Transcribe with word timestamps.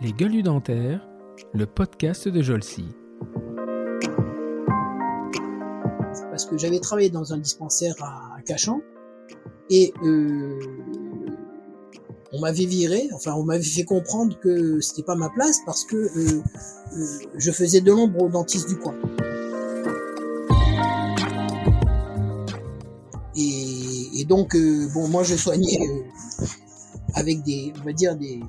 Les 0.00 0.12
gueules 0.12 0.42
dentaires, 0.42 1.06
le 1.52 1.66
podcast 1.66 2.26
de 2.28 2.40
Jolcy. 2.40 2.86
Parce 6.30 6.46
que 6.46 6.56
j'avais 6.56 6.80
travaillé 6.80 7.10
dans 7.10 7.34
un 7.34 7.38
dispensaire 7.38 7.94
à 8.02 8.40
Cachan 8.46 8.80
et 9.68 9.92
euh, 10.02 10.58
on 12.32 12.40
m'avait 12.40 12.64
viré, 12.64 13.10
enfin 13.14 13.34
on 13.34 13.44
m'avait 13.44 13.62
fait 13.62 13.84
comprendre 13.84 14.38
que 14.40 14.80
c'était 14.80 15.02
pas 15.02 15.14
ma 15.14 15.28
place 15.28 15.60
parce 15.66 15.84
que 15.84 15.96
euh, 15.96 16.42
euh, 16.96 17.06
je 17.36 17.50
faisais 17.50 17.80
de 17.80 17.90
l'ombre 17.92 18.22
aux 18.22 18.28
dentistes 18.28 18.68
du 18.68 18.76
coin. 18.76 18.94
Et, 23.36 24.24
donc 24.28 24.56
bon 24.94 25.08
moi 25.08 25.24
je 25.24 25.34
soignais 25.34 25.78
avec 27.14 27.42
des 27.42 27.72
on 27.80 27.84
va 27.84 27.92
dire 27.92 28.16
des, 28.16 28.40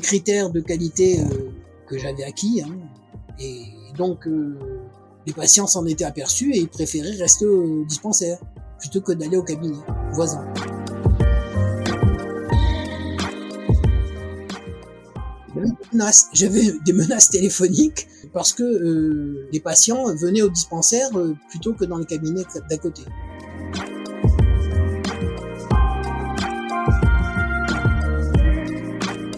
critères 0.00 0.50
de 0.50 0.60
qualité 0.60 1.20
euh, 1.20 1.50
que 1.86 1.98
j'avais 1.98 2.24
acquis 2.24 2.62
hein. 2.62 2.74
et 3.38 3.64
donc 3.96 4.26
euh, 4.26 4.58
les 5.26 5.32
patients 5.32 5.66
s'en 5.66 5.84
étaient 5.86 6.04
aperçus 6.04 6.52
et 6.54 6.58
ils 6.58 6.68
préféraient 6.68 7.16
rester 7.16 7.46
au 7.46 7.84
dispensaire 7.84 8.38
plutôt 8.78 9.00
que 9.00 9.12
d'aller 9.12 9.36
au 9.36 9.42
cabinet 9.42 9.76
voisin. 10.12 10.44
J'avais 16.32 16.72
des 16.84 16.92
menaces 16.92 17.28
téléphoniques 17.28 18.08
parce 18.32 18.52
que 18.52 18.62
euh, 18.62 19.48
les 19.52 19.60
patients 19.60 20.14
venaient 20.16 20.42
au 20.42 20.48
dispensaire 20.48 21.10
plutôt 21.50 21.74
que 21.74 21.84
dans 21.84 21.98
les 21.98 22.06
cabinets 22.06 22.44
d'à 22.68 22.78
côté. 22.78 23.02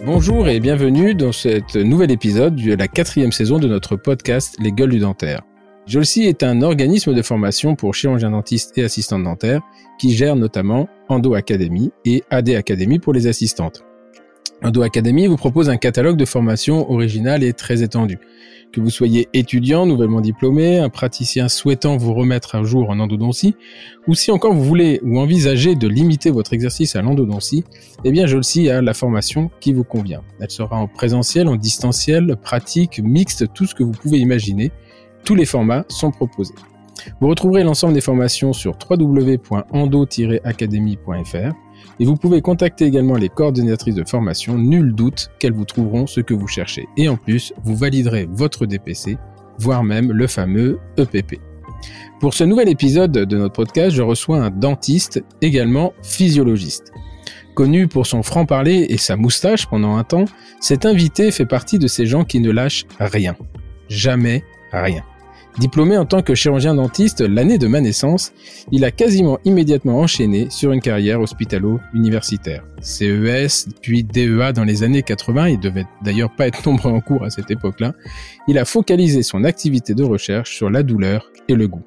Bonjour 0.05 0.47
et 0.47 0.59
bienvenue 0.59 1.15
dans 1.15 1.31
cet 1.31 1.75
nouvel 1.75 2.11
épisode 2.11 2.55
de 2.55 2.75
la 2.75 2.87
quatrième 2.87 3.31
saison 3.31 3.57
de 3.57 3.67
notre 3.67 3.95
podcast 3.95 4.55
Les 4.59 4.71
gueules 4.71 4.91
du 4.91 4.99
dentaire. 4.99 5.41
Jolcy 5.87 6.25
est 6.25 6.43
un 6.43 6.61
organisme 6.61 7.15
de 7.15 7.21
formation 7.23 7.75
pour 7.75 7.95
chirurgiens 7.95 8.29
dentistes 8.29 8.77
et 8.77 8.83
assistantes 8.83 9.23
dentaires 9.23 9.61
qui 9.97 10.13
gère 10.13 10.35
notamment 10.35 10.87
Endo 11.09 11.33
Academy 11.33 11.91
et 12.05 12.23
AD 12.29 12.49
Academy 12.49 12.99
pour 12.99 13.13
les 13.13 13.25
assistantes. 13.25 13.84
Endo 14.65 14.81
Academy 14.81 15.27
vous 15.27 15.37
propose 15.37 15.69
un 15.69 15.77
catalogue 15.77 16.17
de 16.17 16.25
formation 16.25 16.91
original 16.91 17.43
et 17.43 17.53
très 17.53 17.83
étendu. 17.83 18.17
Que 18.73 18.81
vous 18.81 18.89
soyez 18.89 19.29
étudiant, 19.33 19.85
nouvellement 19.85 20.21
diplômé, 20.21 20.79
un 20.79 20.89
praticien 20.89 21.49
souhaitant 21.49 21.97
vous 21.97 22.15
remettre 22.15 22.55
à 22.55 22.63
jour 22.63 22.89
en 22.89 22.99
endodontie, 22.99 23.55
ou 24.07 24.15
si 24.15 24.31
encore 24.31 24.55
vous 24.55 24.63
voulez 24.63 24.99
ou 25.03 25.19
envisagez 25.19 25.75
de 25.75 25.87
limiter 25.87 26.31
votre 26.31 26.53
exercice 26.53 26.95
à 26.95 27.03
l'endodontie, 27.03 27.63
eh 28.03 28.11
bien 28.11 28.25
Jolcy 28.25 28.71
a 28.71 28.81
la 28.81 28.95
formation 28.95 29.51
qui 29.59 29.71
vous 29.71 29.83
convient. 29.83 30.23
Elle 30.39 30.49
sera 30.49 30.77
en 30.77 30.87
présentiel, 30.87 31.47
en 31.47 31.57
distanciel, 31.57 32.35
pratique, 32.35 32.99
mixte, 33.03 33.53
tout 33.53 33.67
ce 33.67 33.75
que 33.75 33.83
vous 33.83 33.91
pouvez 33.91 34.17
imaginer. 34.17 34.71
Tous 35.23 35.35
les 35.35 35.45
formats 35.45 35.85
sont 35.89 36.09
proposés. 36.09 36.55
Vous 37.21 37.27
retrouverez 37.27 37.63
l'ensemble 37.63 37.93
des 37.93 38.01
formations 38.01 38.51
sur 38.51 38.75
www.endo-academy.fr 38.89 41.64
et 41.99 42.05
vous 42.05 42.15
pouvez 42.15 42.41
contacter 42.41 42.85
également 42.85 43.15
les 43.15 43.29
coordinatrices 43.29 43.95
de 43.95 44.03
formation, 44.07 44.57
nul 44.57 44.93
doute 44.93 45.29
qu'elles 45.39 45.53
vous 45.53 45.65
trouveront 45.65 46.07
ce 46.07 46.21
que 46.21 46.33
vous 46.33 46.47
cherchez. 46.47 46.87
Et 46.97 47.09
en 47.09 47.17
plus, 47.17 47.53
vous 47.63 47.75
validerez 47.75 48.27
votre 48.31 48.65
DPC, 48.65 49.17
voire 49.59 49.83
même 49.83 50.11
le 50.11 50.27
fameux 50.27 50.79
EPP. 50.97 51.39
Pour 52.19 52.33
ce 52.33 52.43
nouvel 52.43 52.69
épisode 52.69 53.11
de 53.11 53.37
notre 53.37 53.53
podcast, 53.53 53.95
je 53.95 54.01
reçois 54.01 54.37
un 54.37 54.49
dentiste, 54.49 55.23
également 55.41 55.93
physiologiste. 56.01 56.91
Connu 57.53 57.87
pour 57.87 58.05
son 58.05 58.21
franc-parler 58.23 58.87
et 58.89 58.97
sa 58.97 59.15
moustache 59.15 59.65
pendant 59.67 59.95
un 59.95 60.03
temps, 60.03 60.25
cet 60.59 60.85
invité 60.85 61.31
fait 61.31 61.45
partie 61.45 61.79
de 61.79 61.87
ces 61.87 62.05
gens 62.05 62.25
qui 62.25 62.39
ne 62.39 62.51
lâchent 62.51 62.85
rien. 62.99 63.35
Jamais 63.87 64.43
rien. 64.73 65.03
Diplômé 65.59 65.97
en 65.97 66.05
tant 66.05 66.21
que 66.21 66.35
chirurgien 66.35 66.75
dentiste 66.75 67.21
l'année 67.21 67.57
de 67.57 67.67
ma 67.67 67.79
naissance, 67.79 68.33
il 68.73 68.83
a 68.83 68.91
quasiment 68.91 69.39
immédiatement 69.45 69.99
enchaîné 69.99 70.47
sur 70.49 70.73
une 70.73 70.81
carrière 70.81 71.21
hospitalo-universitaire. 71.21 72.65
CES, 72.81 73.69
puis 73.81 74.03
DEA 74.03 74.51
dans 74.53 74.65
les 74.65 74.83
années 74.83 75.01
80, 75.01 75.49
il 75.49 75.59
devait 75.59 75.85
d'ailleurs 76.03 76.35
pas 76.35 76.47
être 76.47 76.65
nombreux 76.67 76.91
en 76.91 76.99
cours 76.99 77.23
à 77.23 77.29
cette 77.29 77.51
époque-là, 77.51 77.93
il 78.49 78.57
a 78.57 78.65
focalisé 78.65 79.23
son 79.23 79.45
activité 79.45 79.93
de 79.93 80.03
recherche 80.03 80.53
sur 80.53 80.69
la 80.69 80.83
douleur 80.83 81.31
et 81.47 81.55
le 81.55 81.69
goût. 81.69 81.83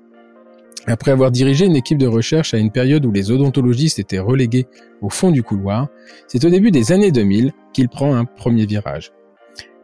Après 0.87 1.10
avoir 1.10 1.31
dirigé 1.31 1.66
une 1.66 1.76
équipe 1.76 1.98
de 1.98 2.06
recherche 2.06 2.54
à 2.54 2.59
une 2.59 2.70
période 2.70 3.04
où 3.04 3.12
les 3.12 3.31
odontologistes 3.31 3.98
étaient 3.98 4.19
relégués 4.19 4.66
au 5.03 5.10
fond 5.10 5.31
du 5.31 5.43
couloir, 5.43 5.88
c'est 6.26 6.43
au 6.47 6.48
début 6.48 6.70
des 6.70 6.93
années 6.93 7.12
2000 7.12 7.53
qu'il 7.75 7.91
prend 7.91 8.14
un 8.14 8.25
premier 8.25 8.64
virage. 8.64 9.12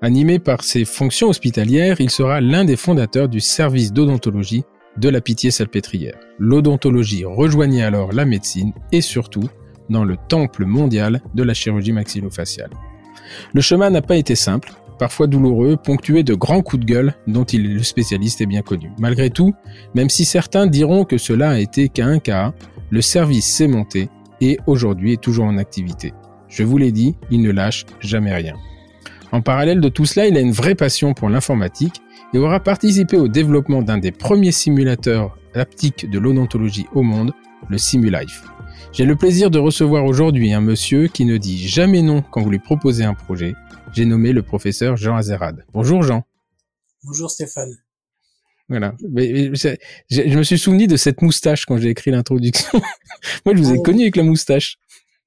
Animé 0.05 0.39
par 0.39 0.65
ses 0.65 0.85
fonctions 0.85 1.31
hospitalières, 1.31 1.99
il 1.99 2.11
sera 2.11 2.43
l'un 2.43 2.67
des 2.67 2.77
fondateurs 2.77 3.27
du 3.27 3.41
service 3.41 3.91
d'odontologie 3.91 4.63
de 4.99 5.09
la 5.09 5.23
Pitié-Salpêtrière. 5.23 6.19
L'odontologie 6.39 7.25
rejoignait 7.25 7.85
alors 7.85 8.13
la 8.13 8.27
médecine 8.27 8.75
et 8.93 9.01
surtout 9.01 9.49
dans 9.89 10.05
le 10.05 10.19
temple 10.29 10.67
mondial 10.67 11.23
de 11.35 11.43
la 11.43 11.55
chirurgie 11.55 11.93
maxillofaciale. 11.93 12.69
Le 13.55 13.63
chemin 13.63 13.89
n'a 13.89 14.03
pas 14.03 14.17
été 14.17 14.35
simple, 14.35 14.75
parfois 14.99 15.27
douloureux, 15.27 15.79
ponctué 15.83 16.23
de 16.23 16.35
grands 16.35 16.61
coups 16.61 16.85
de 16.85 16.93
gueule 16.93 17.15
dont 17.27 17.45
il 17.45 17.73
le 17.73 17.83
spécialiste 17.83 18.43
et 18.43 18.47
bien 18.47 18.61
connu. 18.61 18.91
Malgré 18.99 19.31
tout, 19.31 19.55
même 19.95 20.11
si 20.11 20.27
certains 20.27 20.67
diront 20.67 21.07
que 21.07 21.17
cela 21.17 21.53
a 21.53 21.59
été 21.59 21.89
qu'à 21.89 22.05
un 22.05 22.19
cas, 22.19 22.53
le 22.91 23.01
service 23.01 23.51
s'est 23.51 23.69
monté 23.69 24.11
et 24.43 24.59
aujourd'hui 24.67 25.15
est 25.15 25.23
toujours 25.23 25.47
en 25.47 25.57
activité. 25.57 26.13
Je 26.49 26.63
vous 26.63 26.77
l'ai 26.77 26.93
dit, 26.93 27.17
il 27.31 27.41
ne 27.41 27.53
lâche 27.53 27.87
jamais 28.01 28.35
rien. 28.35 28.55
En 29.35 29.43
parallèle 29.43 29.81
de 29.81 29.89
tout 29.89 30.05
cela, 30.05 30.29
il 30.29 30.37
a 30.37 30.41
une 30.41 30.53
vraie 30.53 30.77
passion 30.77 31.13
pour 31.13 31.29
l'informatique 31.29 32.01
et 32.33 32.39
aura 32.39 32.61
participé 32.61 33.17
au 33.17 33.27
développement 33.27 33.83
d'un 33.83 33.99
des 33.99 34.13
premiers 34.13 34.53
simulateurs 34.53 35.37
haptiques 35.55 36.09
de 36.09 36.21
l'odontologie 36.21 36.87
au 36.95 37.03
monde, 37.03 37.33
le 37.69 37.77
Simulife. 37.77 38.45
J'ai 38.93 39.05
le 39.05 39.17
plaisir 39.17 39.51
de 39.51 39.59
recevoir 39.59 40.05
aujourd'hui 40.05 40.53
un 40.53 40.61
monsieur 40.61 41.09
qui 41.09 41.25
ne 41.25 41.37
dit 41.37 41.67
jamais 41.67 42.01
non 42.01 42.23
quand 42.23 42.43
vous 42.43 42.51
lui 42.51 42.61
proposez 42.61 43.03
un 43.03 43.15
projet. 43.15 43.55
J'ai 43.93 44.05
nommé 44.05 44.33
le 44.33 44.43
professeur 44.43 44.97
Jean 44.97 45.17
Azerad. 45.17 45.65
Bonjour 45.73 46.05
Jean. 46.05 46.23
Bonjour 47.03 47.29
Stéphane. 47.29 47.77
Voilà. 48.69 48.95
Mais, 49.11 49.53
je, 49.53 49.75
je, 50.11 50.39
me 50.39 50.45
suis 50.45 50.59
souvenu 50.59 50.87
de 50.87 50.97
cette 50.97 51.23
moustache 51.23 51.67
quand 51.67 51.77
j'ai 51.77 51.89
écrit 51.91 52.13
l'introduction. 52.13 52.81
Moi, 53.45 53.57
je 53.57 53.63
vous 53.63 53.75
ai 53.75 53.79
Oh. 53.79 53.83
connu 53.83 54.03
avec 54.03 54.15
la 54.15 54.23
moustache. 54.23 54.77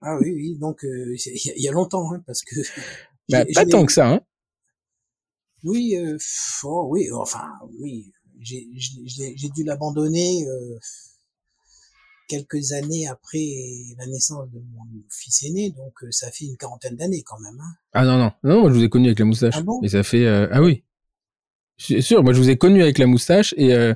Ah 0.02 0.16
oui, 0.22 0.32
oui, 0.34 0.58
donc 0.62 0.86
euh, 0.86 1.14
c'est- 1.18 1.32
il 1.36 1.48
y, 1.48 1.50
a- 1.52 1.54
il 1.58 1.64
y 1.64 1.68
a 1.68 1.72
longtemps, 1.74 2.14
hein, 2.14 2.22
parce 2.26 2.42
que... 2.44 2.56
Bah, 3.30 3.46
pas 3.54 3.66
tant 3.66 3.86
que 3.86 3.92
ça, 3.92 4.10
hein. 4.10 4.22
Oui, 5.64 5.96
euh, 5.98 6.18
oh, 6.64 6.88
oui, 6.92 7.10
enfin, 7.12 7.48
oui, 7.80 8.12
j'ai 8.40 9.50
dû 9.56 9.64
l'abandonner 9.64 10.46
euh, 10.48 10.78
quelques 12.28 12.72
années 12.74 13.08
après 13.08 13.46
la 13.98 14.06
naissance 14.06 14.50
de 14.52 14.60
mon 14.60 14.84
fils 15.10 15.44
aîné, 15.44 15.72
donc 15.72 15.94
euh, 16.04 16.08
ça 16.12 16.30
fait 16.32 16.46
une 16.46 16.58
quarantaine 16.58 16.96
d'années 16.96 17.24
quand 17.26 17.40
même. 17.40 17.60
Hein. 17.60 17.74
Ah 17.94 18.06
non, 18.06 18.18
non. 18.18 18.32
Non, 18.44 18.62
moi, 18.62 18.70
je 18.70 18.76
vous 18.76 18.84
ai 18.84 18.90
connu 18.90 19.08
avec 19.08 19.20
la 19.20 19.26
moustache. 19.26 19.56
Ah 19.58 19.62
bon? 19.62 19.82
Et 19.84 19.90
ça 19.90 20.04
fait... 20.04 20.26
euh, 20.26 20.48
Ah 20.52 20.62
oui. 20.62 20.84
C'est 21.80 22.02
sûr, 22.02 22.24
moi, 22.24 22.34
je 22.34 22.40
vous 22.40 22.50
ai 22.50 22.58
connu 22.58 22.82
avec 22.82 22.98
la 22.98 23.06
moustache 23.06 23.54
et, 23.58 23.74
euh, 23.74 23.94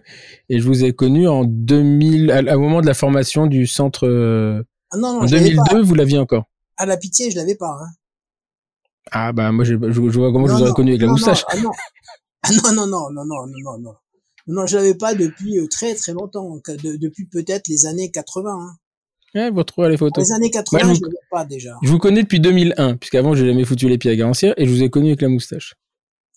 et 0.49 0.59
je 0.59 0.65
vous 0.67 0.83
ai 0.83 0.93
connu 0.93 1.27
en 1.27 1.43
2000, 1.45 2.31
à- 2.31 2.55
au 2.57 2.59
moment 2.59 2.81
de 2.81 2.85
la 2.85 2.93
formation 2.93 3.47
du 3.47 3.65
centre... 3.67 4.07
euh, 4.07 4.63
Ah 4.91 4.97
non, 4.97 5.13
non, 5.13 5.21
en 5.21 5.27
je 5.27 5.35
l'avais 5.35 5.55
pas. 5.55 5.63
2002, 5.71 5.81
vous 5.87 5.95
l'aviez 5.95 6.17
encore. 6.19 6.45
À 6.77 6.85
la 6.85 6.97
pitié, 6.97 7.31
je 7.31 7.35
l'avais 7.37 7.55
pas. 7.55 7.77
Hein. 7.81 7.89
Ah 9.09 9.31
bah 9.33 9.51
moi 9.51 9.63
je, 9.65 9.73
je, 9.81 9.91
je 9.91 9.99
vois 10.19 10.31
comment 10.31 10.47
je 10.47 10.53
vous 10.53 10.59
aurais 10.59 10.69
non, 10.69 10.75
connu 10.75 10.91
avec 10.91 11.01
la 11.01 11.07
non, 11.07 11.13
moustache. 11.13 11.41
Non, 11.41 11.47
ah 11.49 11.61
non. 11.61 11.71
Ah 12.43 12.51
non, 12.51 12.73
non, 12.73 12.87
non, 12.87 13.09
non, 13.11 13.25
non, 13.25 13.47
non, 13.47 13.53
non, 13.63 13.77
non. 13.79 13.95
Non, 14.47 14.65
je 14.65 14.75
l'avais 14.77 14.95
pas 14.95 15.13
depuis 15.15 15.59
euh, 15.59 15.67
très 15.67 15.93
très 15.95 16.13
longtemps, 16.13 16.55
de- 16.67 16.97
depuis 16.97 17.25
peut-être 17.25 17.67
les 17.67 17.85
années 17.85 18.09
80. 18.11 18.51
Hein. 18.51 18.75
Ouais, 19.33 19.49
vous 19.49 19.57
retrouvez 19.59 19.89
les 19.89 19.97
photos. 19.97 20.27
Les 20.27 20.33
années 20.33 20.49
80, 20.51 20.83
Moi, 20.83 20.93
je 20.93 20.95
je 20.95 20.99
vous- 20.99 21.05
l'avais 21.05 21.17
pas 21.31 21.45
déjà. 21.45 21.77
Je 21.83 21.89
vous 21.89 21.99
connais 21.99 22.23
depuis 22.23 22.39
2001, 22.39 22.97
puisqu'avant 22.97 23.33
j'ai 23.35 23.45
jamais 23.47 23.63
foutu 23.65 23.87
les 23.87 23.97
pieds 23.97 24.11
à 24.11 24.15
Garancière 24.15 24.53
et 24.57 24.65
je 24.65 24.71
vous 24.71 24.83
ai 24.83 24.89
connu 24.89 25.07
avec 25.09 25.21
la 25.21 25.29
moustache. 25.29 25.75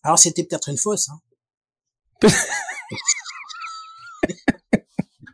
Alors 0.02 0.18
c'était 0.18 0.44
peut-être 0.44 0.68
une 0.68 0.76
fausse. 0.78 1.08
Hein. 1.08 1.18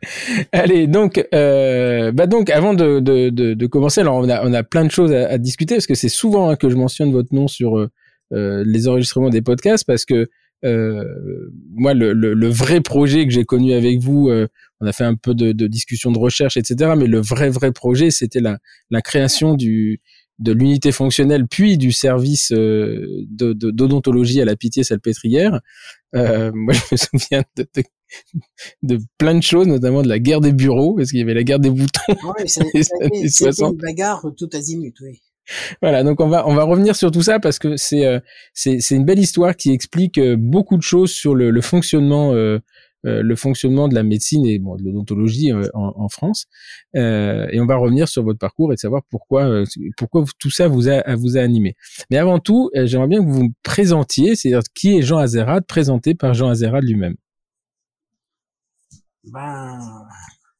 Allez, 0.51 0.87
donc, 0.87 1.23
euh, 1.33 2.11
bah 2.11 2.27
donc, 2.27 2.49
avant 2.49 2.73
de, 2.73 2.99
de, 2.99 3.29
de, 3.29 3.67
commencer, 3.67 4.01
alors 4.01 4.15
on 4.15 4.29
a, 4.29 4.45
on 4.45 4.53
a 4.53 4.63
plein 4.63 4.85
de 4.85 4.91
choses 4.91 5.13
à, 5.13 5.37
discuter 5.37 5.75
parce 5.75 5.87
que 5.87 5.95
c'est 5.95 6.09
souvent 6.09 6.49
hein, 6.49 6.55
que 6.55 6.69
je 6.69 6.75
mentionne 6.75 7.11
votre 7.11 7.33
nom 7.33 7.47
sur 7.47 7.77
euh, 7.77 7.89
euh, 8.33 8.63
les 8.65 8.87
enregistrements 8.87 9.29
des 9.29 9.41
podcasts 9.41 9.85
parce 9.85 10.05
que 10.05 10.27
moi, 10.63 11.95
le, 11.95 12.13
le, 12.13 12.47
vrai 12.47 12.81
projet 12.81 13.25
que 13.25 13.33
j'ai 13.33 13.45
connu 13.45 13.73
avec 13.73 13.97
vous, 13.97 14.29
on 14.79 14.85
a 14.85 14.91
fait 14.91 15.03
un 15.03 15.15
peu 15.15 15.33
de, 15.33 15.53
de 15.53 15.65
discussion 15.65 16.11
de 16.11 16.19
recherche, 16.19 16.55
etc. 16.55 16.91
Mais 16.95 17.07
le 17.07 17.19
vrai 17.19 17.49
vrai 17.49 17.71
projet, 17.71 18.11
c'était 18.11 18.41
la, 18.41 18.59
la 18.91 19.01
création 19.01 19.55
du 19.55 20.01
de 20.37 20.51
l'unité 20.51 20.91
fonctionnelle 20.91 21.47
puis 21.47 21.79
du 21.79 21.91
service 21.91 22.51
d'odontologie 22.51 24.39
à 24.39 24.45
la 24.45 24.55
pitié 24.55 24.83
salpêtrière. 24.83 25.61
Moi, 26.13 26.73
je 26.73 26.81
me 26.91 26.97
souviens 27.19 27.43
de, 27.57 27.65
de, 28.83 28.99
plein 29.17 29.35
de 29.35 29.43
choses, 29.43 29.67
notamment 29.67 30.01
de 30.01 30.09
la 30.09 30.19
guerre 30.19 30.41
des 30.41 30.51
bureaux, 30.53 30.95
parce 30.95 31.09
qu'il 31.11 31.19
y 31.19 31.23
avait 31.23 31.33
la 31.33 31.43
guerre 31.43 31.59
des 31.59 31.69
boutons. 31.69 32.01
Ouais, 32.09 32.15
ça, 32.47 32.63
Les 32.73 32.83
ça 32.83 32.93
a 33.01 33.05
été- 33.05 33.17
années 33.17 33.29
c'était 33.29 33.51
60. 33.51 33.73
une 33.73 33.77
bagarre 33.79 34.25
tout 34.37 34.49
azimut, 34.53 34.93
oui. 35.01 35.21
voilà, 35.81 36.03
donc 36.03 36.19
on 36.21 36.27
va 36.29 36.47
on 36.47 36.53
va 36.53 36.63
revenir 36.63 36.95
sur 36.95 37.09
tout 37.11 37.23
ça 37.23 37.39
parce 37.39 37.57
que 37.59 37.75
c'est 37.75 38.05
euh, 38.05 38.19
c'est 38.53 38.79
une 38.91 39.05
belle 39.05 39.19
histoire 39.19 39.55
qui 39.55 39.71
explique 39.71 40.17
euh, 40.19 40.35
beaucoup 40.37 40.77
de 40.77 40.83
choses 40.83 41.11
sur 41.11 41.33
le, 41.35 41.49
le 41.49 41.61
fonctionnement 41.61 42.33
euh, 42.33 42.59
le 43.03 43.35
fonctionnement 43.35 43.87
de 43.87 43.95
la 43.95 44.03
médecine 44.03 44.45
et 44.45 44.59
bon, 44.59 44.75
de 44.75 44.83
l'odontologie 44.83 45.51
en, 45.51 45.63
en, 45.73 46.07
France. 46.07 46.45
et 46.93 47.59
on 47.59 47.65
va 47.65 47.75
revenir 47.75 48.07
sur 48.07 48.21
votre 48.23 48.37
parcours 48.37 48.71
et 48.73 48.77
savoir 48.77 49.01
pourquoi 49.09 49.63
pourquoi 49.97 50.23
tout 50.37 50.51
ça 50.51 50.67
vous 50.67 50.87
a 50.87 51.15
vous 51.15 51.35
a 51.35 51.41
animé. 51.41 51.75
Mais 52.11 52.17
avant 52.17 52.37
tout, 52.37 52.69
j'aimerais 52.75 53.07
bien 53.07 53.19
que 53.19 53.25
vous 53.25 53.39
vous 53.39 53.53
présentiez, 53.63 54.35
c'est-à-dire 54.35 54.61
qui 54.75 54.99
est 54.99 55.01
Jean 55.01 55.17
Azerad, 55.17 55.65
présenté 55.65 56.13
par 56.13 56.35
Jean 56.35 56.49
Azerad 56.49 56.83
lui-même. 56.83 57.15
Ben 59.23 60.07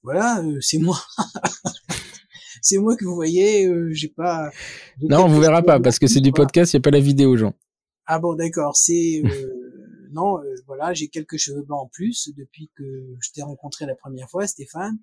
voilà, 0.03 0.43
c'est 0.61 0.79
moi. 0.79 0.97
c'est 2.61 2.77
moi 2.77 2.95
que 2.95 3.05
vous 3.05 3.15
voyez. 3.15 3.65
Euh, 3.67 3.91
j'ai 3.93 4.07
pas. 4.07 4.49
Non, 5.01 5.25
on 5.25 5.27
vous 5.27 5.39
verra 5.39 5.61
pas 5.61 5.79
parce 5.79 5.99
que 5.99 6.07
c'est 6.07 6.21
du 6.21 6.31
podcast. 6.31 6.73
Il 6.73 6.77
n'y 6.77 6.81
a 6.81 6.83
pas 6.83 6.91
la 6.91 6.99
vidéo, 6.99 7.37
gens. 7.37 7.53
Ah 8.05 8.19
bon, 8.19 8.35
d'accord. 8.35 8.75
C'est 8.75 9.21
euh, 9.25 10.09
non, 10.11 10.39
euh, 10.39 10.55
voilà, 10.67 10.93
j'ai 10.93 11.07
quelques 11.07 11.37
cheveux 11.37 11.63
blancs 11.63 11.85
en 11.85 11.87
plus 11.87 12.29
depuis 12.35 12.69
que 12.75 13.15
je 13.19 13.31
t'ai 13.31 13.41
rencontré 13.41 13.85
la 13.85 13.95
première 13.95 14.29
fois, 14.29 14.47
Stéphane. 14.47 14.97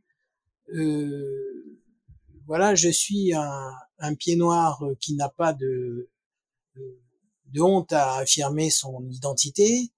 voilà, 2.46 2.74
je 2.74 2.88
suis 2.88 3.32
un, 3.34 3.72
un 3.98 4.14
pied 4.14 4.36
noir 4.36 4.82
qui 5.00 5.14
n'a 5.14 5.28
pas 5.28 5.52
de, 5.52 6.10
de 6.74 7.60
honte 7.60 7.92
à 7.92 8.16
affirmer 8.16 8.70
son 8.70 9.06
identité. 9.10 9.90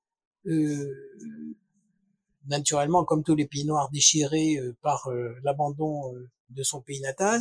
Naturellement, 2.47 3.05
comme 3.05 3.23
tous 3.23 3.35
les 3.35 3.47
pieds 3.47 3.65
noirs 3.65 3.91
déchirés 3.91 4.59
par 4.83 5.09
l'abandon 5.43 6.13
de 6.51 6.63
son 6.63 6.81
pays 6.81 7.01
natal. 7.01 7.41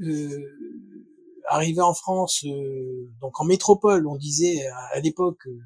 Euh, 0.00 0.58
arrivé 1.48 1.80
en 1.80 1.94
France, 1.94 2.44
euh, 2.46 3.10
donc 3.20 3.40
en 3.40 3.44
métropole, 3.44 4.06
on 4.06 4.16
disait 4.16 4.66
à, 4.94 5.00
l'époque, 5.00 5.46
euh, 5.46 5.58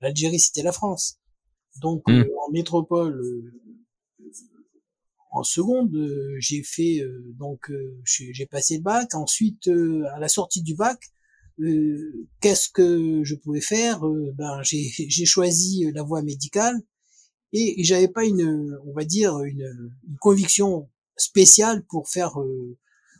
l'Algérie 0.00 0.40
c'était 0.40 0.62
la 0.62 0.72
France. 0.72 1.20
Donc 1.80 2.02
mmh. 2.08 2.24
en 2.46 2.50
métropole, 2.50 3.22
en 5.30 5.44
seconde, 5.44 5.94
j'ai 6.38 6.64
fait 6.64 7.00
donc 7.38 7.70
j'ai 8.04 8.46
passé 8.46 8.78
le 8.78 8.82
bac. 8.82 9.14
Ensuite, 9.14 9.68
à 9.68 10.18
la 10.18 10.28
sortie 10.28 10.62
du 10.62 10.74
bac, 10.74 10.98
qu'est-ce 12.40 12.68
que 12.68 13.22
je 13.22 13.36
pouvais 13.36 13.60
faire? 13.60 14.00
Ben 14.34 14.62
j'ai 14.64 15.24
choisi 15.26 15.88
la 15.94 16.02
voie 16.02 16.22
médicale 16.22 16.82
et, 17.52 17.82
j'avais 17.82 18.08
pas 18.08 18.24
une, 18.24 18.78
on 18.86 18.92
va 18.92 19.04
dire 19.04 19.38
une, 19.40 19.92
une 20.08 20.16
conviction 20.18 20.88
spécial 21.16 21.84
pour 21.86 22.08
faire 22.08 22.40
euh, 22.40 22.76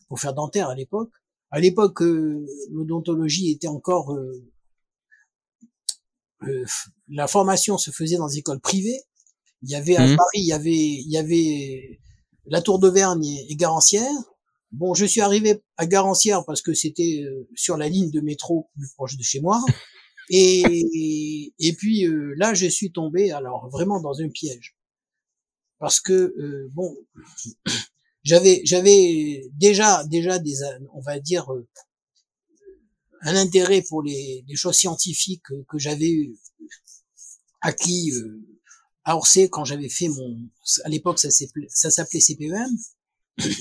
pour 0.08 0.20
faire 0.20 0.34
dentaire 0.34 0.68
à 0.68 0.74
l'époque. 0.74 1.10
À 1.50 1.60
l'époque, 1.60 2.02
euh, 2.02 2.46
l'odontologie 2.70 3.50
était 3.50 3.68
encore 3.68 4.14
euh, 4.14 4.42
la 7.08 7.26
formation 7.26 7.76
se 7.76 7.90
faisait 7.90 8.16
dans 8.16 8.28
des 8.28 8.38
écoles 8.38 8.60
privées. 8.60 9.00
Il 9.62 9.70
y 9.70 9.74
avait 9.74 9.96
à 9.96 10.06
mmh. 10.06 10.16
Paris, 10.16 10.38
il 10.38 10.46
y 10.46 10.52
avait 10.52 10.72
il 10.72 11.10
y 11.10 11.18
avait 11.18 12.00
la 12.46 12.62
Tour 12.62 12.78
d'Auvergne 12.78 13.26
et 13.48 13.56
Garancière. 13.56 14.10
Bon, 14.72 14.94
je 14.94 15.04
suis 15.04 15.20
arrivé 15.20 15.60
à 15.76 15.86
Garancière 15.86 16.44
parce 16.46 16.62
que 16.62 16.72
c'était 16.72 17.24
sur 17.54 17.76
la 17.76 17.88
ligne 17.88 18.10
de 18.10 18.20
métro 18.20 18.70
plus 18.74 18.88
proche 18.94 19.16
de 19.16 19.22
chez 19.22 19.40
moi. 19.40 19.60
Et, 20.32 21.52
et 21.58 21.72
puis 21.74 22.06
là, 22.36 22.54
je 22.54 22.66
suis 22.66 22.92
tombé 22.92 23.32
alors 23.32 23.68
vraiment 23.68 24.00
dans 24.00 24.20
un 24.20 24.28
piège 24.28 24.76
parce 25.78 25.98
que 25.98 26.68
bon, 26.72 26.96
j'avais 28.22 28.60
j'avais 28.64 29.48
déjà 29.54 30.04
déjà 30.04 30.38
des 30.38 30.54
on 30.92 31.00
va 31.00 31.18
dire 31.18 31.52
euh, 31.52 31.66
un 33.22 33.34
intérêt 33.36 33.82
pour 33.88 34.02
les, 34.02 34.44
les 34.46 34.56
choses 34.56 34.76
scientifiques 34.76 35.48
que 35.68 35.78
j'avais 35.78 36.30
acquis 37.60 38.12
euh, 38.12 38.46
à 39.04 39.16
Orsay 39.16 39.48
quand 39.48 39.64
j'avais 39.64 39.88
fait 39.88 40.08
mon 40.08 40.38
à 40.84 40.88
l'époque 40.88 41.18
ça 41.18 41.30
s'appelait 41.30 41.66
ça 41.70 41.90
s'appelait 41.90 42.20
CPEM 42.20 42.68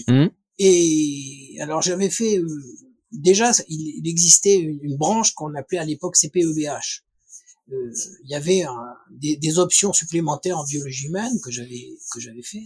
mmh. 0.07 0.27
et 0.59 1.57
alors 1.61 1.81
j'avais 1.81 2.09
fait 2.09 2.37
euh, 2.37 2.88
déjà 3.11 3.51
il, 3.67 4.07
existait 4.07 4.57
une, 4.57 4.97
branche 4.97 5.33
qu'on 5.33 5.53
appelait 5.55 5.79
à 5.79 5.85
l'époque 5.85 6.15
CPEBH 6.15 7.03
il 7.71 8.29
y 8.29 8.35
avait 8.35 8.65
des, 9.11 9.37
des, 9.37 9.59
options 9.59 9.93
supplémentaires 9.93 10.57
en 10.57 10.65
biologie 10.65 11.07
humaine 11.07 11.39
que 11.43 11.51
j'avais 11.51 11.87
que 12.11 12.19
j'avais 12.19 12.41
fait. 12.41 12.63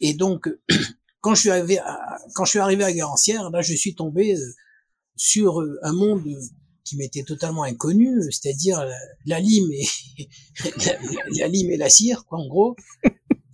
Et 0.00 0.14
donc 0.14 0.48
quand 1.20 1.34
je 1.34 1.40
suis 1.40 1.50
arrivé 1.50 1.78
à, 1.78 2.18
quand 2.34 2.44
je 2.44 2.50
suis 2.50 2.58
arrivé 2.58 2.84
à 2.84 2.92
Garancière, 2.92 3.50
là, 3.50 3.62
je 3.62 3.74
suis 3.74 3.94
tombé 3.94 4.34
euh, 4.34 4.54
sur 5.16 5.60
euh, 5.60 5.78
un 5.82 5.92
monde 5.92 6.24
qui 6.84 6.96
m'était 6.96 7.24
totalement 7.24 7.64
inconnu, 7.64 8.22
c'est-à-dire 8.30 8.80
la, 9.24 9.40
lime 9.40 9.72
et 9.72 10.28
la, 11.40 11.48
lime 11.48 11.72
et 11.72 11.76
la 11.76 11.88
cire, 11.88 12.24
quoi, 12.26 12.38
en 12.38 12.46
gros, 12.46 12.76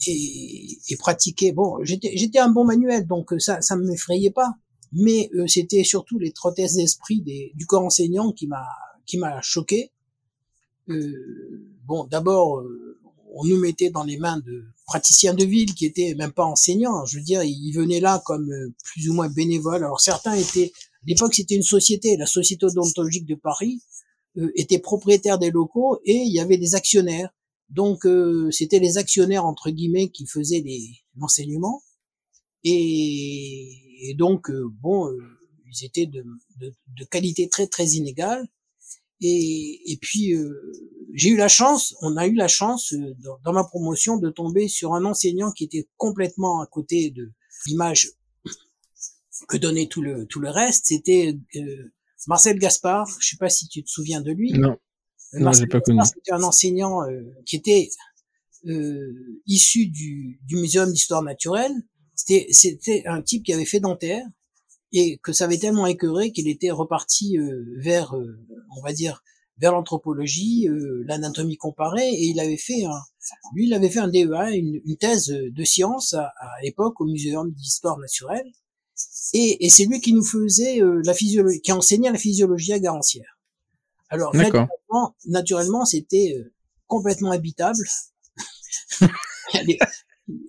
et, 0.06 0.78
et 0.88 0.96
pratiquer. 0.96 1.52
Bon, 1.52 1.82
j'étais 1.82 2.12
j'étais 2.14 2.40
un 2.40 2.50
bon 2.50 2.64
manuel, 2.64 3.06
donc 3.06 3.32
euh, 3.32 3.38
ça 3.38 3.62
ça 3.62 3.76
me 3.76 3.86
m'effrayait 3.86 4.30
pas, 4.30 4.52
mais 4.92 5.30
c'était 5.46 5.84
surtout 5.84 6.18
les 6.18 6.32
trotesses 6.32 6.74
d'esprit 6.74 7.22
du 7.54 7.66
corps 7.66 7.84
enseignant 7.84 8.32
qui 8.32 8.46
m'a 8.46 8.66
qui 9.06 9.18
m'a 9.18 9.40
choqué. 9.42 9.90
Euh, 10.88 11.66
bon, 11.86 12.04
d'abord, 12.04 12.62
on 13.34 13.44
nous 13.44 13.58
mettait 13.58 13.90
dans 13.90 14.04
les 14.04 14.18
mains 14.18 14.38
de 14.38 14.64
praticiens 14.86 15.34
de 15.34 15.44
ville 15.44 15.74
qui 15.74 15.86
étaient 15.86 16.14
même 16.14 16.32
pas 16.32 16.44
enseignants. 16.44 17.04
Je 17.06 17.18
veux 17.18 17.24
dire, 17.24 17.42
ils 17.42 17.72
venaient 17.72 18.00
là 18.00 18.22
comme 18.24 18.50
euh, 18.50 18.74
plus 18.84 19.08
ou 19.08 19.14
moins 19.14 19.28
bénévoles. 19.28 19.84
Alors 19.84 20.00
certains 20.00 20.34
étaient, 20.34 20.72
à 21.02 21.06
l'époque 21.06 21.34
c'était 21.34 21.54
une 21.54 21.62
société, 21.62 22.16
la 22.16 22.26
Société 22.26 22.66
odontologique 22.66 23.26
de 23.26 23.34
Paris 23.34 23.80
euh, 24.38 24.50
était 24.54 24.78
propriétaire 24.78 25.38
des 25.38 25.50
locaux 25.50 25.98
et 26.04 26.14
il 26.14 26.32
y 26.32 26.40
avait 26.40 26.58
des 26.58 26.74
actionnaires. 26.74 27.30
Donc 27.70 28.04
euh, 28.04 28.50
c'était 28.50 28.80
les 28.80 28.98
actionnaires 28.98 29.46
entre 29.46 29.70
guillemets 29.70 30.10
qui 30.10 30.26
faisaient 30.26 30.62
l'enseignement. 31.16 31.82
Et, 32.64 33.78
et, 34.02 34.14
donc 34.14 34.50
bon, 34.80 35.10
ils 35.70 35.86
étaient 35.86 36.06
de, 36.06 36.24
de, 36.58 36.74
de, 36.98 37.04
qualité 37.04 37.48
très 37.48 37.66
très 37.66 37.86
inégale. 37.86 38.46
Et, 39.20 39.80
et 39.92 39.96
puis 39.98 40.34
j'ai 41.12 41.30
eu 41.30 41.36
la 41.36 41.48
chance, 41.48 41.94
on 42.00 42.16
a 42.16 42.26
eu 42.26 42.34
la 42.34 42.48
chance 42.48 42.92
euh, 42.94 43.14
dans, 43.44 43.52
ma 43.52 43.64
promotion 43.64 44.16
de 44.16 44.30
tomber 44.30 44.68
sur 44.68 44.94
un 44.94 45.04
enseignant 45.04 45.52
qui 45.52 45.64
était 45.64 45.88
complètement 45.96 46.60
à 46.60 46.66
côté 46.66 47.10
de 47.10 47.30
l'image 47.66 48.08
que 49.48 49.56
donnait 49.56 49.86
tout 49.86 50.02
le 50.02 50.26
tout 50.26 50.40
le 50.40 50.50
reste. 50.50 50.86
C'était 50.86 51.36
euh, 51.56 51.92
Marcel 52.26 52.58
Gaspard. 52.58 53.08
Je 53.20 53.28
sais 53.28 53.36
pas 53.36 53.50
si 53.50 53.68
tu 53.68 53.82
te 53.82 53.90
souviens 53.90 54.20
de 54.20 54.32
lui. 54.32 54.52
Non. 54.52 54.78
Euh, 55.34 55.38
non, 55.38 55.52
j'ai 55.52 55.66
pas 55.66 55.80
connu. 55.80 56.00
C'était 56.04 56.32
un 56.32 56.42
enseignant 56.42 57.00
qui 57.46 57.56
était 57.56 57.88
issu 59.46 59.88
du, 59.88 60.40
du 60.44 60.56
muséum 60.56 60.92
d'histoire 60.92 61.22
naturelle. 61.22 61.74
C'était 62.24 62.46
c'était 62.52 63.02
un 63.06 63.22
type 63.22 63.44
qui 63.44 63.52
avait 63.52 63.64
fait 63.64 63.80
dentaire 63.80 64.24
et 64.92 65.18
que 65.22 65.32
ça 65.32 65.44
avait 65.44 65.58
tellement 65.58 65.86
écœuré 65.86 66.32
qu'il 66.32 66.48
était 66.48 66.70
reparti 66.70 67.38
vers, 67.78 68.14
on 68.76 68.82
va 68.82 68.92
dire, 68.92 69.22
vers 69.58 69.72
l'anthropologie, 69.72 70.68
euh, 70.68 71.04
l'anatomie 71.06 71.56
comparée, 71.56 72.08
et 72.08 72.24
il 72.24 72.40
avait 72.40 72.56
fait 72.56 72.84
un, 72.84 73.00
lui, 73.54 73.66
il 73.66 73.74
avait 73.74 73.90
fait 73.90 74.00
un 74.00 74.08
DEA, 74.08 74.50
une, 74.54 74.80
une 74.84 74.96
thèse 74.96 75.28
de 75.28 75.64
science 75.64 76.14
à, 76.14 76.32
l'époque 76.62 77.00
au 77.00 77.04
Muséum 77.04 77.50
d'histoire 77.52 77.98
naturelle, 77.98 78.50
et, 79.32 79.64
et 79.64 79.70
c'est 79.70 79.84
lui 79.84 80.00
qui 80.00 80.12
nous 80.12 80.24
faisait 80.24 80.82
euh, 80.82 81.00
la 81.04 81.14
physiologie, 81.14 81.60
qui 81.60 81.72
enseignait 81.72 82.10
la 82.10 82.18
physiologie 82.18 82.72
à 82.72 82.78
Garancière. 82.78 83.38
Alors 84.08 84.34
naturellement, 84.34 85.16
naturellement, 85.26 85.84
c'était 85.84 86.34
euh, 86.36 86.52
complètement 86.86 87.30
habitable. 87.30 87.84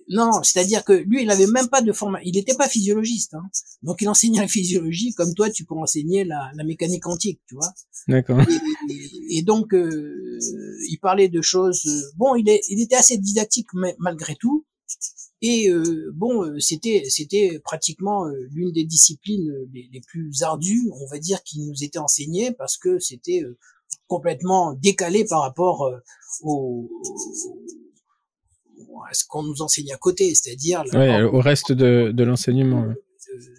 Non, 0.08 0.42
c'est-à-dire 0.42 0.84
que 0.84 0.92
lui, 0.92 1.22
il 1.22 1.30
avait 1.30 1.46
même 1.46 1.68
pas 1.68 1.80
de 1.80 1.92
formation. 1.92 2.26
Il 2.26 2.34
n'était 2.34 2.54
pas 2.54 2.68
physiologiste, 2.68 3.34
hein. 3.34 3.44
donc 3.82 4.02
il 4.02 4.08
enseignait 4.08 4.40
la 4.40 4.48
physiologie 4.48 5.14
comme 5.14 5.32
toi, 5.34 5.50
tu 5.50 5.64
peux 5.64 5.74
enseigner 5.74 6.24
la, 6.24 6.50
la 6.54 6.64
mécanique 6.64 7.02
quantique, 7.02 7.40
tu 7.46 7.54
vois. 7.54 7.72
D'accord. 8.08 8.40
Et, 9.30 9.42
donc, 9.42 9.72
euh, 9.74 10.38
il 10.88 10.98
parlait 11.00 11.28
de 11.28 11.40
choses. 11.40 11.86
Euh, 11.86 12.02
bon, 12.16 12.34
il, 12.34 12.48
est, 12.48 12.60
il 12.68 12.80
était 12.82 12.96
assez 12.96 13.16
didactique 13.16 13.68
mais, 13.74 13.96
malgré 13.98 14.36
tout. 14.36 14.66
Et 15.40 15.68
euh, 15.70 16.12
bon, 16.14 16.58
c'était 16.58 17.02
c'était 17.08 17.60
pratiquement 17.62 18.26
l'une 18.50 18.72
des 18.72 18.84
disciplines 18.84 19.52
les, 19.72 19.88
les, 19.92 20.00
plus 20.00 20.42
ardues, 20.42 20.90
on 20.94 21.06
va 21.06 21.18
dire, 21.18 21.42
qui 21.42 21.60
nous 21.60 21.82
était 21.82 21.98
enseignée 21.98 22.52
parce 22.52 22.78
que 22.78 22.98
c'était 22.98 23.42
complètement 24.06 24.72
décalé 24.74 25.24
par 25.26 25.42
rapport 25.42 25.90
au 26.42 26.88
à 29.02 29.14
ce 29.14 29.24
qu'on 29.26 29.42
nous 29.42 29.62
enseigne 29.62 29.92
à 29.92 29.96
côté, 29.96 30.34
c'est-à-dire 30.34 30.82
au 31.32 31.40
reste 31.40 31.72
de, 31.72 32.12
de 32.12 32.24
l'enseignement. 32.24 32.86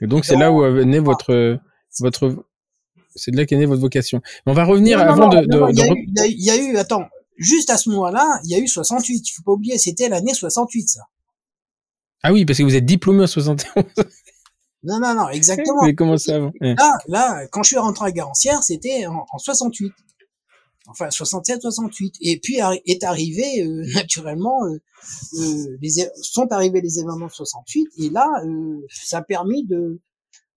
Et 0.01 0.08
donc 0.08 0.25
c'est 0.25 0.38
là 0.38 0.51
où 0.51 0.63
est 0.63 0.86
né 0.86 1.00
votre 1.00 1.60
votre 2.00 2.46
c'est 3.15 3.32
de 3.32 3.38
là 3.38 3.46
qu'est 3.46 3.58
née 3.58 3.65
votre 3.65 3.82
vocation. 3.82 4.22
on 4.46 4.54
va 4.54 4.65
revenir 4.65 5.00
avant 5.00 5.30
de. 5.30 5.46
il, 6.27 6.44
y 6.44 6.50
a 6.50 6.58
eu, 6.58 6.77
attends, 6.77 7.06
juste 7.38 7.70
à 7.70 7.77
ce 7.77 7.89
moment-là, 7.89 8.39
il 8.44 8.51
y 8.51 8.56
a 8.56 8.60
eu 8.60 8.68
68. 8.68 9.30
Il 9.30 9.32
faut 9.34 9.44
pas 9.44 9.54
oublier, 9.54 9.77
c'était 9.77 10.10
l'année 10.10 10.34
68, 10.34 10.89
ça. 10.89 11.01
Ah 12.24 12.34
oui, 12.34 12.46
parce 12.46 12.60
que 12.60 12.63
vous 12.63 12.75
êtes 12.75 12.86
diplômé 12.86 13.24
en 13.24 13.27
71. 13.27 13.84
Non, 14.88 15.00
non, 15.00 15.15
non, 15.15 15.30
exactement. 15.30 15.84
Mais 15.84 15.96
comment 15.96 16.15
ça 16.15 16.36
avant 16.36 16.51
Là, 16.62 16.92
là, 17.08 17.48
quand 17.48 17.63
je 17.63 17.70
suis 17.70 17.77
rentré 17.80 18.06
à 18.06 18.12
Garancière, 18.12 18.62
c'était 18.62 19.08
en, 19.08 19.25
en 19.32 19.38
68 19.39 19.92
enfin 20.88 21.10
67 21.10 21.62
68 21.62 22.15
et 22.22 22.39
puis 22.39 22.60
est 22.86 23.04
arrivé 23.04 23.63
euh, 23.63 23.86
naturellement 23.94 24.65
euh, 24.65 24.77
euh, 25.39 25.77
les 25.82 25.89
sont 26.22 26.51
arrivés 26.51 26.82
les 26.82 27.00
événements 27.00 27.27
de 27.27 27.32
68 27.32 27.88
et 27.98 28.10
là 28.10 28.27
ça 28.89 29.20
a 29.20 29.22
permis 29.22 29.65
de 29.65 30.01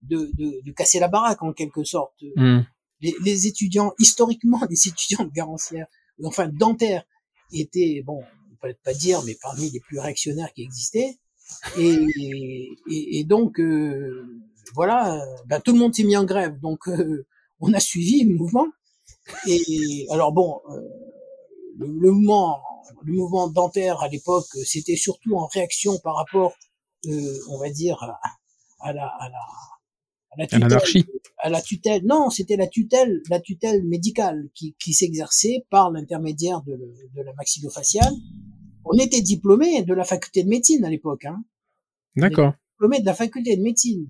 de, 0.02 0.30
de 0.35 0.62
de, 0.64 0.73
casser 0.73 1.00
la 1.00 1.08
baraque 1.08 1.42
en 1.42 1.52
quelque 1.52 1.82
sorte. 1.82 2.23
Hmm. 2.37 2.61
les, 3.00 3.14
les, 3.25 3.47
étudiants 3.49 3.92
historiquement 3.99 4.61
les 4.70 4.88
étudiants 4.88 5.25
de 5.25 5.32
Garancière 5.32 5.87
enfin 6.23 6.49
dentaire 6.49 7.04
étaient 7.52 8.02
bon 8.04 8.23
on 8.52 8.66
peut 8.66 8.75
pas 8.85 8.94
dire 8.94 9.23
mais 9.25 9.37
parmi 9.40 9.70
les 9.70 9.80
plus 9.80 9.99
réactionnaires 9.99 10.52
qui 10.52 10.62
existaient. 10.62 11.18
Et, 11.78 12.06
et, 12.90 13.18
et 13.18 13.25
donc 13.25 13.58
voilà 14.75 15.25
ben, 15.47 15.61
tout 15.61 15.73
le 15.73 15.78
monde 15.78 15.94
s'est 15.94 16.04
mis 16.04 16.16
en 16.16 16.25
grève. 16.25 16.61
Donc 16.61 16.88
on 17.61 17.73
a 17.73 17.80
suivi 17.80 18.25
le 18.25 18.37
mouvement 18.37 18.68
et 19.47 20.06
alors 20.11 20.32
bon, 20.32 20.61
euh, 20.70 20.80
le, 21.78 21.87
mouvement, 21.87 22.58
le 23.02 23.12
mouvement 23.12 23.49
dentaire 23.49 24.00
à 24.00 24.08
l'époque, 24.08 24.47
c'était 24.64 24.97
surtout 24.97 25.37
en 25.37 25.47
réaction 25.47 25.99
par 26.02 26.16
rapport, 26.16 26.54
euh, 27.06 27.38
on 27.50 27.58
va 27.58 27.70
dire, 27.70 28.02
à, 28.80 28.92
la, 28.92 29.06
à 29.06 29.28
la, 29.28 29.38
à 30.30 30.37
la 30.38 30.47
tutelle, 30.47 31.04
à 31.38 31.50
la 31.50 31.62
tutelle. 31.62 32.02
Non, 32.04 32.30
c'était 32.30 32.56
la 32.56 32.66
tutelle, 32.66 33.23
la 33.30 33.40
tutelle 33.40 33.85
médicale 33.85 34.49
qui, 34.54 34.75
qui 34.82 34.92
s'exerçait 34.94 35.66
par 35.70 35.90
l'intermédiaire 35.90 36.62
de, 36.62 36.73
de 36.73 37.23
la 37.23 37.32
maxillofaciale. 37.35 38.12
On 38.85 38.99
était 38.99 39.23
diplômé 39.23 39.82
de 39.82 39.94
la 39.94 40.04
faculté 40.04 40.42
de 40.42 40.49
médecine 40.49 40.85
à 40.85 40.90
l'époque. 40.90 41.26
Hein. 41.26 41.44
D'accord. 42.16 42.52
Diplômé 42.75 43.00
de 43.00 43.06
la 43.06 43.14
faculté 43.14 43.56
de 43.56 43.62
médecine. 43.62 44.08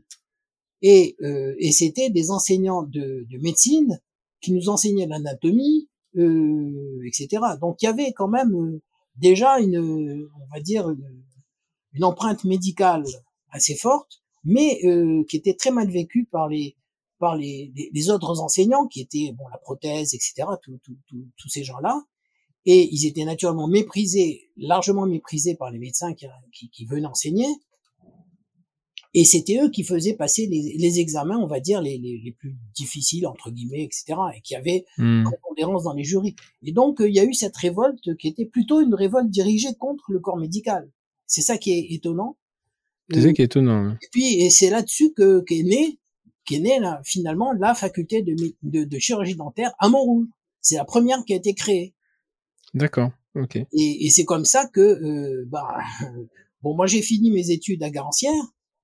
Et, 0.82 1.16
euh, 1.22 1.54
et 1.58 1.72
c'était 1.72 2.10
des 2.10 2.30
enseignants 2.30 2.84
de, 2.84 3.26
de 3.28 3.38
médecine 3.38 4.00
qui 4.40 4.52
nous 4.52 4.68
enseignait 4.68 5.06
l'anatomie, 5.06 5.88
euh, 6.16 7.00
etc. 7.06 7.42
Donc 7.60 7.82
il 7.82 7.86
y 7.86 7.88
avait 7.88 8.12
quand 8.12 8.28
même 8.28 8.54
euh, 8.54 8.82
déjà 9.16 9.58
une, 9.60 9.78
on 9.78 10.54
va 10.54 10.60
dire, 10.60 10.88
une, 10.88 12.04
empreinte 12.04 12.44
médicale 12.44 13.04
assez 13.50 13.74
forte, 13.74 14.22
mais 14.44 14.78
euh, 14.84 15.24
qui 15.28 15.36
était 15.36 15.54
très 15.54 15.72
mal 15.72 15.90
vécue 15.90 16.26
par 16.30 16.48
les 16.48 16.76
par 17.18 17.34
les, 17.34 17.72
les, 17.92 18.10
autres 18.10 18.40
enseignants 18.40 18.86
qui 18.86 19.00
étaient 19.00 19.32
bon 19.36 19.48
la 19.48 19.58
prothèse, 19.58 20.14
etc. 20.14 20.44
Tous 20.62 21.48
ces 21.48 21.64
gens-là, 21.64 22.04
et 22.64 22.88
ils 22.92 23.06
étaient 23.06 23.24
naturellement 23.24 23.66
méprisés, 23.66 24.50
largement 24.56 25.04
méprisés 25.04 25.56
par 25.56 25.72
les 25.72 25.80
médecins 25.80 26.14
qui, 26.14 26.26
qui, 26.52 26.70
qui 26.70 26.86
venaient 26.86 27.06
enseigner. 27.06 27.48
Et 29.14 29.24
c'était 29.24 29.58
eux 29.62 29.70
qui 29.70 29.84
faisaient 29.84 30.14
passer 30.14 30.46
les, 30.46 30.76
les, 30.78 31.00
examens, 31.00 31.38
on 31.38 31.46
va 31.46 31.60
dire, 31.60 31.80
les, 31.80 31.96
les, 31.96 32.20
les, 32.22 32.32
plus 32.32 32.56
difficiles, 32.74 33.26
entre 33.26 33.50
guillemets, 33.50 33.82
etc., 33.82 34.18
et 34.36 34.40
qui 34.42 34.54
avaient 34.54 34.84
mmh. 34.98 35.24
prépondérance 35.24 35.84
dans 35.84 35.94
les 35.94 36.04
jurys. 36.04 36.36
Et 36.62 36.72
donc, 36.72 37.00
euh, 37.00 37.08
il 37.08 37.14
y 37.14 37.20
a 37.20 37.24
eu 37.24 37.32
cette 37.32 37.56
révolte 37.56 38.16
qui 38.16 38.28
était 38.28 38.44
plutôt 38.44 38.80
une 38.80 38.94
révolte 38.94 39.30
dirigée 39.30 39.74
contre 39.78 40.12
le 40.12 40.20
corps 40.20 40.36
médical. 40.36 40.90
C'est 41.26 41.40
ça 41.40 41.56
qui 41.56 41.72
est 41.72 41.94
étonnant. 41.94 42.36
C'est 43.10 43.22
ça 43.22 43.32
qui 43.32 43.40
est 43.40 43.46
étonnant. 43.46 43.92
Et 43.92 44.08
puis, 44.12 44.42
et 44.42 44.50
c'est 44.50 44.68
là-dessus 44.68 45.14
que 45.14 45.40
qu'est 45.40 45.62
né, 45.62 45.98
qu'est 46.44 46.58
né 46.58 46.78
là, 46.78 47.00
finalement 47.04 47.52
la 47.52 47.74
faculté 47.74 48.22
de, 48.22 48.34
de, 48.62 48.84
de 48.84 48.98
chirurgie 48.98 49.36
dentaire 49.36 49.72
à 49.78 49.88
Montrouge. 49.88 50.26
C'est 50.60 50.76
la 50.76 50.84
première 50.84 51.24
qui 51.24 51.32
a 51.32 51.36
été 51.36 51.54
créée. 51.54 51.94
D'accord. 52.74 53.10
Ok. 53.34 53.56
Et, 53.56 53.66
et 53.72 54.10
c'est 54.10 54.24
comme 54.24 54.44
ça 54.44 54.66
que, 54.66 54.80
euh, 54.80 55.46
bah, 55.48 55.78
bon, 56.62 56.74
moi 56.74 56.86
j'ai 56.86 57.00
fini 57.00 57.30
mes 57.30 57.50
études 57.50 57.82
à 57.82 57.90
Garancière. 57.90 58.34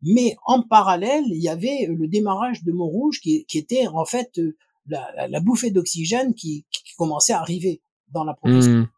Mais 0.04 0.36
en 0.44 0.62
parallèle, 0.62 1.24
il 1.28 1.42
y 1.42 1.48
avait 1.48 1.86
le 1.88 2.06
démarrage 2.06 2.62
de 2.62 2.72
Montrouge 2.72 3.20
qui, 3.20 3.46
qui 3.46 3.58
était 3.58 3.86
en 3.86 4.04
fait 4.04 4.38
euh, 4.38 4.54
la, 4.86 5.28
la, 5.28 5.40
bouffée 5.40 5.70
d'oxygène 5.70 6.34
qui, 6.34 6.66
qui, 6.70 6.94
commençait 6.96 7.32
à 7.32 7.40
arriver 7.40 7.80
dans 8.12 8.22
la 8.22 8.34
profession. 8.34 8.72
Mmh. 8.72 8.88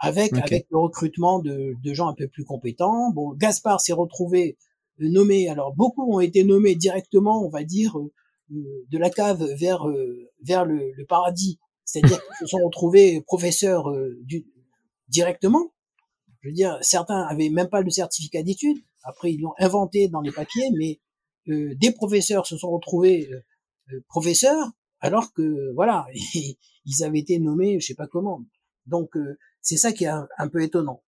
Avec, 0.00 0.32
avec 0.34 0.66
le 0.70 0.78
recrutement 0.78 1.38
de, 1.38 1.74
de, 1.82 1.94
gens 1.94 2.08
un 2.08 2.14
peu 2.14 2.26
plus 2.26 2.44
compétents. 2.44 3.10
Bon, 3.12 3.32
Gaspard 3.32 3.80
s'est 3.80 3.92
retrouvé 3.92 4.58
euh, 5.00 5.08
nommé, 5.08 5.48
alors 5.48 5.72
beaucoup 5.72 6.12
ont 6.12 6.20
été 6.20 6.42
nommés 6.42 6.74
directement, 6.74 7.42
on 7.46 7.48
va 7.48 7.62
dire, 7.62 7.96
euh, 7.98 8.12
de 8.50 8.98
la 8.98 9.08
cave 9.08 9.42
vers, 9.56 9.86
vers 10.42 10.64
le, 10.64 10.92
le 10.92 11.06
paradis. 11.06 11.58
C'est-à-dire 11.84 12.18
qu'ils 12.18 12.36
se 12.40 12.46
sont 12.46 12.64
retrouvés 12.64 13.22
professeurs 13.22 13.90
du, 14.22 14.46
directement. 15.08 15.72
Je 16.42 16.48
veux 16.48 16.54
dire, 16.54 16.76
certains 16.82 17.22
avaient 17.22 17.48
même 17.48 17.68
pas 17.68 17.80
le 17.80 17.90
certificat 17.90 18.42
d'études. 18.42 18.78
Après, 19.04 19.32
ils 19.32 19.40
l'ont 19.40 19.54
inventé 19.58 20.08
dans 20.08 20.20
les 20.20 20.32
papiers, 20.32 20.70
mais 20.76 21.00
euh, 21.48 21.74
des 21.76 21.92
professeurs 21.92 22.46
se 22.46 22.56
sont 22.56 22.70
retrouvés 22.70 23.28
euh, 23.30 23.40
euh, 23.92 24.00
professeurs, 24.08 24.70
alors 25.00 25.32
que 25.32 25.72
voilà, 25.74 26.06
ils 26.34 27.04
avaient 27.04 27.20
été 27.20 27.38
nommés, 27.38 27.78
je 27.80 27.86
sais 27.86 27.94
pas 27.94 28.06
comment. 28.06 28.42
Donc 28.86 29.10
c'est 29.62 29.78
ça 29.78 29.92
qui 29.92 30.04
est 30.04 30.08
un, 30.08 30.48
peu 30.48 30.62
étonnant. 30.62 31.02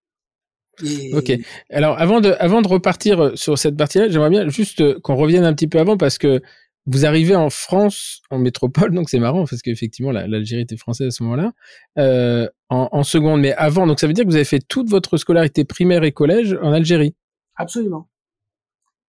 Ok. 1.13 1.31
Alors 1.69 1.99
avant 1.99 2.23
de 2.23 2.31
avant 2.39 2.63
de 2.63 2.69
repartir 2.69 3.37
sur 3.37 3.59
cette 3.59 3.77
partie-là, 3.77 4.09
j'aimerais 4.09 4.31
bien 4.31 4.49
juste 4.49 4.99
qu'on 5.01 5.17
revienne 5.17 5.45
un 5.45 5.53
petit 5.53 5.69
peu 5.69 5.79
avant 5.79 5.99
parce 5.99 6.17
que 6.17 6.41
vous 6.87 7.05
arrivez 7.05 7.35
en 7.35 7.51
France, 7.51 8.23
en 8.31 8.39
métropole, 8.39 8.95
donc 8.95 9.11
c'est 9.11 9.19
marrant 9.19 9.45
parce 9.45 9.61
qu'effectivement 9.61 10.13
l'Algérie 10.13 10.63
était 10.63 10.77
française 10.77 11.09
à 11.09 11.11
ce 11.11 11.23
moment-là, 11.25 11.53
euh, 11.99 12.49
en, 12.69 13.03
seconde, 13.03 13.41
mais 13.41 13.53
avant, 13.55 13.87
donc 13.87 14.01
ça 14.01 14.07
veut 14.07 14.13
dire 14.13 14.25
que 14.25 14.31
vous 14.31 14.37
avez 14.37 14.45
fait 14.45 14.61
toute 14.67 14.89
votre 14.89 15.17
scolarité 15.17 15.65
primaire 15.65 16.05
et 16.05 16.13
collège 16.13 16.57
en 16.63 16.73
Algérie? 16.73 17.15
Absolument. 17.57 18.09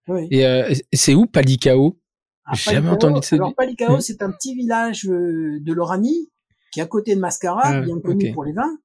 Oui. 0.08 0.28
Et 0.30 0.46
euh, 0.46 0.72
c'est 0.92 1.14
où 1.14 1.26
Palikao? 1.26 1.98
Ah, 2.44 2.54
J'ai 2.54 2.72
jamais 2.72 2.90
entendu 2.90 3.20
de 3.20 3.24
ça. 3.24 3.36
Alors 3.36 3.54
Palikao, 3.54 4.00
c'est 4.00 4.22
un 4.22 4.30
petit 4.30 4.54
village 4.54 5.06
euh, 5.08 5.58
de 5.60 5.72
l'Oranie 5.72 6.30
qui 6.70 6.80
est 6.80 6.82
à 6.82 6.86
côté 6.86 7.14
de 7.14 7.20
Mascara, 7.20 7.62
ah, 7.64 7.80
bien 7.80 7.98
connu 8.00 8.32
pour 8.32 8.44
les 8.44 8.52
vins, 8.52 8.78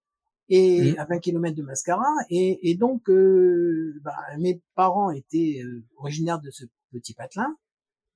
et 0.50 0.94
mmh. 0.94 1.00
à 1.00 1.06
20 1.06 1.20
km 1.20 1.56
de 1.56 1.63
Mascara. 1.63 2.08
Et, 2.30 2.72
et 2.72 2.75
donc, 2.75 3.10
euh, 3.10 4.00
bah, 4.03 4.15
mes 4.39 4.62
parents 4.75 5.12
étaient 5.12 5.62
euh, 5.63 5.84
originaires 5.98 6.39
de 6.39 6.50
ce 6.51 6.63
petit 6.91 7.13
patelin. 7.13 7.56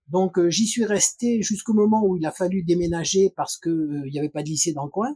Donc, 0.08 0.38
euh, 0.38 0.50
j'y 0.50 0.66
suis 0.66 0.86
resté 0.86 1.42
jusqu'au 1.42 1.74
moment 1.74 2.06
où 2.06 2.16
il 2.16 2.26
a 2.26 2.32
fallu 2.32 2.64
déménager 2.64 3.34
parce 3.36 3.58
que 3.58 4.02
il 4.06 4.12
n'y 4.12 4.20
avait 4.20 4.30
pas 4.30 4.44
de 4.44 4.48
lycée 4.48 4.74
dans 4.74 4.86
le 4.86 4.92
coin. 4.92 5.16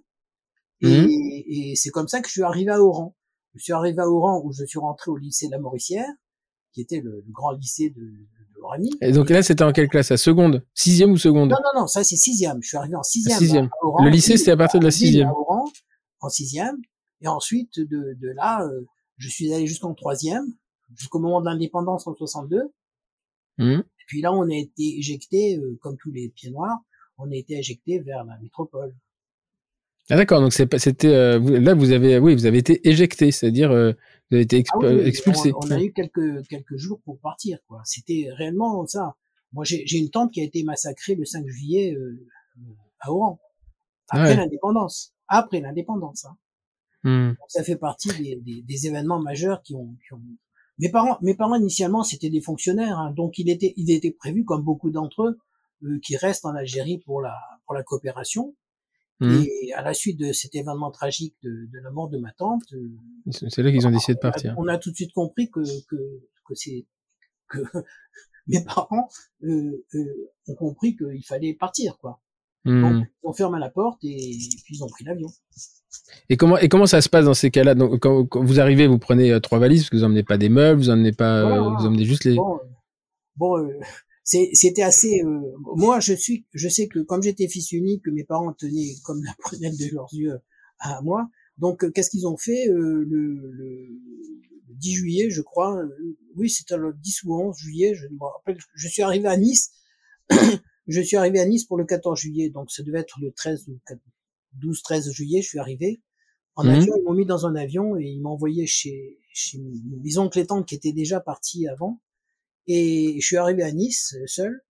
Et, 0.81 0.88
mmh. 0.88 1.09
et 1.48 1.75
c'est 1.75 1.89
comme 1.89 2.07
ça 2.07 2.21
que 2.21 2.27
je 2.27 2.33
suis 2.33 2.43
arrivé 2.43 2.71
à 2.71 2.81
Oran. 2.81 3.15
Je 3.55 3.63
suis 3.63 3.73
arrivé 3.73 3.99
à 3.99 4.07
Oran 4.07 4.41
où 4.43 4.53
je 4.53 4.65
suis 4.65 4.79
rentré 4.79 5.11
au 5.11 5.17
lycée 5.17 5.47
de 5.47 5.51
la 5.51 5.59
Mauricière, 5.59 6.07
qui 6.73 6.81
était 6.81 7.01
le, 7.01 7.23
grand 7.29 7.51
lycée 7.51 7.89
de, 7.89 8.01
de, 8.01 8.95
Et 9.01 9.11
donc 9.11 9.29
là, 9.29 9.41
c'était 9.41 9.63
en 9.63 9.71
quelle 9.71 9.89
classe? 9.89 10.11
À 10.11 10.17
seconde? 10.17 10.63
Sixième 10.73 11.11
ou 11.11 11.17
seconde? 11.17 11.49
Non, 11.49 11.57
non, 11.63 11.81
non, 11.81 11.87
ça 11.87 12.03
c'est 12.03 12.15
sixième. 12.15 12.61
Je 12.61 12.67
suis 12.67 12.77
arrivé 12.77 12.95
en 12.95 13.03
sixième. 13.03 13.39
sixième. 13.39 13.69
le 14.03 14.09
lycée, 14.09 14.37
c'était 14.37 14.51
à 14.51 14.57
partir 14.57 14.79
de 14.79 14.85
la 14.85 14.91
sixième. 14.91 15.27
À 15.27 15.31
Oran, 15.31 15.65
en 16.21 16.29
sixième. 16.29 16.77
Et 17.21 17.27
ensuite, 17.27 17.79
de, 17.79 17.85
de 18.19 18.29
là, 18.35 18.63
euh, 18.63 18.85
je 19.17 19.29
suis 19.29 19.53
allé 19.53 19.67
jusqu'en 19.67 19.93
troisième, 19.93 20.45
jusqu'au 20.95 21.19
moment 21.19 21.41
de 21.41 21.45
l'indépendance 21.45 22.07
en 22.07 22.15
62. 22.15 22.71
Mmh. 23.57 23.63
Et 23.71 23.83
puis 24.07 24.21
là, 24.21 24.33
on 24.33 24.49
a 24.49 24.55
été 24.55 24.97
éjecté, 24.97 25.57
euh, 25.57 25.77
comme 25.81 25.97
tous 25.97 26.11
les 26.11 26.29
pieds 26.29 26.51
noirs, 26.51 26.79
on 27.17 27.29
a 27.31 27.35
été 27.35 27.57
éjecté 27.57 27.99
vers 27.99 28.23
la 28.23 28.37
métropole. 28.39 28.95
Ah 30.11 30.15
d'accord, 30.15 30.41
donc 30.41 30.53
c'était 30.53 31.07
euh, 31.07 31.39
là 31.59 31.75
vous 31.75 31.91
avez 31.91 32.17
oui 32.17 32.33
vous 32.33 32.47
avez 32.47 32.57
été 32.57 32.87
éjecté, 32.89 33.31
c'est-à-dire 33.31 33.71
euh, 33.71 33.91
vous 34.29 34.37
avez 34.37 34.43
été 34.43 34.63
ah 34.73 34.87
expulsé. 35.05 35.51
On, 35.55 35.69
a 35.69 35.79
eu 35.79 35.93
quelques 35.93 36.47
quelques 36.47 36.77
jours 36.77 36.99
pour 37.05 37.19
partir 37.19 37.59
quoi. 37.67 37.81
C'était 37.85 38.27
réellement 38.31 38.85
ça. 38.87 39.15
Moi 39.53 39.65
j'ai 39.65 39.97
une 39.97 40.09
tante 40.09 40.31
qui 40.31 40.41
a 40.41 40.43
été 40.43 40.63
massacrée 40.63 41.13
le 41.13 41.25
5 41.25 41.47
juillet 41.47 41.93
euh, 41.95 42.27
à 42.99 43.11
Oran 43.11 43.39
après 44.09 44.35
l'indépendance. 44.35 45.13
Après 45.27 45.61
l'indépendance. 45.61 46.25
Hein. 46.25 46.37
Hmm. 47.03 47.33
Ça 47.47 47.63
fait 47.63 47.77
partie 47.77 48.09
des, 48.09 48.35
des, 48.37 48.61
des, 48.61 48.87
événements 48.87 49.21
majeurs 49.21 49.61
qui 49.61 49.73
ont, 49.73 49.95
qui 50.05 50.13
ont... 50.13 50.21
Mes 50.79 50.89
parents 50.89 51.17
mes 51.21 51.33
parents 51.33 51.55
initialement 51.55 52.03
c'était 52.03 52.29
des 52.29 52.41
fonctionnaires 52.41 52.99
hein, 52.99 53.13
donc 53.15 53.37
il 53.37 53.49
était 53.49 53.73
il 53.77 53.89
était 53.89 54.11
prévu 54.11 54.43
comme 54.43 54.63
beaucoup 54.63 54.89
d'entre 54.89 55.23
eux 55.23 55.39
euh, 55.83 55.99
qui 56.03 56.17
restent 56.17 56.45
en 56.45 56.55
Algérie 56.55 56.97
pour 56.97 57.21
la 57.21 57.37
pour 57.65 57.73
la 57.73 57.83
coopération 57.83 58.53
Mmh. 59.19 59.43
Et 59.43 59.73
à 59.73 59.81
la 59.81 59.93
suite 59.93 60.17
de 60.17 60.31
cet 60.31 60.55
événement 60.55 60.91
tragique 60.91 61.35
de, 61.43 61.49
de 61.49 61.79
la 61.83 61.91
mort 61.91 62.09
de 62.09 62.17
ma 62.17 62.31
tante, 62.31 62.63
euh, 62.73 62.89
c'est 63.31 63.61
là 63.61 63.71
qu'ils 63.71 63.85
ont 63.85 63.91
décidé 63.91 64.13
de 64.13 64.19
partir. 64.19 64.55
On 64.57 64.67
a, 64.67 64.77
tout 64.77 64.91
de 64.91 64.95
suite 64.95 65.11
compris 65.13 65.49
que 65.49 65.59
que, 65.88 65.95
que 66.45 66.55
c'est 66.55 66.85
que 67.49 67.59
mes 68.47 68.63
parents 68.63 69.09
euh, 69.43 69.85
euh, 69.93 70.31
ont 70.47 70.55
compris 70.55 70.95
qu'il 70.95 71.25
fallait 71.25 71.53
partir, 71.53 71.97
quoi. 71.99 72.21
Mmh. 72.65 72.81
Donc, 72.81 73.07
ils 73.23 73.27
ont 73.27 73.33
fermé 73.33 73.59
la 73.59 73.69
porte 73.69 74.03
et, 74.03 74.38
puis 74.63 74.75
ils 74.75 74.83
ont 74.83 74.88
pris 74.88 75.03
l'avion. 75.05 75.29
Et 76.29 76.38
comment 76.38 76.57
et 76.57 76.69
comment 76.69 76.85
ça 76.85 77.01
se 77.01 77.09
passe 77.09 77.25
dans 77.25 77.33
ces 77.33 77.51
cas-là? 77.51 77.73
Donc 77.75 77.99
quand, 77.99 78.27
vous 78.33 78.59
arrivez, 78.59 78.88
vous 78.88 78.99
prenez 78.99 79.31
euh, 79.31 79.39
trois 79.39 79.59
valises 79.59 79.81
parce 79.81 79.89
que 79.89 79.97
vous 79.97 80.03
emmenez 80.03 80.23
pas 80.23 80.38
des 80.38 80.49
meubles, 80.49 80.79
vous 80.79 80.89
emmenez 80.89 81.13
pas, 81.13 81.39
euh, 81.39 81.69
vous 81.77 81.85
emmenez 81.85 82.05
juste 82.05 82.25
les. 82.25 82.35
Bon, 82.35 82.59
bon 83.38 83.69
c'était 84.23 84.81
assez. 84.81 85.21
Euh, 85.23 85.41
moi, 85.75 85.99
je 85.99 86.13
suis, 86.13 86.45
je 86.53 86.69
sais 86.69 86.88
que 86.88 86.99
comme 86.99 87.23
j'étais 87.23 87.47
fils 87.47 87.71
unique, 87.71 88.03
que 88.03 88.11
mes 88.11 88.23
parents 88.23 88.53
tenaient 88.53 88.95
comme 89.03 89.23
la 89.23 89.33
prunelle 89.39 89.77
de 89.77 89.93
leurs 89.93 90.13
yeux 90.13 90.39
à 90.79 91.01
moi. 91.01 91.29
Donc, 91.57 91.83
euh, 91.83 91.91
qu'est-ce 91.91 92.09
qu'ils 92.09 92.27
ont 92.27 92.38
fait 92.38 92.69
euh, 92.69 93.05
le, 93.07 93.51
le, 93.51 93.88
10 94.69 94.93
juillet, 94.93 95.29
je 95.29 95.41
crois. 95.41 95.81
Oui, 96.35 96.49
c'était 96.49 96.77
le 96.77 96.93
10 96.93 97.23
ou 97.23 97.35
11 97.35 97.57
juillet, 97.57 97.93
je 97.95 98.07
me 98.07 98.23
rappelle. 98.23 98.57
Je 98.75 98.88
suis 98.88 99.01
arrivé 99.01 99.27
à 99.27 99.35
Nice. 99.35 99.71
je 100.88 101.01
suis 101.01 101.17
arrivé 101.17 101.39
à 101.39 101.45
Nice 101.45 101.65
pour 101.65 101.77
le 101.77 101.85
14 101.85 102.19
juillet, 102.19 102.49
donc 102.49 102.71
ça 102.71 102.83
devait 102.83 102.99
être 102.99 103.19
le 103.19 103.31
13 103.31 103.67
ou 103.67 103.77
12, 104.53 104.81
13 104.81 105.11
juillet, 105.11 105.41
je 105.41 105.49
suis 105.49 105.59
arrivé. 105.59 106.01
En 106.55 106.63
mmh. 106.63 106.69
avion, 106.69 106.93
ils 106.97 107.03
m'ont 107.03 107.13
mis 107.13 107.25
dans 107.25 107.45
un 107.45 107.55
avion 107.55 107.97
et 107.97 108.05
ils 108.05 108.21
m'ont 108.21 108.31
envoyé 108.31 108.67
chez, 108.67 109.19
chez 109.33 109.59
mes 109.59 110.17
oncles 110.17 110.39
et 110.39 110.45
tantes 110.45 110.67
qui 110.67 110.75
étaient 110.75 110.93
déjà 110.93 111.19
partis 111.19 111.67
avant. 111.67 111.99
Et 112.69 113.19
je 113.19 113.25
suis 113.25 113.35
arrivé 113.35 113.63
à 113.63 113.71
Nice 113.73 114.15
seul. 114.27 114.61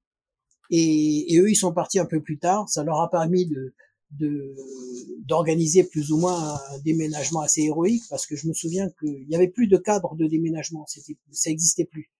Et, 0.71 1.33
et, 1.33 1.39
eux, 1.39 1.51
ils 1.51 1.55
sont 1.55 1.73
partis 1.73 1.99
un 1.99 2.05
peu 2.05 2.21
plus 2.21 2.39
tard. 2.39 2.67
Ça 2.69 2.83
leur 2.83 3.01
a 3.01 3.11
permis 3.11 3.45
de 3.45 3.75
d'organiser 5.27 5.83
plus 5.83 6.11
ou 6.11 6.17
moins 6.17 6.55
un 6.55 6.79
déménagement 6.79 7.41
assez 7.41 7.61
héroïque 7.61 8.03
parce 8.09 8.25
que 8.25 8.35
je 8.35 8.47
me 8.47 8.53
souviens 8.53 8.89
qu'il 8.99 9.29
y 9.29 9.35
avait 9.35 9.49
plus 9.49 9.67
de 9.67 9.77
cadre 9.77 10.15
de 10.15 10.25
déménagement. 10.25 10.85
C'était, 10.87 11.15
ça 11.31 11.51
existait 11.51 11.85
plus. 11.85 12.11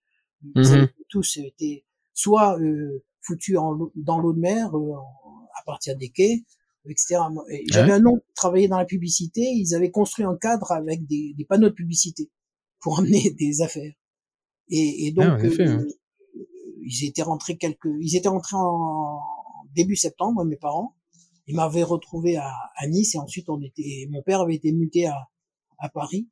Mmh. 0.44 0.86
Tous 1.10 1.38
étaient 1.38 1.84
soit 2.14 2.60
euh, 2.60 3.04
foutus 3.22 3.58
en, 3.58 3.92
dans 3.96 4.20
l'eau 4.20 4.34
de 4.34 4.40
mer 4.40 4.76
euh, 4.76 4.94
à 5.60 5.64
partir 5.66 5.98
des 5.98 6.10
quais, 6.10 6.44
etc. 6.88 7.18
J'avais 7.72 7.94
un 7.94 8.00
nom 8.00 8.20
travaillé 8.36 8.68
dans 8.68 8.78
la 8.78 8.86
publicité. 8.86 9.42
Ils 9.42 9.74
avaient 9.74 9.92
construit 9.92 10.26
un 10.26 10.38
cadre 10.38 10.72
avec 10.72 11.08
des, 11.08 11.34
des 11.36 11.46
panneaux 11.46 11.70
de 11.70 11.74
publicité 11.74 12.30
pour 12.82 13.00
amener 13.00 13.32
des 13.32 13.62
affaires. 13.62 13.94
Et, 14.70 15.08
et 15.08 15.12
donc, 15.12 15.26
ah, 15.26 15.38
euh, 15.44 15.88
ils 16.82 17.08
étaient 17.08 17.22
rentrés 17.22 17.58
quelques, 17.58 17.90
ils 18.00 18.16
étaient 18.16 18.30
rentrés 18.30 18.56
en 18.56 19.20
début 19.76 19.96
septembre, 19.96 20.44
mes 20.46 20.58
parents. 20.58 20.96
Ils 21.48 21.56
m'avaient 21.56 21.84
retrouvé 21.84 22.38
à, 22.38 22.52
à, 22.76 22.88
Nice 22.88 23.16
et 23.16 23.18
ensuite 23.18 23.50
on 23.50 23.60
était, 23.62 24.08
mon 24.12 24.22
père 24.22 24.42
avait 24.42 24.56
été 24.56 24.72
muté 24.72 25.08
à, 25.08 25.16
à 25.80 25.90
Paris, 25.90 26.30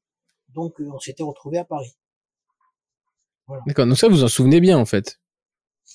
donc 0.49 0.79
euh, 0.79 0.89
on 0.93 0.99
s'était 0.99 1.23
retrouvé 1.23 1.57
à 1.57 1.65
Paris. 1.65 1.97
Voilà. 3.47 3.63
D'accord, 3.65 3.87
donc 3.87 3.97
ça 3.97 4.09
vous 4.09 4.23
en 4.23 4.27
souvenez 4.27 4.59
bien 4.59 4.77
en 4.77 4.85
fait. 4.85 5.19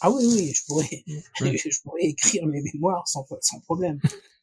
Ah 0.00 0.10
oui, 0.10 0.24
oui, 0.26 0.52
je 0.52 0.64
pourrais, 0.66 1.04
je 1.38 1.82
pourrais 1.82 2.02
écrire 2.02 2.46
mes 2.46 2.62
mémoires 2.62 3.06
sans, 3.06 3.24
sans 3.40 3.60
problème 3.60 4.00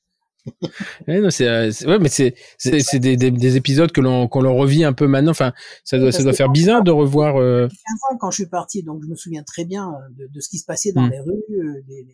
ouais, 1.08 1.20
non, 1.22 1.30
c'est, 1.30 1.48
euh, 1.48 1.72
ouais, 1.86 2.00
mais 2.00 2.10
c'est, 2.10 2.36
c'est, 2.58 2.80
c'est 2.80 3.00
des, 3.00 3.18
des, 3.18 3.32
des, 3.32 3.56
épisodes 3.56 3.92
que 3.92 4.02
l'on, 4.02 4.28
qu'on 4.28 4.42
leur 4.42 4.54
revit 4.54 4.84
un 4.84 4.94
peu 4.94 5.08
maintenant. 5.08 5.32
Enfin, 5.32 5.54
ça 5.84 5.98
doit, 5.98 6.12
ça 6.12 6.24
doit 6.24 6.34
faire 6.34 6.50
bizarre 6.50 6.84
de 6.84 6.92
revoir. 6.92 7.38
Euh... 7.38 7.68
15 7.68 7.78
ans 8.12 8.18
quand 8.20 8.32
je 8.32 8.36
suis 8.36 8.50
parti, 8.50 8.84
donc 8.84 9.02
je 9.04 9.08
me 9.08 9.16
souviens 9.16 9.44
très 9.44 9.66
bien 9.66 9.90
euh, 9.90 9.98
de, 10.18 10.28
de 10.28 10.40
ce 10.40 10.50
qui 10.50 10.58
se 10.58 10.66
passait 10.66 10.92
dans 10.92 11.08
mm. 11.08 11.12
les 11.12 11.20
rues, 11.20 11.32
euh, 11.52 11.82
les, 11.88 12.08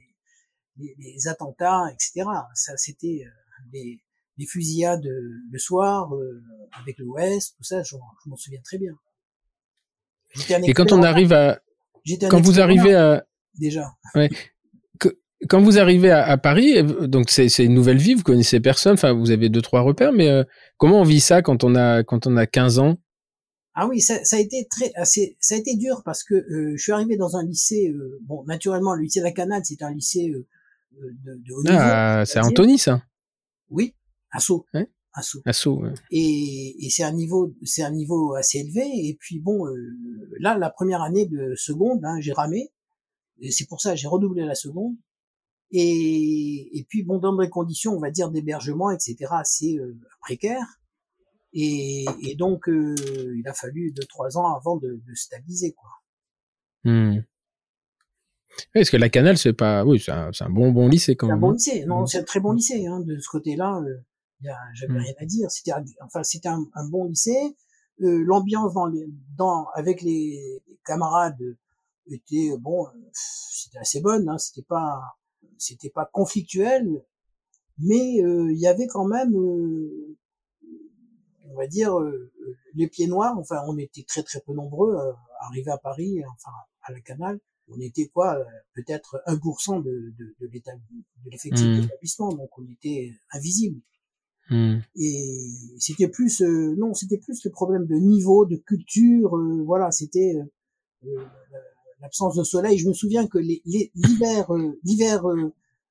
les, 0.77 0.95
les, 0.97 1.27
attentats, 1.27 1.83
etc. 1.93 2.25
Ça, 2.53 2.75
c'était 2.77 3.25
les, 3.71 3.99
les 4.37 4.45
fusillades 4.45 5.05
le 5.05 5.59
soir 5.59 6.11
avec 6.79 6.97
l'Ouest, 6.99 7.55
tout 7.57 7.63
ça, 7.63 7.81
je, 7.83 7.95
je 8.23 8.29
m'en 8.29 8.35
souviens 8.35 8.61
très 8.63 8.77
bien. 8.77 8.93
Et 10.65 10.73
quand 10.73 10.91
on 10.91 11.01
arrive 11.01 11.31
à, 11.31 11.61
quand 12.29 12.41
vous 12.41 12.59
arrivez 12.59 12.93
à, 12.93 13.25
déjà. 13.57 13.93
Ouais 14.15 14.29
quand 15.49 15.61
vous 15.61 15.79
arrivez 15.79 16.11
à, 16.11 16.37
Paris, 16.37 16.83
donc 16.83 17.29
c'est 17.29 17.47
une 17.63 17.73
nouvelle 17.73 17.97
vie, 17.97 18.13
vous 18.13 18.23
connaissez 18.23 18.59
personne, 18.59 18.93
enfin 18.93 19.13
vous 19.13 19.31
avez 19.31 19.49
deux 19.49 19.61
trois 19.61 19.81
repères, 19.81 20.13
mais 20.13 20.29
euh, 20.29 20.43
comment 20.77 21.01
on 21.01 21.03
vit 21.03 21.19
ça 21.19 21.41
quand 21.41 21.63
on 21.63 21.75
a 21.75 22.03
quand 22.03 22.27
on 22.27 22.37
a 22.37 22.45
15 22.45 22.79
ans? 22.79 22.97
Ah 23.73 23.87
oui, 23.87 23.99
ça, 23.99 24.23
ça, 24.23 24.37
a 24.37 24.39
été 24.39 24.67
très 24.69 24.91
assez, 24.95 25.35
ça 25.41 25.55
a 25.55 25.57
été 25.57 25.75
dur 25.75 26.01
parce 26.05 26.23
que 26.23 26.33
euh, 26.33 26.73
je 26.77 26.81
suis 26.81 26.93
arrivé 26.93 27.17
dans 27.17 27.35
un 27.35 27.45
lycée, 27.45 27.89
euh, 27.89 28.19
bon 28.23 28.43
naturellement 28.45 28.93
le 28.93 29.03
lycée 29.03 29.19
de 29.19 29.25
la 29.25 29.31
Canale 29.31 29.61
c'est 29.65 29.81
un 29.81 29.91
lycée 29.91 30.29
de, 30.29 30.45
de 31.25 31.53
haut 31.53 31.63
niveau. 31.63 31.75
Ah, 31.77 32.23
c'est 32.25 32.39
Antony 32.39 32.77
ça? 32.77 33.03
Oui, 33.69 33.93
à 34.31 34.39
Sceaux. 34.39 34.65
Ouais. 34.73 34.89
À 35.13 35.53
Sceaux. 35.53 35.81
Ouais. 35.81 35.93
Et, 36.11 36.85
et 36.85 36.89
c'est 36.89 37.03
un 37.03 37.13
niveau, 37.13 37.53
c'est 37.63 37.83
un 37.83 37.91
niveau 37.91 38.35
assez 38.35 38.59
élevé. 38.59 38.83
Et 38.83 39.17
puis 39.19 39.39
bon, 39.39 39.65
là 40.39 40.57
la 40.57 40.69
première 40.69 41.01
année 41.01 41.25
de 41.25 41.53
seconde, 41.55 42.03
hein, 42.03 42.19
j'ai 42.19 42.33
ramé. 42.33 42.71
Et 43.39 43.51
c'est 43.51 43.65
pour 43.65 43.81
ça 43.81 43.91
que 43.91 43.97
j'ai 43.97 44.07
redoublé 44.07 44.45
la 44.45 44.55
seconde. 44.55 44.95
Et, 45.71 46.77
et 46.77 46.83
puis 46.87 47.03
bon, 47.03 47.19
dans 47.19 47.35
des 47.35 47.49
conditions, 47.49 47.93
on 47.93 47.99
va 47.99 48.11
dire 48.11 48.31
d'hébergement, 48.31 48.91
etc., 48.91 49.15
assez 49.31 49.77
euh, 49.77 49.97
précaires. 50.21 50.79
Et, 51.53 52.05
et 52.21 52.35
donc, 52.35 52.67
euh, 52.67 52.95
il 53.37 53.47
a 53.47 53.53
fallu 53.53 53.91
deux 53.91 54.05
trois 54.07 54.37
ans 54.37 54.55
avant 54.55 54.75
de, 54.75 55.01
de 55.07 55.15
stabiliser, 55.15 55.73
quoi. 55.73 55.89
Hmm. 56.83 57.21
Est-ce 58.73 58.91
que 58.91 58.97
la 58.97 59.09
Canal, 59.09 59.37
c'est 59.37 59.53
pas, 59.53 59.85
oui, 59.85 59.99
c'est 59.99 60.11
un, 60.11 60.31
un, 60.39 60.49
bon 60.49 60.71
bon 60.71 60.87
lycée 60.87 61.15
quand 61.15 61.27
même. 61.27 61.35
C'est 61.35 61.37
un 61.37 61.41
bon 61.41 61.51
lycée, 61.51 61.85
non, 61.85 62.05
c'est 62.05 62.19
un 62.19 62.23
très 62.23 62.39
bon 62.39 62.51
lycée. 62.51 62.85
Hein, 62.85 62.99
de 63.01 63.17
ce 63.19 63.27
côté-là, 63.29 63.81
euh, 63.81 64.49
j'avais 64.73 64.93
hmm. 64.93 64.97
rien 64.97 65.13
à 65.17 65.25
dire. 65.25 65.51
C'était, 65.51 65.71
enfin, 66.01 66.23
c'était 66.23 66.49
un, 66.49 66.63
un, 66.73 66.89
bon 66.89 67.05
lycée. 67.05 67.55
Euh, 68.01 68.23
l'ambiance 68.25 68.73
dans, 68.73 68.87
les, 68.87 69.07
dans 69.37 69.67
avec 69.75 70.01
les, 70.01 70.61
camarades 70.85 71.39
était 72.07 72.51
bon, 72.59 72.85
c'était 73.13 73.79
assez 73.79 74.01
bonne. 74.01 74.27
Hein, 74.29 74.37
c'était 74.37 74.65
pas 74.67 75.01
c'était 75.57 75.89
pas 75.89 76.09
conflictuel, 76.11 77.03
mais 77.77 78.23
euh, 78.23 78.51
il 78.51 78.59
y 78.59 78.67
avait 78.67 78.87
quand 78.87 79.05
même, 79.05 79.35
euh, 79.35 80.17
on 81.49 81.55
va 81.55 81.67
dire, 81.67 81.99
euh, 81.99 82.31
les 82.73 82.87
pieds 82.87 83.07
noirs. 83.07 83.37
Enfin, 83.37 83.61
on 83.67 83.77
était 83.77 84.03
très 84.03 84.23
très 84.23 84.39
peu 84.41 84.53
nombreux 84.53 84.95
à 84.95 85.15
arriver 85.47 85.71
à 85.71 85.77
Paris, 85.77 86.21
enfin 86.33 86.51
à 86.83 86.91
la 86.91 87.01
Canal. 87.01 87.39
On 87.67 87.79
était 87.79 88.07
quoi, 88.07 88.37
peut-être 88.75 89.23
1% 89.25 89.81
de, 89.81 90.13
de, 90.19 90.35
de 90.39 90.47
l'effectif 91.31 91.65
de 91.65 91.71
mmh. 91.71 91.81
l'établissement, 91.81 92.29
donc 92.29 92.49
on 92.59 92.63
était 92.71 93.11
invisible. 93.31 93.81
Mmh. 94.51 94.77
Et 94.95 95.49
c'était 95.79 96.07
plus, 96.07 96.41
non, 96.41 96.93
c'était 96.93 97.17
plus 97.17 97.43
le 97.43 97.49
problème 97.49 97.87
de 97.87 97.95
niveau, 97.95 98.45
de 98.45 98.57
culture, 98.57 99.35
voilà, 99.65 99.89
c'était 99.89 100.35
l'absence 102.05 102.35
de 102.35 102.43
soleil. 102.43 102.77
Je 102.77 102.87
me 102.87 102.93
souviens 102.93 103.27
que 103.27 103.39
l'hiver, 103.39 104.53
euh, 104.53 104.79
l'hiver 104.83 105.23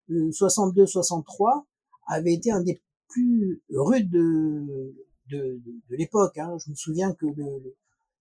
62-63 0.09 0.13
euh, 0.13 1.59
euh, 1.59 1.61
avait 2.07 2.33
été 2.33 2.53
un 2.53 2.63
des 2.63 2.81
plus 3.09 3.63
rudes 3.71 4.11
de, 4.11 4.95
de, 5.31 5.61
de, 5.91 5.97
l'époque. 5.97 6.39
Hein. 6.39 6.57
Je 6.65 6.71
me 6.71 6.77
souviens 6.77 7.13
que 7.15 7.27
le, 7.27 7.75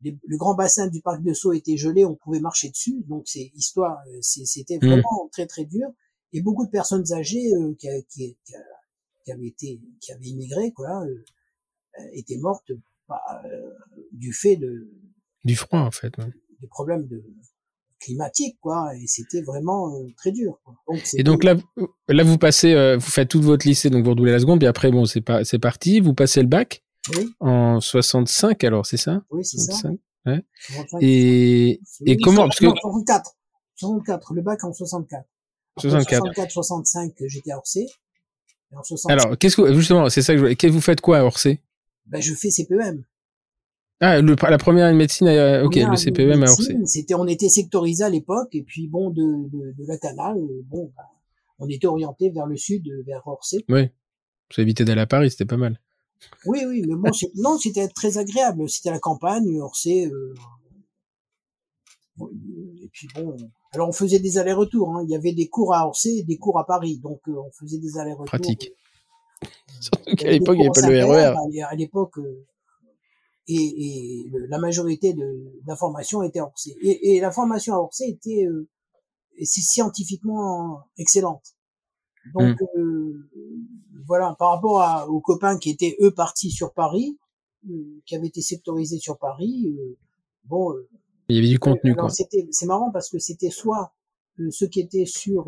le, 0.03 0.37
grand 0.37 0.55
bassin 0.55 0.87
du 0.87 1.01
parc 1.01 1.21
de 1.21 1.33
Sceaux 1.33 1.53
était 1.53 1.77
gelé, 1.77 2.03
on 2.03 2.15
pouvait 2.15 2.39
marcher 2.39 2.69
dessus. 2.69 3.03
Donc 3.07 3.27
c'est 3.27 3.51
histoire, 3.55 3.99
c'était 4.21 4.77
mmh. 4.77 4.87
vraiment 4.87 5.29
très 5.31 5.45
très 5.45 5.65
dur. 5.65 5.87
Et 6.31 6.41
beaucoup 6.41 6.65
de 6.65 6.71
personnes 6.71 7.13
âgées 7.13 7.51
qui, 7.77 7.87
qui, 8.09 8.37
qui, 9.23 9.31
avaient 9.31 9.47
été, 9.47 9.79
qui 10.01 10.11
avaient 10.11 10.25
immigré, 10.25 10.71
quoi, 10.71 11.05
étaient 12.13 12.39
mortes 12.39 12.71
bah, 13.07 13.21
du 14.11 14.33
fait 14.33 14.55
de 14.55 14.89
du 15.43 15.55
froid 15.55 15.81
en 15.81 15.91
fait. 15.91 16.17
Ouais. 16.17 16.31
Des 16.59 16.67
problèmes 16.67 17.05
de 17.07 17.23
climatique, 18.03 18.57
quoi. 18.61 18.91
Et 18.95 19.07
c'était 19.07 19.41
vraiment 19.41 19.95
euh, 19.95 20.07
très 20.17 20.31
dur. 20.31 20.59
Quoi. 20.63 20.75
Donc, 20.87 21.01
et 21.17 21.23
donc 21.23 21.43
là, 21.43 21.55
là, 22.07 22.23
vous 22.23 22.37
passez, 22.37 22.73
euh, 22.73 22.97
vous 22.97 23.09
faites 23.09 23.29
tout 23.29 23.41
votre 23.41 23.67
lycée, 23.67 23.89
donc 23.89 24.03
vous 24.03 24.11
redoublez 24.11 24.31
la 24.31 24.39
seconde, 24.39 24.59
puis 24.59 24.67
après, 24.67 24.91
bon, 24.91 25.05
c'est 25.05 25.21
pas, 25.21 25.43
c'est 25.43 25.59
parti. 25.59 25.99
Vous 25.99 26.13
passez 26.13 26.41
le 26.41 26.47
bac. 26.47 26.83
Oui. 27.15 27.33
En 27.39 27.81
65, 27.81 28.63
alors, 28.63 28.85
c'est 28.85 28.97
ça? 28.97 29.21
Oui, 29.29 29.43
c'est 29.43 29.57
ça. 29.57 29.89
Ouais. 30.25 30.41
Et, 31.01 31.81
et 32.05 32.17
comment 32.17 32.43
parce 32.43 32.59
que... 32.59 32.67
64. 32.67 33.31
64, 33.75 34.33
le 34.33 34.41
bac 34.41 34.63
en 34.63 34.71
64. 34.71 35.25
64. 35.79 36.17
64, 36.19 36.51
65, 36.51 37.13
j'étais 37.27 37.51
à 37.51 37.57
Orsay. 37.57 37.87
Alors, 39.07 39.37
qu'est-ce 39.37 39.57
que, 39.57 39.73
justement, 39.73 40.09
c'est 40.09 40.21
ça 40.21 40.33
que 40.35 40.39
je... 40.39 40.67
Vous 40.67 40.81
faites 40.81 41.01
quoi 41.01 41.19
à 41.19 41.23
Orsay? 41.23 41.59
Ben, 42.05 42.21
je 42.21 42.33
fais 42.33 42.49
CPEM. 42.49 43.03
Ah, 44.05 44.21
le, 44.21 44.35
la 44.35 44.57
première 44.57 44.93
médecine, 44.93 45.27
euh, 45.27 45.63
ok, 45.63 45.75
le 45.75 45.95
CPEM 45.95 46.43
à 46.43 46.51
Orsay. 46.51 46.75
C'était, 46.83 47.13
on 47.13 47.25
était 47.25 47.47
sectorisé 47.47 48.03
à 48.03 48.09
l'époque, 48.09 48.53
et 48.53 48.61
puis 48.61 48.89
bon, 48.89 49.09
de, 49.11 49.21
de, 49.21 49.71
de 49.77 49.87
la 49.87 49.97
canal, 49.97 50.35
euh, 50.37 50.61
bon, 50.65 50.91
bah, 50.97 51.03
on 51.57 51.69
était 51.69 51.87
orienté 51.87 52.29
vers 52.29 52.45
le 52.45 52.57
sud, 52.57 52.83
vers 53.05 53.25
Orsay. 53.25 53.63
Oui. 53.69 53.87
Ça 54.53 54.61
évitait 54.61 54.83
d'aller 54.83 54.99
à 54.99 55.07
Paris, 55.07 55.31
c'était 55.31 55.45
pas 55.45 55.55
mal. 55.55 55.79
Oui, 56.45 56.65
oui, 56.67 56.83
mais 56.85 56.95
bon, 56.95 57.11
non, 57.35 57.57
c'était 57.57 57.87
très 57.87 58.17
agréable. 58.17 58.67
C'était 58.69 58.91
la 58.91 58.99
campagne, 58.99 59.61
Orsay. 59.61 60.07
Euh, 60.07 60.33
et 62.19 62.89
puis 62.91 63.07
bon, 63.15 63.37
alors 63.71 63.87
on 63.87 63.93
faisait 63.93 64.19
des 64.19 64.37
allers-retours. 64.37 64.89
Hein. 64.89 65.05
Il 65.07 65.11
y 65.11 65.15
avait 65.15 65.31
des 65.31 65.47
cours 65.47 65.73
à 65.73 65.87
Orsay 65.87 66.17
et 66.17 66.23
des 66.23 66.37
cours 66.37 66.59
à 66.59 66.65
Paris, 66.65 66.99
donc 67.01 67.21
euh, 67.29 67.35
on 67.37 67.51
faisait 67.51 67.79
des 67.79 67.97
allers-retours. 67.97 68.25
Pratique. 68.25 68.73
Surtout 69.79 70.15
qu'à 70.17 70.29
l'époque, 70.29 70.57
il 70.57 70.61
n'y 70.61 70.67
avait 70.67 70.81
pas 70.81 70.89
le 70.89 71.05
RER. 71.05 71.33
E 71.57 71.63
à 71.65 71.75
l'époque, 71.75 72.19
et, 73.47 73.55
et 73.55 74.31
la 74.49 74.57
majorité 74.57 75.15
d'informations 75.65 76.23
étaient 76.23 76.39
à 76.39 76.45
Orsay. 76.45 76.75
Et, 76.81 77.15
et 77.15 77.19
la 77.19 77.31
formation 77.31 77.73
à 77.73 77.77
Orsay 77.77 78.09
était 78.09 78.45
euh, 78.45 78.69
scientifiquement 79.43 80.81
excellente. 80.97 81.55
Donc 82.33 82.59
mmh. 82.61 82.79
euh, 82.79 83.29
voilà, 84.07 84.35
par 84.39 84.51
rapport 84.51 84.81
à, 84.81 85.09
aux 85.09 85.19
copains 85.19 85.57
qui 85.57 85.69
étaient 85.69 85.97
eux 86.01 86.13
partis 86.13 86.51
sur 86.51 86.73
Paris, 86.73 87.17
euh, 87.69 88.01
qui 88.05 88.15
avaient 88.15 88.27
été 88.27 88.41
sectorisés 88.41 88.99
sur 88.99 89.17
Paris, 89.17 89.75
euh, 89.77 89.97
bon. 90.45 90.73
Il 91.29 91.35
y 91.35 91.39
avait 91.39 91.49
du 91.49 91.59
contenu 91.59 91.95
quoi. 91.95 92.09
C'est 92.09 92.65
marrant 92.65 92.91
parce 92.91 93.09
que 93.09 93.19
c'était 93.19 93.49
soit 93.49 93.93
ceux 94.49 94.67
qui 94.67 94.79
étaient 94.81 95.05
sur 95.05 95.47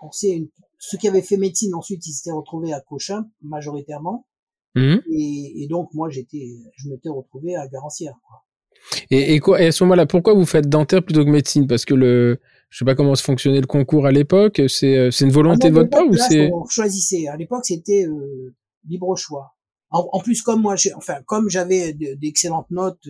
Orsay, 0.00 0.50
ceux 0.78 0.98
qui 0.98 1.08
avaient 1.08 1.22
fait 1.22 1.36
médecine 1.36 1.74
ensuite 1.74 2.06
ils 2.06 2.12
s'étaient 2.12 2.36
retrouvés 2.36 2.72
à 2.72 2.80
Cochin 2.80 3.28
majoritairement, 3.42 4.26
Mmh. 4.74 4.96
Et, 5.10 5.62
et, 5.62 5.66
donc 5.68 5.90
moi 5.92 6.08
j'étais, 6.08 6.48
je 6.76 6.88
m'étais 6.88 7.10
retrouvé 7.10 7.56
à 7.56 7.68
Garancière. 7.68 8.14
Quoi. 8.26 8.42
Et, 9.10 9.34
et, 9.34 9.40
quoi, 9.40 9.60
et 9.60 9.66
à 9.66 9.72
ce 9.72 9.84
moment-là, 9.84 10.06
pourquoi 10.06 10.34
vous 10.34 10.46
faites 10.46 10.68
dentaire 10.68 11.02
plutôt 11.02 11.24
que 11.24 11.30
médecine? 11.30 11.66
Parce 11.66 11.84
que 11.84 11.94
le, 11.94 12.40
je 12.70 12.78
sais 12.78 12.84
pas 12.84 12.94
comment 12.94 13.14
se 13.14 13.22
fonctionnait 13.22 13.60
le 13.60 13.66
concours 13.66 14.06
à 14.06 14.12
l'époque. 14.12 14.62
C'est, 14.68 14.96
euh, 14.96 15.10
c'est 15.10 15.24
une 15.24 15.30
volonté 15.30 15.66
ah 15.66 15.70
de 15.70 15.74
votre 15.74 15.90
part 15.90 16.06
ou 16.06 16.16
c'est 16.16 16.50
On 16.52 16.64
choisissait. 16.66 17.28
À 17.28 17.36
l'époque, 17.36 17.64
c'était 17.64 18.06
euh, 18.06 18.54
libre 18.88 19.14
choix. 19.16 19.54
En, 19.90 20.08
en, 20.12 20.20
plus, 20.20 20.40
comme 20.42 20.62
moi, 20.62 20.74
enfin, 20.96 21.16
comme 21.26 21.50
j'avais 21.50 21.92
d'excellentes 21.92 22.70
notes, 22.70 23.06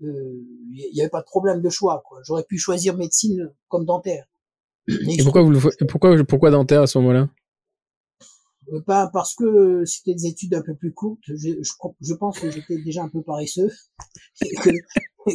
il 0.00 0.06
euh, 0.06 0.90
n'y 0.94 1.00
avait 1.00 1.10
pas 1.10 1.20
de 1.20 1.26
problème 1.26 1.60
de 1.60 1.68
choix. 1.68 2.02
Quoi. 2.06 2.20
J'aurais 2.24 2.44
pu 2.44 2.58
choisir 2.58 2.96
médecine 2.96 3.50
comme 3.68 3.84
dentaire. 3.84 4.24
Et 4.88 5.22
pourquoi 5.22 5.42
vous 5.42 5.50
le, 5.50 5.60
pourquoi 5.86 6.24
pourquoi 6.24 6.50
dentaire 6.50 6.82
à 6.82 6.86
ce 6.86 6.98
moment-là? 6.98 7.28
Pas 8.80 9.10
parce 9.12 9.34
que 9.34 9.84
c'était 9.84 10.14
des 10.14 10.26
études 10.26 10.54
un 10.54 10.62
peu 10.62 10.74
plus 10.74 10.92
courtes. 10.92 11.22
Je, 11.26 11.34
je, 11.36 11.72
je 12.00 12.14
pense 12.14 12.38
que 12.38 12.50
j'étais 12.50 12.78
déjà 12.78 13.02
un 13.02 13.08
peu 13.08 13.22
paresseux 13.22 13.70
et 14.44 14.54
que, 14.56 14.70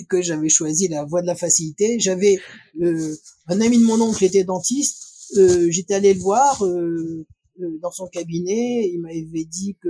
que 0.10 0.22
j'avais 0.22 0.50
choisi 0.50 0.88
la 0.88 1.06
voie 1.06 1.22
de 1.22 1.28
la 1.28 1.36
facilité. 1.36 2.00
J'avais 2.00 2.38
euh, 2.82 3.14
un 3.48 3.62
ami 3.62 3.80
de 3.80 3.86
mon 3.86 4.02
oncle 4.02 4.24
était 4.24 4.44
dentiste. 4.44 5.08
Euh, 5.38 5.68
J'étais 5.70 5.96
allé 5.96 6.14
le 6.14 6.20
voir 6.20 6.64
euh, 6.66 7.26
euh, 7.62 7.80
dans 7.82 7.92
son 7.92 8.08
cabinet. 8.08 8.90
Il 8.94 9.02
m'avait 9.02 9.46
dit 9.46 9.78
que 9.82 9.90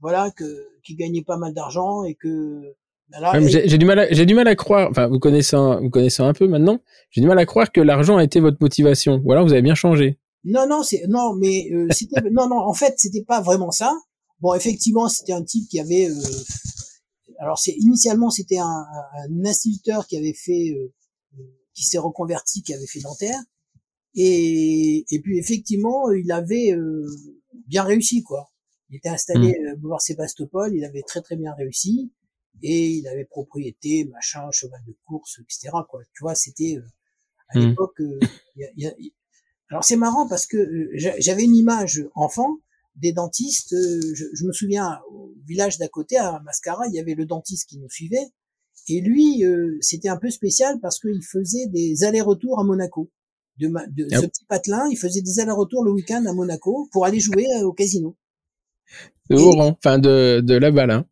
voilà 0.00 0.30
que 0.30 0.44
qu'il 0.84 0.96
gagnait 0.96 1.22
pas 1.22 1.36
mal 1.36 1.54
d'argent 1.54 2.04
et 2.04 2.14
que 2.14 2.74
j'ai 3.46 3.78
du 3.78 3.86
mal 3.86 4.06
j'ai 4.10 4.26
du 4.26 4.34
mal 4.34 4.46
à 4.48 4.54
croire 4.54 4.88
enfin 4.90 5.08
vous 5.08 5.18
connaissez 5.18 5.56
un, 5.56 5.80
vous 5.80 5.88
connaissez 5.88 6.22
un 6.22 6.34
peu 6.34 6.46
maintenant 6.46 6.78
j'ai 7.10 7.20
du 7.20 7.26
mal 7.26 7.38
à 7.38 7.46
croire 7.46 7.72
que 7.72 7.80
l'argent 7.80 8.18
a 8.18 8.24
été 8.24 8.38
votre 8.38 8.58
motivation 8.60 9.22
ou 9.24 9.32
alors 9.32 9.46
vous 9.46 9.52
avez 9.52 9.62
bien 9.62 9.74
changé 9.74 10.18
non 10.44 10.66
non 10.66 10.82
c'est 10.82 11.02
non 11.08 11.34
mais 11.34 11.70
euh, 11.72 11.88
c'était 11.92 12.20
non 12.30 12.48
non 12.48 12.58
en 12.58 12.74
fait 12.74 12.94
c'était 12.96 13.24
pas 13.24 13.40
vraiment 13.40 13.70
ça 13.70 13.92
bon 14.40 14.54
effectivement 14.54 15.08
c'était 15.08 15.32
un 15.32 15.42
type 15.42 15.68
qui 15.68 15.80
avait 15.80 16.08
euh, 16.08 16.14
alors 17.38 17.58
c'est 17.58 17.72
initialement 17.72 18.30
c'était 18.30 18.58
un, 18.58 18.66
un, 18.66 19.44
instituteur 19.44 20.06
qui 20.06 20.16
avait 20.16 20.34
fait 20.34 20.74
euh, 20.76 20.92
qui 21.74 21.84
s'est 21.84 21.98
reconverti 21.98 22.62
qui 22.62 22.74
avait 22.74 22.86
fait 22.86 23.00
dentaire 23.00 23.38
et 24.14 25.04
et 25.10 25.20
puis 25.20 25.38
effectivement 25.38 26.10
il 26.10 26.30
avait 26.32 26.74
bien 27.66 27.82
réussi 27.82 28.22
quoi 28.22 28.50
il 28.90 28.96
était 28.96 29.10
installé 29.10 29.52
mmh. 29.52 29.76
boulevard 29.76 30.00
Sébastopol 30.00 30.74
il 30.74 30.84
avait 30.84 31.02
très 31.02 31.20
très 31.20 31.36
bien 31.36 31.52
réussi 31.54 32.10
et 32.62 32.88
il 32.90 33.08
avait 33.08 33.24
propriété, 33.24 34.04
machin, 34.06 34.50
cheval 34.50 34.80
de 34.86 34.94
course, 35.04 35.40
etc. 35.40 35.70
Quoi. 35.88 36.02
Tu 36.12 36.22
vois, 36.22 36.34
c'était 36.34 36.76
euh, 36.76 36.86
à 37.48 37.58
mmh. 37.58 37.68
l'époque. 37.68 38.00
Euh, 38.00 38.18
y 38.56 38.86
a, 38.86 38.92
Alors 39.70 39.84
c'est 39.84 39.96
marrant 39.96 40.28
parce 40.28 40.46
que 40.46 40.56
euh, 40.56 41.12
j'avais 41.18 41.44
une 41.44 41.54
image 41.54 42.04
enfant 42.14 42.58
des 42.96 43.12
dentistes. 43.12 43.74
Je, 43.74 44.24
je, 44.32 44.44
me 44.44 44.52
souviens 44.52 45.00
au 45.10 45.34
village 45.46 45.78
d'à 45.78 45.88
côté, 45.88 46.16
à 46.16 46.40
Mascara, 46.44 46.86
il 46.88 46.94
y 46.94 47.00
avait 47.00 47.14
le 47.14 47.26
dentiste 47.26 47.68
qui 47.68 47.78
nous 47.78 47.90
suivait. 47.90 48.26
Et 48.88 49.00
lui, 49.02 49.44
c'était 49.82 50.08
un 50.08 50.16
peu 50.16 50.30
spécial 50.30 50.80
parce 50.80 50.98
qu'il 50.98 51.22
faisait 51.22 51.66
des 51.66 52.04
allers-retours 52.04 52.58
à 52.58 52.64
Monaco. 52.64 53.10
De, 53.58 53.68
de 53.68 54.08
ce 54.08 54.26
petit 54.26 54.44
patelin, 54.46 54.88
il 54.90 54.96
faisait 54.96 55.20
des 55.20 55.40
allers-retours 55.40 55.84
le 55.84 55.90
week-end 55.90 56.24
à 56.26 56.32
Monaco 56.32 56.88
pour 56.90 57.04
aller 57.04 57.20
jouer 57.20 57.44
au 57.64 57.72
casino. 57.72 58.16
De 59.30 59.36
Oran, 59.36 59.76
enfin 59.78 59.98
de, 59.98 60.40
de 60.40 60.54
la 60.54 60.70
balle. 60.70 60.90
Hein. 60.90 61.06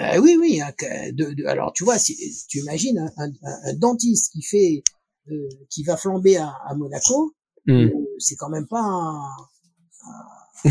Euh, 0.00 0.20
oui, 0.20 0.36
oui. 0.38 0.60
Hein, 0.60 0.72
de, 1.12 1.34
de, 1.34 1.44
alors, 1.46 1.72
tu 1.72 1.84
vois, 1.84 1.98
si, 1.98 2.16
tu 2.48 2.58
imagines 2.58 2.98
un, 2.98 3.12
un, 3.16 3.32
un, 3.42 3.74
dentiste 3.74 4.32
qui 4.32 4.42
fait, 4.42 4.82
euh, 5.30 5.48
qui 5.70 5.84
va 5.84 5.96
flamber 5.96 6.36
à, 6.36 6.52
à 6.66 6.74
Monaco, 6.74 7.34
mm. 7.66 7.72
euh, 7.72 7.90
c'est 8.18 8.36
quand 8.36 8.48
même 8.48 8.66
pas 8.66 8.80
un. 8.80 9.20
un 10.64 10.70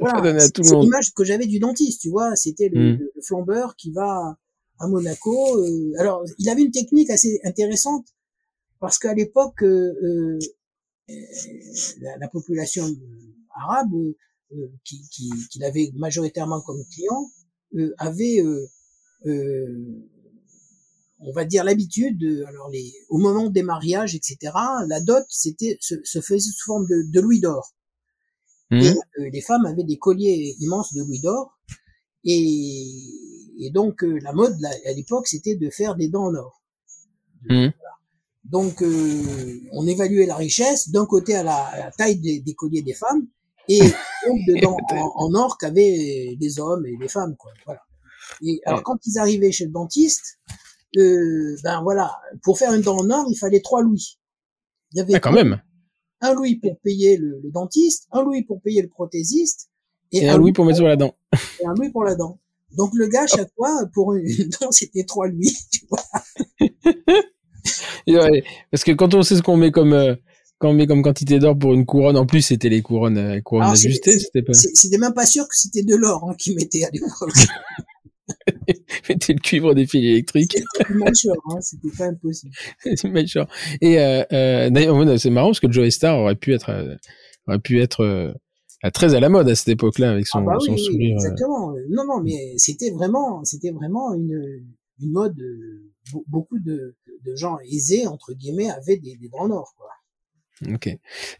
voilà, 0.00 0.40
c'est 0.40 0.58
l'image 0.58 1.12
que 1.14 1.24
j'avais 1.24 1.46
du 1.46 1.58
dentiste, 1.58 2.02
tu 2.02 2.10
vois. 2.10 2.34
C'était 2.36 2.68
le, 2.68 2.94
mm. 2.94 2.98
le, 2.98 3.22
flambeur 3.22 3.76
qui 3.76 3.92
va 3.92 4.36
à 4.78 4.86
Monaco. 4.88 5.58
Euh, 5.58 5.92
alors, 5.98 6.24
il 6.38 6.48
avait 6.48 6.62
une 6.62 6.70
technique 6.70 7.10
assez 7.10 7.40
intéressante 7.44 8.06
parce 8.80 8.98
qu'à 8.98 9.14
l'époque, 9.14 9.62
euh, 9.62 10.38
la, 11.08 12.16
la, 12.18 12.28
population 12.28 12.84
arabe, 13.54 13.94
qui, 14.84 15.00
qui, 15.10 15.30
qui 15.50 15.58
l'avait 15.58 15.90
majoritairement 15.94 16.60
comme 16.60 16.82
client, 16.92 17.30
euh, 17.76 17.92
avait 17.98 18.40
euh, 18.40 18.66
euh, 19.26 20.08
on 21.24 21.32
va 21.32 21.44
dire 21.44 21.64
l'habitude, 21.64 22.22
alors 22.46 22.70
les, 22.70 22.92
au 23.08 23.18
moment 23.18 23.48
des 23.48 23.62
mariages, 23.62 24.14
etc., 24.14 24.52
la 24.86 25.00
dot 25.00 25.24
c'était 25.28 25.78
se, 25.80 25.94
se 26.04 26.20
faisait 26.20 26.50
sous 26.50 26.64
forme 26.66 26.86
de, 26.86 27.10
de 27.12 27.20
louis 27.20 27.40
d'or. 27.40 27.74
Mmh. 28.70 28.80
Et 29.18 29.30
les 29.30 29.40
femmes 29.40 29.66
avaient 29.66 29.84
des 29.84 29.98
colliers 29.98 30.54
immenses 30.60 30.92
de 30.94 31.02
louis 31.02 31.20
d'or, 31.20 31.58
et, 32.24 32.86
et, 33.58 33.70
donc 33.70 34.02
la 34.02 34.32
mode 34.32 34.56
à 34.86 34.92
l'époque 34.92 35.26
c'était 35.26 35.56
de 35.56 35.70
faire 35.70 35.96
des 35.96 36.08
dents 36.08 36.26
en 36.26 36.34
or. 36.34 36.62
Mmh. 37.48 37.68
Donc 38.44 38.84
on 39.72 39.86
évaluait 39.86 40.26
la 40.26 40.36
richesse 40.36 40.90
d'un 40.90 41.06
côté 41.06 41.34
à 41.34 41.42
la, 41.42 41.90
taille 41.96 42.18
des, 42.18 42.40
des, 42.40 42.54
colliers 42.54 42.82
des 42.82 42.94
femmes 42.94 43.26
et 43.68 43.80
donc 43.80 44.38
dedans 44.46 44.76
en, 44.90 45.12
en, 45.16 45.34
or 45.34 45.56
qu'avaient 45.56 46.36
les 46.38 46.60
hommes 46.60 46.84
et 46.84 46.96
les 47.00 47.08
femmes 47.08 47.34
quoi 47.36 47.50
voilà 47.64 47.80
et 48.42 48.60
alors 48.66 48.82
quand 48.82 48.98
ils 49.06 49.18
arrivaient 49.18 49.52
chez 49.52 49.64
le 49.64 49.70
dentiste 49.70 50.38
euh, 50.96 51.56
ben 51.62 51.82
voilà 51.82 52.18
pour 52.42 52.58
faire 52.58 52.72
une 52.72 52.82
dent 52.82 52.96
en 52.96 53.10
or 53.10 53.26
il 53.30 53.36
fallait 53.36 53.60
trois 53.60 53.82
louis 53.82 54.18
il 54.92 54.98
y 54.98 55.00
avait 55.00 55.14
ah, 55.14 55.20
quand 55.20 55.32
même 55.32 55.60
un 56.20 56.34
louis 56.34 56.56
pour 56.56 56.78
payer 56.80 57.16
le, 57.16 57.40
le, 57.42 57.50
dentiste 57.50 58.06
un 58.12 58.22
louis 58.22 58.42
pour 58.44 58.60
payer 58.62 58.82
le 58.82 58.88
prothésiste 58.88 59.70
et, 60.12 60.28
un, 60.28 60.38
louis 60.38 60.52
pour 60.52 60.64
mettre 60.64 60.78
sur 60.78 60.86
la 60.86 60.96
dent 60.96 61.14
et 61.60 61.66
un 61.66 61.74
louis 61.74 61.90
pour 61.90 62.04
la 62.04 62.14
dent 62.14 62.38
donc 62.76 62.90
le 62.94 63.08
gars 63.08 63.26
chaque 63.26 63.52
fois 63.56 63.86
pour 63.92 64.14
une, 64.14 64.48
dent 64.60 64.70
c'était 64.70 65.04
trois 65.04 65.28
louis 65.28 65.56
tu 65.72 65.86
vois 65.88 66.02
parce 68.70 68.84
que 68.84 68.92
quand 68.92 69.14
on 69.14 69.22
sait 69.22 69.36
ce 69.36 69.42
qu'on 69.42 69.56
met 69.56 69.70
comme 69.70 69.92
euh, 69.92 70.14
quand 70.58 70.70
on 70.70 70.74
met 70.74 70.86
comme 70.86 71.02
quantité 71.02 71.38
d'or 71.38 71.58
pour 71.58 71.74
une 71.74 71.86
couronne, 71.86 72.16
en 72.16 72.26
plus 72.26 72.42
c'était 72.42 72.68
les 72.68 72.82
couronnes, 72.82 73.18
euh, 73.18 73.40
couronnes 73.40 73.64
ajustées, 73.64 74.18
c'était 74.18 74.42
pas. 74.42 74.52
C'était 74.54 74.98
même 74.98 75.14
pas 75.14 75.26
sûr 75.26 75.44
que 75.44 75.56
c'était 75.56 75.82
de 75.82 75.94
l'or 75.96 76.28
hein, 76.28 76.34
qu'ils 76.38 76.54
mettaient 76.54 76.84
à 76.84 76.90
l'époque. 76.92 77.10
Mettez 79.08 79.34
le 79.34 79.40
cuivre 79.40 79.74
des 79.74 79.86
fils 79.86 80.04
électriques. 80.04 80.56
C'était 80.76 80.94
majeur, 80.94 81.36
hein, 81.50 81.60
c'était 81.60 81.96
pas 81.96 82.06
impossible. 82.06 82.54
c'est 82.96 83.10
majeur. 83.10 83.48
Et 83.80 83.98
euh, 83.98 84.22
euh, 84.32 84.70
d'ailleurs, 84.70 85.18
c'est 85.18 85.30
marrant 85.30 85.48
parce 85.48 85.60
que 85.60 85.70
Joe 85.70 85.88
Star 85.90 86.18
aurait 86.18 86.36
pu 86.36 86.54
être, 86.54 86.70
euh, 86.70 86.94
aurait 87.46 87.58
pu 87.58 87.80
être 87.80 88.34
très 88.92 89.14
à 89.14 89.20
la 89.20 89.28
mode 89.28 89.48
à 89.48 89.54
cette 89.54 89.68
époque-là 89.68 90.10
avec 90.10 90.26
son, 90.26 90.40
ah 90.40 90.42
bah 90.42 90.58
oui, 90.60 90.66
son 90.66 90.76
sourire. 90.76 91.16
Exactement. 91.16 91.72
Non, 91.90 92.04
non, 92.06 92.22
mais 92.22 92.54
c'était 92.56 92.90
vraiment, 92.90 93.44
c'était 93.44 93.70
vraiment 93.70 94.14
une, 94.14 94.64
une 95.00 95.10
mode. 95.10 95.36
beaucoup 96.28 96.58
de, 96.58 96.96
de 97.24 97.36
gens 97.36 97.58
aisés 97.70 98.06
entre 98.06 98.34
guillemets 98.34 98.70
avaient 98.70 98.98
des, 98.98 99.16
des 99.16 99.28
dents 99.28 99.50
or, 99.50 99.74
quoi. 99.76 99.88
Ok. 100.72 100.88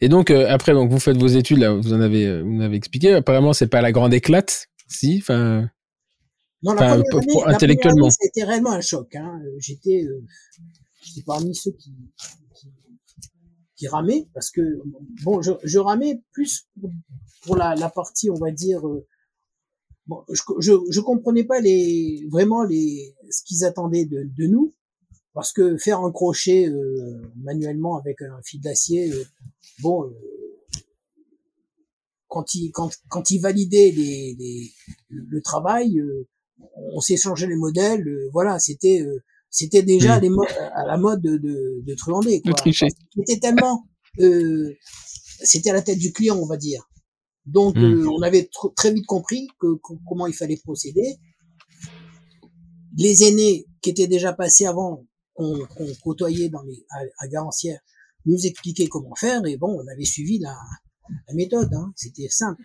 Et 0.01 0.09
donc 0.09 0.31
après, 0.31 0.73
donc 0.73 0.91
vous 0.91 0.99
faites 0.99 1.17
vos 1.17 1.29
études 1.29 1.59
là, 1.59 1.73
vous 1.73 1.93
en 1.93 2.01
avez, 2.01 2.43
vous 2.43 2.57
en 2.57 2.61
avez 2.61 2.77
expliqué. 2.77 3.13
Apparemment, 3.13 3.53
c'est 3.53 3.69
pas 3.69 3.81
la 3.81 3.93
grande 3.93 4.13
éclate, 4.13 4.67
si. 4.89 5.19
Enfin. 5.23 5.71
Non, 6.65 6.73
la 6.75 7.03
première 7.11 7.47
année, 7.47 7.55
intellectuellement. 7.55 8.09
C'était 8.11 8.45
réellement 8.45 8.73
un 8.73 8.81
choc. 8.81 9.15
Hein. 9.15 9.41
J'étais, 9.59 10.05
euh, 10.05 10.25
parmi 11.27 11.55
ceux 11.55 11.73
qui, 11.73 11.93
qui, 12.57 12.69
qui, 13.77 13.89
ramaient 13.89 14.27
parce 14.33 14.51
que 14.51 14.63
bon, 15.23 15.43
je, 15.43 15.53
je 15.63 15.79
ramais 15.79 16.23
plus 16.33 16.67
pour, 16.81 16.91
pour 17.43 17.57
la, 17.57 17.75
la, 17.75 17.91
partie, 17.91 18.31
on 18.31 18.39
va 18.39 18.51
dire. 18.51 18.87
Euh, 18.89 19.07
bon, 20.07 20.25
je, 20.33 20.41
je, 20.61 20.73
je 20.91 21.01
comprenais 21.01 21.45
pas 21.45 21.61
les 21.61 22.27
vraiment 22.31 22.65
les 22.65 23.15
ce 23.31 23.43
qu'ils 23.45 23.65
attendaient 23.65 24.07
de, 24.07 24.25
de 24.25 24.47
nous 24.47 24.75
parce 25.35 25.53
que 25.53 25.77
faire 25.77 26.01
un 26.01 26.13
crochet 26.13 26.69
euh, 26.69 27.21
manuellement 27.37 27.99
avec 27.99 28.23
un 28.23 28.41
fil 28.43 28.61
d'acier, 28.61 29.13
euh, 29.13 29.25
bon, 29.81 30.05
euh, 30.05 30.15
quand 32.29 32.55
il 32.55 32.71
quand, 32.71 32.91
quand 33.09 33.31
il 33.31 33.41
validait 33.41 33.91
les, 33.91 34.37
les 34.39 34.71
le 35.11 35.43
travail, 35.43 36.01
on 36.95 37.01
s'échangeait 37.01 37.47
les 37.47 37.57
modèles, 37.57 38.05
voilà, 38.33 38.59
c'était 38.59 39.05
c'était 39.51 39.83
déjà 39.85 40.21
mmh. 40.21 40.41
à 40.75 40.85
la 40.85 40.97
mode 40.97 41.23
de, 41.23 41.37
de, 41.37 41.83
de 41.87 41.95
truander. 41.95 42.43
Quoi. 42.43 42.55
C'était 42.73 43.39
tellement, 43.39 43.87
c'était 45.43 45.71
à 45.71 45.73
la 45.73 45.83
tête 45.83 45.99
du 45.99 46.13
client, 46.13 46.37
on 46.37 46.47
va 46.47 46.57
dire. 46.57 46.83
Donc, 47.47 47.77
mmh. 47.77 48.09
on 48.09 48.23
avait 48.23 48.49
très 48.75 48.93
vite 48.93 49.07
compris 49.07 49.47
que, 49.61 49.67
comment 50.09 50.27
il 50.27 50.35
fallait 50.35 50.57
procéder. 50.57 51.19
Les 52.99 53.23
aînés 53.23 53.67
qui 53.81 53.91
étaient 53.91 54.09
déjà 54.09 54.33
passés 54.33 54.67
avant 54.67 55.07
qu'on 55.37 55.67
côtoyait 56.03 56.49
dans 56.49 56.63
les, 56.63 56.85
à, 56.91 57.25
à 57.25 57.29
Garancière 57.29 57.79
nous 58.27 58.47
expliquaient 58.47 58.89
comment 58.89 59.15
faire 59.15 59.45
et 59.47 59.57
bon, 59.57 59.81
on 59.81 59.87
avait 59.87 60.05
suivi 60.05 60.39
la, 60.39 60.57
la 61.29 61.35
méthode, 61.35 61.73
hein, 61.75 61.93
c'était 61.95 62.29
simple. 62.29 62.63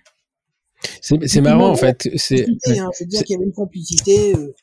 C'est 1.01 1.41
marrant 1.41 1.69
en 1.69 1.75
fait. 1.75 2.09
C'est. 2.15 2.45
Hein, 2.45 2.89
je 2.97 3.03
veux 3.03 3.07
dire 3.07 3.23
qu'il 3.23 3.33
y 3.33 3.37
avait 3.37 3.45
une 3.45 3.53
complicité. 3.53 4.35
Euh, 4.35 4.53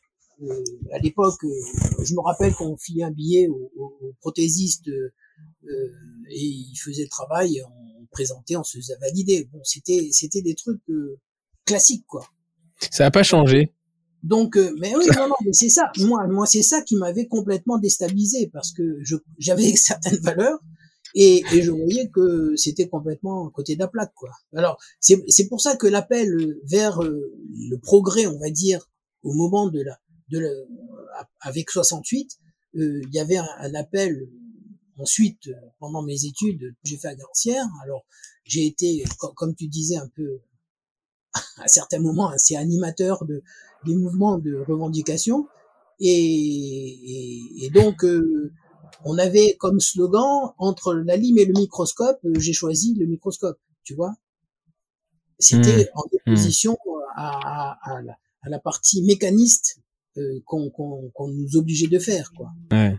euh, 0.42 0.64
à 0.92 0.98
l'époque, 0.98 1.42
euh, 1.44 2.04
je 2.04 2.14
me 2.14 2.20
rappelle 2.20 2.52
qu'on 2.54 2.76
filait 2.76 3.04
un 3.04 3.10
billet 3.10 3.48
au, 3.48 3.72
au, 3.78 4.12
prothésiste 4.20 4.88
euh, 4.88 5.12
et 6.28 6.44
il 6.44 6.76
faisait 6.76 7.04
le 7.04 7.08
travail, 7.08 7.62
on 7.64 8.06
présentait, 8.10 8.56
on 8.56 8.64
se 8.64 8.76
faisait 8.78 8.96
valider. 9.00 9.48
Bon, 9.52 9.60
c'était 9.64 10.08
c'était 10.12 10.42
des 10.42 10.54
trucs 10.54 10.82
classiques 11.64 12.04
quoi. 12.06 12.26
Ça 12.90 13.04
n'a 13.04 13.10
pas 13.10 13.22
changé. 13.22 13.72
Donc, 14.22 14.56
euh, 14.56 14.74
mais 14.80 14.94
oui, 14.96 15.04
non, 15.16 15.28
non, 15.28 15.34
mais 15.44 15.52
c'est 15.52 15.68
ça. 15.68 15.92
Moi, 15.98 16.26
moi, 16.26 16.46
c'est 16.46 16.62
ça 16.62 16.82
qui 16.82 16.96
m'avait 16.96 17.26
complètement 17.26 17.78
déstabilisé 17.78 18.50
parce 18.52 18.72
que 18.72 18.98
je, 19.02 19.16
j'avais 19.38 19.72
certaines 19.76 20.18
valeurs 20.18 20.58
et, 21.18 21.42
et 21.54 21.62
je 21.62 21.70
voyais 21.70 22.10
que 22.10 22.54
c'était 22.56 22.88
complètement 22.88 23.48
côté 23.48 23.74
la 23.74 23.88
plaque, 23.88 24.12
quoi. 24.14 24.30
Alors, 24.54 24.78
c'est, 25.00 25.24
c'est 25.28 25.48
pour 25.48 25.62
ça 25.62 25.74
que 25.74 25.86
l'appel 25.86 26.58
vers 26.64 27.02
euh, 27.02 27.32
le 27.70 27.78
progrès, 27.78 28.26
on 28.26 28.38
va 28.38 28.50
dire, 28.50 28.86
au 29.22 29.32
moment 29.32 29.68
de 29.70 29.80
la, 29.80 29.98
de 30.28 30.40
la, 30.40 30.50
avec 31.40 31.70
68, 31.70 32.38
euh, 32.76 33.00
il 33.02 33.14
y 33.14 33.18
avait 33.18 33.38
un, 33.38 33.74
appel. 33.74 34.28
Ensuite, 34.98 35.50
pendant 35.78 36.02
mes 36.02 36.26
études, 36.26 36.74
j'ai 36.84 36.98
fait 36.98 37.08
à 37.08 37.14
Garcière. 37.14 37.66
Alors, 37.82 38.04
j'ai 38.44 38.66
été, 38.66 39.02
comme 39.36 39.54
tu 39.54 39.68
disais, 39.68 39.96
un 39.96 40.08
peu 40.14 40.40
à 41.56 41.66
certains 41.66 41.98
moments 41.98 42.28
assez 42.28 42.56
animateur 42.56 43.24
de 43.24 43.42
des 43.86 43.94
mouvements 43.94 44.38
de 44.38 44.56
revendication 44.66 45.46
et, 46.00 47.64
et, 47.64 47.70
donc 47.70 48.04
euh, 48.04 48.52
on 49.04 49.18
avait 49.18 49.56
comme 49.58 49.80
slogan 49.80 50.52
entre 50.58 50.94
la 50.94 51.16
lime 51.16 51.38
et 51.38 51.44
le 51.44 51.52
microscope 51.52 52.18
euh, 52.24 52.38
j'ai 52.38 52.52
choisi 52.52 52.94
le 52.94 53.06
microscope 53.06 53.58
tu 53.84 53.94
vois 53.94 54.14
c'était 55.38 55.84
mmh. 55.84 55.98
en 55.98 56.02
mmh. 56.02 56.30
opposition 56.30 56.78
à, 57.14 57.78
à, 57.82 58.02
la, 58.02 58.12
à, 58.42 58.48
la, 58.48 58.58
partie 58.58 59.02
mécaniste 59.02 59.80
euh, 60.16 60.40
qu'on 60.44 61.28
nous 61.28 61.56
obligeait 61.56 61.88
de 61.88 61.98
faire 61.98 62.32
quoi 62.36 62.50
ouais. 62.72 62.96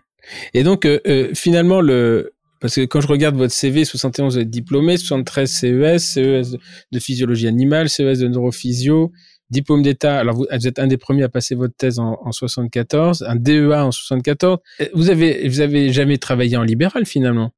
et 0.54 0.64
donc 0.64 0.88
finalement 1.34 1.82
le 1.82 2.34
parce 2.60 2.76
que 2.76 2.86
quand 2.86 3.02
je 3.02 3.08
regarde 3.08 3.36
votre 3.36 3.54
CV, 3.54 3.86
71 3.86 4.34
vous 4.34 4.40
êtes 4.40 4.50
diplômé, 4.50 4.98
73 4.98 5.50
CES, 5.50 6.04
CES 6.04 6.58
de 6.92 7.00
physiologie 7.00 7.48
animale, 7.48 7.90
CES 7.90 8.20
de 8.20 8.28
neurophysio, 8.28 9.12
diplôme 9.50 9.82
d'État. 9.82 10.20
Alors 10.20 10.36
vous, 10.36 10.46
êtes 10.50 10.80
un 10.80 10.88
des 10.88 10.98
premiers 10.98 11.24
à 11.24 11.30
passer 11.30 11.56
votre 11.56 11.76
thèse 11.76 12.00
en, 12.00 12.20
en 12.22 12.32
74, 12.32 13.24
un 13.24 13.36
DEA 13.36 13.86
en 13.86 13.92
74. 13.92 14.60
Vous 14.94 15.10
avez 15.10 15.48
vous 15.48 15.62
avez 15.62 15.92
jamais 15.92 16.18
travaillé 16.18 16.58
en 16.58 16.64
libéral 16.64 17.06
finalement? 17.06 17.52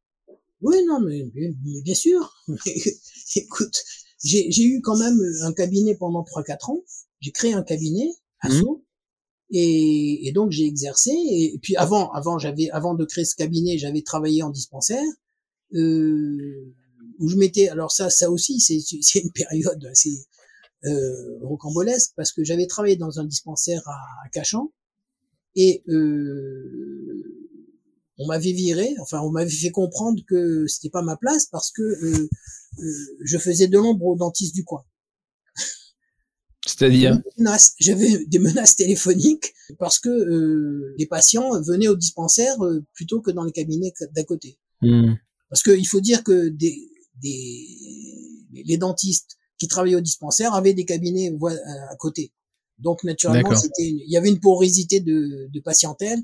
Oui, 0.62 0.76
non, 0.88 1.00
mais, 1.00 1.26
bien 1.84 1.96
sûr. 1.96 2.34
Écoute, 3.36 3.84
j'ai 4.24 4.64
eu 4.64 4.82
quand 4.82 4.98
même 4.98 5.18
un 5.44 5.54
cabinet 5.54 5.96
pendant 5.96 6.24
3-4 6.24 6.72
ans. 6.72 6.84
J'ai 7.22 7.32
créé 7.32 7.54
un 7.54 7.64
cabinet 7.64 8.10
à 8.42 8.50
mmh. 8.50 8.52
Sceaux. 8.52 8.86
Et, 9.52 10.28
et, 10.28 10.32
donc 10.32 10.52
j'ai 10.52 10.66
exercé. 10.66 11.12
Et, 11.12 11.58
puis 11.62 11.76
avant, 11.76 12.12
avant 12.12 12.38
j'avais, 12.38 12.70
avant 12.72 12.94
de 12.94 13.06
créer 13.06 13.26
ce 13.26 13.36
cabinet, 13.36 13.78
j'avais 13.78 14.02
travaillé 14.02 14.44
en 14.44 14.50
dispensaire 14.50 15.04
euh, 15.74 16.74
où 17.20 17.30
je 17.30 17.36
m'étais. 17.38 17.70
Alors 17.70 17.92
ça, 17.92 18.10
ça 18.10 18.30
aussi, 18.30 18.60
c'est 18.60 19.20
une 19.20 19.32
période 19.32 19.84
assez 19.86 20.12
euh, 20.86 21.40
rocambolesque 21.42 22.14
parce 22.16 22.32
que 22.32 22.44
j'avais 22.44 22.68
travaillé 22.68 22.96
dans 22.96 23.20
un 23.20 23.26
dispensaire 23.26 23.82
à, 23.88 23.98
à 24.26 24.30
Cachan 24.30 24.72
et 25.56 25.84
euh, 25.90 27.40
on 28.18 28.28
m'avait 28.28 28.52
viré. 28.52 28.96
Enfin, 29.00 29.22
on 29.22 29.32
m'avait 29.32 29.50
fait 29.50 29.72
comprendre 29.72 30.22
que 30.28 30.68
c'était 30.68 30.90
pas 30.90 31.02
ma 31.02 31.18
place 31.18 31.48
parce 31.48 31.72
que 31.72 31.82
euh, 31.82 32.30
euh 32.80 32.94
je 33.24 33.38
faisais 33.38 33.68
de 33.68 33.78
l'ombre 33.78 34.06
aux 34.06 34.16
dentistes 34.16 34.54
du 34.54 34.64
coin. 34.64 34.84
C'est-à-dire 36.66 37.20
J'avais 37.80 38.26
des 38.26 38.40
menaces 38.40 38.76
téléphoniques 38.76 39.54
parce 39.80 39.98
que 39.98 40.10
euh, 40.10 40.94
les 40.98 41.08
patients 41.08 41.62
venaient 41.62 41.88
au 41.88 41.96
dispensaire 41.96 42.62
euh, 42.64 42.86
plutôt 42.94 43.22
que 43.22 43.32
dans 43.32 43.44
les 43.44 43.52
cabinets 43.52 43.94
d'à 44.16 44.24
côté. 44.24 44.60
Hmm. 44.82 45.14
Parce 45.50 45.64
qu'il 45.64 45.88
faut 45.88 46.02
dire 46.02 46.24
que 46.24 46.50
des, 46.50 46.92
des, 47.22 47.68
les 48.52 48.78
dentistes 48.78 49.39
qui 49.60 49.68
travaillaient 49.68 49.98
au 49.98 50.02
dispensaire 50.02 50.54
avaient 50.54 50.74
des 50.74 50.86
cabinets 50.86 51.32
à 51.90 51.96
côté. 51.98 52.32
Donc 52.80 53.04
naturellement, 53.04 53.56
c'était 53.56 53.88
il 53.88 54.10
y 54.10 54.18
avait 54.18 54.30
une 54.30 54.40
porosité 54.40 55.02
de, 55.02 55.50
de 55.52 55.60
patientèle 55.60 56.20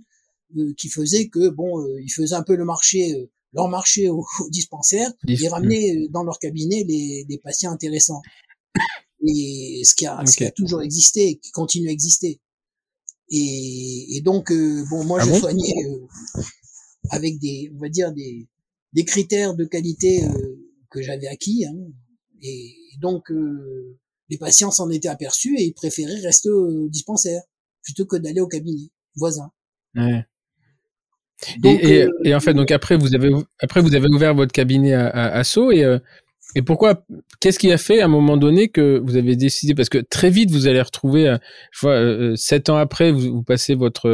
euh, 0.57 0.73
qui 0.77 0.89
faisait 0.89 1.27
que 1.27 1.49
bon, 1.49 1.81
euh, 1.81 2.01
ils 2.01 2.11
faisaient 2.11 2.35
un 2.35 2.43
peu 2.43 2.55
le 2.55 2.65
marché, 2.65 3.29
leur 3.53 3.67
marché 3.67 4.09
au, 4.09 4.25
dispensaire, 4.49 5.11
et 5.27 5.47
ramenaient 5.47 6.07
dans 6.09 6.23
leur 6.23 6.39
cabinet 6.39 6.83
les, 6.87 7.25
les 7.27 7.37
patients 7.37 7.71
intéressants. 7.71 8.21
Et 9.27 9.81
ce 9.83 9.95
qui 9.95 10.05
a, 10.05 10.23
ce 10.25 10.37
qui 10.37 10.45
a 10.45 10.51
toujours 10.51 10.81
existé, 10.81 11.39
qui 11.41 11.51
continue 11.51 11.89
à 11.89 11.91
exister. 11.91 12.39
Et, 13.29 14.17
et 14.17 14.21
donc, 14.21 14.51
euh, 14.51 14.83
bon, 14.89 15.03
moi, 15.03 15.19
ah 15.21 15.25
je 15.25 15.39
soignais 15.39 15.73
euh, 15.87 16.07
avec 17.09 17.39
des, 17.39 17.71
on 17.75 17.79
va 17.79 17.89
dire 17.89 18.11
des, 18.11 18.47
des 18.93 19.05
critères 19.05 19.55
de 19.55 19.65
qualité 19.65 20.23
euh, 20.23 20.55
que 20.89 21.01
j'avais 21.01 21.27
acquis, 21.27 21.65
hein, 21.65 21.75
et, 22.45 22.75
donc 23.01 23.29
les 24.29 24.37
patients 24.37 24.71
s'en 24.71 24.89
étaient 24.89 25.09
aperçus 25.09 25.55
et 25.57 25.63
ils 25.63 25.73
préféraient 25.73 26.21
rester 26.21 26.49
au 26.49 26.87
dispensaire 26.87 27.41
plutôt 27.83 28.05
que 28.05 28.15
d'aller 28.15 28.39
au 28.39 28.47
cabinet 28.47 28.89
voisin. 29.15 29.51
Ouais. 29.95 30.25
et, 31.63 32.07
et, 32.23 32.33
en 32.33 32.39
fait, 32.39 32.53
donc 32.53 32.71
après 32.71 32.97
vous 32.97 33.13
avez 33.15 33.31
après 33.59 33.81
vous 33.81 33.95
avez 33.95 34.07
ouvert 34.07 34.33
votre 34.33 34.53
cabinet 34.53 34.93
à, 34.93 35.07
à, 35.07 35.37
à 35.37 35.43
Sceaux 35.43 35.71
et 35.71 35.99
et 36.55 36.61
pourquoi 36.61 37.05
Qu'est-ce 37.41 37.59
qui 37.59 37.71
a 37.71 37.77
fait 37.77 38.01
à 38.01 38.05
un 38.05 38.09
moment 38.09 38.37
donné 38.37 38.69
que 38.69 39.01
vous 39.03 39.17
avez 39.17 39.35
décidé 39.35 39.75
Parce 39.75 39.89
que 39.89 39.97
très 39.97 40.29
vite 40.29 40.51
vous 40.51 40.67
allez 40.67 40.81
retrouver, 40.81 41.27
euh, 41.27 41.37
je 41.71 41.79
vois, 41.81 41.93
euh, 41.93 42.31
euh, 42.31 42.35
sept 42.35 42.69
ans 42.69 42.77
après, 42.77 43.11
vous, 43.11 43.43
passez 43.43 43.75
votre 43.75 44.09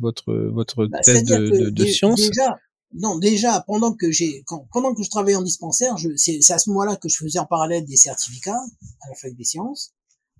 votre 0.00 0.32
votre 0.32 0.86
bah, 0.86 0.98
thèse 1.02 1.24
de, 1.24 1.70
de, 1.70 1.84
sciences. 1.84 2.28
Déjà, 2.28 2.56
non, 2.94 3.18
déjà 3.18 3.62
pendant 3.66 3.94
que 3.94 4.10
j'ai 4.10 4.44
pendant 4.72 4.94
que 4.94 5.02
je 5.02 5.10
travaillais 5.10 5.36
en 5.36 5.42
dispensaire, 5.42 5.96
c'est 6.16 6.50
à 6.50 6.58
ce 6.58 6.70
moment-là 6.70 6.96
que 6.96 7.08
je 7.08 7.16
faisais 7.16 7.38
en 7.38 7.46
parallèle 7.46 7.84
des 7.84 7.96
certificats 7.96 8.62
à 9.00 9.08
la 9.08 9.14
fac 9.14 9.34
des 9.34 9.44
sciences. 9.44 9.92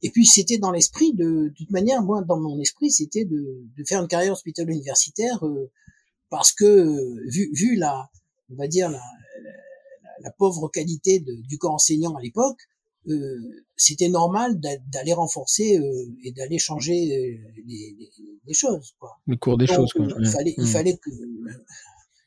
Et 0.02 0.10
puis 0.10 0.26
c'était 0.26 0.58
dans 0.58 0.72
l'esprit 0.72 1.14
de, 1.14 1.24
de 1.24 1.52
toute 1.56 1.70
manière, 1.70 2.02
moi 2.02 2.22
dans 2.22 2.38
mon 2.38 2.60
esprit, 2.60 2.90
c'était 2.90 3.24
de, 3.24 3.64
de 3.76 3.84
faire 3.86 4.02
une 4.02 4.08
carrière 4.08 4.32
hospitalière 4.32 4.74
universitaire 4.74 5.42
parce 6.28 6.52
que 6.52 7.30
vu 7.30 7.50
vu 7.54 7.76
la 7.76 8.10
on 8.50 8.56
va 8.56 8.66
dire 8.66 8.90
la, 8.90 9.02
la 10.22 10.30
pauvre 10.30 10.68
qualité 10.68 11.20
du 11.20 11.58
corps 11.58 11.74
enseignant 11.74 12.14
à 12.16 12.22
l'époque, 12.22 12.58
euh, 13.08 13.64
c'était 13.76 14.08
normal 14.08 14.60
d'aller 14.60 15.12
renforcer 15.12 15.78
euh, 15.78 16.16
et 16.22 16.30
d'aller 16.32 16.58
changer 16.58 17.16
euh, 17.16 17.62
les, 17.66 18.54
choses. 18.54 18.94
Quoi. 18.98 19.18
Le 19.26 19.36
cours 19.36 19.58
des 19.58 19.66
choses. 19.66 19.92
Quoi. 19.92 20.06
Il, 20.20 20.28
fallait, 20.28 20.54
il 20.56 20.66
fallait 20.66 20.96
que 20.96 21.10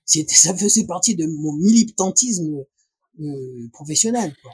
ça 0.05 0.55
faisait 0.55 0.85
partie 0.85 1.15
de 1.15 1.25
mon 1.25 1.53
militantisme 1.53 2.63
professionnel. 3.71 4.33
Quoi. 4.41 4.51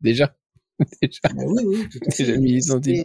Déjà. 0.00 0.36
Déjà. 1.02 1.20
Ah 1.24 1.30
oui, 1.46 1.64
oui. 1.64 1.88
Déjà 2.18 2.36
militantisme. 2.36 3.04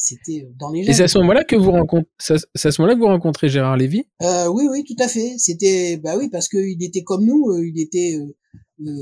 C'était 0.00 0.48
dans 0.56 0.70
les. 0.70 0.88
Et 0.88 0.92
c'est 0.92 1.02
à 1.02 1.08
ce 1.08 1.18
moment-là 1.18 1.42
que 1.42 1.56
vous 1.56 1.72
rencontrez, 1.72 2.08
c'est 2.18 2.34
à 2.68 2.70
ce 2.70 2.80
moment-là 2.80 2.94
que 2.94 3.00
vous 3.00 3.08
rencontrez 3.08 3.48
Gérard 3.48 3.76
Lévy? 3.76 4.04
Euh, 4.22 4.46
oui, 4.46 4.68
oui, 4.70 4.84
tout 4.84 4.94
à 5.02 5.08
fait. 5.08 5.36
C'était, 5.38 5.96
bah 5.96 6.16
oui, 6.16 6.28
parce 6.30 6.48
qu'il 6.48 6.80
était 6.84 7.02
comme 7.02 7.24
nous, 7.24 7.52
il 7.64 7.80
était 7.80 8.16
euh, 8.16 8.92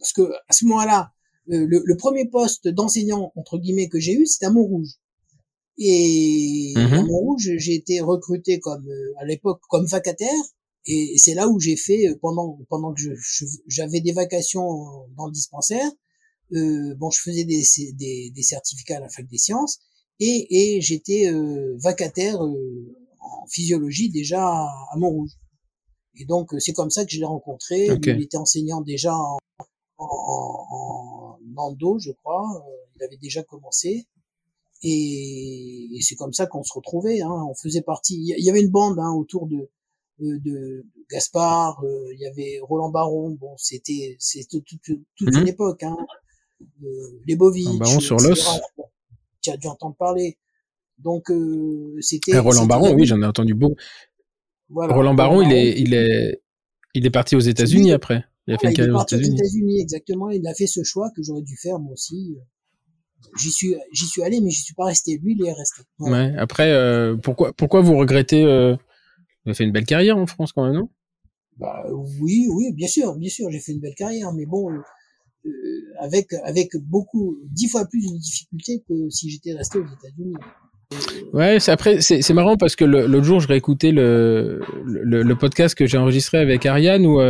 parce 0.00 0.12
que 0.12 0.22
à 0.48 0.52
ce 0.52 0.64
moment-là, 0.64 1.12
euh, 1.52 1.66
le, 1.68 1.82
le, 1.84 1.96
premier 1.96 2.26
poste 2.26 2.66
d'enseignant 2.66 3.32
entre 3.36 3.58
guillemets 3.58 3.88
que 3.88 4.00
j'ai 4.00 4.14
eu, 4.14 4.26
c'était 4.26 4.46
à 4.46 4.50
Montrouge. 4.50 4.96
Et 5.82 6.74
mmh 6.76 6.80
à 6.80 7.02
Montrouge, 7.02 7.50
j'ai 7.56 7.74
été 7.74 8.00
recruté 8.00 8.60
comme 8.60 8.86
euh, 8.88 9.12
à 9.18 9.24
l'époque 9.24 9.60
comme 9.68 9.86
vacataire. 9.86 10.42
Et 10.86 11.14
c'est 11.18 11.34
là 11.34 11.48
où 11.48 11.58
j'ai 11.58 11.76
fait 11.76 12.06
pendant 12.22 12.58
pendant 12.68 12.94
que 12.94 13.02
j'avais 13.66 14.00
des 14.00 14.12
vacations 14.12 14.68
dans 15.16 15.26
le 15.26 15.32
dispensaire. 15.32 15.90
Euh, 16.52 16.94
bon, 16.96 17.10
je 17.10 17.20
faisais 17.20 17.44
des, 17.44 17.62
des, 17.94 18.30
des, 18.30 18.42
certificats 18.42 18.96
à 18.96 19.00
la 19.00 19.08
fac 19.08 19.26
des 19.28 19.38
sciences 19.38 19.78
et, 20.18 20.76
et 20.76 20.80
j'étais 20.80 21.30
euh, 21.30 21.76
vacataire 21.78 22.40
en 22.40 23.46
physiologie 23.48 24.10
déjà 24.10 24.44
à 24.44 24.96
Montrouge. 24.96 25.30
Et 26.16 26.24
donc, 26.24 26.50
c'est 26.58 26.72
comme 26.72 26.90
ça 26.90 27.04
que 27.04 27.10
je 27.12 27.18
l'ai 27.18 27.24
rencontré. 27.24 27.86
Il 27.86 28.20
était 28.20 28.36
enseignant 28.36 28.80
déjà 28.80 29.14
en, 29.14 29.38
en, 29.98 31.38
en 31.56 31.76
je 31.98 32.10
crois. 32.12 32.46
Euh, 32.56 32.86
il 32.96 33.02
avait 33.04 33.16
déjà 33.16 33.42
commencé. 33.42 34.06
Et, 34.82 35.98
c'est 36.00 36.14
comme 36.14 36.32
ça 36.32 36.46
qu'on 36.46 36.62
se 36.62 36.72
retrouvait. 36.72 37.20
Hein. 37.20 37.46
On 37.48 37.54
faisait 37.54 37.82
partie. 37.82 38.16
Il 38.16 38.44
y 38.44 38.50
avait 38.50 38.62
une 38.62 38.70
bande 38.70 38.98
hein, 38.98 39.12
autour 39.12 39.46
de, 39.46 39.68
de, 40.18 40.38
de 40.38 40.86
Gaspard. 41.10 41.82
Euh, 41.84 42.12
il 42.14 42.20
y 42.20 42.26
avait 42.26 42.58
Roland 42.62 42.90
Baron. 42.90 43.36
Bon, 43.38 43.54
c'était 43.58 44.16
c'était 44.18 44.60
toute, 44.60 44.80
toute 44.82 45.04
une 45.20 45.40
mhm. 45.40 45.48
époque. 45.48 45.82
Hein. 45.82 45.96
Euh, 46.82 47.20
les 47.26 47.36
Bovic. 47.36 47.78
Baron 47.78 48.00
sur 48.00 48.16
l'os. 48.16 48.60
Tu 49.42 49.50
as 49.50 49.56
dû 49.56 49.66
entendre 49.66 49.96
parler. 49.96 50.38
Donc 50.98 51.30
c'était. 52.00 52.38
Roland 52.38 52.66
Baron, 52.66 52.92
oui, 52.94 53.06
j'en 53.06 53.20
ai 53.22 53.26
entendu 53.26 53.54
beaucoup. 53.54 53.76
Roland 54.70 55.14
Baron, 55.14 55.42
il 55.42 55.52
est, 55.52 55.80
il 55.80 55.94
est, 55.94 56.42
il 56.94 57.06
est 57.06 57.10
parti 57.10 57.36
aux 57.36 57.40
États-Unis 57.40 57.92
après. 57.92 58.24
Il 58.46 58.54
a 58.54 58.58
fait 58.58 58.68
une 58.68 58.74
carrière 58.74 58.96
aux 58.96 59.02
États-Unis. 59.02 59.80
exactement. 59.80 60.30
Il 60.30 60.46
a 60.46 60.54
fait 60.54 60.66
ce 60.66 60.82
choix 60.82 61.10
que 61.14 61.22
j'aurais 61.22 61.42
dû 61.42 61.56
faire 61.56 61.78
moi 61.78 61.92
aussi. 61.92 62.36
J'y 63.38 63.50
suis, 63.50 63.74
j'y 63.92 64.06
suis 64.06 64.22
allé, 64.22 64.40
mais 64.40 64.50
je 64.50 64.60
suis 64.60 64.74
pas 64.74 64.86
resté. 64.86 65.18
Lui, 65.22 65.36
il 65.38 65.46
est 65.46 65.52
resté. 65.52 65.82
Ouais. 65.98 66.34
Après, 66.36 66.70
euh, 66.72 67.16
pourquoi, 67.16 67.52
pourquoi 67.52 67.80
vous 67.80 67.96
regrettez 67.96 68.44
euh... 68.44 68.74
Vous 69.44 69.50
avez 69.50 69.54
fait 69.54 69.64
une 69.64 69.72
belle 69.72 69.86
carrière 69.86 70.18
en 70.18 70.26
France 70.26 70.52
quand 70.52 70.64
même, 70.64 70.74
non? 70.74 70.88
Bah 71.56 71.84
oui, 72.20 72.46
oui, 72.52 72.72
bien 72.74 72.88
sûr, 72.88 73.14
bien 73.16 73.30
sûr, 73.30 73.50
j'ai 73.50 73.60
fait 73.60 73.72
une 73.72 73.80
belle 73.80 73.94
carrière, 73.94 74.32
mais 74.32 74.46
bon, 74.46 74.70
avec 75.98 76.32
avec 76.44 76.70
beaucoup 76.76 77.38
dix 77.44 77.68
fois 77.68 77.86
plus 77.86 78.00
de 78.12 78.18
difficultés 78.18 78.82
que 78.88 79.08
si 79.10 79.30
j'étais 79.30 79.54
resté 79.54 79.78
aux 79.78 79.86
États-Unis. 79.86 80.34
Ouais, 81.32 81.60
c'est 81.60 81.70
après 81.70 82.00
c'est 82.00 82.22
c'est 82.22 82.34
marrant 82.34 82.56
parce 82.56 82.76
que 82.76 82.84
l'autre 82.84 83.24
jour 83.24 83.40
je 83.40 83.48
réécoutais 83.48 83.92
le, 83.92 84.60
le, 84.84 85.22
le 85.22 85.38
podcast 85.38 85.74
que 85.74 85.86
j'ai 85.86 85.98
enregistré 85.98 86.38
avec 86.38 86.66
Ariane 86.66 87.06
où 87.06 87.20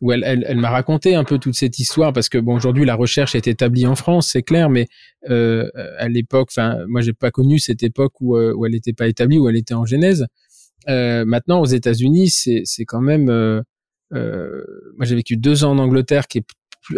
où 0.00 0.12
elle, 0.12 0.22
elle, 0.24 0.44
elle 0.46 0.58
m'a 0.58 0.70
raconté 0.70 1.14
un 1.14 1.24
peu 1.24 1.38
toute 1.38 1.54
cette 1.54 1.78
histoire 1.78 2.12
parce 2.12 2.28
que 2.28 2.38
bon 2.38 2.54
aujourd'hui 2.54 2.84
la 2.84 2.94
recherche 2.94 3.34
est 3.34 3.46
établie 3.46 3.86
en 3.86 3.96
France 3.96 4.30
c'est 4.32 4.42
clair 4.42 4.68
mais 4.68 4.86
euh, 5.30 5.68
à 5.98 6.08
l'époque 6.08 6.48
enfin 6.50 6.78
moi 6.86 7.00
j'ai 7.00 7.14
pas 7.14 7.30
connu 7.30 7.58
cette 7.58 7.82
époque 7.82 8.12
où, 8.20 8.36
euh, 8.36 8.52
où 8.54 8.66
elle 8.66 8.72
n'était 8.72 8.92
pas 8.92 9.06
établie 9.08 9.38
où 9.38 9.48
elle 9.48 9.56
était 9.56 9.74
en 9.74 9.86
genèse. 9.86 10.26
Euh, 10.88 11.24
maintenant 11.24 11.60
aux 11.60 11.66
États-Unis 11.66 12.30
c'est 12.30 12.62
c'est 12.64 12.84
quand 12.84 13.00
même 13.00 13.28
euh, 13.30 13.62
euh, 14.12 14.62
moi 14.96 15.06
j'ai 15.06 15.16
vécu 15.16 15.36
deux 15.36 15.64
ans 15.64 15.72
en 15.72 15.78
Angleterre 15.78 16.28
qui 16.28 16.38
est 16.38 16.46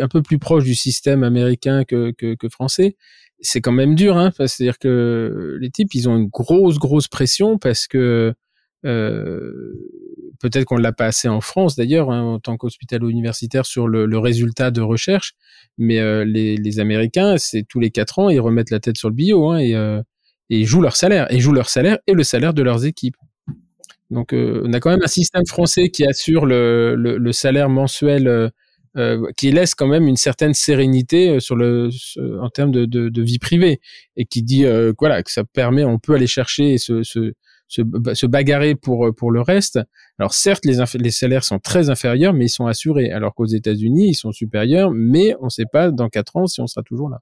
un 0.00 0.08
peu 0.08 0.20
plus 0.20 0.38
proche 0.38 0.64
du 0.64 0.74
système 0.74 1.22
américain 1.22 1.84
que 1.84 2.12
que, 2.16 2.34
que 2.34 2.48
français. 2.48 2.96
C'est 3.40 3.60
quand 3.60 3.72
même 3.72 3.94
dur 3.94 4.16
hein 4.16 4.32
c'est-à-dire 4.36 4.78
que 4.78 5.56
les 5.60 5.70
types 5.70 5.94
ils 5.94 6.08
ont 6.08 6.16
une 6.16 6.28
grosse 6.28 6.78
grosse 6.78 7.06
pression 7.06 7.58
parce 7.58 7.86
que 7.86 8.34
euh, 8.84 9.72
peut-être 10.40 10.64
qu'on 10.64 10.76
l'a 10.76 10.92
pas 10.92 11.06
assez 11.06 11.28
en 11.28 11.40
France 11.40 11.76
d'ailleurs 11.76 12.10
hein, 12.10 12.22
en 12.22 12.38
tant 12.38 12.56
qu'hospitalo-universitaire 12.56 13.66
sur 13.66 13.88
le, 13.88 14.18
résultat 14.18 14.70
de 14.70 14.80
recherche, 14.80 15.34
mais 15.76 15.98
euh, 16.00 16.24
les, 16.24 16.80
Américains, 16.80 17.36
c'est 17.38 17.64
tous 17.68 17.80
les 17.80 17.90
quatre 17.90 18.18
ans, 18.18 18.28
ils 18.28 18.40
remettent 18.40 18.70
la 18.70 18.80
tête 18.80 18.96
sur 18.96 19.08
le 19.08 19.14
bio 19.14 19.50
hein, 19.50 19.58
et, 19.58 19.74
euh, 19.74 20.00
et, 20.50 20.60
ils 20.60 20.66
jouent 20.66 20.82
leur 20.82 20.96
salaire, 20.96 21.32
et 21.32 21.40
jouent 21.40 21.52
leur 21.52 21.68
salaire 21.68 21.98
et 22.06 22.14
le 22.14 22.22
salaire 22.22 22.54
de 22.54 22.62
leurs 22.62 22.84
équipes. 22.84 23.16
Donc 24.10 24.32
euh, 24.32 24.62
on 24.64 24.72
a 24.72 24.80
quand 24.80 24.90
même 24.90 25.02
un 25.02 25.08
système 25.08 25.46
français 25.46 25.90
qui 25.90 26.06
assure 26.06 26.46
le, 26.46 27.30
salaire 27.32 27.68
mensuel, 27.68 28.50
qui 29.36 29.52
laisse 29.52 29.74
quand 29.74 29.86
même 29.86 30.08
une 30.08 30.16
certaine 30.16 30.54
sérénité 30.54 31.38
sur 31.38 31.54
le 31.54 31.90
en 32.40 32.48
termes 32.48 32.72
de, 32.72 33.22
vie 33.22 33.38
privée 33.38 33.80
et 34.16 34.24
qui 34.24 34.42
dit 34.42 34.64
voilà 34.98 35.22
que 35.22 35.30
ça 35.30 35.44
permet, 35.44 35.84
on 35.84 35.98
peut 35.98 36.14
aller 36.14 36.26
chercher 36.26 36.78
ce 36.78 37.32
se, 37.68 37.82
se, 38.14 38.26
bagarrer 38.26 38.74
pour 38.74 39.14
pour 39.14 39.30
le 39.30 39.40
reste. 39.40 39.78
Alors 40.18 40.34
certes, 40.34 40.64
les, 40.64 40.78
les 40.94 41.10
salaires 41.10 41.44
sont 41.44 41.58
très 41.58 41.90
inférieurs, 41.90 42.32
mais 42.32 42.46
ils 42.46 42.50
sont 42.50 42.66
assurés. 42.66 43.10
Alors 43.12 43.34
qu'aux 43.34 43.46
États-Unis, 43.46 44.08
ils 44.08 44.14
sont 44.14 44.32
supérieurs, 44.32 44.90
mais 44.90 45.34
on 45.40 45.44
ne 45.44 45.50
sait 45.50 45.66
pas 45.70 45.90
dans 45.90 46.08
quatre 46.08 46.36
ans 46.36 46.46
si 46.46 46.60
on 46.60 46.66
sera 46.66 46.82
toujours 46.82 47.08
là. 47.08 47.20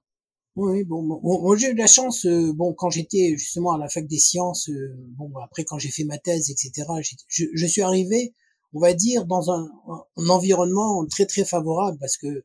Oui, 0.57 0.83
bon, 0.85 1.03
bon, 1.03 1.55
j'ai 1.55 1.69
eu 1.69 1.73
de 1.75 1.77
la 1.77 1.85
chance. 1.85 2.25
Euh, 2.25 2.51
bon, 2.51 2.73
quand 2.73 2.89
j'étais 2.89 3.35
justement 3.37 3.73
à 3.73 3.77
la 3.77 3.89
fac 3.89 4.07
des 4.07 4.17
sciences, 4.17 4.69
euh, 4.69 4.95
bon, 5.15 5.31
après 5.43 5.63
quand 5.63 5.77
j'ai 5.77 5.91
fait 5.91 6.03
ma 6.03 6.17
thèse, 6.17 6.49
etc., 6.49 6.87
je, 7.27 7.45
je, 7.53 7.65
suis 7.67 7.83
arrivé, 7.83 8.33
on 8.73 8.79
va 8.79 8.95
dire, 8.95 9.25
dans 9.25 9.51
un, 9.51 9.69
un 10.17 10.29
environnement 10.29 11.05
très 11.05 11.27
très 11.27 11.45
favorable 11.45 11.99
parce 11.99 12.17
que 12.17 12.43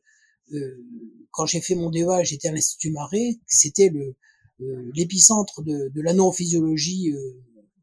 euh, 0.53 0.85
quand 1.31 1.47
j'ai 1.47 1.59
fait 1.59 1.73
mon 1.73 1.89
DEA, 1.89 2.23
j'étais 2.23 2.49
à 2.49 2.51
l'Institut 2.51 2.91
Marais, 2.91 3.39
c'était 3.47 3.89
le 3.89 4.15
euh, 4.61 4.91
l'épicentre 4.93 5.63
de, 5.63 5.89
de 5.89 6.01
l'anophysiologie 6.03 7.11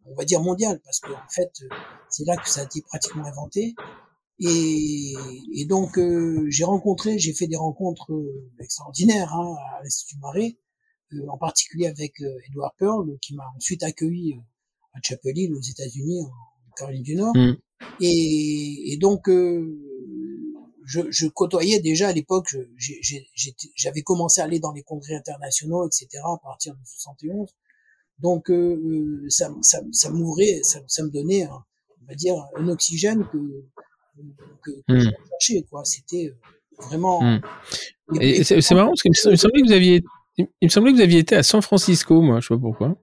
on 0.07 0.15
va 0.15 0.25
dire 0.25 0.41
mondial, 0.41 0.81
parce 0.85 1.01
qu'en 1.01 1.13
en 1.13 1.29
fait, 1.29 1.53
c'est 2.09 2.25
là 2.25 2.37
que 2.37 2.49
ça 2.49 2.61
a 2.61 2.65
été 2.65 2.83
pratiquement 2.83 3.25
inventé. 3.25 3.75
Et, 4.41 5.13
et 5.55 5.67
donc, 5.67 5.99
euh, 5.99 6.47
j'ai 6.49 6.65
rencontré, 6.65 7.19
j'ai 7.19 7.35
fait 7.35 7.47
des 7.47 7.57
rencontres 7.57 8.11
euh, 8.13 8.51
extraordinaires 8.59 9.35
hein, 9.35 9.55
à 9.77 9.83
l'Institut 9.83 10.17
Marais, 10.19 10.57
euh, 11.13 11.27
en 11.29 11.37
particulier 11.37 11.87
avec 11.87 12.23
Edward 12.49 12.73
Pearl, 12.79 13.19
qui 13.21 13.35
m'a 13.35 13.45
ensuite 13.57 13.83
accueilli 13.83 14.41
à 14.95 14.99
Chapel 15.03 15.37
Hill, 15.37 15.55
aux 15.55 15.61
États-Unis, 15.61 16.23
en 16.23 16.73
Caroline 16.75 17.03
du 17.03 17.17
Nord. 17.17 17.37
Mm. 17.37 17.57
Et, 18.01 18.93
et, 18.93 18.97
donc, 18.97 19.29
je, 19.29 21.01
je, 21.11 21.27
côtoyais 21.27 21.81
déjà 21.81 22.09
à 22.09 22.13
l'époque, 22.13 22.57
j'avais 23.77 24.03
commencé 24.03 24.41
à 24.41 24.45
aller 24.45 24.59
dans 24.59 24.73
les 24.73 24.83
congrès 24.83 25.15
internationaux, 25.15 25.87
etc., 25.87 26.23
à 26.25 26.39
partir 26.43 26.75
de 26.75 26.81
71. 26.85 27.55
Donc 28.23 28.51
euh, 28.51 28.77
euh, 28.77 29.27
ça, 29.29 29.51
ça, 29.63 29.81
ça 29.93 30.11
m'ouvrait, 30.11 30.61
ça, 30.63 30.81
ça, 30.87 31.03
me 31.03 31.11
donnait, 31.11 31.45
un, 31.45 31.65
on 32.03 32.07
va 32.07 32.15
dire, 32.15 32.35
un 32.57 32.69
oxygène 32.69 33.27
que 33.33 33.39
que, 34.63 34.71
que 34.89 34.93
mmh. 34.93 35.11
cherchais, 35.31 35.67
quoi. 35.71 35.85
C'était 35.85 36.29
euh, 36.29 36.85
vraiment. 36.87 37.23
Mmh. 37.23 37.41
Et, 38.21 38.45
c'est 38.45 38.75
marrant 38.75 38.89
parce 38.89 39.03
qu'il 39.03 39.11
me 39.11 39.37
semblait 39.37 39.63
que 39.63 39.67
vous 39.67 39.73
aviez, 39.73 40.03
il 40.37 40.47
me 40.63 40.69
semblait 40.69 40.93
que 40.93 40.97
vous 40.97 41.03
aviez 41.03 41.21
été 41.21 41.37
à 41.37 41.43
San 41.43 41.63
Francisco, 41.63 42.21
moi, 42.21 42.41
je 42.41 42.49
sais 42.49 42.55
pas 42.55 42.61
pourquoi. 42.61 42.97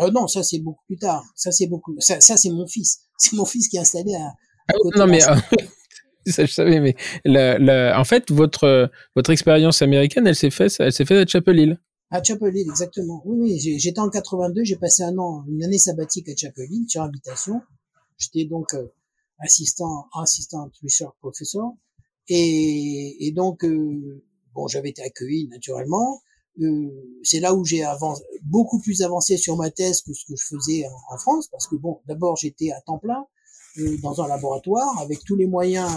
Euh, 0.00 0.10
non, 0.10 0.26
ça 0.26 0.42
c'est 0.42 0.58
beaucoup 0.58 0.84
plus 0.86 0.98
tard. 0.98 1.24
Ça 1.34 1.52
c'est 1.52 1.66
beaucoup. 1.66 1.94
Ça, 1.98 2.20
ça 2.20 2.36
c'est 2.36 2.50
mon 2.50 2.66
fils. 2.66 3.00
C'est 3.16 3.36
mon 3.36 3.44
fils 3.44 3.68
qui 3.68 3.76
est 3.76 3.80
installé 3.80 4.12
à. 4.16 4.26
à 4.26 4.32
ah, 4.70 4.98
non 4.98 5.06
mais. 5.06 5.20
ça 6.26 6.44
je 6.44 6.52
savais, 6.52 6.80
mais 6.80 6.96
la, 7.24 7.58
la, 7.60 7.98
en 7.98 8.02
fait, 8.02 8.32
votre 8.32 8.90
votre 9.14 9.30
expérience 9.30 9.82
américaine, 9.82 10.26
elle 10.26 10.34
s'est 10.34 10.50
faite, 10.50 10.74
elle 10.80 10.92
s'est 10.92 11.04
faite 11.04 11.24
à 11.24 11.30
Chapel 11.30 11.60
Hill. 11.60 11.78
À 12.14 12.22
Chapel 12.22 12.56
Hill, 12.56 12.68
exactement. 12.70 13.20
Oui, 13.24 13.36
oui, 13.40 13.78
j'étais 13.80 13.98
en 13.98 14.08
82, 14.08 14.62
j'ai 14.62 14.76
passé 14.76 15.02
un 15.02 15.18
an, 15.18 15.44
une 15.48 15.64
année 15.64 15.78
sabbatique 15.78 16.28
à 16.28 16.36
Chapel 16.36 16.70
Hill, 16.70 16.88
sur 16.88 17.02
invitation. 17.02 17.60
J'étais 18.18 18.44
donc 18.44 18.72
euh, 18.74 18.86
assistant, 19.40 20.06
assistant 20.14 20.70
research 20.84 21.16
professor. 21.18 21.74
Et, 22.28 23.16
et 23.18 23.32
donc, 23.32 23.64
euh, 23.64 24.22
bon, 24.54 24.68
j'avais 24.68 24.90
été 24.90 25.02
accueilli 25.02 25.48
naturellement. 25.48 26.22
Euh, 26.60 27.18
c'est 27.24 27.40
là 27.40 27.52
où 27.52 27.64
j'ai 27.64 27.82
beaucoup 28.44 28.80
plus 28.80 29.02
avancé 29.02 29.36
sur 29.36 29.56
ma 29.56 29.72
thèse 29.72 30.02
que 30.02 30.12
ce 30.12 30.24
que 30.24 30.36
je 30.36 30.46
faisais 30.46 30.84
en, 31.10 31.18
France, 31.18 31.48
parce 31.48 31.66
que 31.66 31.74
bon, 31.74 32.00
d'abord 32.06 32.36
j'étais 32.36 32.70
à 32.70 32.80
temps 32.80 32.98
plein 32.98 33.26
euh, 33.78 33.96
dans 34.02 34.22
un 34.22 34.28
laboratoire 34.28 35.00
avec 35.00 35.18
tous 35.24 35.34
les 35.34 35.48
moyens 35.48 35.90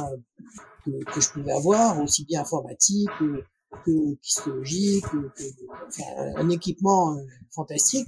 que, 0.84 0.89
que, 1.13 1.21
je 1.21 1.30
pouvais 1.30 1.51
avoir, 1.51 2.01
aussi 2.01 2.25
bien 2.25 2.41
informatique, 2.41 3.08
que 3.19 3.43
que, 3.86 4.17
enfin, 5.88 6.03
un 6.36 6.49
équipement 6.49 7.15
euh, 7.15 7.21
fantastique. 7.51 8.08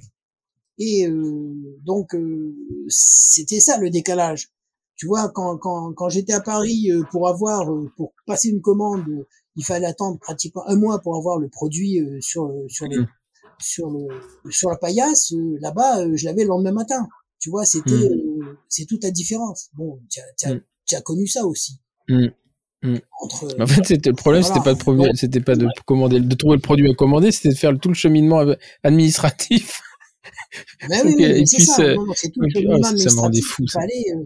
Et 0.78 1.06
euh, 1.06 1.78
donc 1.84 2.14
euh, 2.14 2.54
c'était 2.88 3.60
ça 3.60 3.78
le 3.78 3.90
décalage. 3.90 4.48
Tu 4.96 5.06
vois, 5.06 5.30
quand, 5.30 5.56
quand, 5.58 5.92
quand 5.94 6.08
j'étais 6.08 6.32
à 6.32 6.40
Paris 6.40 6.90
pour 7.10 7.28
avoir, 7.28 7.70
pour 7.96 8.12
passer 8.26 8.50
une 8.50 8.60
commande, 8.60 9.04
il 9.56 9.64
fallait 9.64 9.86
attendre 9.86 10.18
pratiquement 10.18 10.66
un 10.68 10.76
mois 10.76 11.00
pour 11.00 11.16
avoir 11.16 11.38
le 11.38 11.48
produit 11.48 11.98
sur 12.20 12.52
sur 12.68 12.86
les 12.86 12.98
mmh. 12.98 13.08
sur 13.58 13.90
le 13.90 14.08
sur 14.50 14.68
la 14.68 14.76
paillasse. 14.76 15.32
Là-bas, 15.60 16.14
je 16.14 16.26
l'avais 16.26 16.42
le 16.42 16.48
lendemain 16.48 16.72
matin. 16.72 17.08
Tu 17.38 17.48
vois, 17.48 17.64
c'était 17.64 17.92
mmh. 17.92 18.58
c'est 18.68 18.84
toute 18.84 19.02
la 19.02 19.10
différence. 19.10 19.70
Bon, 19.72 19.98
tu 20.10 20.20
as, 20.20 20.54
mmh. 20.54 20.60
as, 20.92 21.00
connu 21.00 21.26
ça 21.26 21.46
aussi. 21.46 21.80
Mm. 22.82 22.96
en 23.60 23.66
fait, 23.66 23.84
c'était 23.84 24.10
le 24.10 24.16
problème, 24.16 24.42
c'était 24.42 24.60
pas 24.60 24.74
de 24.74 25.16
c'était 25.16 25.40
pas 25.40 25.54
de 25.54 25.66
commander, 25.84 26.20
de 26.20 26.34
trouver 26.34 26.56
le 26.56 26.62
produit 26.62 26.90
à 26.90 26.94
commander, 26.94 27.30
c'était 27.30 27.50
de 27.50 27.58
faire 27.58 27.78
tout 27.78 27.88
le 27.88 27.94
cheminement 27.94 28.42
administratif. 28.82 29.82
Mais 30.88 31.02
oui, 31.04 31.14
oui 31.18 31.46
c'est 31.46 31.60
ça. 31.60 31.82
c'est 32.14 32.30
tout 32.30 32.40
le 32.40 32.48
cheminement 32.50 32.78
oh, 32.82 32.86
administratif. 32.86 33.44
Fou, 33.46 33.64
fallait, 33.70 34.04
euh, 34.14 34.24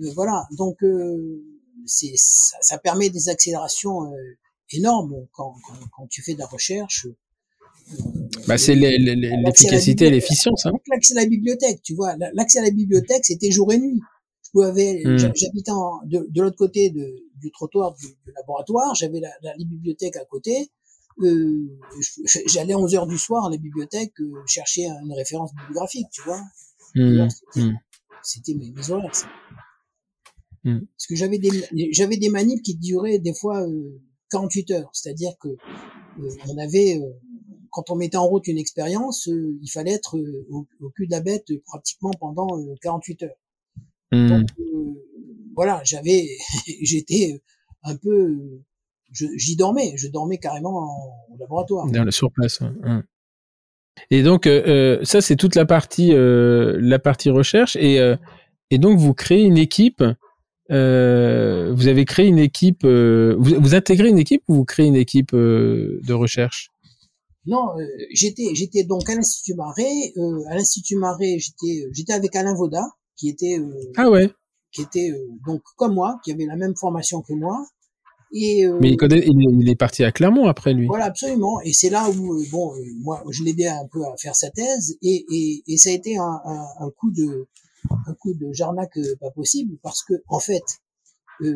euh, 0.00 0.12
voilà. 0.14 0.46
Donc, 0.56 0.82
euh, 0.82 1.42
c'est 1.86 2.12
ça, 2.16 2.56
ça, 2.60 2.78
permet 2.78 3.10
des 3.10 3.28
accélérations 3.28 4.04
euh, 4.12 4.36
énormes 4.72 5.26
quand, 5.32 5.54
quand, 5.66 5.74
quand, 5.96 6.06
tu 6.08 6.22
fais 6.22 6.34
de 6.34 6.38
la 6.38 6.46
recherche. 6.46 7.06
bah, 8.46 8.58
c'est 8.58 8.74
l'efficacité 8.74 10.06
et 10.06 10.10
l'efficience. 10.10 10.66
Hein. 10.66 10.72
L'accès 10.90 11.16
à 11.16 11.22
la 11.22 11.26
bibliothèque, 11.26 11.82
tu 11.82 11.94
vois, 11.94 12.14
l'accès 12.34 12.58
à 12.58 12.62
la 12.62 12.70
bibliothèque, 12.70 13.24
c'était 13.24 13.50
jour 13.50 13.72
et 13.72 13.78
nuit. 13.78 14.00
Je 15.04 15.10
mmh. 15.10 15.34
j'habitais 15.34 15.72
de, 16.06 16.26
de 16.28 16.42
l'autre 16.42 16.56
côté 16.56 16.90
de, 16.90 17.06
du 17.36 17.50
trottoir 17.50 17.94
du, 17.94 18.06
du 18.06 18.32
laboratoire, 18.36 18.94
j'avais 18.94 19.20
la, 19.20 19.30
la, 19.42 19.54
bibliothèque 19.56 20.16
à 20.16 20.24
côté. 20.24 20.70
Euh, 21.20 21.78
J'allais 22.46 22.74
à 22.74 22.78
11 22.78 22.94
heures 22.94 23.06
du 23.06 23.18
soir 23.18 23.46
à 23.46 23.50
la 23.50 23.56
bibliothèque 23.56 24.12
euh, 24.20 24.32
chercher 24.46 24.86
une 24.86 25.12
référence 25.12 25.52
bibliographique, 25.54 26.06
tu 26.12 26.22
vois. 26.22 26.40
Mmh. 26.94 27.28
C'était 28.22 28.54
mmh. 28.54 28.58
mes, 28.58 28.70
mes 28.70 28.90
horaires. 28.90 29.14
Ça. 29.14 29.26
Mmh. 30.64 30.80
Parce 30.80 31.06
que 31.08 31.16
j'avais 31.16 31.38
des 31.38 31.50
j'avais 31.92 32.16
des 32.16 32.28
manips 32.28 32.62
qui 32.62 32.76
duraient 32.76 33.18
des 33.18 33.34
fois 33.34 33.62
euh, 33.62 34.00
48 34.30 34.70
heures, 34.72 34.90
c'est-à-dire 34.92 35.32
que 35.40 35.48
euh, 35.48 36.30
on 36.48 36.58
avait 36.58 36.98
euh, 36.98 37.12
quand 37.70 37.90
on 37.90 37.96
mettait 37.96 38.16
en 38.16 38.26
route 38.26 38.46
une 38.48 38.58
expérience, 38.58 39.28
euh, 39.28 39.58
il 39.62 39.70
fallait 39.70 39.92
être 39.92 40.18
au, 40.50 40.66
au, 40.80 40.90
cul 40.90 41.06
de 41.06 41.12
la 41.12 41.20
bête 41.20 41.46
pratiquement 41.64 42.10
pendant 42.18 42.48
48 42.82 43.22
heures. 43.24 43.36
Donc, 44.12 44.48
mmh. 44.58 44.94
voilà, 45.54 45.80
j'avais, 45.84 46.26
j'étais 46.82 47.42
un 47.82 47.96
peu, 47.96 48.62
j'y 49.12 49.56
dormais, 49.56 49.92
je 49.96 50.08
dormais 50.08 50.38
carrément 50.38 50.78
en, 51.30 51.36
laboratoire. 51.38 51.86
Dans 51.90 52.04
le 52.04 52.10
surplace. 52.10 52.62
Hein. 52.62 53.02
Et 54.10 54.22
donc 54.22 54.46
euh, 54.46 54.62
euh, 54.66 55.04
ça 55.04 55.20
c'est 55.20 55.36
toute 55.36 55.54
la 55.54 55.66
partie 55.66 56.12
euh, 56.12 56.78
la 56.80 56.98
partie 56.98 57.30
recherche 57.30 57.76
et 57.76 57.98
euh, 57.98 58.16
et 58.70 58.78
donc 58.78 58.98
vous 58.98 59.14
créez 59.14 59.42
une 59.42 59.58
équipe. 59.58 60.04
Euh, 60.70 61.72
vous 61.74 61.88
avez 61.88 62.04
créé 62.04 62.26
une 62.26 62.38
équipe. 62.38 62.84
Vous, 62.84 63.54
vous, 63.58 63.74
intégrez 63.74 64.08
une 64.08 64.18
équipe 64.18 64.42
ou 64.48 64.54
vous 64.56 64.64
créez 64.66 64.86
une 64.86 64.96
équipe 64.96 65.34
de 65.34 66.12
recherche? 66.12 66.68
Non, 67.46 67.68
j'étais 68.12 68.54
j'étais 68.54 68.84
donc 68.84 69.08
à 69.08 69.14
l'institut 69.14 69.54
Marais. 69.54 70.12
à 70.50 70.54
l'institut 70.54 70.96
Marais, 70.96 71.38
j'étais 71.38 71.88
j'étais 71.92 72.12
avec 72.12 72.36
Alain 72.36 72.54
Vauda 72.54 72.82
qui 73.18 73.28
était 73.28 73.60
ah 73.96 74.08
ouais 74.08 74.32
qui 74.72 74.82
était 74.82 75.12
donc 75.46 75.62
comme 75.76 75.94
moi, 75.94 76.20
qui 76.24 76.32
avait 76.32 76.46
la 76.46 76.56
même 76.56 76.76
formation 76.76 77.22
que 77.22 77.32
moi 77.32 77.66
Et, 78.32 78.66
euh, 78.66 78.78
Mais 78.80 78.90
il, 78.90 78.96
connaît, 78.96 79.24
il, 79.26 79.68
est 79.68 79.76
parti 79.76 80.04
à 80.04 80.12
Clermont 80.12 80.46
après 80.46 80.74
lui. 80.74 80.86
Voilà, 80.86 81.06
absolument. 81.06 81.60
Et 81.62 81.72
c'est 81.72 81.90
là 81.90 82.10
où, 82.10 82.42
bon, 82.50 82.74
moi, 83.00 83.22
je 83.30 83.42
l'aidais 83.44 83.68
un 83.68 83.86
peu 83.90 84.04
à 84.04 84.16
faire 84.18 84.36
sa 84.36 84.50
thèse, 84.50 84.96
et, 85.02 85.24
et, 85.30 85.62
et 85.66 85.76
ça 85.76 85.90
a 85.90 85.92
été 85.92 86.18
un, 86.18 86.40
un, 86.44 86.66
un, 86.80 86.90
coup 86.90 87.10
de 87.10 87.46
un 88.06 88.14
coup 88.14 88.34
de 88.34 88.52
jarnac 88.52 88.98
pas 89.20 89.30
possible, 89.30 89.78
parce 89.82 90.02
que 90.02 90.14
en 90.28 90.40
fait, 90.40 90.64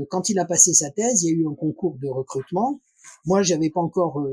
quand 0.09 0.29
il 0.31 0.39
a 0.39 0.45
passé 0.45 0.73
sa 0.73 0.91
thèse, 0.91 1.25
il 1.25 1.27
y 1.27 1.31
a 1.31 1.37
eu 1.37 1.47
un 1.47 1.55
concours 1.55 1.99
de 2.01 2.09
recrutement. 2.09 2.81
Moi, 3.27 3.43
j'avais 3.43 3.69
pas 3.69 3.81
encore 3.81 4.25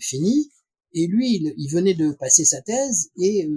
fini, 0.00 0.50
et 0.94 1.06
lui, 1.08 1.36
il, 1.36 1.54
il, 1.58 1.68
venait 1.68 1.94
de 1.94 2.12
passer 2.12 2.44
sa 2.44 2.62
thèse, 2.62 3.10
et 3.18 3.50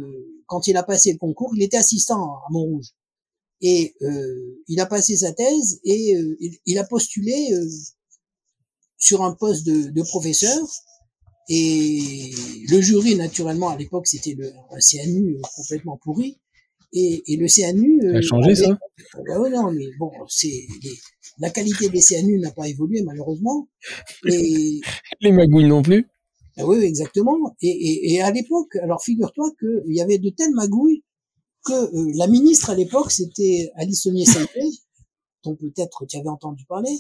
quand 0.48 0.68
il 0.68 0.76
a 0.76 0.84
passé 0.84 1.14
le 1.14 1.20
concours, 1.20 1.52
il 1.56 1.64
était 1.64 1.78
assistant 1.78 2.22
à 2.22 2.48
Montrouge. 2.50 2.94
Et 3.62 3.96
euh, 4.02 4.62
il 4.68 4.80
a 4.80 4.86
passé 4.86 5.16
sa 5.16 5.32
thèse 5.32 5.80
et 5.86 6.16
euh, 6.16 6.38
il, 6.66 6.78
a 6.78 6.84
postulé 6.84 7.54
euh, 7.54 7.66
sur 8.98 9.24
un 9.24 9.34
poste 9.34 9.66
de, 9.66 9.90
de, 9.90 10.02
professeur. 10.04 10.60
Et 11.48 12.32
le 12.70 12.82
jury, 12.82 13.16
naturellement, 13.16 13.70
à 13.70 13.78
l'époque, 13.78 14.08
c'était 14.08 14.34
le 14.34 14.52
un 14.72 14.80
CNU 14.80 15.38
complètement 15.56 15.98
pourri. 16.04 16.40
Et, 16.94 17.24
et 17.28 17.38
le 17.38 17.48
CNU. 17.48 18.00
ça 18.02 18.18
a 18.18 18.22
changé 18.22 18.56
ça? 18.56 18.78
Ah 19.30 19.50
Non, 19.50 19.72
mais 19.72 19.86
bon, 20.00 20.12
c'est 20.28 20.68
la 21.40 21.50
qualité 21.50 21.90
des 21.90 22.02
CNU 22.02 22.40
n'a 22.40 22.52
pas 22.52 22.68
évolué 22.68 23.04
malheureusement. 23.04 23.68
Et 24.26 24.80
les 25.22 25.32
magouilles 25.32 25.68
non 25.68 25.82
plus. 25.82 26.08
Ah 26.58 26.66
oui, 26.66 26.78
exactement. 26.84 27.38
Et, 27.62 27.68
et, 27.68 28.14
et 28.14 28.22
à 28.22 28.32
l'époque, 28.32 28.76
alors 28.82 29.04
figure-toi 29.04 29.52
qu'il 29.60 29.94
y 29.94 30.02
avait 30.02 30.20
de 30.20 30.30
telles 30.30 30.54
magouilles 30.54 31.04
que 31.66 31.74
euh, 31.74 32.12
la 32.16 32.28
ministre 32.28 32.70
à 32.70 32.76
l'époque, 32.76 33.12
c'était 33.12 33.72
Alice 33.76 34.04
Saunier 34.04 34.26
Sainté, 34.26 34.62
dont 35.44 35.56
peut-être 35.56 36.06
tu 36.06 36.18
avais 36.18 36.30
entendu 36.30 36.66
parler, 36.66 36.98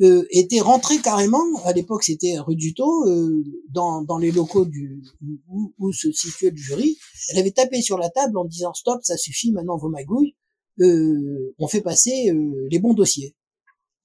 euh, 0.00 0.24
était 0.30 0.60
rentrée 0.60 0.98
carrément, 0.98 1.44
à 1.64 1.72
l'époque 1.72 2.02
c'était 2.02 2.38
rue 2.38 2.56
du 2.56 2.74
Taux, 2.74 3.06
euh, 3.08 3.44
dans, 3.70 4.02
dans 4.02 4.18
les 4.18 4.32
locaux 4.32 4.64
du, 4.64 5.02
où, 5.48 5.74
où, 5.78 5.92
se 5.92 6.10
situait 6.12 6.50
le 6.50 6.56
jury, 6.56 6.98
elle 7.28 7.38
avait 7.38 7.50
tapé 7.50 7.82
sur 7.82 7.98
la 7.98 8.08
table 8.08 8.36
en 8.38 8.44
disant 8.44 8.72
stop, 8.72 9.00
ça 9.02 9.16
suffit, 9.16 9.52
maintenant 9.52 9.76
vos 9.76 9.90
magouilles, 9.90 10.34
euh, 10.80 11.54
on 11.58 11.68
fait 11.68 11.82
passer 11.82 12.30
euh, 12.30 12.68
les 12.70 12.78
bons 12.78 12.94
dossiers. 12.94 13.36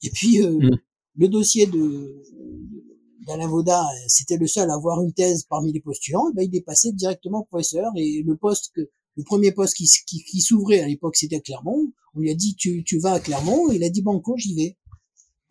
Et 0.03 0.09
puis 0.09 0.39
mmh. 0.39 0.77
le 1.15 1.27
dossier 1.27 1.65
de 1.65 2.21
d'Alain 3.25 3.47
Vauda, 3.47 3.85
c'était 4.07 4.37
le 4.37 4.47
seul 4.47 4.69
à 4.69 4.75
avoir 4.75 5.01
une 5.01 5.13
thèse 5.13 5.43
parmi 5.49 5.73
les 5.73 5.81
postulants, 5.81 6.31
ben, 6.33 6.47
il 6.49 6.55
est 6.55 6.61
passé 6.61 6.91
directement 6.93 7.43
professeur 7.43 7.91
et 7.95 8.23
le 8.25 8.37
poste 8.37 8.71
que 8.73 8.89
le 9.17 9.23
premier 9.23 9.51
poste 9.51 9.75
qui, 9.75 9.89
qui, 10.05 10.23
qui 10.23 10.41
s'ouvrait 10.41 10.79
à 10.79 10.87
l'époque, 10.87 11.15
c'était 11.15 11.37
à 11.37 11.39
Clermont. 11.39 11.91
On 12.15 12.19
lui 12.19 12.29
a 12.29 12.35
dit, 12.35 12.55
tu, 12.55 12.83
tu 12.83 12.99
vas 12.99 13.13
à 13.13 13.19
Clermont. 13.19 13.71
Il 13.71 13.83
a 13.83 13.89
dit, 13.89 14.03
banco, 14.03 14.37
j'y 14.37 14.53
vais. 14.55 14.77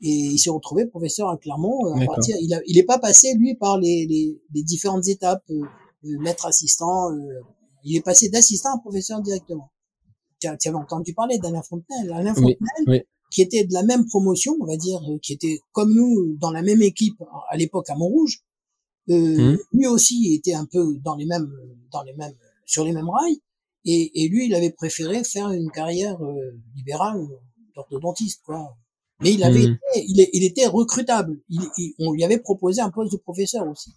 Et 0.03 0.11
il 0.11 0.39
s'est 0.39 0.51
retrouvé 0.51 0.87
professeur 0.87 1.29
à 1.29 1.37
Clermont. 1.37 1.85
À 1.95 2.07
partir, 2.07 2.37
il, 2.41 2.55
a, 2.55 2.61
il 2.67 2.79
est 2.79 2.85
pas 2.85 2.99
passé, 2.99 3.35
lui, 3.35 3.57
par 3.57 3.79
les, 3.79 4.07
les, 4.07 4.41
les 4.55 4.63
différentes 4.63 5.09
étapes, 5.09 5.43
euh, 5.51 5.63
euh 6.05 6.19
maître 6.21 6.47
assistant. 6.47 7.11
Euh, 7.11 7.41
il 7.83 7.97
est 7.97 8.03
passé 8.03 8.29
d'assistant 8.29 8.77
à 8.77 8.79
professeur 8.79 9.21
directement. 9.21 9.71
Tu, 10.41 10.49
tu 10.61 10.69
avais 10.69 10.77
entendu 10.77 11.13
parler 11.13 11.39
d'Alain 11.39 11.63
Fontenelle. 11.63 12.13
Alain 12.13 12.35
Fontenelle, 12.35 13.05
qui 13.33 13.43
était 13.43 13.65
de 13.65 13.73
la 13.73 13.83
même 13.83 14.07
promotion, 14.07 14.57
on 14.61 14.67
va 14.67 14.77
dire, 14.77 15.01
euh, 15.11 15.19
qui 15.21 15.33
était 15.33 15.59
comme 15.73 15.93
nous, 15.93 16.37
dans 16.41 16.53
la 16.53 16.63
même 16.63 16.83
équipe 16.83 17.21
à 17.49 17.57
l'époque 17.57 17.91
à 17.91 17.97
Montrouge. 17.97 18.45
Euh, 19.11 19.55
mmh. 19.55 19.59
Lui 19.73 19.87
aussi 19.87 20.35
était 20.35 20.55
un 20.55 20.67
peu 20.67 20.99
dans 21.05 21.17
les 21.17 21.27
mêmes, 21.27 21.51
dans 21.91 22.03
les 22.03 22.15
mêmes, 22.15 22.35
sur 22.65 22.85
les 22.85 22.93
mêmes 22.93 23.09
rails. 23.09 23.41
Et, 23.87 24.25
et, 24.25 24.29
lui, 24.29 24.47
il 24.47 24.55
avait 24.55 24.71
préféré 24.71 25.23
faire 25.25 25.51
une 25.51 25.71
carrière 25.71 26.21
euh, 26.23 26.35
libérale 26.75 27.25
d'orthodontiste, 27.75 28.43
quoi. 28.45 28.77
Mais 29.23 29.33
il 29.33 29.43
avait, 29.45 29.69
hmm. 29.69 29.79
été, 29.95 30.05
il, 30.09 30.29
il, 30.35 30.45
était 30.45 30.67
recrutable. 30.67 31.39
Il, 31.49 31.61
on 32.01 32.13
lui 32.13 32.23
avait 32.25 32.39
proposé 32.39 32.83
un 32.83 32.91
poste 32.91 33.13
de 33.13 33.19
professeur 33.19 33.67
aussi. 33.67 33.93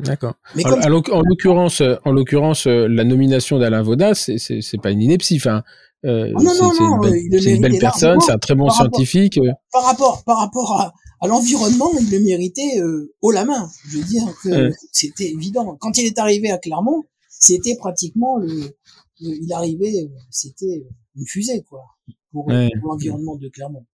D'accord. 0.00 0.34
En, 0.64 0.88
l'occurrence, 0.88 1.82
en 2.04 2.12
l'occurrence, 2.12 2.66
euh, 2.66 2.86
la 2.88 3.04
nomination 3.04 3.58
d'Alain 3.58 3.82
Vauda, 3.82 4.14
c'est 4.14 4.82
pas 4.82 4.90
une 4.90 5.02
ineptie. 5.02 5.36
Enfin, 5.36 5.62
euh, 6.04 6.30
non, 6.32 6.42
non, 6.42 6.72
non, 6.78 7.02
c'est 7.02 7.54
une 7.54 7.62
belle, 7.62 7.78
personne, 7.78 8.20
c'est 8.20 8.32
un 8.32 8.38
très 8.38 8.54
bon 8.54 8.68
scientifique. 8.68 9.38
Euh. 9.38 9.52
par 9.72 9.84
rapport, 9.84 10.22
par 10.24 10.38
rapport 10.38 10.80
à, 10.80 10.92
à 11.20 11.26
l'environnement, 11.26 11.90
il 11.98 12.10
le 12.10 12.20
méritait 12.20 12.78
euh, 12.78 13.14
haut 13.22 13.30
la 13.30 13.46
main. 13.46 13.70
Je 13.88 13.98
veux 13.98 14.04
dire 14.04 14.24
que 14.42 14.70
c'était 14.92 15.30
évident. 15.30 15.76
Quand 15.80 15.96
il 15.96 16.06
est 16.06 16.18
arrivé 16.18 16.50
à 16.50 16.58
Clermont, 16.58 17.04
c'était 17.44 17.76
pratiquement 17.76 18.38
le, 18.38 18.76
il 19.20 19.52
arrivait, 19.52 20.10
c'était 20.30 20.86
une 21.16 21.26
fusée 21.26 21.62
quoi 21.62 21.84
pour, 22.32 22.50
l'environnement 22.50 23.36
de 23.36 23.48
Clermont. 23.48 23.86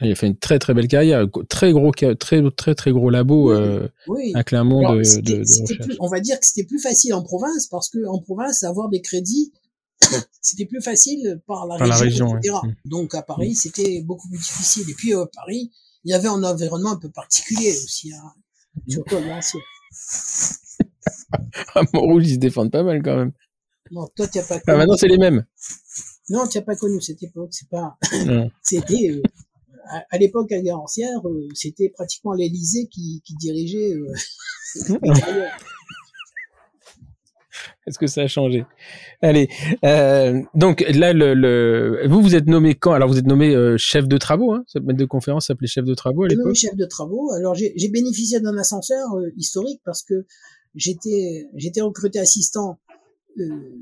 Il 0.00 0.12
a 0.12 0.14
fait 0.14 0.26
une 0.26 0.36
très 0.36 0.58
très 0.58 0.74
belle 0.74 0.88
carrière, 0.88 1.26
très 1.48 1.72
gros 1.72 1.90
très 1.92 2.14
très 2.14 2.74
très 2.74 2.92
gros 2.92 3.10
labo 3.10 3.50
euh, 3.50 3.88
à 4.34 4.44
Clermont 4.44 4.94
de, 4.94 5.20
de, 5.20 5.38
de 5.38 5.96
on 5.98 6.08
va 6.08 6.20
dire 6.20 6.38
que 6.38 6.46
c'était 6.46 6.66
plus 6.66 6.80
facile 6.80 7.14
en 7.14 7.22
province 7.22 7.66
parce 7.68 7.88
que 7.88 8.06
en 8.06 8.20
province 8.20 8.62
avoir 8.62 8.88
des 8.88 9.00
crédits 9.00 9.52
c'était 10.40 10.66
plus 10.66 10.82
facile 10.82 11.40
par 11.46 11.66
la 11.66 11.76
région, 11.76 12.36
etc. 12.38 12.56
Donc 12.84 13.14
à 13.14 13.22
Paris, 13.22 13.54
c'était 13.54 14.02
beaucoup 14.02 14.28
plus 14.28 14.38
difficile. 14.38 14.88
Et 14.90 14.94
puis 14.94 15.14
à 15.14 15.26
Paris, 15.26 15.70
il 16.04 16.10
y 16.10 16.14
avait 16.14 16.28
un 16.28 16.42
environnement 16.42 16.92
un 16.92 16.98
peu 16.98 17.10
particulier 17.10 17.70
aussi, 17.70 18.12
hein, 18.12 18.32
surtout 18.88 19.16
à. 19.16 19.40
à 21.74 21.82
Montrouge, 21.92 22.28
ils 22.28 22.34
se 22.34 22.38
défendent 22.38 22.70
pas 22.70 22.82
mal 22.82 23.02
quand 23.02 23.16
même. 23.16 23.32
Non, 23.92 24.08
toi, 24.16 24.26
tu 24.26 24.38
n'as 24.38 24.44
pas 24.44 24.54
connu. 24.54 24.64
Ah, 24.68 24.76
maintenant, 24.76 24.96
c'est 24.96 25.08
les 25.08 25.18
mêmes. 25.18 25.44
Non, 26.30 26.46
tu 26.46 26.58
n'as 26.58 26.64
pas 26.64 26.76
connu 26.76 27.00
cette 27.00 27.22
époque. 27.22 27.50
C'est 27.52 27.68
pas. 27.68 27.96
c'était. 28.62 29.10
Euh, 29.10 29.22
à, 30.10 30.16
l'époque, 30.16 30.50
à 30.52 30.60
Garancière, 30.60 31.18
euh, 31.26 31.48
c'était 31.54 31.90
pratiquement 31.90 32.32
l'Élysée 32.32 32.88
qui, 32.90 33.20
qui 33.24 33.34
dirigeait. 33.34 33.92
Euh, 33.92 34.14
Est-ce 37.86 37.98
que 37.98 38.06
ça 38.06 38.22
a 38.22 38.26
changé? 38.28 38.64
Allez, 39.20 39.48
donc 40.54 40.84
là, 40.88 41.12
le, 41.12 41.34
le, 41.34 42.06
vous, 42.08 42.22
vous 42.22 42.36
êtes 42.36 42.46
nommé 42.46 42.76
quand? 42.76 42.92
Alors, 42.92 43.08
vous 43.08 43.18
êtes 43.18 43.26
nommé 43.26 43.76
chef 43.76 44.06
de 44.06 44.16
travaux, 44.18 44.52
hein 44.52 44.64
Cette 44.68 44.84
maître 44.84 45.00
de 45.00 45.04
conférence 45.04 45.48
s'appelait 45.48 45.66
chef 45.66 45.84
de 45.84 45.94
travaux 45.94 46.22
à 46.22 46.28
l'époque 46.28 46.54
chef 46.54 46.76
de 46.76 46.86
travaux. 46.86 47.32
Alors, 47.32 47.54
j'ai 47.54 47.88
bénéficié 47.88 48.40
d'un 48.40 48.56
ascenseur 48.56 49.04
historique 49.36 49.80
parce 49.84 50.04
que 50.04 50.24
j'étais 50.74 51.48
j'étais 51.54 51.80
recruté 51.80 52.18
assistant 52.18 52.78
euh, 53.38 53.72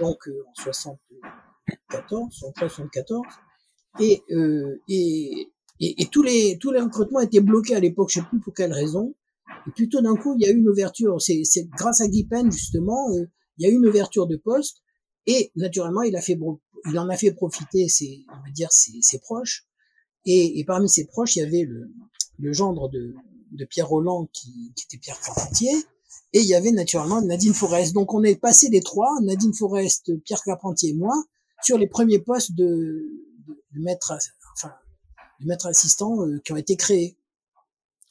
donc 0.00 0.18
en 0.28 0.54
74, 0.54 2.34
74, 2.56 3.26
et, 4.00 4.22
et, 4.88 5.48
et, 5.80 6.02
et 6.02 6.06
tous 6.06 6.22
les 6.22 6.58
tous 6.58 6.72
les 6.72 6.80
recrutements 6.80 7.20
étaient 7.20 7.40
bloqués 7.40 7.74
à 7.74 7.80
l'époque. 7.80 8.10
Je 8.10 8.20
sais 8.20 8.26
plus 8.26 8.40
pour 8.40 8.54
quelle 8.54 8.72
raison. 8.72 9.14
Et 9.66 9.88
tout 9.88 10.00
d'un 10.00 10.16
coup, 10.16 10.34
il 10.38 10.46
y 10.46 10.48
a 10.48 10.52
eu 10.52 10.58
une 10.58 10.68
ouverture. 10.68 11.20
C'est 11.20 11.68
grâce 11.76 12.00
à 12.00 12.08
Guy 12.08 12.24
Penn, 12.24 12.50
justement, 12.50 13.10
euh, 13.12 13.26
il 13.56 13.66
y 13.66 13.70
a 13.70 13.72
eu 13.72 13.76
une 13.76 13.86
ouverture 13.86 14.26
de 14.26 14.36
poste. 14.36 14.78
Et 15.26 15.52
naturellement, 15.56 16.02
il, 16.02 16.16
a 16.16 16.22
fait, 16.22 16.38
il 16.90 16.98
en 16.98 17.08
a 17.08 17.16
fait 17.16 17.32
profiter 17.32 17.88
ses, 17.88 18.24
on 18.28 18.42
va 18.46 18.50
dire, 18.50 18.72
ses, 18.72 18.92
ses 19.02 19.18
proches. 19.18 19.66
Et, 20.24 20.58
et, 20.58 20.64
parmi 20.64 20.88
ses 20.88 21.06
proches, 21.06 21.36
il 21.36 21.40
y 21.40 21.42
avait 21.42 21.64
le, 21.64 21.90
le 22.38 22.52
gendre 22.52 22.88
de, 22.88 23.14
de 23.52 23.64
Pierre 23.64 23.88
Roland, 23.88 24.28
qui, 24.32 24.72
qui, 24.74 24.84
était 24.86 24.98
Pierre 24.98 25.20
Carpentier. 25.20 25.72
Et 26.32 26.40
il 26.40 26.46
y 26.46 26.54
avait 26.54 26.72
naturellement 26.72 27.22
Nadine 27.22 27.54
Forest. 27.54 27.94
Donc 27.94 28.12
on 28.12 28.22
est 28.22 28.36
passé 28.36 28.68
des 28.68 28.80
trois, 28.80 29.10
Nadine 29.22 29.54
Forest, 29.54 30.12
Pierre 30.24 30.42
Carpentier 30.44 30.90
et 30.90 30.94
moi, 30.94 31.14
sur 31.62 31.78
les 31.78 31.86
premiers 31.86 32.18
postes 32.18 32.54
de, 32.54 32.66
de, 33.46 33.80
maître, 33.80 34.12
enfin, 34.56 34.72
de 35.40 35.46
maître 35.46 35.66
assistant 35.66 36.22
euh, 36.22 36.38
qui 36.44 36.52
ont 36.52 36.56
été 36.56 36.76
créés. 36.76 37.16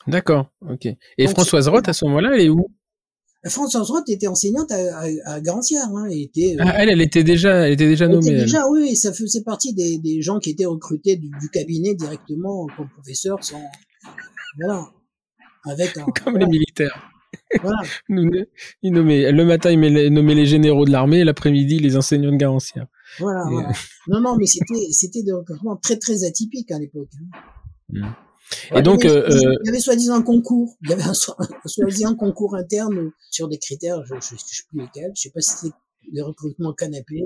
D'accord, 0.08 0.50
ok. 0.68 0.88
Et 1.18 1.28
Françoise 1.28 1.68
Roth, 1.68 1.88
à 1.90 1.94
ce 1.94 2.06
moment-là, 2.06 2.32
elle 2.34 2.42
est 2.42 2.50
où? 2.50 2.66
Françoise 3.46 3.90
Roth 3.92 4.10
était 4.10 4.28
enseignante 4.28 4.72
à, 4.72 5.04
à, 5.26 5.42
Garancière. 5.42 5.86
Hein, 5.96 6.08
elle, 6.10 6.22
était, 6.22 6.56
euh, 6.56 6.64
ah, 6.66 6.74
elle, 6.78 6.90
elle 6.90 7.02
était 7.02 7.24
déjà, 7.24 7.68
elle 7.68 7.74
était 7.74 7.88
déjà 7.88 8.08
nommée. 8.08 8.32
Était 8.32 8.42
déjà, 8.42 8.68
oui, 8.70 8.96
ça 8.96 9.14
faisait 9.14 9.44
partie 9.44 9.74
des, 9.74 10.00
des 10.00 10.22
gens 10.22 10.40
qui 10.40 10.50
étaient 10.50 10.66
recrutés 10.66 11.18
du, 11.18 11.30
du, 11.40 11.50
cabinet 11.50 11.94
directement 11.94 12.68
comme 12.76 12.90
professeur, 12.90 13.44
sans, 13.44 13.62
voilà, 14.58 14.90
avec 15.66 15.98
un, 15.98 16.06
comme 16.24 16.38
les 16.38 16.48
militaires. 16.48 17.12
Voilà. 17.62 17.78
il 18.82 18.92
nommait, 18.92 19.32
le 19.32 19.46
matin, 19.46 19.72
il 19.72 20.14
nommait 20.14 20.36
les 20.36 20.46
généraux 20.46 20.86
de 20.86 20.92
l'armée, 20.92 21.24
l'après-midi, 21.24 21.80
les 21.80 21.98
enseignants 21.98 22.32
de 22.32 22.38
Garancière. 22.38 22.88
Voilà. 23.20 23.44
voilà. 23.50 23.72
non, 24.08 24.22
non, 24.22 24.36
mais 24.38 24.46
c'était, 24.46 24.92
c'était 24.92 25.24
des 25.24 25.32
recrutements 25.32 25.78
très, 25.78 25.98
très 25.98 26.24
atypiques 26.24 26.72
à 26.72 26.80
l'époque. 26.80 27.10
Hein. 27.20 27.40
Mmh. 27.90 28.06
Et 28.76 28.82
donc, 28.82 29.04
il 29.04 29.10
y 29.10 29.12
avait, 29.12 29.46
euh, 29.46 29.56
avait 29.68 29.80
soi-disant 29.80 30.16
un 30.16 30.22
concours. 30.22 30.78
Il 30.84 30.90
y 30.90 30.94
avait 30.94 31.04
un, 31.04 31.14
soi-disant 31.14 32.16
concours 32.16 32.56
interne 32.56 33.12
sur 33.30 33.48
des 33.48 33.58
critères, 33.58 34.04
je 34.06 34.16
ne 34.16 34.22
sais 34.22 34.36
plus 34.70 34.82
lesquels. 34.82 35.12
Je 35.16 35.24
sais 35.24 35.32
pas 35.32 35.42
si 35.42 35.52
c'était 35.52 35.76
des 36.12 36.22
recrutements 36.22 36.74
canapés. 36.74 37.24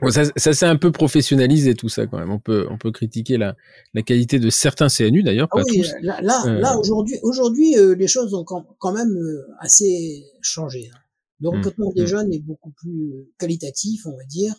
Bon, 0.00 0.10
ça, 0.10 0.24
ça 0.36 0.52
s'est 0.52 0.66
un 0.66 0.76
peu 0.76 0.92
professionnalisé 0.92 1.74
tout 1.74 1.88
ça 1.88 2.06
quand 2.06 2.18
même. 2.18 2.30
On 2.30 2.38
peut, 2.38 2.66
on 2.70 2.76
peut 2.76 2.92
critiquer 2.92 3.38
la, 3.38 3.56
la 3.94 4.02
qualité 4.02 4.38
de 4.38 4.50
certains 4.50 4.88
CNU 4.88 5.22
d'ailleurs, 5.22 5.48
ah 5.52 5.62
oui, 5.66 5.82
Là, 6.02 6.20
là, 6.20 6.42
euh... 6.46 6.58
là 6.58 6.78
aujourd'hui, 6.78 7.18
aujourd'hui, 7.22 7.78
euh, 7.78 7.94
les 7.94 8.06
choses 8.06 8.34
ont 8.34 8.44
quand, 8.44 8.92
même 8.92 9.16
euh, 9.16 9.46
assez 9.58 10.24
changé. 10.42 10.90
Hein. 10.92 10.98
Le 11.40 11.50
mmh, 11.50 11.54
recrutement 11.54 11.92
des 11.92 12.02
mmh. 12.02 12.06
jeunes 12.06 12.32
est 12.32 12.40
beaucoup 12.40 12.70
plus 12.70 13.26
qualitatif, 13.38 14.06
on 14.06 14.16
va 14.16 14.24
dire. 14.24 14.54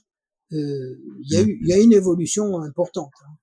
Il 0.52 0.98
y 1.30 1.38
a 1.38 1.44
mmh. 1.44 1.50
eu, 1.50 1.60
il 1.62 1.70
y 1.70 1.74
a 1.74 1.78
une 1.78 1.94
évolution 1.94 2.60
importante. 2.62 3.12
Hein 3.24 3.34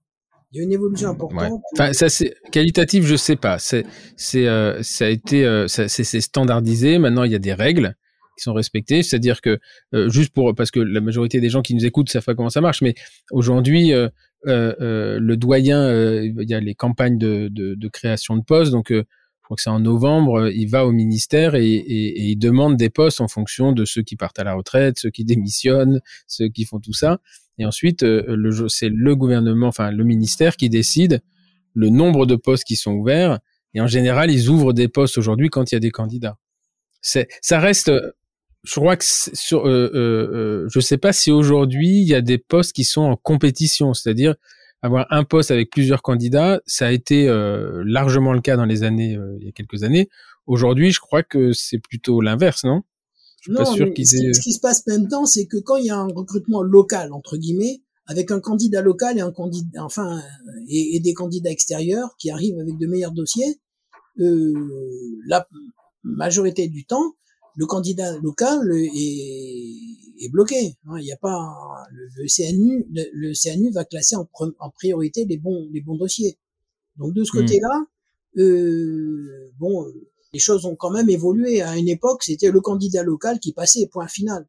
Il 0.53 0.59
y 0.59 0.61
a 0.61 0.65
une 0.65 0.73
évolution 0.73 1.11
importante. 1.11 1.61
Enfin, 1.75 1.93
ça 1.93 2.09
c'est 2.09 2.35
qualitatif, 2.51 3.05
je 3.05 3.17
sais 3.17 3.37
pas. 3.37 3.59
C'est 3.59 3.85
c'est 4.17 4.47
euh, 4.49 4.83
ça 4.83 5.07
a 5.07 5.09
été 5.09 5.45
euh, 5.45 5.67
c'est 5.69 6.21
standardisé. 6.21 6.99
Maintenant, 6.99 7.25
il 7.25 7.33
y 7.33 7.35
a 7.37 7.41
des 7.41 7.55
règles 7.55 7.97
qui 8.37 8.43
sont 8.43 8.53
respectées. 8.53 9.03
C'est-à-dire 9.03 9.41
que 9.41 9.59
euh, 9.95 10.09
juste 10.09 10.33
pour 10.33 10.55
parce 10.55 10.71
que 10.71 10.81
la 10.81 11.01
majorité 11.01 11.41
des 11.41 11.51
gens 11.51 11.63
qui 11.63 11.75
nous 11.75 11.85
écoutent 11.85 12.09
savent 12.09 12.25
pas 12.25 12.35
comment 12.35 12.51
ça 12.51 12.61
marche, 12.61 12.83
mais 12.83 12.95
aujourd'hui 13.31 13.93
euh, 13.93 14.09
euh, 14.47 15.19
le 15.21 15.37
doyen, 15.37 15.91
il 16.23 16.49
y 16.49 16.55
a 16.55 16.61
les 16.61 16.75
campagnes 16.75 17.19
de, 17.19 17.49
de, 17.49 17.89
création 17.89 18.37
de 18.37 18.43
postes, 18.43 18.73
donc 18.73 18.87
je 18.91 19.03
crois 19.43 19.57
que 19.57 19.63
c'est 19.63 19.71
en 19.71 19.81
novembre, 19.81 20.51
il 20.51 20.67
va 20.67 20.87
au 20.87 20.93
ministère 20.93 21.55
et, 21.55 21.65
il 21.67 22.37
demande 22.37 22.77
des 22.77 22.91
postes 22.91 23.21
en 23.21 23.29
fonction 23.29 23.73
de 23.73 23.85
ceux 23.85 24.03
qui 24.03 24.17
partent 24.17 24.39
à 24.39 24.45
la 24.45 24.55
retraite, 24.55 24.99
ceux 24.99 25.11
qui 25.11 25.25
démissionnent, 25.25 26.01
ceux 26.27 26.49
qui 26.49 26.65
font 26.65 26.81
tout 26.81 26.93
ça. 26.93 27.21
Et 27.59 27.65
ensuite, 27.65 28.03
euh, 28.03 28.69
c'est 28.69 28.89
le 28.89 29.17
gouvernement, 29.17 29.69
enfin 29.69 29.91
le 29.91 30.05
ministère 30.05 30.57
qui 30.57 30.69
décide 30.69 31.21
le 31.75 31.89
nombre 31.89 32.27
de 32.27 32.37
postes 32.37 32.65
qui 32.65 32.77
sont 32.77 32.93
ouverts. 32.93 33.39
Et 33.75 33.81
en 33.81 33.87
général, 33.87 34.31
ils 34.31 34.49
ouvrent 34.49 34.73
des 34.73 34.89
postes 34.89 35.19
aujourd'hui 35.19 35.51
quand 35.51 35.71
il 35.71 35.75
y 35.75 35.77
a 35.77 35.81
des 35.81 35.91
candidats. 35.91 36.39
Ça 37.03 37.61
reste, 37.61 37.93
je 38.65 38.75
crois 38.75 38.97
que 38.97 39.05
sur, 39.05 39.67
euh, 39.67 39.91
euh, 39.95 40.31
euh, 40.33 40.69
je 40.69 40.81
sais 40.81 40.97
pas 40.97 41.13
si 41.13 41.31
aujourd'hui 41.31 42.01
il 42.01 42.09
y 42.09 42.15
a 42.15 42.23
des 42.23 42.39
postes 42.39 42.73
qui 42.73 42.85
sont 42.85 43.03
en 43.03 43.17
compétition, 43.17 43.93
c'est-à-dire 43.95 44.35
avoir 44.83 45.07
un 45.11 45.25
poste 45.25 45.51
avec 45.51 45.71
plusieurs 45.71 46.03
candidats, 46.03 46.61
ça 46.67 46.87
a 46.87 46.91
été 46.91 47.29
euh, 47.29 47.83
largement 47.87 48.33
le 48.33 48.41
cas 48.41 48.57
dans 48.57 48.65
les 48.65 48.83
années, 48.83 49.19
il 49.39 49.47
y 49.47 49.49
a 49.49 49.53
quelques 49.53 49.83
années. 49.83 50.09
Aujourd'hui, 50.47 50.91
je 50.93 51.01
crois 51.01 51.23
que 51.23 51.53
c'est 51.53 51.79
plutôt 51.79 52.21
l'inverse, 52.21 52.65
non? 52.65 52.83
Non, 53.49 53.65
ce, 53.65 53.83
qui, 53.83 54.07
se 54.07 54.61
passe 54.61 54.87
maintenant, 54.87 55.27
c'est 55.27 55.47
que 55.47 55.59
quand 55.59 55.77
il 55.77 55.87
y 55.87 55.91
a 55.91 55.99
un 55.99 56.09
recrutement 56.09 56.63
local 56.63 57.13
entre 57.13 57.37
guillemets, 57.37 57.83
avec 58.07 58.31
un 58.31 58.41
candidat 58.41 58.81
local 58.81 59.19
et 59.19 59.21
un 59.21 59.33
candidat, 59.33 59.85
enfin, 59.85 60.21
et, 60.69 61.01
des 61.01 61.13
candidats 61.13 61.51
extérieurs 61.51 62.17
qui 62.19 62.31
arrivent 62.31 62.59
avec 62.59 62.79
de 62.79 62.87
meilleurs 62.87 63.13
dossiers, 63.13 63.61
euh, 64.21 64.53
la 65.27 65.47
majorité 66.03 66.69
du 66.69 66.85
temps, 66.85 67.15
le 67.57 67.67
candidat 67.67 68.19
local 68.19 68.71
est, 68.73 70.25
est 70.25 70.29
bloqué. 70.31 70.77
Hein. 70.87 70.97
Il 70.99 71.05
n'y 71.05 71.13
a 71.13 71.17
pas 71.17 71.55
le, 71.91 72.27
CNU, 72.27 72.87
le, 72.91 73.33
CNU 73.33 73.71
va 73.71 73.85
classer 73.85 74.17
en, 74.17 74.29
en, 74.59 74.71
priorité 74.71 75.25
les 75.25 75.39
bons 75.39 75.69
les 75.73 75.81
bons 75.81 75.97
dossiers. 75.97 76.39
Donc 76.97 77.15
de 77.15 77.25
ce 77.25 77.37
hmm. 77.37 77.41
côté-là, 77.41 77.87
euh, 78.39 79.51
bon 79.59 79.87
les 80.33 80.41
choses 80.41 80.67
ont 80.67 80.75
quand 80.75 80.91
même 80.91 81.09
évolué. 81.09 81.63
À 81.63 81.79
une 81.79 81.89
époque, 81.89 82.25
c'était 82.25 82.51
le 82.51 82.61
candidat 82.61 83.05
local 83.05 83.39
qui 83.39 83.53
passait, 83.53 83.89
point 83.91 84.09
final. 84.09 84.47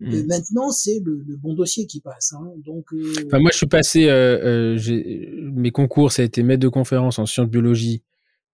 Hmm. 0.00 0.26
maintenant, 0.26 0.70
c'est 0.70 0.98
le, 1.04 1.36
bon 1.36 1.54
dossier 1.54 1.86
qui 1.86 2.00
passe. 2.00 2.32
Hein. 2.32 2.52
Donc, 2.64 2.86
euh, 2.92 3.12
enfin, 3.26 3.38
moi, 3.38 3.50
je 3.52 3.58
suis 3.58 3.66
passé. 3.66 4.08
Euh, 4.08 4.76
euh 4.76 5.52
mes 5.52 5.70
concours, 5.70 6.10
ça 6.10 6.22
a 6.22 6.24
été 6.24 6.42
maître 6.42 6.60
de 6.60 6.68
conférence 6.68 7.18
en 7.18 7.26
sciences 7.26 7.48
biologie. 7.48 8.02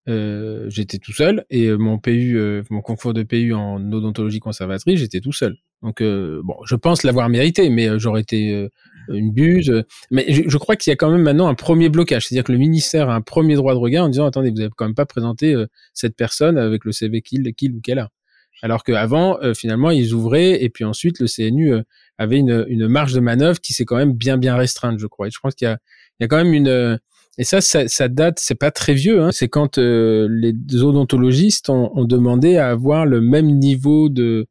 Euh, 0.09 0.67
j'étais 0.69 0.99
tout 0.99 1.13
seul 1.13 1.45
et 1.51 1.71
mon 1.73 1.99
PU, 1.99 2.39
mon 2.71 2.81
concours 2.81 3.13
de 3.13 3.23
PU 3.23 3.53
en 3.55 3.93
odontologie 3.93 4.41
conservatrice, 4.41 5.01
j'étais 5.01 5.21
tout 5.21 5.33
seul. 5.33 5.57
Donc 5.83 6.03
bon, 6.03 6.57
je 6.65 6.77
pense 6.77 7.03
l'avoir 7.03 7.29
mérité, 7.29 7.71
mais 7.71 7.99
j'aurais 7.99 8.23
été 8.23 8.69
une 9.09 9.33
buse. 9.33 9.85
Mais 10.11 10.27
je, 10.29 10.57
crois 10.57 10.77
qu'il 10.77 10.91
y 10.91 10.93
a 10.93 10.97
quand 10.97 11.11
même 11.11 11.23
maintenant 11.23 11.49
un 11.49 11.55
premier 11.55 11.89
blocage, 11.89 12.27
c'est-à-dire 12.27 12.45
que 12.45 12.53
le 12.53 12.59
ministère 12.59 13.09
a 13.09 13.15
un 13.15 13.21
premier 13.21 13.55
droit 13.55 13.75
de 13.75 13.79
regard 13.79 14.05
en 14.05 14.09
disant 14.09 14.27
attendez, 14.27 14.51
vous 14.51 14.57
n'avez 14.57 14.71
quand 14.77 14.87
même 14.87 14.95
pas 14.95 15.07
présenté 15.07 15.55
euh, 15.55 15.67
cette 15.95 16.17
personne 16.17 16.59
avec 16.59 16.85
le 16.85 16.93
CV 16.93 17.23
qu'il 17.23 17.53
qu'il 17.55 17.75
ou 17.75 17.81
qu'elle 17.81 17.99
a. 17.99 18.11
Alors 18.63 18.85
qu'avant, 18.85 19.39
euh, 19.43 19.55
finalement, 19.55 19.91
ils 19.91 20.15
ouvraient 20.15 20.63
et 20.63 20.71
puis 20.71 20.85
ensuite 20.85 21.21
le 21.21 21.27
CNU 21.27 21.75
euh, 21.75 21.83
avait 22.19 22.39
une, 22.39 22.65
une 22.69 22.89
marge 22.89 23.13
de 23.13 23.21
manœuvre 23.21 23.61
qui 23.61 23.75
s'est 23.75 23.85
quand 23.85 23.97
même 23.97 24.13
bien 24.13 24.39
bien 24.39 24.57
restreinte, 24.57 24.99
je 24.99 25.07
crois. 25.07 25.29
Et 25.29 25.31
je 25.31 25.39
pense 25.41 25.55
qu'il 25.55 25.67
y 25.67 25.71
a, 25.71 25.79
il 26.19 26.23
y 26.23 26.25
a 26.25 26.29
quand 26.29 26.39
même 26.39 26.55
une 26.55 26.99
et 27.39 27.45
ça, 27.45 27.61
ça, 27.61 27.87
ça 27.89 28.09
date, 28.09 28.39
c'est 28.41 28.55
pas 28.55 28.71
très 28.71 28.95
vieux. 28.95 29.23
Hein, 29.23 29.31
c'est 29.33 29.49
quand 29.49 29.79
les 29.79 30.55
odontologistes 30.75 31.69
ont, 31.71 31.91
ont 31.95 32.05
demandé 32.05 32.57
à 32.57 32.71
avoir 32.71 33.07
le 33.07 33.21
même 33.21 33.59
niveau 33.59 34.09
de 34.09 34.47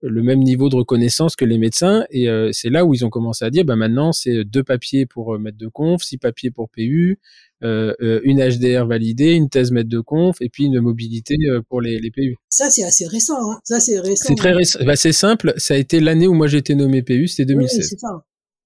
le 0.00 0.22
même 0.22 0.40
niveau 0.40 0.68
de 0.68 0.76
reconnaissance 0.76 1.36
que 1.36 1.44
les 1.44 1.58
médecins. 1.58 2.04
Et 2.10 2.28
euh, 2.28 2.50
c'est 2.52 2.70
là 2.70 2.84
où 2.84 2.94
ils 2.94 3.04
ont 3.04 3.10
commencé 3.10 3.44
à 3.44 3.50
dire, 3.50 3.64
bah 3.64 3.76
maintenant 3.76 4.12
c'est 4.12 4.44
deux 4.44 4.62
papiers 4.62 5.06
pour 5.06 5.34
euh, 5.34 5.38
mettre 5.38 5.58
de 5.58 5.68
conf, 5.68 6.02
six 6.02 6.18
papiers 6.18 6.50
pour 6.50 6.68
PU, 6.70 7.18
euh, 7.64 7.94
euh 8.00 8.20
une 8.22 8.38
HDR 8.38 8.86
validée, 8.86 9.32
une 9.32 9.48
thèse 9.48 9.72
maître 9.72 9.88
de 9.88 10.00
conf, 10.00 10.36
et 10.40 10.48
puis 10.48 10.64
une 10.64 10.80
mobilité 10.80 11.36
pour 11.68 11.80
les, 11.80 11.98
les 11.98 12.10
PU. 12.10 12.36
Ça 12.48 12.70
c'est 12.70 12.84
assez 12.84 13.06
récent. 13.06 13.50
Hein 13.50 13.58
ça 13.64 13.80
c'est 13.80 13.98
récent. 13.98 14.28
C'est 14.28 14.36
très 14.36 14.52
récent. 14.52 14.78
Bah, 14.84 14.96
c'est 14.96 15.12
simple. 15.12 15.54
Ça 15.56 15.74
a 15.74 15.76
été 15.76 16.00
l'année 16.00 16.26
où 16.26 16.34
moi 16.34 16.46
j'ai 16.46 16.58
été 16.58 16.74
nommé 16.74 17.02
PU, 17.02 17.26
c'était 17.28 17.46
2016. 17.46 17.96
Oui. 18.02 18.08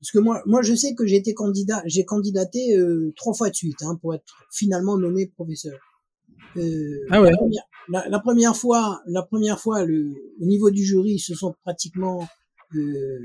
Parce 0.03 0.11
que 0.11 0.18
moi, 0.18 0.42
moi, 0.46 0.62
je 0.62 0.74
sais 0.74 0.94
que 0.94 1.07
j'ai 1.07 1.16
été 1.16 1.32
candidat, 1.32 1.80
j'ai 1.86 2.05
candidaté 2.05 2.76
trois 3.16 3.34
fois 3.34 3.50
de 3.50 3.55
suite 3.55 3.80
hein, 3.82 3.96
pour 4.03 4.14
être 4.14 4.24
finalement 4.50 4.98
nommé 4.98 5.26
professeur. 5.28 5.78
Euh, 6.57 7.07
ah 7.11 7.22
ouais 7.22 7.32
la, 7.88 8.20
première 8.20 8.57
fois, 8.57 9.03
la 9.07 9.22
première 9.22 9.61
fois, 9.61 9.84
le, 9.84 10.12
au 10.40 10.44
niveau 10.44 10.70
du 10.70 10.84
jury, 10.84 11.12
ils 11.12 11.18
se 11.18 11.34
sont 11.34 11.55
pratiquement 11.62 12.26
euh, 12.74 13.20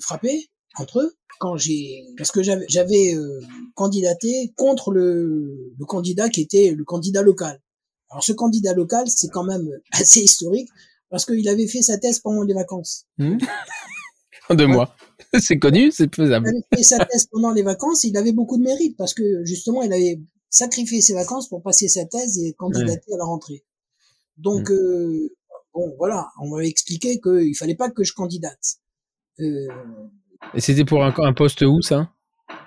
frappés 0.00 0.48
entre 0.76 1.00
eux 1.00 1.14
quand 1.40 1.56
j'ai 1.56 2.04
parce 2.16 2.30
que 2.30 2.42
j'avais 2.42 2.66
j'avais 2.68 3.14
euh, 3.14 3.40
candidaté 3.74 4.52
contre 4.56 4.92
le, 4.92 5.74
le 5.78 5.84
candidat 5.84 6.28
qui 6.28 6.40
était 6.40 6.70
le 6.70 6.84
candidat 6.84 7.22
local. 7.22 7.60
Alors 8.10 8.22
ce 8.22 8.32
candidat 8.32 8.72
local, 8.72 9.08
c'est 9.08 9.28
quand 9.28 9.44
même 9.44 9.68
assez 9.92 10.20
historique 10.20 10.68
parce 11.10 11.24
qu'il 11.24 11.48
avait 11.48 11.66
fait 11.66 11.82
sa 11.82 11.98
thèse 11.98 12.20
pendant 12.20 12.42
les 12.42 12.54
vacances. 12.54 13.06
Mmh. 13.18 13.38
en 14.48 14.54
deux 14.54 14.66
mois. 14.66 14.94
C'est 15.38 15.58
connu, 15.58 15.90
c'est 15.90 16.14
faisable. 16.14 16.46
Il 16.46 16.56
avait 16.56 16.76
fait 16.76 16.82
sa 16.82 17.04
thèse 17.04 17.26
pendant 17.30 17.50
les 17.50 17.62
vacances, 17.62 18.04
il 18.04 18.16
avait 18.16 18.32
beaucoup 18.32 18.56
de 18.56 18.62
mérite 18.62 18.96
parce 18.96 19.14
que 19.14 19.44
justement, 19.44 19.82
il 19.82 19.92
avait 19.92 20.20
sacrifié 20.48 21.00
ses 21.00 21.14
vacances 21.14 21.48
pour 21.48 21.62
passer 21.62 21.88
sa 21.88 22.04
thèse 22.06 22.38
et 22.38 22.54
candidater 22.54 23.12
à 23.12 23.18
la 23.18 23.24
rentrée. 23.24 23.64
Donc, 24.36 24.70
mmh. 24.70 24.74
euh, 24.74 25.36
bon, 25.74 25.94
voilà, 25.98 26.28
on 26.40 26.48
m'avait 26.48 26.68
expliqué 26.68 27.20
qu'il 27.20 27.54
fallait 27.56 27.74
pas 27.74 27.90
que 27.90 28.04
je 28.04 28.12
candidate. 28.14 28.76
Euh, 29.40 29.68
Et 30.54 30.60
c'était 30.60 30.84
pour 30.84 31.04
un, 31.04 31.12
un, 31.18 31.32
poste 31.32 31.62
où, 31.62 31.82
ça? 31.82 32.10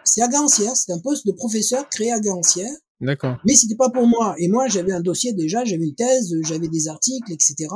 C'est 0.03 0.21
à 0.21 0.27
Garancière, 0.27 0.75
c'est 0.75 0.91
un 0.91 0.99
poste 0.99 1.25
de 1.25 1.31
professeur 1.31 1.87
créé 1.89 2.11
à 2.11 2.19
Garancière. 2.19 2.71
D'accord. 2.99 3.37
Mais 3.45 3.55
c'était 3.55 3.75
pas 3.75 3.89
pour 3.89 4.05
moi. 4.05 4.35
Et 4.37 4.47
moi, 4.47 4.67
j'avais 4.67 4.91
un 4.91 5.01
dossier 5.01 5.33
déjà, 5.33 5.65
j'avais 5.65 5.85
une 5.85 5.95
thèse, 5.95 6.35
j'avais 6.43 6.67
des 6.67 6.87
articles, 6.87 7.31
etc. 7.31 7.67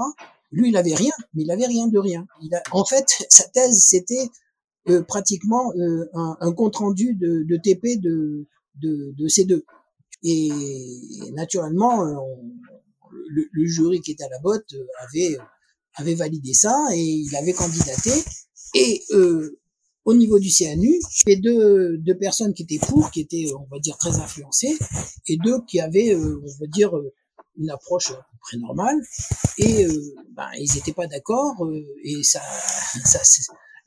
Lui, 0.56 0.70
il 0.70 0.78
avait 0.78 0.95
rien, 0.95 1.12
mais 1.34 1.43
il 1.43 1.51
avait 1.51 1.68
rien 1.68 1.88
de 1.88 1.99
rien. 1.99 2.26
En 2.72 2.86
fait, 2.86 3.06
sa 3.30 3.47
thèse, 3.49 3.86
c'était 3.86 4.30
euh, 4.89 5.03
pratiquement 5.03 5.74
euh, 5.76 6.10
un, 6.14 6.38
un, 6.39 6.53
compte 6.53 6.78
rendu 6.78 7.14
de, 7.14 7.43
de 7.43 7.58
TP 7.58 7.99
de, 7.99 8.47
de, 8.82 9.14
de 9.18 9.28
ces 9.28 9.45
deux. 9.45 9.66
Et 10.24 10.49
naturellement, 11.34 12.01
on, 12.01 12.51
le, 13.30 13.66
jury 13.66 14.01
qui 14.01 14.12
était 14.12 14.24
à 14.24 14.30
la 14.30 14.39
botte 14.39 14.74
euh, 14.74 14.86
avait 15.03 15.38
avait 15.97 16.16
validé 16.16 16.53
ça 16.53 16.88
et 16.93 17.01
il 17.01 17.36
avait 17.36 17.53
candidaté. 17.53 18.12
Et 18.76 19.01
euh, 19.12 19.60
au 20.03 20.14
niveau 20.14 20.39
du 20.39 20.49
CNU, 20.49 20.99
avait 21.26 21.38
deux, 21.38 21.97
deux 21.97 22.18
personnes 22.18 22.53
qui 22.53 22.64
étaient 22.64 22.86
pour, 22.86 23.10
qui 23.12 23.22
étaient, 23.22 23.45
on 23.58 23.66
va 23.72 23.80
dire, 23.80 23.97
très 23.97 24.18
influencées, 24.18 24.78
et 25.28 25.38
deux 25.38 25.62
qui 25.68 25.80
avaient, 25.80 26.14
euh, 26.14 26.41
on 26.43 26.60
va 26.60 26.68
dire, 26.68 26.91
une 27.58 27.70
approche 27.70 28.12
à 28.12 28.16
peu 28.16 28.38
près 28.41 28.58
normale. 28.58 28.97
Et 29.58 29.88
ben, 30.36 30.47
ils 30.58 30.72
n'étaient 30.76 30.93
pas 30.93 31.08
d'accord, 31.08 31.56
et 32.03 32.24
ça, 32.24 32.41
ça, 33.06 33.20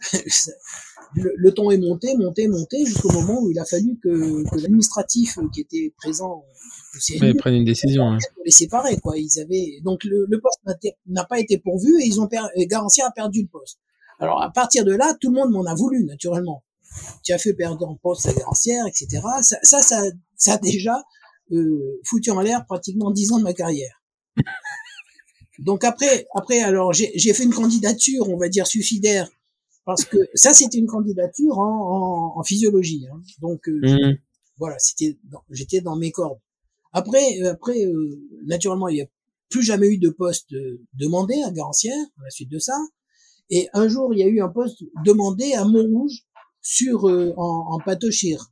le, 1.14 1.32
le, 1.36 1.52
ton 1.52 1.70
est 1.70 1.78
monté, 1.78 2.16
monté, 2.16 2.46
monté, 2.48 2.84
jusqu'au 2.84 3.10
moment 3.12 3.42
où 3.42 3.50
il 3.50 3.58
a 3.58 3.64
fallu 3.64 3.98
que, 4.02 4.48
que 4.48 4.56
l'administratif 4.60 5.38
qui 5.52 5.62
était 5.62 5.92
présent 5.96 6.44
ils 7.08 7.36
prennent 7.36 7.54
une 7.54 7.64
décision. 7.64 8.04
Hein. 8.04 8.18
Pour 8.34 8.44
les 8.44 8.50
séparer, 8.50 8.96
quoi. 8.98 9.16
Ils 9.16 9.40
avaient 9.40 9.80
donc 9.82 10.04
le, 10.04 10.26
le 10.28 10.40
poste 10.40 10.60
n'a 11.06 11.24
pas 11.24 11.38
été 11.38 11.58
pourvu 11.58 12.00
et 12.00 12.06
ils 12.06 12.20
ont 12.20 12.28
Garantia 12.56 13.06
a 13.06 13.10
perdu 13.10 13.42
le 13.42 13.48
poste. 13.48 13.78
Alors 14.18 14.42
à 14.42 14.50
partir 14.50 14.84
de 14.84 14.92
là, 14.92 15.14
tout 15.20 15.30
le 15.30 15.36
monde 15.36 15.50
m'en 15.50 15.64
a 15.64 15.74
voulu 15.74 16.04
naturellement. 16.04 16.64
Tu 17.22 17.32
as 17.32 17.38
fait 17.38 17.54
perdre 17.54 17.88
un 17.88 17.96
poste 18.02 18.26
à 18.26 18.32
Garancière, 18.32 18.84
etc. 18.86 19.22
Ça, 19.42 19.56
ça, 19.62 19.82
ça, 19.82 20.02
ça 20.36 20.54
a 20.54 20.58
déjà 20.58 21.02
euh, 21.52 22.00
foutu 22.04 22.30
en 22.30 22.40
l'air 22.40 22.64
pratiquement 22.66 23.10
dix 23.10 23.32
ans 23.32 23.38
de 23.38 23.44
ma 23.44 23.54
carrière. 23.54 24.02
Donc 25.58 25.82
après, 25.84 26.26
après, 26.34 26.60
alors 26.60 26.92
j'ai 26.92 27.34
fait 27.34 27.42
une 27.42 27.54
candidature, 27.54 28.28
on 28.28 28.36
va 28.36 28.48
dire 28.48 28.66
suicidaire, 28.66 29.28
parce 29.84 30.04
que 30.04 30.18
ça 30.34 30.54
c'était 30.54 30.78
une 30.78 30.86
candidature 30.86 31.58
en, 31.58 32.34
en, 32.34 32.38
en 32.38 32.42
physiologie. 32.44 33.06
Hein. 33.12 33.20
Donc 33.40 33.68
euh, 33.68 33.80
mmh. 33.82 34.18
voilà, 34.58 34.78
c'était, 34.78 35.18
j'étais 35.50 35.80
dans 35.80 35.96
mes 35.96 36.12
cordes. 36.12 36.38
Après, 36.92 37.40
euh, 37.40 37.52
après, 37.52 37.84
euh, 37.84 38.18
naturellement, 38.46 38.88
il 38.88 38.94
n'y 38.94 39.02
a 39.02 39.06
plus 39.50 39.62
jamais 39.62 39.88
eu 39.88 39.98
de 39.98 40.10
poste 40.10 40.52
euh, 40.52 40.80
demandé 40.94 41.34
à 41.42 41.50
Garancière 41.50 41.98
à 42.18 42.24
la 42.24 42.30
suite 42.30 42.50
de 42.50 42.58
ça. 42.58 42.76
Et 43.50 43.68
un 43.72 43.88
jour, 43.88 44.12
il 44.12 44.18
y 44.18 44.22
a 44.22 44.26
eu 44.26 44.40
un 44.40 44.48
poste 44.48 44.84
demandé 45.04 45.54
à 45.54 45.64
Montrouge 45.64 46.26
sur 46.60 47.04
en, 47.04 47.72
en 47.72 47.78
pathochir. 47.78 48.50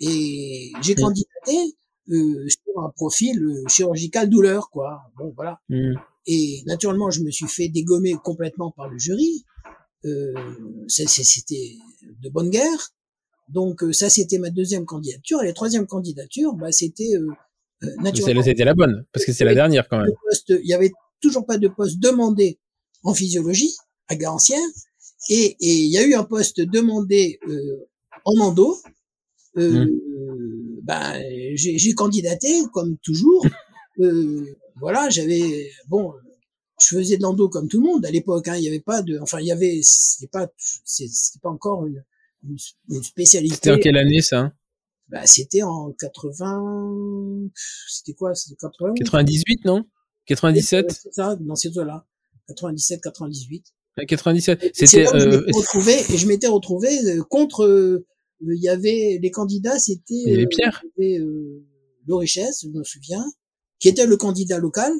Et 0.00 0.70
j'ai 0.82 0.94
mmh. 0.94 1.00
candidaté 1.00 1.77
sur 2.08 2.82
un 2.82 2.90
profil 2.90 3.62
chirurgical 3.68 4.28
douleur, 4.28 4.70
quoi. 4.70 5.02
Bon, 5.18 5.32
voilà. 5.36 5.60
Mmh. 5.68 5.94
Et 6.26 6.62
naturellement, 6.66 7.10
je 7.10 7.22
me 7.22 7.30
suis 7.30 7.48
fait 7.48 7.68
dégommer 7.68 8.14
complètement 8.22 8.70
par 8.70 8.88
le 8.88 8.98
jury. 8.98 9.44
Euh, 10.04 10.34
C'était 10.88 11.76
de 12.22 12.28
bonne 12.28 12.50
guerre. 12.50 12.90
Donc 13.48 13.82
ça 13.92 14.10
c'était 14.10 14.36
ma 14.38 14.50
deuxième 14.50 14.84
candidature. 14.84 15.42
Et 15.42 15.46
la 15.46 15.54
troisième 15.54 15.86
candidature, 15.86 16.52
bah, 16.52 16.70
c'était 16.70 17.14
naturellement. 18.02 18.42
C'était 18.42 18.64
la 18.64 18.74
bonne 18.74 19.06
parce 19.10 19.24
que 19.24 19.32
c'est 19.32 19.46
la 19.46 19.54
dernière 19.54 19.88
quand 19.88 19.98
même. 19.98 20.10
il 20.50 20.68
y 20.68 20.74
avait 20.74 20.92
toujours 21.22 21.46
pas 21.46 21.56
de 21.56 21.68
poste 21.68 21.98
demandé 21.98 22.58
en 23.04 23.14
physiologie 23.14 23.74
à 24.08 24.16
Garancière 24.16 24.60
et 25.30 25.56
il 25.60 25.90
y 25.90 25.96
a 25.96 26.04
eu 26.04 26.14
un 26.14 26.24
poste 26.24 26.60
demandé 26.60 27.40
en 28.26 28.38
endo. 28.38 28.76
Euh, 29.56 29.86
mmh. 29.86 30.00
Ben, 30.88 31.22
j'ai 31.54 31.92
candidaté 31.92 32.48
comme 32.72 32.96
toujours. 32.98 33.46
Euh, 34.00 34.56
voilà, 34.76 35.10
j'avais 35.10 35.72
bon, 35.88 36.14
je 36.80 36.86
faisais 36.86 37.16
de 37.16 37.22
l'endo 37.22 37.48
comme 37.48 37.66
tout 37.66 37.80
le 37.80 37.86
monde 37.86 38.06
à 38.06 38.12
l'époque. 38.12 38.46
Hein, 38.46 38.54
il 38.56 38.62
y 38.62 38.68
avait 38.68 38.78
pas 38.78 39.02
de, 39.02 39.18
enfin, 39.18 39.40
il 39.40 39.46
y 39.46 39.50
avait, 39.50 39.80
c'était 39.82 40.28
pas, 40.28 40.48
c'était 40.84 41.40
pas 41.42 41.50
encore 41.50 41.84
une, 41.84 42.04
une, 42.88 43.02
spécialité. 43.02 43.56
C'était 43.56 43.72
en 43.72 43.78
quelle 43.78 43.98
année 43.98 44.22
ça? 44.22 44.52
Bah, 45.08 45.26
c'était 45.26 45.62
en 45.62 45.92
80, 45.92 47.50
c'était 47.88 48.14
quoi, 48.14 48.36
c'était 48.36 48.56
80 48.60 48.94
98, 48.94 49.64
non? 49.64 49.84
97 50.26 50.92
C'est 50.92 51.12
ça, 51.12 51.36
dans 51.40 51.56
ces 51.56 51.76
eaux-là. 51.76 52.06
97, 52.46 53.00
98. 53.02 53.64
97. 54.06 54.70
C'était. 54.74 55.08
Euh... 55.14 55.44
et 55.48 56.16
je 56.16 56.26
m'étais 56.28 56.46
retrouvé 56.46 56.88
euh, 57.04 57.22
Euh, 58.42 58.54
il 58.54 58.62
y 58.62 58.68
avait 58.68 59.18
les 59.20 59.30
candidats, 59.30 59.78
c'était. 59.78 60.32
Avait 60.32 60.46
Pierre. 60.46 60.82
Il 60.96 61.04
y 61.04 61.14
avait 61.14 61.20
euh, 61.20 61.64
je 62.08 62.68
me 62.68 62.84
souviens, 62.84 63.24
qui 63.78 63.88
était 63.88 64.06
le 64.06 64.16
candidat 64.16 64.58
local. 64.58 64.92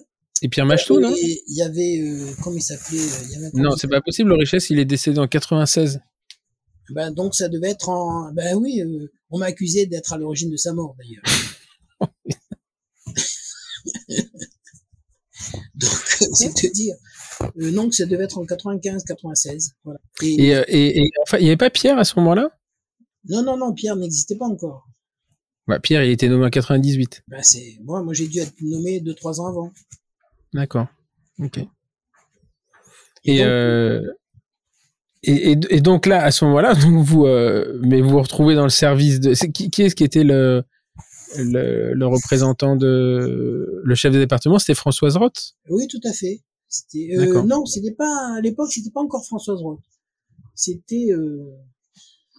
Et 0.43 0.49
Pierre 0.49 0.67
Machetot, 0.67 1.01
non? 1.01 1.13
Il 1.17 1.43
y 1.49 1.63
avait, 1.63 2.01
euh, 2.01 2.31
comment 2.43 2.57
il 2.57 2.63
s'appelait 2.63 2.99
Non, 3.55 3.71
c'est 3.77 3.89
pas 3.89 4.01
possible. 4.01 4.33
Richesse, 4.35 4.71
il 4.71 4.79
est 4.79 4.85
décédé 4.85 5.19
en 5.19 5.27
96. 5.27 6.01
Ben 6.91 7.11
donc 7.11 7.35
ça 7.35 7.49
devait 7.49 7.71
être 7.71 7.89
en. 7.91 8.33
Ben 8.33 8.55
oui, 8.57 8.81
euh, 8.81 9.11
on 9.31 9.39
m'a 9.39 9.47
accusé 9.47 9.87
d'être 9.87 10.13
à 10.15 10.19
l'origine 10.19 10.51
de 10.51 10.57
sa 10.57 10.73
mort 10.73 10.97
d'ailleurs. 10.99 11.23
donc 15.75 15.91
c'est 16.35 16.55
te 16.55 16.73
dire. 16.73 16.95
Euh, 17.43 17.71
non, 17.71 17.91
ça 17.91 18.07
devait 18.07 18.25
être 18.25 18.39
en 18.39 18.47
95, 18.47 19.05
96. 19.05 19.73
Voilà. 19.85 20.01
Et, 20.23 20.49
et, 20.49 20.99
et, 21.01 21.11
enfin, 21.23 21.39
il 21.39 21.45
n'y 21.45 21.49
avait 21.49 21.57
pas 21.57 21.71
Pierre 21.71 21.99
à 21.99 22.05
ce 22.05 22.19
moment-là? 22.19 22.51
Non, 23.25 23.43
non, 23.43 23.57
non, 23.57 23.73
Pierre 23.73 23.97
n'existait 23.97 24.37
pas 24.37 24.47
encore. 24.47 24.89
Bah, 25.67 25.79
Pierre, 25.79 26.03
il 26.05 26.11
était 26.11 26.29
nommé 26.29 26.47
en 26.47 26.51
98. 26.51 27.25
Bah, 27.29 27.43
c'est 27.43 27.79
moi, 27.83 28.03
moi 28.03 28.15
j'ai 28.15 28.27
dû 28.27 28.39
être 28.39 28.55
nommé 28.63 29.01
deux 29.01 29.15
trois 29.15 29.41
ans 29.41 29.47
avant. 29.47 29.73
D'accord. 30.55 30.87
Ok. 31.39 31.59
Et, 33.25 33.45
euh, 33.45 34.03
et, 35.23 35.51
et, 35.51 35.81
donc 35.81 36.07
là, 36.07 36.23
à 36.25 36.31
ce 36.31 36.45
moment-là, 36.47 36.73
vous, 37.03 37.27
euh, 37.27 37.79
mais 37.83 38.01
vous 38.01 38.11
vous 38.11 38.23
retrouvez 38.23 38.55
dans 38.55 38.65
le 38.65 38.71
service 38.71 39.21
de. 39.21 39.35
qui, 39.35 39.71
qui 39.71 39.83
est-ce 39.83 39.95
qui 39.95 40.05
était 40.05 40.25
le, 40.25 40.63
le, 41.37 41.93
le, 41.93 42.07
représentant 42.07 42.77
de 42.77 43.83
le 43.85 43.95
chef 43.95 44.13
de 44.13 44.19
département? 44.19 44.59
C'était 44.59 44.75
Françoise 44.75 45.17
Roth? 45.17 45.55
Oui, 45.69 45.87
tout 45.89 46.01
à 46.05 46.13
fait. 46.13 46.41
Euh, 46.95 47.43
non, 47.45 47.65
c'était 47.67 47.95
pas 47.95 48.37
à 48.37 48.41
l'époque, 48.41 48.71
c'était 48.71 48.91
pas 48.91 49.01
encore 49.01 49.25
Françoise 49.25 49.61
Roth. 49.61 49.81
C'était, 50.55 51.09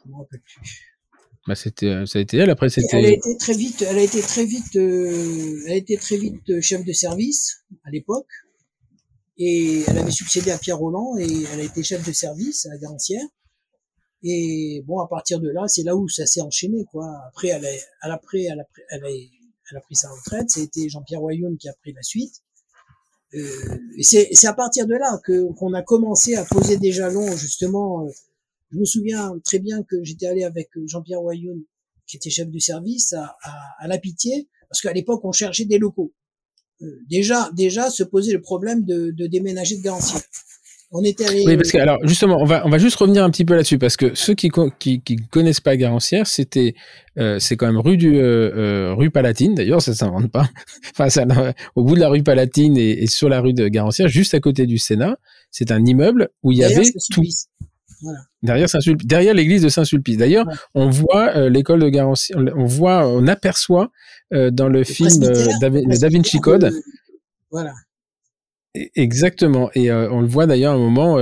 je 0.09 0.15
me 0.15 0.17
rappelle 0.17 0.41
plus. 0.41 0.99
Bah 1.47 1.55
c'était 1.55 1.87
euh, 1.87 2.05
ça 2.05 2.19
a 2.19 2.21
été 2.21 2.37
elle 2.37 2.49
après 2.49 2.69
c'était 2.69 2.97
elle 2.97 3.05
a 3.05 3.11
été 3.11 3.37
très 3.37 3.53
vite 3.53 3.81
elle 3.81 3.97
a 3.97 4.01
été 4.01 4.21
très 4.21 4.45
vite 4.45 4.75
euh, 4.75 5.61
elle 5.65 5.71
a 5.71 5.75
été 5.75 5.97
très 5.97 6.17
vite 6.17 6.49
euh, 6.49 6.61
chef 6.61 6.83
de 6.83 6.91
service 6.91 7.63
à 7.85 7.91
l'époque. 7.91 8.29
Et 9.37 9.83
elle 9.87 9.97
avait 9.97 10.11
succédé 10.11 10.51
à 10.51 10.57
Pierre 10.57 10.77
Roland 10.77 11.17
et 11.17 11.43
elle 11.53 11.61
a 11.61 11.63
été 11.63 11.81
chef 11.81 12.05
de 12.05 12.11
service 12.11 12.65
à 12.65 12.77
Garancière 12.77 13.23
et 14.21 14.83
bon 14.85 14.99
à 14.99 15.07
partir 15.07 15.39
de 15.39 15.49
là 15.49 15.63
c'est 15.67 15.83
là 15.83 15.95
où 15.95 16.09
ça 16.09 16.25
s'est 16.25 16.41
enchaîné 16.41 16.83
quoi. 16.91 17.09
Après 17.29 17.47
elle 17.49 17.65
a, 17.65 17.71
elle 17.71 18.11
a 18.11 18.17
pris 18.17 18.45
elle 18.45 18.59
a, 18.59 18.65
elle 18.89 19.05
a, 19.05 19.09
elle 19.09 19.77
a 19.77 19.81
pris 19.81 19.95
sa 19.95 20.09
retraite. 20.09 20.49
C'était 20.49 20.89
Jean-Pierre 20.89 21.21
Royoum 21.21 21.57
qui 21.57 21.69
a 21.69 21.73
pris 21.81 21.93
la 21.93 22.03
suite. 22.03 22.33
Euh, 23.35 23.77
et 23.95 24.03
c'est 24.03 24.47
à 24.47 24.53
partir 24.53 24.87
de 24.87 24.95
là 24.95 25.19
que 25.23 25.53
qu'on 25.53 25.73
a 25.73 25.83
commencé 25.83 26.35
à 26.35 26.43
poser 26.43 26.77
des 26.77 26.91
jalons 26.91 27.31
justement 27.37 28.07
je 28.71 28.77
me 28.77 28.85
souviens 28.85 29.31
très 29.43 29.59
bien 29.59 29.83
que 29.83 30.03
j'étais 30.03 30.27
allé 30.27 30.43
avec 30.43 30.69
Jean-Pierre 30.85 31.21
Wayoun, 31.21 31.63
qui 32.07 32.17
était 32.17 32.29
chef 32.29 32.49
de 32.49 32.59
service, 32.59 33.13
à, 33.13 33.35
à, 33.79 33.87
La 33.87 33.97
Pitié, 33.97 34.47
parce 34.69 34.81
qu'à 34.81 34.93
l'époque, 34.93 35.21
on 35.23 35.31
cherchait 35.31 35.65
des 35.65 35.77
locaux. 35.77 36.13
Euh, 36.81 36.85
déjà, 37.09 37.49
déjà 37.53 37.89
se 37.89 38.03
posait 38.03 38.33
le 38.33 38.41
problème 38.41 38.85
de, 38.85 39.11
de 39.11 39.27
déménager 39.27 39.77
de 39.77 39.83
Garancière. 39.83 40.21
On 40.91 41.03
était 41.03 41.27
allé... 41.27 41.43
Oui, 41.45 41.55
parce 41.55 41.71
que 41.71 41.77
alors 41.77 41.99
justement, 42.03 42.37
on 42.41 42.45
va 42.45 42.65
on 42.65 42.69
va 42.69 42.79
juste 42.79 42.95
revenir 42.95 43.23
un 43.23 43.29
petit 43.29 43.45
peu 43.45 43.53
là-dessus 43.53 43.77
parce 43.77 43.95
que 43.95 44.15
ceux 44.15 44.33
qui 44.33 44.49
qui, 44.79 45.01
qui 45.01 45.17
connaissent 45.17 45.59
pas 45.59 45.77
Garancière, 45.77 46.25
c'était 46.25 46.73
euh, 47.19 47.37
c'est 47.37 47.57
quand 47.57 47.67
même 47.67 47.77
rue 47.79 47.95
du 47.95 48.17
euh, 48.17 48.55
euh 48.55 48.93
rue 48.95 49.11
Palatine. 49.11 49.53
D'ailleurs, 49.53 49.83
ça 49.83 49.93
s'invente 49.93 50.31
pas. 50.31 50.49
enfin, 50.91 51.09
ça, 51.09 51.25
au 51.75 51.83
bout 51.83 51.93
de 51.93 51.99
la 51.99 52.09
rue 52.09 52.23
Palatine 52.23 52.75
et, 52.75 53.03
et, 53.03 53.07
sur 53.07 53.29
la 53.29 53.39
rue 53.39 53.53
de 53.53 53.67
Garancière, 53.67 54.07
juste 54.07 54.33
à 54.33 54.39
côté 54.39 54.65
du 54.65 54.79
Sénat, 54.79 55.19
c'est 55.51 55.71
un 55.71 55.85
immeuble 55.85 56.29
où 56.41 56.51
il 56.51 56.57
y 56.57 56.63
avait 56.63 56.91
tout. 57.11 57.23
Derrière 58.41 58.67
derrière 59.03 59.33
l'église 59.33 59.61
de 59.61 59.69
Saint-Sulpice. 59.69 60.17
D'ailleurs, 60.17 60.47
on 60.73 60.89
voit 60.89 61.35
euh, 61.35 61.49
l'école 61.49 61.81
de 61.81 61.89
garantie, 61.89 62.33
on, 62.35 62.65
voit, 62.65 63.07
on 63.07 63.27
aperçoit 63.27 63.91
euh, 64.33 64.51
dans 64.51 64.69
le, 64.69 64.83
film 64.83 65.23
euh, 65.23 65.47
Da, 65.59 66.09
Vinci 66.09 66.39
Code. 66.39 66.71
Voilà. 67.51 67.73
E, 68.77 68.81
exactement. 68.95 69.69
Et 69.73 69.91
on 69.91 70.21
le 70.21 70.27
voit 70.27 70.47
d'ailleurs 70.47 70.73
à 70.73 70.75
un 70.75 70.79
moment. 70.79 71.17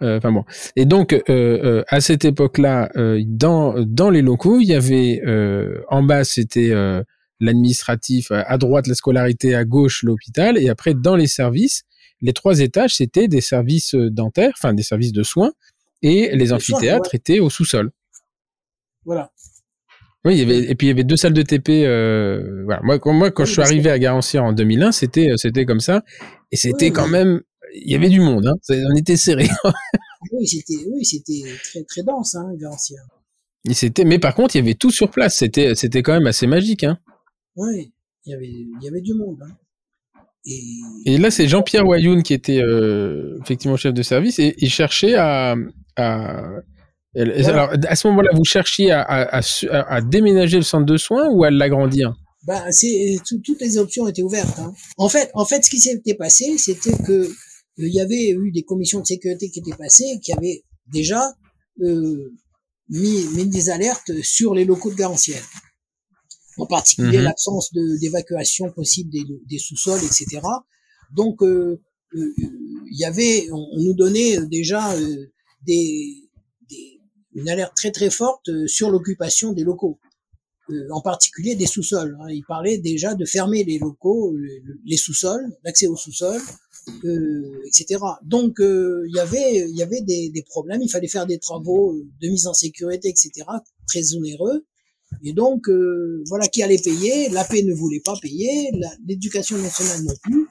Enfin 0.00 0.32
bon. 0.32 0.44
Et 0.76 0.84
donc 0.84 1.14
à 1.88 2.00
cette 2.00 2.24
époque-là, 2.24 2.90
dans 3.26 3.74
dans 3.84 4.10
les 4.10 4.22
locaux, 4.22 4.60
il 4.60 4.66
y 4.66 4.74
avait 4.74 5.22
en 5.88 6.02
bas 6.02 6.24
c'était 6.24 6.74
l'administratif, 7.40 8.32
à 8.32 8.58
droite 8.58 8.88
la 8.88 8.94
scolarité, 8.94 9.54
à 9.54 9.64
gauche 9.64 10.02
l'hôpital, 10.02 10.58
et 10.58 10.68
après 10.68 10.92
dans 10.92 11.14
les 11.14 11.28
services, 11.28 11.84
les 12.20 12.32
trois 12.32 12.58
étages 12.58 12.96
c'était 12.96 13.28
des 13.28 13.40
services 13.40 13.94
dentaires, 13.94 14.52
enfin 14.58 14.74
des 14.74 14.82
services 14.82 15.12
de 15.12 15.22
soins 15.22 15.52
et 16.02 16.34
les 16.34 16.52
amphithéâtres 16.52 17.14
étaient 17.14 17.40
au 17.40 17.50
sous-sol. 17.50 17.90
Voilà. 19.04 19.32
Oui, 20.24 20.34
il 20.34 20.38
y 20.38 20.42
avait, 20.42 20.70
et 20.70 20.74
puis 20.74 20.88
il 20.88 20.90
y 20.90 20.92
avait 20.92 21.04
deux 21.04 21.16
salles 21.16 21.32
de 21.32 21.42
TP. 21.42 21.84
Euh, 21.84 22.62
voilà. 22.64 22.80
Moi, 22.82 22.98
quand, 22.98 23.12
moi, 23.12 23.30
quand 23.30 23.44
je 23.44 23.52
suis 23.52 23.62
arrivé 23.62 23.90
à 23.90 23.98
Garancière 23.98 24.44
en 24.44 24.52
2001, 24.52 24.92
c'était, 24.92 25.28
c'était 25.36 25.64
comme 25.64 25.80
ça, 25.80 26.02
et 26.50 26.56
c'était 26.56 26.90
quand 26.90 27.08
même, 27.08 27.40
il 27.74 27.90
y 27.90 27.94
avait 27.94 28.08
du 28.08 28.20
monde, 28.20 28.46
hein. 28.46 28.54
on 28.68 28.96
était 28.96 29.16
serré. 29.16 29.48
oui, 30.32 30.46
c'était, 30.46 30.84
oui, 30.90 31.04
c'était 31.04 31.44
très, 31.62 31.84
très 31.84 32.02
dense, 32.02 32.34
hein, 32.34 32.50
Garancière. 32.56 33.02
Et 33.68 33.74
c'était, 33.74 34.04
mais 34.04 34.18
par 34.18 34.34
contre, 34.34 34.56
il 34.56 34.58
y 34.58 34.62
avait 34.62 34.74
tout 34.74 34.90
sur 34.90 35.10
place. 35.10 35.36
C'était, 35.36 35.74
c'était 35.74 36.02
quand 36.02 36.12
même 36.12 36.26
assez 36.26 36.46
magique, 36.46 36.84
hein. 36.84 36.98
Oui, 37.56 37.92
il 38.24 38.30
y 38.30 38.34
avait, 38.34 38.48
il 38.48 38.78
y 38.82 38.88
avait 38.88 39.00
du 39.00 39.14
monde. 39.14 39.42
Hein. 39.42 39.56
Et, 41.04 41.18
là, 41.18 41.30
c'est 41.30 41.48
Jean-Pierre 41.48 41.86
Wayoun 41.86 42.22
qui 42.22 42.34
était 42.34 42.62
euh, 42.62 43.38
effectivement 43.42 43.76
chef 43.76 43.92
de 43.92 44.02
service 44.02 44.38
et 44.38 44.54
il 44.58 44.70
cherchait 44.70 45.14
à. 45.14 45.54
à 45.96 46.60
Alors, 47.16 47.72
à 47.86 47.96
ce 47.96 48.08
moment-là, 48.08 48.30
vous 48.34 48.44
cherchiez 48.44 48.90
à, 48.90 49.02
à, 49.02 49.40
à, 49.72 50.00
déménager 50.00 50.56
le 50.56 50.62
centre 50.62 50.86
de 50.86 50.96
soins 50.96 51.28
ou 51.30 51.44
à 51.44 51.50
l'agrandir? 51.50 52.14
Bah, 52.46 52.64
toutes 53.44 53.60
les 53.60 53.78
options 53.78 54.06
étaient 54.06 54.22
ouvertes. 54.22 54.58
Hein. 54.58 54.72
En 54.96 55.08
fait, 55.08 55.30
en 55.34 55.44
fait, 55.44 55.64
ce 55.64 55.70
qui 55.70 55.80
s'était 55.80 56.14
passé, 56.14 56.56
c'était 56.56 56.96
que 57.04 57.12
euh, 57.12 57.28
il 57.76 57.92
y 57.92 58.00
avait 58.00 58.30
eu 58.30 58.50
des 58.52 58.62
commissions 58.62 59.00
de 59.00 59.06
sécurité 59.06 59.50
qui 59.50 59.60
étaient 59.60 59.76
passées, 59.76 60.18
qui 60.22 60.32
avaient 60.32 60.62
déjà 60.92 61.22
euh, 61.82 62.32
mis, 62.88 63.26
mis 63.34 63.46
des 63.46 63.70
alertes 63.70 64.12
sur 64.22 64.54
les 64.54 64.64
locaux 64.64 64.90
de 64.90 64.96
garantière 64.96 65.42
en 66.58 66.66
particulier 66.66 67.18
mhm. 67.18 67.24
l'absence 67.24 67.72
d'évacuation 67.72 68.70
possible 68.70 69.10
des, 69.10 69.24
des 69.48 69.58
sous-sols, 69.58 70.00
etc. 70.04 70.40
Donc, 71.14 71.42
euh, 71.42 71.80
euh, 72.14 72.34
il 72.90 72.98
y 72.98 73.04
avait, 73.04 73.48
on, 73.52 73.78
nous 73.78 73.94
donnait 73.94 74.38
déjà 74.46 74.92
euh, 74.94 75.26
des, 75.66 76.24
des, 76.68 77.00
une 77.34 77.48
alerte 77.48 77.74
très 77.76 77.92
très 77.92 78.10
forte 78.10 78.50
sur 78.66 78.90
l'occupation 78.90 79.52
des 79.52 79.62
locaux, 79.62 79.98
en 80.90 81.00
particulier 81.00 81.54
des 81.54 81.66
sous-sols. 81.66 82.18
Hein. 82.20 82.28
Il 82.30 82.44
parlait 82.44 82.78
déjà 82.78 83.14
de 83.14 83.24
fermer 83.24 83.64
les 83.64 83.78
locaux, 83.78 84.36
les 84.84 84.96
sous-sols, 84.96 85.46
l'accès 85.64 85.86
aux 85.86 85.96
sous-sols, 85.96 86.42
etc. 87.66 88.00
Donc, 88.24 88.56
il 88.60 89.12
y 89.14 89.20
avait, 89.20 89.68
il 89.68 89.76
y 89.76 89.82
avait 89.82 90.00
des, 90.00 90.30
des 90.30 90.42
problèmes. 90.42 90.82
Il 90.82 90.90
fallait 90.90 91.08
faire 91.08 91.26
des 91.26 91.38
travaux 91.38 91.94
de 92.20 92.28
mise 92.28 92.46
en 92.46 92.54
sécurité, 92.54 93.08
etc. 93.08 93.46
Très 93.86 94.14
onéreux. 94.14 94.66
Et 95.22 95.32
donc, 95.32 95.68
euh, 95.68 96.22
voilà 96.28 96.48
qui 96.48 96.62
allait 96.62 96.78
payer. 96.78 97.28
La 97.30 97.44
paix 97.44 97.62
ne 97.62 97.74
voulait 97.74 98.00
pas 98.00 98.14
payer, 98.20 98.70
l'éducation 99.06 99.58
nationale 99.58 100.04
non 100.04 100.14
plus. 100.22 100.46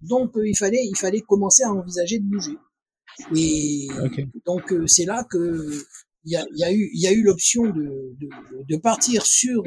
Donc, 0.00 0.36
euh, 0.36 0.48
il 0.48 0.56
fallait, 0.56 0.84
il 0.84 0.96
fallait 0.96 1.20
commencer 1.20 1.62
à 1.62 1.72
envisager 1.72 2.18
de 2.18 2.24
bouger. 2.24 2.56
Et 3.36 3.88
donc, 4.46 4.72
euh, 4.72 4.86
c'est 4.86 5.04
là 5.04 5.24
que 5.30 5.70
il 6.24 6.32
y 6.32 6.36
a, 6.36 6.46
y 6.54 6.64
a, 6.64 6.72
eu, 6.72 6.90
il 6.94 7.00
y 7.00 7.06
a 7.06 7.12
eu 7.12 7.22
l'option 7.22 7.64
de, 7.64 8.14
de, 8.20 8.28
de, 8.68 8.76
partir 8.76 9.26
sur. 9.26 9.64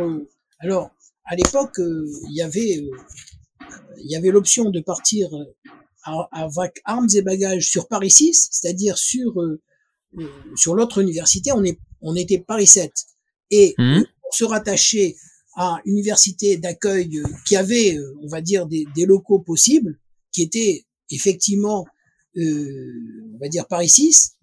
alors, 0.60 0.90
à 1.26 1.36
l'époque, 1.36 1.80
il 1.80 2.34
y 2.34 2.42
avait, 2.42 2.82
il 3.98 4.12
y 4.12 4.16
avait 4.16 4.30
l'option 4.30 4.70
de 4.70 4.80
partir 4.80 5.30
avec 6.32 6.80
armes 6.86 7.10
et 7.14 7.22
bagages 7.22 7.68
sur 7.68 7.90
Paris 7.90 8.12
6, 8.12 8.50
c'est-à-dire 8.52 8.98
sur 8.98 9.36
sur 10.56 10.76
l'autre 10.76 11.02
université. 11.02 11.52
On 11.52 11.64
est, 11.64 11.78
on 12.02 12.16
était 12.16 12.40
Paris 12.40 12.68
7. 12.68 12.94
Et 13.52 13.76
mmh. 13.78 14.02
pour 14.22 14.34
se 14.34 14.44
rattacher 14.44 15.16
à 15.56 15.80
une 15.86 15.94
université 15.94 16.58
d'accueil 16.58 17.22
qui 17.46 17.56
avait, 17.56 17.98
on 18.22 18.28
va 18.28 18.42
dire, 18.42 18.66
des, 18.66 18.86
des 18.96 19.06
locaux 19.06 19.40
possibles, 19.40 20.00
qui 20.32 20.42
étaient 20.42 20.86
effectivement 21.10 21.86
euh, 22.38 23.34
on 23.34 23.38
va 23.38 23.48
dire 23.48 23.66
Paris 23.66 23.88
6, 23.88 24.36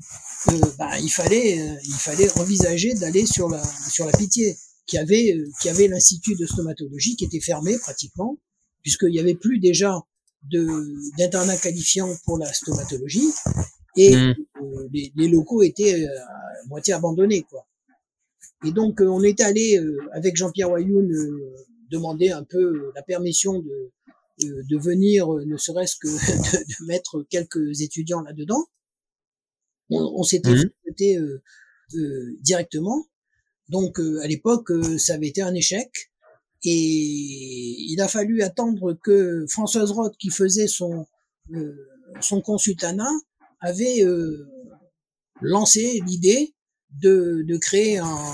euh, 0.48 0.52
bah, 0.78 0.98
il 0.98 1.10
fallait 1.10 1.60
euh, 1.60 1.74
il 1.84 1.92
fallait 1.92 2.38
envisager 2.38 2.94
d'aller 2.94 3.26
sur 3.26 3.50
la 3.50 3.62
sur 3.90 4.06
la 4.06 4.12
Pitié, 4.12 4.56
qui 4.86 4.96
avait 4.96 5.36
qui 5.60 5.68
avait 5.68 5.88
l'institut 5.88 6.34
de 6.34 6.46
stomatologie 6.46 7.16
qui 7.16 7.26
était 7.26 7.40
fermé 7.40 7.78
pratiquement, 7.78 8.38
puisqu'il 8.82 9.14
y 9.14 9.20
avait 9.20 9.34
plus 9.34 9.58
déjà 9.58 10.00
de 10.50 10.66
d'internat 11.18 11.58
qualifiant 11.58 12.08
pour 12.24 12.38
la 12.38 12.50
stomatologie 12.50 13.28
et 13.98 14.16
mmh. 14.16 14.34
les, 14.90 15.12
les, 15.14 15.28
locaux 15.28 15.62
étaient 15.62 16.06
à 16.06 16.66
moitié 16.68 16.94
abandonnés 16.94 17.42
quoi. 17.42 17.66
Et 18.64 18.72
donc 18.72 19.00
on 19.00 19.22
est 19.22 19.40
allé 19.40 19.78
avec 20.12 20.36
Jean-Pierre 20.36 20.70
Wayoun 20.70 21.10
demander 21.90 22.30
un 22.30 22.44
peu 22.44 22.92
la 22.94 23.02
permission 23.02 23.58
de 23.58 23.92
de 24.38 24.78
venir, 24.78 25.32
euh, 25.32 25.44
ne 25.44 25.56
serait-ce 25.56 25.96
que 25.96 26.08
de, 26.08 26.86
mettre 26.86 27.24
quelques 27.28 27.80
étudiants 27.80 28.22
là-dedans. 28.22 28.66
On, 29.90 30.22
s'était 30.22 30.50
mmh. 30.50 31.18
euh, 31.18 31.42
euh, 31.94 32.36
directement. 32.40 33.06
Donc 33.68 33.98
à 33.98 34.26
l'époque, 34.26 34.70
ça 34.98 35.14
avait 35.14 35.28
été 35.28 35.42
un 35.42 35.54
échec. 35.54 36.10
Et 36.64 36.70
il 36.70 38.00
a 38.00 38.08
fallu 38.08 38.42
attendre 38.42 38.98
que 39.02 39.44
Françoise 39.48 39.90
Roth, 39.90 40.16
qui 40.16 40.30
faisait 40.30 40.68
son 40.68 41.06
son 42.20 42.40
consultanat, 42.40 43.10
avait 43.60 44.02
lancé 45.42 46.00
l'idée 46.06 46.54
de, 47.00 47.42
de 47.46 47.56
créer 47.56 47.98
un, 47.98 48.32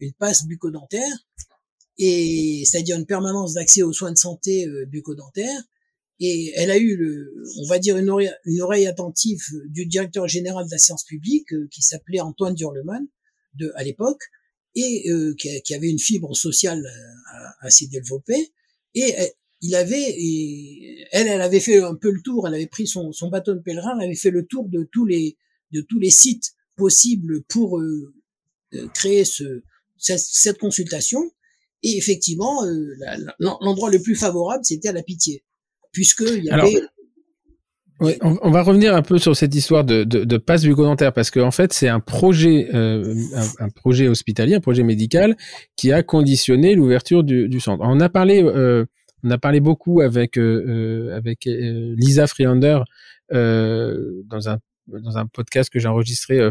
une 0.00 0.12
passe 0.12 0.46
bucco-dentaire 0.46 1.26
et 1.98 2.62
c'est-à-dire 2.64 2.98
une 2.98 3.06
permanence 3.06 3.54
d'accès 3.54 3.82
aux 3.82 3.92
soins 3.92 4.12
de 4.12 4.18
santé 4.18 4.66
euh, 4.66 4.84
bucco-dentaires. 4.86 5.62
Et 6.20 6.52
elle 6.56 6.70
a 6.70 6.78
eu, 6.78 6.96
le, 6.96 7.34
on 7.60 7.66
va 7.66 7.78
dire, 7.78 7.96
une 7.96 8.08
oreille, 8.08 8.32
une 8.44 8.60
oreille 8.60 8.86
attentive 8.86 9.42
du 9.68 9.86
directeur 9.86 10.28
général 10.28 10.66
de 10.66 10.70
la 10.70 10.78
science 10.78 11.04
publique, 11.04 11.52
euh, 11.52 11.68
qui 11.72 11.82
s'appelait 11.82 12.20
Antoine 12.20 12.54
Durleman, 12.54 13.06
de, 13.54 13.72
à 13.74 13.82
l'époque, 13.82 14.22
et 14.76 15.10
euh, 15.10 15.34
qui, 15.38 15.48
qui, 15.62 15.74
avait 15.74 15.90
une 15.90 15.98
fibre 15.98 16.36
sociale 16.36 16.84
assez 17.60 17.86
développée. 17.86 18.52
Et 18.94 19.14
il 19.60 19.74
avait, 19.74 20.08
et 20.08 21.04
elle, 21.10 21.26
elle 21.26 21.40
avait 21.40 21.60
fait 21.60 21.80
un 21.80 21.94
peu 21.94 22.10
le 22.10 22.22
tour. 22.22 22.46
Elle 22.46 22.54
avait 22.54 22.66
pris 22.68 22.86
son, 22.86 23.12
son 23.12 23.28
bâton 23.28 23.54
de 23.54 23.60
pèlerin, 23.60 23.98
elle 23.98 24.06
avait 24.06 24.16
fait 24.16 24.30
le 24.30 24.46
tour 24.46 24.68
de 24.68 24.88
tous 24.92 25.06
les, 25.06 25.36
de 25.72 25.80
tous 25.80 25.98
les 25.98 26.10
sites 26.10 26.53
possibles 26.76 27.42
pour 27.48 27.80
créer 28.92 29.24
ce, 29.24 29.62
cette, 29.96 30.58
consultation. 30.58 31.20
Et 31.82 31.96
effectivement, 31.98 32.64
euh, 32.64 32.94
l'endroit 33.38 33.90
le 33.90 34.00
plus 34.00 34.16
favorable, 34.16 34.64
c'était 34.64 34.88
à 34.88 34.92
la 34.92 35.02
Pitié, 35.02 35.44
puisque 35.92 36.22
il 36.22 36.44
y 36.44 36.50
avait. 36.50 36.80
oui, 38.00 38.14
on, 38.22 38.50
va 38.50 38.62
revenir 38.62 38.96
un 38.96 39.02
peu 39.02 39.18
sur 39.18 39.36
cette 39.36 39.54
histoire 39.54 39.84
de, 39.84 40.02
de, 40.04 40.24
de 40.24 40.36
passe 40.38 40.64
bucco-dentaire 40.64 41.12
parce 41.12 41.30
qu'en 41.30 41.48
en 41.48 41.50
fait 41.50 41.74
c'est 41.74 41.88
un 41.88 42.00
projet, 42.00 42.68
euh, 42.74 43.14
un, 43.58 43.68
projet 43.68 44.08
hospitalier, 44.08 44.54
un 44.54 44.60
projet 44.60 44.82
médical 44.82 45.36
qui 45.76 45.92
a 45.92 46.02
conditionné 46.02 46.74
l'ouverture 46.74 47.22
du, 47.22 47.48
du, 47.50 47.60
centre. 47.60 47.84
On 47.86 48.00
a 48.00 48.08
parlé, 48.08 48.42
euh, 48.42 48.86
on 49.22 49.30
a 49.30 49.36
parlé 49.36 49.60
beaucoup 49.60 50.00
avec 50.00 50.38
avec 50.38 51.44
Lisa 51.44 52.26
Freelander 52.26 52.80
dans 53.30 54.48
un 54.48 54.58
dans 54.86 55.16
un 55.16 55.26
podcast 55.26 55.70
que 55.70 55.78
j'ai 55.78 55.88
enregistré 55.88 56.38
euh, 56.38 56.50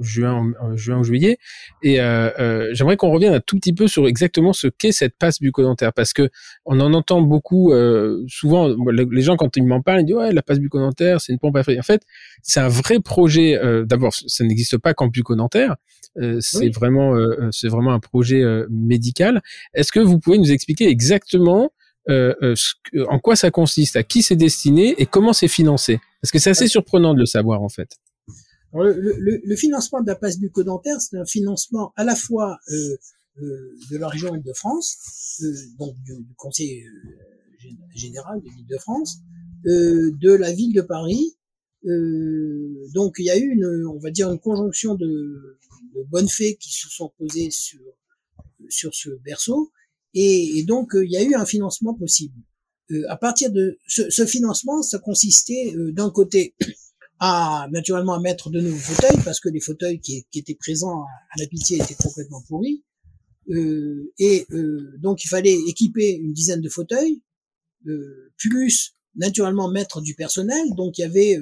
juin, 0.00 0.52
juin 0.74 0.98
ou 0.98 1.04
juillet. 1.04 1.38
Et 1.82 2.00
euh, 2.00 2.30
euh, 2.38 2.68
j'aimerais 2.72 2.96
qu'on 2.96 3.10
revienne 3.10 3.34
un 3.34 3.40
tout 3.40 3.56
petit 3.56 3.72
peu 3.72 3.88
sur 3.88 4.06
exactement 4.06 4.52
ce 4.52 4.68
qu'est 4.68 4.92
cette 4.92 5.16
passe 5.16 5.40
bucco-dentaire, 5.40 5.92
parce 5.92 6.12
que 6.12 6.30
on 6.64 6.80
en 6.80 6.92
entend 6.94 7.20
beaucoup. 7.20 7.72
Euh, 7.72 8.24
souvent, 8.28 8.68
les 8.90 9.22
gens 9.22 9.36
quand 9.36 9.56
ils 9.56 9.64
m'en 9.64 9.82
parlent, 9.82 10.00
ils 10.00 10.06
disent 10.06 10.16
ouais, 10.16 10.32
la 10.32 10.42
passe 10.42 10.60
bucco-dentaire, 10.60 11.20
c'est 11.20 11.32
une 11.32 11.38
pompe 11.38 11.56
à 11.56 11.62
fric. 11.62 11.78
En 11.78 11.82
fait, 11.82 12.02
c'est 12.42 12.60
un 12.60 12.68
vrai 12.68 13.00
projet. 13.00 13.58
Euh, 13.58 13.84
D'abord, 13.84 14.12
ça 14.14 14.44
n'existe 14.44 14.78
pas 14.78 14.94
qu'en 14.94 15.08
bucco-dentaire. 15.08 15.76
c'est 16.40 16.68
vraiment, 16.74 17.14
c'est 17.52 17.68
vraiment 17.68 17.92
un 17.92 18.00
projet 18.00 18.42
médical. 18.70 19.40
Est-ce 19.74 19.92
que 19.92 20.00
vous 20.00 20.18
pouvez 20.18 20.38
nous 20.38 20.52
expliquer 20.52 20.88
exactement 20.88 21.38
euh, 21.58 21.66
euh 21.66 21.70
en 22.08 23.18
quoi 23.18 23.36
ça 23.36 23.50
consiste, 23.50 23.96
à 23.96 24.02
qui 24.02 24.22
c'est 24.22 24.36
destiné 24.36 24.94
et 24.98 25.06
comment 25.06 25.32
c'est 25.32 25.48
financé. 25.48 26.00
Parce 26.20 26.32
que 26.32 26.38
c'est 26.38 26.50
assez 26.50 26.68
surprenant 26.68 27.14
de 27.14 27.20
le 27.20 27.26
savoir 27.26 27.62
en 27.62 27.68
fait. 27.68 27.90
le, 28.72 29.56
financement 29.56 30.00
de 30.00 30.06
la 30.06 30.16
passe 30.16 30.38
bucco-dentaire, 30.38 31.00
c'est 31.00 31.18
un 31.18 31.26
financement 31.26 31.92
à 31.96 32.04
la 32.04 32.16
fois 32.16 32.58
euh, 32.70 32.96
euh, 33.40 33.76
de 33.90 33.98
la 33.98 34.08
région 34.08 34.34
Île-de-France, 34.34 35.40
euh, 35.42 35.52
donc 35.78 35.94
du, 36.02 36.12
Conseil 36.36 36.82
euh, 36.82 37.68
général 37.94 38.40
de 38.40 38.48
l'Île-de-France, 38.48 39.18
de 39.64 40.32
la 40.34 40.52
ville 40.52 40.72
de 40.72 40.82
Paris. 40.82 41.36
donc 42.94 43.16
il 43.18 43.26
y 43.26 43.30
a 43.30 43.36
eu 43.36 43.48
une, 43.52 43.86
on 43.86 43.98
va 43.98 44.10
dire, 44.10 44.30
une 44.30 44.40
conjonction 44.40 44.94
de, 44.94 45.58
de 45.94 46.02
bonnes 46.10 46.28
fées 46.28 46.56
qui 46.56 46.72
se 46.72 46.88
sont 46.88 47.12
posées 47.18 47.50
sur 47.50 47.80
sur 48.68 48.94
ce 48.94 49.10
berceau 49.24 49.72
et, 50.14 50.64
donc, 50.64 50.94
euh, 50.94 51.04
il 51.04 51.10
y 51.10 51.16
a 51.16 51.22
eu 51.22 51.34
un 51.34 51.44
financement 51.44 51.94
possible. 51.94 52.34
Euh, 52.90 53.04
à 53.08 53.16
partir 53.16 53.52
de 53.52 53.78
ce, 53.86 54.08
ce 54.08 54.24
financement, 54.24 54.82
ça 54.82 54.98
consistait 54.98 55.74
euh, 55.76 55.92
d'un 55.92 56.10
côté 56.10 56.54
à 57.20 57.68
naturellement 57.70 58.14
à 58.14 58.20
mettre 58.20 58.50
de 58.50 58.60
nouveaux 58.60 58.78
fauteuils 58.78 59.22
parce 59.24 59.40
que 59.40 59.48
les 59.48 59.60
fauteuils 59.60 60.00
qui, 60.00 60.26
qui 60.30 60.38
étaient 60.38 60.54
présents 60.54 61.02
à, 61.02 61.38
la 61.38 61.46
pitié 61.46 61.76
étaient 61.76 61.94
complètement 61.94 62.42
pourris. 62.48 62.84
Euh, 63.50 64.12
et 64.18 64.46
donc 64.98 65.24
il 65.24 65.28
fallait 65.28 65.56
équiper 65.68 66.12
une 66.16 66.34
dizaine 66.34 66.60
de 66.60 66.68
fauteuils, 66.68 67.22
plus 68.36 68.92
naturellement 69.14 69.70
mettre 69.70 70.02
du 70.02 70.14
personnel. 70.14 70.74
Donc 70.76 70.98
il 70.98 71.00
y 71.00 71.04
avait 71.04 71.38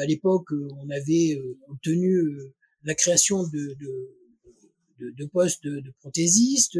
à 0.00 0.06
l'époque 0.06 0.46
on 0.52 0.88
avait 0.88 1.42
obtenu 1.68 2.22
la 2.84 2.94
création 2.94 3.42
de, 3.42 3.58
de, 3.58 4.14
de, 5.00 5.10
de 5.10 5.26
postes 5.26 5.64
de, 5.64 5.80
de 5.80 5.92
prothésistes, 5.98 6.78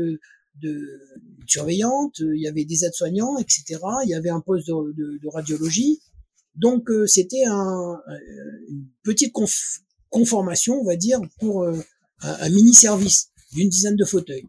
de 0.62 1.00
surveillante, 1.46 2.18
il 2.18 2.40
y 2.40 2.48
avait 2.48 2.64
des 2.64 2.84
aides-soignants, 2.84 3.36
etc. 3.38 3.78
Il 4.04 4.10
y 4.10 4.14
avait 4.14 4.30
un 4.30 4.40
poste 4.40 4.66
de, 4.68 5.18
de, 5.22 5.28
radiologie. 5.28 6.00
Donc 6.54 6.90
euh, 6.90 7.06
c'était 7.06 7.44
un, 7.44 8.00
euh, 8.08 8.14
une 8.68 8.86
petite 9.02 9.32
conformation, 10.10 10.80
on 10.80 10.84
va 10.84 10.96
dire, 10.96 11.20
pour 11.38 11.64
euh, 11.64 11.76
un, 12.22 12.48
mini-service 12.48 13.28
d'une 13.52 13.68
dizaine 13.68 13.96
de 13.96 14.04
fauteuils. 14.04 14.46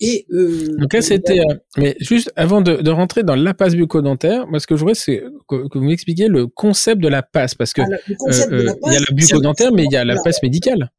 Et 0.00 0.26
euh, 0.32 0.76
donc 0.78 0.92
là 0.94 1.00
c'était, 1.00 1.38
mais 1.76 1.94
juste 2.00 2.32
avant 2.34 2.60
de, 2.60 2.76
de, 2.76 2.90
rentrer 2.90 3.22
dans 3.22 3.36
la 3.36 3.54
passe 3.54 3.76
bucco-dentaire, 3.76 4.48
moi 4.48 4.58
ce 4.58 4.66
que 4.66 4.74
je 4.74 4.80
voudrais 4.80 4.96
c'est 4.96 5.22
que, 5.46 5.78
vous 5.78 5.84
m'expliquiez 5.84 6.26
le 6.26 6.48
concept 6.48 7.00
de 7.00 7.06
la 7.06 7.22
passe 7.22 7.54
parce 7.54 7.72
que 7.72 7.82
il 8.08 8.92
y 8.92 8.96
a 8.96 8.98
la 8.98 9.14
bucco-dentaire 9.14 9.70
mais 9.72 9.84
il 9.84 9.92
y 9.92 9.96
a 9.96 10.04
la 10.04 10.16
passe 10.24 10.42
médicale. 10.42 10.90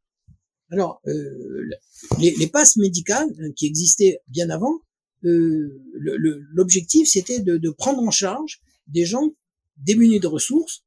Alors 0.74 1.02
les, 2.20 2.34
les, 2.40 2.48
passes 2.48 2.78
médicales 2.78 3.30
euh, 3.40 3.52
qui 3.56 3.68
existaient 3.68 4.22
bien 4.28 4.50
avant, 4.50 4.80
euh, 5.24 5.80
l'objectif 6.52 7.08
c'était 7.08 7.42
de, 7.42 7.58
de, 7.58 7.70
prendre 7.70 8.02
en 8.02 8.10
charge 8.10 8.60
des 8.88 9.06
gens 9.06 9.36
démunis 9.78 10.20
de 10.20 10.26
ressources, 10.26 10.84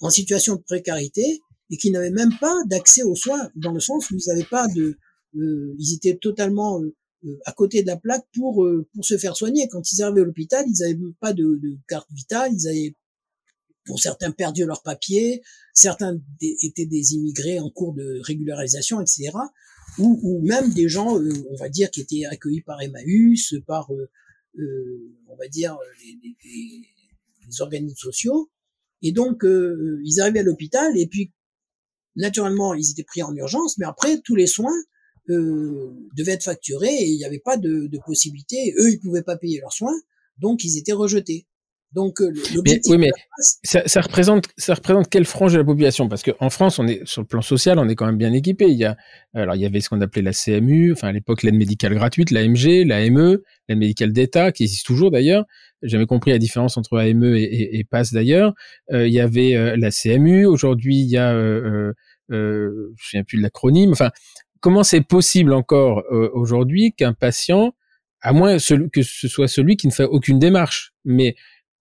en 0.00 0.10
situation 0.10 0.56
de 0.56 0.60
précarité 0.60 1.40
et 1.70 1.78
qui 1.78 1.90
n'avaient 1.90 2.10
même 2.10 2.36
pas 2.38 2.54
d'accès 2.66 3.02
aux 3.02 3.16
soins, 3.16 3.50
dans 3.56 3.72
le 3.72 3.80
sens 3.80 4.10
où 4.10 4.16
ils 4.16 4.28
n'avaient 4.28 4.44
pas 4.44 4.68
de, 4.68 4.98
euh, 5.36 5.74
ils 5.78 5.94
étaient 5.94 6.18
totalement 6.18 6.82
euh, 6.82 6.94
euh, 7.24 7.38
à 7.46 7.52
côté 7.52 7.82
de 7.82 7.86
la 7.86 7.96
plaque 7.96 8.26
pour 8.34 8.66
pour 8.94 9.04
se 9.04 9.16
faire 9.16 9.36
soigner. 9.36 9.68
Quand 9.68 9.90
ils 9.92 10.02
arrivaient 10.02 10.22
à 10.22 10.24
l'hôpital, 10.24 10.64
ils 10.68 10.80
n'avaient 10.80 10.98
pas 11.20 11.32
de, 11.32 11.58
de, 11.62 11.78
carte 11.88 12.10
vitale, 12.12 12.52
ils 12.52 12.68
avaient 12.68 12.94
pour 13.84 13.98
certains 14.00 14.30
perdu 14.30 14.64
leurs 14.64 14.82
papiers, 14.82 15.42
certains 15.74 16.18
étaient 16.40 16.86
des 16.86 17.14
immigrés 17.14 17.60
en 17.60 17.70
cours 17.70 17.94
de 17.94 18.20
régularisation, 18.22 19.00
etc 19.00 19.30
ou, 19.98 20.20
ou 20.22 20.46
même 20.46 20.72
des 20.72 20.88
gens, 20.88 21.18
euh, 21.18 21.32
on 21.50 21.56
va 21.56 21.68
dire, 21.68 21.90
qui 21.90 22.00
étaient 22.00 22.24
accueillis 22.26 22.62
par 22.62 22.80
Emmaüs, 22.80 23.54
par, 23.66 23.92
euh, 23.92 24.08
euh, 24.58 25.16
on 25.28 25.36
va 25.36 25.48
dire, 25.48 25.76
les, 26.02 26.18
les, 26.22 26.36
les, 27.46 27.60
organismes 27.60 27.96
sociaux. 27.96 28.50
Et 29.02 29.12
donc, 29.12 29.42
ils 29.44 30.20
arrivaient 30.20 30.40
à 30.40 30.44
l'hôpital 30.44 30.96
et 30.96 31.06
puis, 31.06 31.32
naturellement, 32.16 32.74
ils 32.74 32.90
étaient 32.90 33.04
pris 33.04 33.22
en 33.22 33.34
urgence, 33.34 33.78
mais 33.78 33.86
après, 33.86 34.20
tous 34.20 34.36
les 34.36 34.46
soins 34.46 34.74
euh, 35.30 35.90
devaient 36.16 36.32
être 36.32 36.44
facturés 36.44 36.94
et 36.94 37.08
il 37.08 37.16
n'y 37.16 37.24
avait 37.24 37.40
pas 37.40 37.56
de, 37.56 37.86
de 37.86 37.98
possibilité. 38.04 38.74
Eux, 38.78 38.92
ils 38.92 39.00
pouvaient 39.00 39.22
pas 39.22 39.36
payer 39.36 39.58
leurs 39.60 39.72
soins, 39.72 39.98
donc 40.38 40.64
ils 40.64 40.76
étaient 40.76 40.92
rejetés. 40.92 41.46
Donc 41.92 42.20
euh. 42.20 42.32
Oui, 42.86 42.98
mais 42.98 43.10
ça, 43.38 43.82
ça, 43.86 44.00
représente 44.00 44.46
ça 44.56 44.74
représente 44.74 45.08
quelle 45.08 45.24
frange 45.24 45.54
de 45.54 45.58
la 45.58 45.64
population? 45.64 46.08
Parce 46.08 46.22
qu'en 46.22 46.50
France, 46.50 46.78
on 46.78 46.86
est 46.86 47.04
sur 47.04 47.20
le 47.20 47.26
plan 47.26 47.42
social, 47.42 47.78
on 47.80 47.88
est 47.88 47.96
quand 47.96 48.06
même 48.06 48.16
bien 48.16 48.32
équipé. 48.32 48.68
Il 48.68 48.78
y 48.78 48.84
a 48.84 48.96
alors 49.34 49.56
il 49.56 49.62
y 49.62 49.66
avait 49.66 49.80
ce 49.80 49.88
qu'on 49.88 50.00
appelait 50.00 50.22
la 50.22 50.32
CMU, 50.32 50.92
enfin 50.92 51.08
à 51.08 51.12
l'époque 51.12 51.42
l'aide 51.42 51.56
médicale 51.56 51.94
gratuite, 51.94 52.30
l'AMG, 52.30 52.86
l'AME, 52.86 53.38
l'aide 53.68 53.78
médicale 53.78 54.12
d'État 54.12 54.52
qui 54.52 54.62
existe 54.62 54.86
toujours 54.86 55.10
d'ailleurs. 55.10 55.44
J'ai 55.82 55.90
jamais 55.90 56.06
compris 56.06 56.30
la 56.30 56.38
différence 56.38 56.76
entre 56.76 56.98
AME 56.98 57.24
et, 57.24 57.42
et, 57.42 57.78
et 57.78 57.84
PASS 57.84 58.12
d'ailleurs. 58.12 58.54
Euh, 58.92 59.08
il 59.08 59.12
y 59.12 59.20
avait 59.20 59.56
euh, 59.56 59.76
la 59.76 59.90
CMU. 59.90 60.46
Aujourd'hui, 60.46 60.96
il 60.96 61.08
y 61.08 61.16
a 61.16 61.32
euh, 61.32 61.92
euh, 62.30 62.70
je 62.70 62.92
ne 62.92 62.94
souviens 62.98 63.24
plus 63.24 63.38
de 63.38 63.42
l'acronyme. 63.42 63.90
Enfin, 63.90 64.10
comment 64.60 64.84
c'est 64.84 65.00
possible 65.00 65.52
encore 65.52 66.04
aujourd'hui 66.34 66.92
qu'un 66.92 67.14
patient, 67.14 67.72
à 68.20 68.32
moins 68.32 68.58
que 68.92 69.02
ce 69.02 69.28
soit 69.28 69.48
celui 69.48 69.76
qui 69.76 69.86
ne 69.88 69.92
fait 69.92 70.04
aucune 70.04 70.38
démarche, 70.38 70.92
mais 71.04 71.34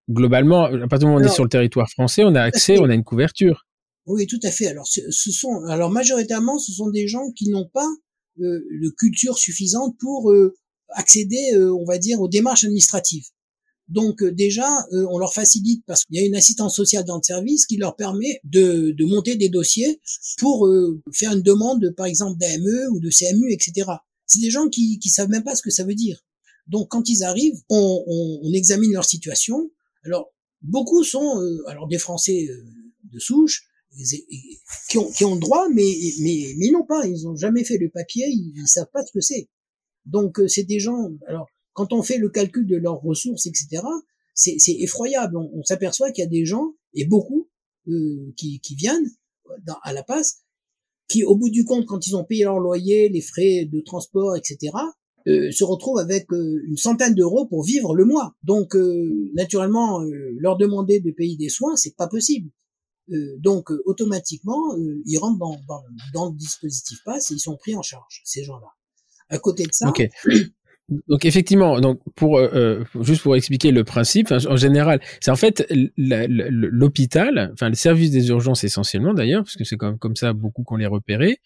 globalement, 0.09 0.65
à 0.65 0.87
partir 0.87 0.99
du 0.99 1.05
moment 1.05 1.17
où 1.17 1.23
on 1.23 1.25
est 1.25 1.33
sur 1.33 1.43
le 1.43 1.49
territoire 1.49 1.89
français, 1.89 2.23
on 2.23 2.35
a 2.35 2.41
accès, 2.41 2.79
on 2.79 2.89
a 2.89 2.93
une 2.93 3.03
couverture. 3.03 3.65
Oui, 4.05 4.25
tout 4.25 4.39
à 4.43 4.51
fait. 4.51 4.67
Alors, 4.67 4.87
ce, 4.87 5.31
sont, 5.31 5.63
alors 5.67 5.91
majoritairement, 5.91 6.57
ce 6.57 6.71
sont 6.71 6.89
des 6.89 7.07
gens 7.07 7.31
qui 7.35 7.49
n'ont 7.49 7.69
pas 7.71 7.87
euh, 8.39 8.59
de 8.81 8.89
culture 8.97 9.37
suffisante 9.37 9.95
pour 9.99 10.31
euh, 10.31 10.55
accéder, 10.89 11.53
euh, 11.53 11.73
on 11.73 11.85
va 11.85 11.99
dire, 11.99 12.19
aux 12.19 12.27
démarches 12.27 12.63
administratives. 12.63 13.25
Donc 13.87 14.23
déjà, 14.23 14.67
on 14.91 15.17
leur 15.17 15.33
facilite 15.33 15.83
parce 15.87 16.05
qu'il 16.05 16.15
y 16.17 16.19
a 16.19 16.25
une 16.27 16.35
assistance 16.35 16.75
sociale 16.75 17.05
dans 17.05 17.15
le 17.15 17.23
service 17.23 17.65
qui 17.65 17.75
leur 17.77 17.95
permet 17.95 18.39
de, 18.43 18.91
de 18.91 19.05
monter 19.05 19.35
des 19.35 19.49
dossiers 19.49 19.99
pour 20.37 20.69
faire 21.11 21.33
une 21.33 21.41
demande, 21.41 21.91
par 21.97 22.05
exemple, 22.05 22.37
d'AME 22.37 22.91
ou 22.91 22.99
de 22.99 23.09
CMU, 23.09 23.51
etc. 23.51 23.89
C'est 24.27 24.41
des 24.41 24.51
gens 24.51 24.69
qui 24.69 24.99
qui 24.99 25.09
savent 25.09 25.29
même 25.29 25.43
pas 25.43 25.55
ce 25.55 25.63
que 25.63 25.71
ça 25.71 25.85
veut 25.85 25.95
dire. 25.95 26.19
Donc 26.67 26.89
quand 26.89 27.09
ils 27.09 27.23
arrivent, 27.23 27.59
on, 27.67 28.03
on, 28.05 28.39
on 28.43 28.53
examine 28.53 28.93
leur 28.93 29.05
situation. 29.05 29.71
Alors 30.03 30.33
beaucoup 30.61 31.03
sont 31.03 31.41
alors 31.67 31.87
des 31.87 31.97
Français 31.97 32.47
de 33.03 33.19
souche, 33.19 33.69
qui 34.89 34.97
ont, 34.97 35.09
qui 35.11 35.25
ont 35.25 35.35
le 35.35 35.39
droit, 35.39 35.67
mais, 35.69 35.91
mais, 36.21 36.53
mais 36.57 36.69
non 36.71 36.85
pas, 36.85 37.07
ils 37.07 37.27
ont 37.27 37.35
jamais 37.35 37.63
fait 37.63 37.77
le 37.77 37.89
papier, 37.89 38.27
ils, 38.27 38.53
ils 38.55 38.67
savent 38.67 38.89
pas 38.91 39.03
ce 39.05 39.11
que 39.11 39.21
c'est. 39.21 39.49
Donc, 40.05 40.39
euh, 40.39 40.47
c'est 40.47 40.63
des 40.63 40.79
gens, 40.79 41.09
alors, 41.27 41.47
quand 41.73 41.93
on 41.93 42.03
fait 42.03 42.17
le 42.17 42.29
calcul 42.29 42.67
de 42.67 42.75
leurs 42.75 43.01
ressources, 43.01 43.45
etc., 43.45 43.83
c'est 44.33 44.57
effroyable. 44.79 45.35
On, 45.35 45.63
s'aperçoit 45.63 46.11
qu'il 46.11 46.23
y 46.23 46.27
a 46.27 46.29
des 46.29 46.45
gens, 46.45 46.73
et 46.93 47.05
beaucoup, 47.05 47.49
euh, 47.89 48.33
qui, 48.37 48.61
qui 48.61 48.75
viennent 48.75 49.09
à 49.83 49.91
la 49.91 50.03
passe, 50.03 50.43
qui, 51.09 51.25
au 51.25 51.35
bout 51.35 51.49
du 51.49 51.65
compte, 51.65 51.85
quand 51.85 52.07
ils 52.07 52.15
ont 52.15 52.23
payé 52.23 52.45
leur 52.45 52.59
loyer, 52.59 53.09
les 53.09 53.21
frais 53.21 53.65
de 53.65 53.81
transport, 53.81 54.37
etc., 54.37 54.71
euh, 55.29 55.51
se 55.51 55.63
retrouvent 55.63 55.99
avec 55.99 56.31
euh, 56.31 56.63
une 56.67 56.77
centaine 56.77 57.13
d'euros 57.13 57.45
pour 57.45 57.63
vivre 57.63 57.93
le 57.93 58.03
mois. 58.03 58.35
Donc, 58.43 58.75
euh, 58.75 59.29
naturellement, 59.35 60.01
leur 60.39 60.57
demander 60.57 60.99
de 60.99 61.11
payer 61.11 61.37
des 61.37 61.49
soins, 61.49 61.75
c'est 61.75 61.95
pas 61.95 62.07
possible. 62.07 62.49
Donc 63.39 63.71
automatiquement, 63.85 64.75
ils 65.07 65.17
rentrent 65.17 65.39
dans, 66.13 66.29
le 66.29 66.37
dispositif 66.37 66.99
pass 67.03 67.31
et 67.31 67.33
ils 67.33 67.39
sont 67.39 67.57
pris 67.57 67.75
en 67.75 67.81
charge, 67.81 68.21
ces 68.23 68.43
gens-là. 68.43 68.67
À 69.29 69.39
côté 69.39 69.63
de 69.63 69.71
ça. 69.71 69.91
Donc 71.07 71.25
effectivement, 71.25 71.81
donc 71.81 72.01
pour 72.15 72.39
juste 73.01 73.23
pour 73.23 73.35
expliquer 73.35 73.71
le 73.71 73.83
principe, 73.83 74.31
en 74.31 74.55
général, 74.57 75.01
c'est 75.21 75.31
en 75.31 75.35
fait 75.35 75.65
l'hôpital, 75.97 77.49
enfin 77.53 77.69
le 77.69 77.75
service 77.75 78.11
des 78.11 78.29
urgences 78.29 78.63
essentiellement 78.63 79.15
d'ailleurs, 79.15 79.41
parce 79.41 79.55
que 79.55 79.63
c'est 79.63 79.77
comme 79.77 79.97
comme 79.97 80.15
ça 80.15 80.33
beaucoup 80.33 80.61
qu'on 80.61 80.75
les 80.75 80.85
repéré. 80.85 81.39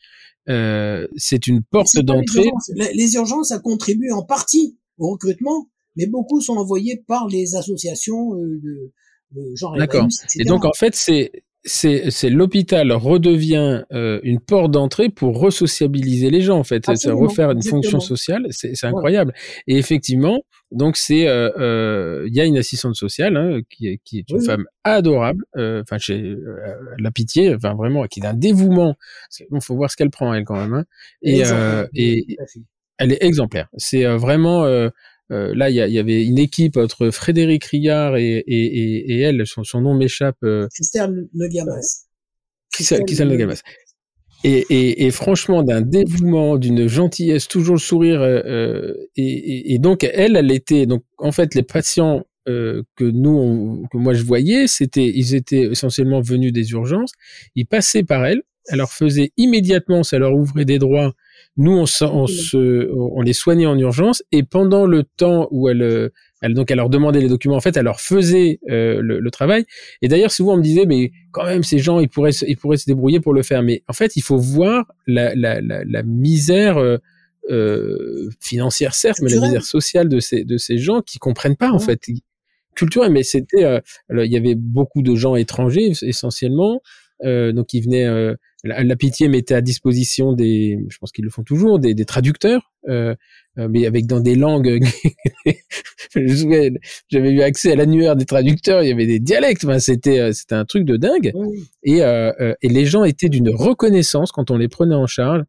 C'est 0.48 1.48
une 1.48 1.64
porte 1.64 1.98
d'entrée. 2.00 2.50
Les, 2.76 2.94
les, 2.94 3.14
urgences, 3.16 3.50
ça 3.50 3.60
contribue 3.60 4.12
en 4.12 4.24
partie 4.24 4.78
au 4.98 5.12
recrutement, 5.12 5.70
mais 5.96 6.08
beaucoup 6.08 6.42
sont 6.42 6.56
envoyés 6.56 7.04
par 7.08 7.28
les 7.28 7.56
associations 7.56 8.36
de, 8.36 8.92
de 9.32 9.56
genre. 9.56 9.78
D'accord. 9.78 10.08
Et 10.38 10.46
donc 10.46 10.66
en 10.66 10.74
fait, 10.74 10.96
c'est 10.96 11.32
c'est 11.66 12.30
l'hôpital 12.30 12.92
redevient 12.92 13.84
euh, 13.94 14.20
une 14.24 14.40
porte 14.40 14.72
d'entrée 14.72 15.10
pour 15.10 15.40
resociabiliser 15.40 16.30
les 16.30 16.42
gens 16.42 16.58
en 16.58 16.64
fait, 16.64 16.84
c'est 16.96 17.12
refaire 17.12 17.52
une 17.52 17.64
fonction 17.64 18.00
sociale, 18.00 18.48
c'est 18.52 18.84
incroyable. 18.84 19.34
Et 19.68 19.78
effectivement, 19.78 20.42
donc 20.74 20.98
c'est 20.98 21.28
euh, 21.28 21.50
euh, 21.58 22.26
il 22.28 22.36
y 22.36 22.42
a 22.42 22.46
une 22.46 22.58
assistante 22.58 22.96
sociale 22.96 23.38
hein, 23.38 23.62
qui, 23.70 23.88
est, 23.88 24.00
qui 24.04 24.20
est 24.20 24.30
une 24.30 24.42
femme 24.42 24.66
adorable, 24.84 25.46
enfin 25.56 25.98
chez 25.98 26.36
la 27.00 27.12
pitié, 27.12 27.56
enfin 27.56 27.74
vraiment 27.76 28.06
qui 28.08 28.22
a 28.26 28.30
un 28.30 28.34
dévouement. 28.34 28.96
Il 29.40 29.62
faut 29.62 29.76
voir 29.76 29.92
ce 29.92 29.96
qu'elle 29.96 30.10
prend 30.10 30.34
elle 30.34 30.44
quand 30.44 30.58
même. 30.58 30.74
Hein. 30.74 30.86
Et, 31.22 31.42
et 31.94 32.38
elle 32.98 33.12
est 33.12 33.24
exemplaire. 33.24 33.70
C'est 33.78 34.06
vraiment 34.06 34.92
euh, 35.34 35.54
là, 35.56 35.70
il 35.70 35.76
y, 35.76 36.00
avait 36.00 36.26
une 36.26 36.38
équipe 36.38 36.78
entre 36.78 37.10
Frédéric 37.10 37.66
Rillard 37.66 38.18
et, 38.18 38.38
et, 38.46 39.14
et, 39.14 39.22
elle, 39.22 39.48
son, 39.48 39.64
son 39.64 39.82
nom 39.82 39.96
m'échappe. 39.96 40.38
Euh, 40.44 40.68
Christelle 40.74 41.28
Nogamas. 41.34 42.06
Christelle, 42.72 43.28
Nogamas. 43.28 43.62
Et, 44.46 45.06
et, 45.06 45.12
franchement, 45.12 45.64
d'un 45.64 45.82
dévouement, 45.82 46.58
d'une 46.58 46.88
gentillesse, 46.88 47.48
toujours 47.48 47.76
le 47.76 47.80
sourire. 47.80 48.22
Euh, 48.22 48.94
et, 49.16 49.78
donc, 49.80 50.04
elle, 50.04 50.36
elle 50.36 50.52
était. 50.52 50.86
Donc, 50.86 51.04
en 51.18 51.32
fait, 51.32 51.56
les 51.56 51.64
patients 51.64 52.26
que 52.46 52.84
nous, 53.00 53.86
que 53.90 53.98
moi 53.98 54.14
je 54.14 54.24
voyais, 54.24 54.68
c'était, 54.68 55.08
ils 55.08 55.34
étaient 55.34 55.72
essentiellement 55.72 56.20
venus 56.20 56.52
des 56.52 56.72
urgences. 56.72 57.14
Ils 57.56 57.66
passaient 57.66 58.04
par 58.04 58.26
elle. 58.26 58.42
Elle 58.68 58.80
leur 58.80 58.92
faisait 58.92 59.32
immédiatement, 59.38 60.04
ça 60.04 60.20
leur 60.20 60.34
ouvrait 60.34 60.66
des 60.66 60.80
droits 60.80 61.14
nous, 61.58 61.74
on, 61.74 61.86
on, 62.02 62.28
se, 62.28 62.92
on 62.92 63.22
les 63.22 63.34
soignait 63.34 63.66
en 63.66 63.78
urgence 63.78 64.24
et 64.32 64.44
pendant 64.44 64.86
le 64.86 65.04
temps 65.04 65.48
où 65.52 65.70
elle, 65.70 65.84
euh, 65.84 66.10
elle 66.44 66.54
donc 66.54 66.70
elle 66.72 66.78
leur 66.78 66.90
demandait 66.90 67.22
les 67.22 67.30
documents, 67.30 67.56
en 67.56 67.62
fait, 67.62 67.78
elle 67.78 67.86
leur 67.86 68.02
faisait 68.02 68.60
euh, 68.70 69.00
le, 69.02 69.32
travail. 69.32 69.66
Et 70.02 70.10
d'ailleurs, 70.10 70.32
souvent 70.32 70.56
on 70.56 70.58
me 70.58 70.62
disait, 70.62 70.86
mais 70.86 71.12
quand 71.32 71.46
même, 71.46 71.64
ces 71.64 71.80
gens, 71.80 72.02
ils 72.02 72.10
pourraient, 72.10 72.34
ils 72.46 72.58
pourraient 72.58 72.78
se 72.78 72.86
débrouiller 72.86 73.22
pour 73.22 73.34
le 73.34 73.44
faire. 73.44 73.64
Mais 73.64 73.82
en 73.88 73.94
fait, 73.94 74.18
il 74.18 74.22
faut 74.22 74.38
voir 74.38 74.86
la, 75.08 75.34
la, 75.34 75.62
la, 75.62 75.84
la 75.86 76.04
misère. 76.04 76.78
Euh, 76.78 76.98
euh 77.52 78.30
financière 78.40 78.96
certes, 78.96 79.20
mais 79.22 79.30
la 79.30 79.42
misère 79.42 79.66
sociale 79.66 80.08
de 80.08 80.22
ces 80.22 80.46
de 80.46 80.56
ces 80.56 80.78
gens 80.78 81.02
qui 81.02 81.20
comprennent 81.20 81.58
pas 81.58 81.72
en 81.72 81.80
fait 81.80 82.00
culturel. 82.74 83.12
Mais 83.12 83.24
c'était, 83.24 83.82
il 84.10 84.32
y 84.32 84.38
avait 84.38 84.56
beaucoup 84.56 85.02
de 85.02 85.14
gens 85.16 85.36
étrangers 85.36 85.92
essentiellement, 86.04 86.76
euh, 86.76 86.78
donc 87.24 87.74
ils 87.74 87.82
venaient 87.82 88.36
la, 88.64 88.96
pitié 88.96 89.28
mettait 89.28 89.56
à 89.56 89.62
disposition 89.62 90.34
des, 90.34 90.80
je 90.88 90.98
pense 90.98 91.12
qu'ils 91.12 91.26
le 91.26 91.32
font 91.32 91.44
toujours, 91.44 91.80
des, 91.80 91.94
des 91.94 92.06
traducteurs, 92.06 92.72
euh, 92.88 93.14
euh 93.58 93.68
mais 93.70 93.86
avec 93.86 94.08
dans 94.08 94.22
des 94.22 94.36
langues. 94.36 94.80
J'avais 96.16 97.32
eu 97.32 97.42
accès 97.42 97.74
à 97.74 97.76
l'annuaire 97.76 98.16
des 98.16 98.26
traducteurs, 98.26 98.82
il 98.82 98.90
y 98.90 98.92
avait 98.92 99.06
des 99.06 99.20
dialectes, 99.20 99.66
enfin, 99.66 99.80
c'était 99.80 100.20
euh, 100.20 100.32
c'était 100.32 100.56
un 100.56 100.66
truc 100.66 100.86
de 100.86 100.96
dingue. 100.96 101.34
Et, 101.84 102.04
euh, 102.04 102.32
euh, 102.40 102.56
et 102.62 102.70
les 102.70 102.86
gens 102.86 103.04
étaient 103.04 103.30
d'une 103.30 103.50
reconnaissance 103.50 104.32
quand 104.32 104.50
on 104.50 104.58
les 104.58 104.70
prenait 104.70 104.96
en 104.96 105.08
charge 105.08 105.44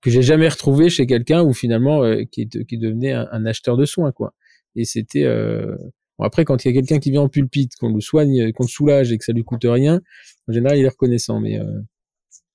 que 0.00 0.10
j'ai 0.10 0.22
jamais 0.22 0.48
retrouvé 0.48 0.88
chez 0.88 1.06
quelqu'un 1.06 1.42
ou 1.42 1.52
finalement 1.52 2.02
qui, 2.32 2.48
qui 2.48 2.78
devenait 2.78 3.12
un, 3.12 3.46
acheteur 3.46 3.76
de 3.76 3.84
soins 3.84 4.10
quoi. 4.10 4.34
Et 4.74 4.84
c'était 4.84 5.24
bon, 5.24 6.24
après 6.24 6.44
quand 6.44 6.64
il 6.64 6.68
y 6.68 6.70
a 6.72 6.74
quelqu'un 6.74 6.98
qui 6.98 7.12
vient 7.12 7.22
en 7.22 7.28
pulpite, 7.28 7.76
qu'on 7.76 7.94
le 7.94 8.00
soigne, 8.00 8.52
qu'on 8.52 8.64
le 8.64 8.68
soulage 8.68 9.12
et 9.12 9.18
que 9.18 9.24
ça 9.24 9.32
lui 9.32 9.44
coûte 9.44 9.64
rien, 9.64 10.00
en 10.48 10.52
général 10.52 10.78
il 10.78 10.84
est 10.84 10.88
reconnaissant, 10.88 11.40
mais 11.40 11.58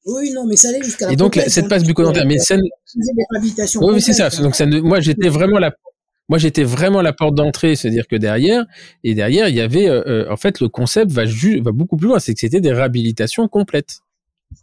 oui, 0.08 0.32
non, 0.32 0.46
mais 0.48 0.56
ça 0.56 0.70
allait 0.70 0.82
jusqu'à 0.82 1.08
la. 1.08 1.14
Et 1.14 1.16
donc, 1.18 1.36
cette 1.48 1.68
passe 1.68 1.84
bucco-dentaire, 1.84 2.26
mais 2.26 2.40
ça. 2.40 2.56
Oui, 3.82 4.02
c'est 4.02 4.14
ça. 4.14 4.30
Donc, 4.42 4.56
ça 4.56 4.66
moi, 4.66 5.02
j'étais 5.02 5.28
vraiment 5.30 5.60
la. 5.60 5.76
Moi, 6.30 6.38
j'étais 6.40 6.64
vraiment 6.64 7.02
la 7.02 7.14
porte 7.14 7.36
d'entrée, 7.36 7.76
c'est-à-dire 7.76 8.08
que 8.08 8.16
derrière, 8.16 8.66
et 9.04 9.16
derrière, 9.16 9.48
il 9.48 9.56
y 9.56 9.62
avait, 9.62 9.88
euh, 9.88 10.04
euh, 10.08 10.32
en 10.32 10.36
fait, 10.36 10.60
le 10.60 10.68
concept 10.68 11.10
va, 11.12 11.24
va 11.26 11.72
beaucoup 11.72 11.96
plus 11.96 12.08
loin, 12.08 12.20
c'est 12.20 12.34
que 12.34 12.40
c'était 12.42 12.60
des 12.60 12.74
réhabilitations 12.74 13.48
complètes. 13.48 14.00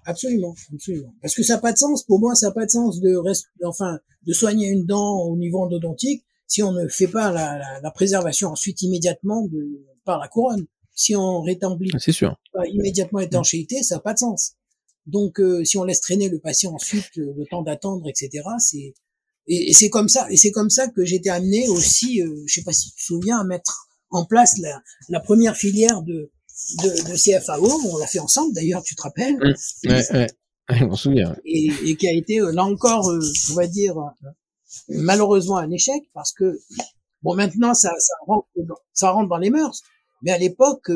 Absolument, 0.05 0.55
absolument. 0.75 1.14
Parce 1.22 1.35
que 1.35 1.43
ça 1.43 1.55
n'a 1.55 1.61
pas 1.61 1.72
de 1.72 1.79
sens, 1.79 2.03
pour 2.03 2.20
moi, 2.20 2.35
ça 2.35 2.49
n'a 2.49 2.53
pas 2.53 2.66
de 2.66 2.70
sens 2.70 3.01
de, 3.01 3.16
enfin, 3.64 3.99
de 4.27 4.33
soigner 4.35 4.68
une 4.68 4.85
dent 4.85 5.20
au 5.22 5.37
niveau 5.39 5.62
endodontique 5.62 6.25
si 6.47 6.62
on 6.62 6.72
ne 6.72 6.87
fait 6.87 7.09
pas 7.09 7.33
la, 7.33 7.57
la, 7.57 7.81
la 7.83 7.91
préservation 7.91 8.51
ensuite 8.51 8.83
immédiatement 8.83 9.47
de, 9.47 9.87
par 10.05 10.18
la 10.18 10.29
couronne. 10.29 10.66
Si 10.95 11.17
on 11.17 11.43
rétablit 11.43 11.91
c'est 11.99 12.13
sûr. 12.13 12.37
pas 12.53 12.67
immédiatement 12.67 13.21
étanchéité, 13.21 13.83
ça 13.83 13.97
n'a 13.97 14.01
pas 14.01 14.15
de 14.15 14.19
sens. 14.19 14.55
Donc, 15.07 15.41
euh, 15.41 15.65
si 15.65 15.77
on 15.77 15.85
laisse 15.85 16.01
traîner 16.01 16.29
le 16.29 16.39
patient 16.39 16.73
ensuite, 16.73 17.19
euh, 17.19 17.35
le 17.37 17.45
temps 17.47 17.63
d'attendre, 17.63 18.09
etc., 18.09 18.43
c'est 18.59 18.95
et, 19.47 19.75
c'est 19.75 19.91
comme 19.91 20.09
ça. 20.09 20.27
Et 20.31 20.37
c'est 20.37 20.51
comme 20.51 20.71
ça 20.71 20.89
que 20.89 21.05
j'étais 21.05 21.29
amené 21.29 21.69
aussi, 21.69 22.23
euh, 22.23 22.45
je 22.47 22.55
sais 22.55 22.63
pas 22.63 22.73
si 22.73 22.91
tu 22.91 22.97
te 22.97 23.03
souviens, 23.03 23.39
à 23.39 23.45
mettre 23.45 23.89
en 24.11 24.25
place 24.25 24.57
la, 24.59 24.81
la 25.11 25.21
première 25.21 25.57
filière 25.57 26.01
de, 26.03 26.31
de, 26.83 27.11
de 27.11 27.17
CFAO. 27.17 27.69
On 27.93 27.99
l'a 27.99 28.07
fait 28.07 28.21
ensemble, 28.21 28.55
d'ailleurs, 28.55 28.83
tu 28.83 28.95
te 28.95 29.03
rappelles 29.03 29.37
mmh. 29.37 29.89
Ouais, 29.91 30.13
ouais. 30.13 30.27
Je 30.71 30.85
m'en 30.85 30.97
souviens. 30.97 31.37
Et, 31.45 31.69
et, 31.85 31.97
qui 31.97 32.09
a 32.09 32.13
été 32.13 32.39
là 32.39 32.65
encore, 32.65 33.13
on 33.51 33.55
va 33.55 33.67
dire, 33.67 33.97
malheureusement 34.89 35.59
un 35.59 35.71
échec 35.71 36.03
parce 36.15 36.33
que 36.33 36.59
bon, 37.23 37.35
maintenant 37.35 37.75
ça, 37.75 37.93
ça 37.99 38.15
rentre, 38.27 38.49
ça 38.93 39.11
rentre 39.11 39.29
dans 39.29 39.39
les 39.39 39.51
mœurs. 39.51 39.83
Mais 40.25 40.33
à 40.33 40.39
l'époque, 40.39 40.91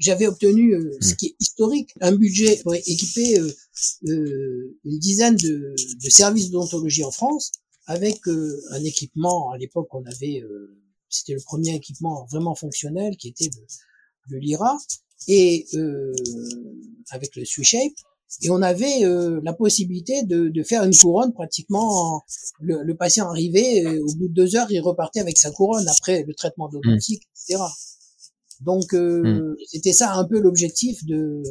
j'avais 0.00 0.26
obtenu 0.26 0.74
euh, 0.74 0.96
ce 1.00 1.12
hmm. 1.12 1.16
qui 1.16 1.26
est 1.26 1.36
historique, 1.38 1.90
un 2.00 2.12
budget 2.12 2.58
pour 2.62 2.74
équiper 2.74 3.38
euh, 3.38 3.52
euh, 4.08 4.78
une 4.84 4.98
dizaine 4.98 5.36
de, 5.36 5.74
de, 6.02 6.10
services 6.10 6.50
d'odontologie 6.50 7.04
en 7.04 7.10
France, 7.10 7.52
avec 7.86 8.20
un 8.26 8.84
équipement. 8.84 9.50
À 9.50 9.58
l'époque, 9.58 9.88
on 9.92 10.04
avait, 10.06 10.42
c'était 11.08 11.34
le 11.34 11.40
premier 11.44 11.74
équipement 11.74 12.24
vraiment 12.30 12.54
fonctionnel, 12.54 13.16
qui 13.16 13.28
était 13.28 13.50
le, 13.56 14.36
le 14.36 14.38
Lyra, 14.38 14.78
et 15.26 15.66
avec 17.10 17.34
le 17.34 17.44
SwiShape. 17.44 17.92
Et 18.42 18.50
on 18.50 18.62
avait 18.62 19.00
la 19.42 19.52
possibilité 19.54 20.22
de, 20.22 20.50
de, 20.50 20.62
faire 20.62 20.84
une 20.84 20.96
couronne 20.96 21.32
pratiquement. 21.32 22.22
Le, 22.60 22.84
le 22.84 22.94
patient 22.94 23.28
arrivait, 23.28 23.98
au 23.98 24.14
bout 24.14 24.28
de 24.28 24.34
deux 24.34 24.54
heures, 24.54 24.70
il 24.70 24.80
repartait 24.80 25.20
avec 25.20 25.36
sa 25.36 25.50
couronne 25.50 25.88
après 25.88 26.22
le 26.22 26.34
traitement 26.34 26.68
d'odontique, 26.68 27.24
etc. 27.34 27.60
Donc 28.60 28.94
euh, 28.94 29.22
hmm. 29.22 29.56
c'était 29.66 29.92
ça 29.92 30.14
un 30.14 30.26
peu 30.26 30.40
l'objectif 30.40 31.04
de, 31.04 31.42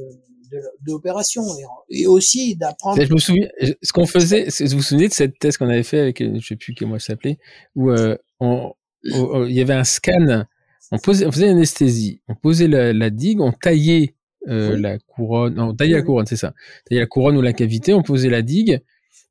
de, 0.52 0.58
l'opération 0.86 1.44
et, 1.90 2.08
aussi 2.08 2.56
d'apprendre. 2.56 3.04
Je 3.04 3.14
me 3.14 3.20
souviens, 3.20 3.48
ce 3.82 3.92
qu'on 3.94 4.06
faisait, 4.06 4.48
vous 4.60 4.78
vous 4.78 4.82
souvenez 4.82 5.08
de 5.08 5.14
cette 5.14 5.40
thèse 5.40 5.58
qu'on 5.58 5.70
avait 5.70 5.84
fait 5.84 6.00
avec, 6.00 6.24
je 6.24 6.46
sais 6.46 6.56
plus 6.56 6.76
mois 6.86 7.00
ça 7.00 7.08
s'appelait, 7.08 7.38
où 7.76 7.90
euh, 7.90 8.16
on, 8.40 8.74
il 9.04 9.52
y 9.52 9.62
avait 9.62 9.74
un 9.74 9.84
scan, 9.84 10.46
on, 10.92 10.98
posait, 10.98 11.26
on 11.26 11.32
faisait 11.32 11.48
l'anesthésie, 11.48 12.22
on 12.28 12.36
posait 12.36 12.68
la, 12.68 12.94
la, 12.94 13.10
digue, 13.10 13.42
on 13.42 13.52
taillait 13.52 14.16
euh, 14.48 14.78
la 14.78 15.00
couronne, 15.00 15.56
non, 15.56 15.70
on 15.70 15.76
taillait 15.76 15.96
la 15.96 16.02
couronne, 16.04 16.26
c'est 16.26 16.38
ça, 16.38 16.54
taillait 16.88 17.02
la 17.02 17.08
couronne 17.08 17.38
ou 17.38 17.42
la 17.42 17.54
cavité, 17.54 17.94
on 17.94 18.04
posait 18.04 18.30
la 18.30 18.42
digue, 18.42 18.82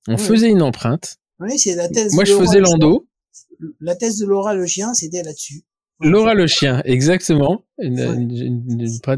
on 0.07 0.17
faisait 0.17 0.51
une 0.51 0.63
empreinte. 0.63 1.19
Oui, 1.41 1.59
c'est 1.59 1.77
la 1.77 1.89
thèse. 1.89 2.15
Moi, 2.15 2.25
je 2.25 2.35
faisais 2.35 2.61
l'endo. 2.61 3.07
La 3.81 3.95
thèse 3.95 4.19
de 4.19 4.27
Laura 4.27 4.55
le 4.55 4.67
chien, 4.67 4.95
c'était 4.95 5.23
là-dessus. 5.23 5.63
Laura 6.01 6.35
le 6.35 6.47
chien, 6.47 6.81
exactement. 6.85 7.65
Une, 7.79 7.99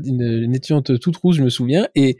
une, 0.02 0.54
étudiante 0.54 0.98
toute 0.98 1.16
rouge, 1.16 1.36
je 1.36 1.42
me 1.42 1.50
souviens. 1.50 1.88
Et, 1.94 2.16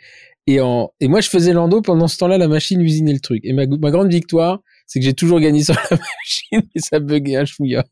et, 0.47 0.61
en, 0.61 0.91
et 1.01 1.09
moi, 1.09 1.21
je 1.21 1.29
faisais 1.29 1.53
l'endo 1.53 1.81
pendant 1.81 2.09
ce 2.09 2.19
temps-là, 2.19 2.39
la 2.39 2.49
machine 2.49 2.81
usinait 2.81 3.13
le 3.13 3.21
truc. 3.21 3.41
Et 3.45 3.53
ma, 3.53 3.67
ma 3.67 3.91
grande 3.91 4.11
victoire, 4.11 4.61
c'est 4.87 4.99
que 5.01 5.05
j'ai 5.05 5.15
toujours 5.15 5.41
gagné 5.41 5.63
sur 5.63 5.75
la 5.91 5.97
machine 5.97 6.69
et 6.75 6.81
ça 6.81 6.99
buguait 6.99 7.37
un 7.37 7.45
chouïa. 7.45 7.85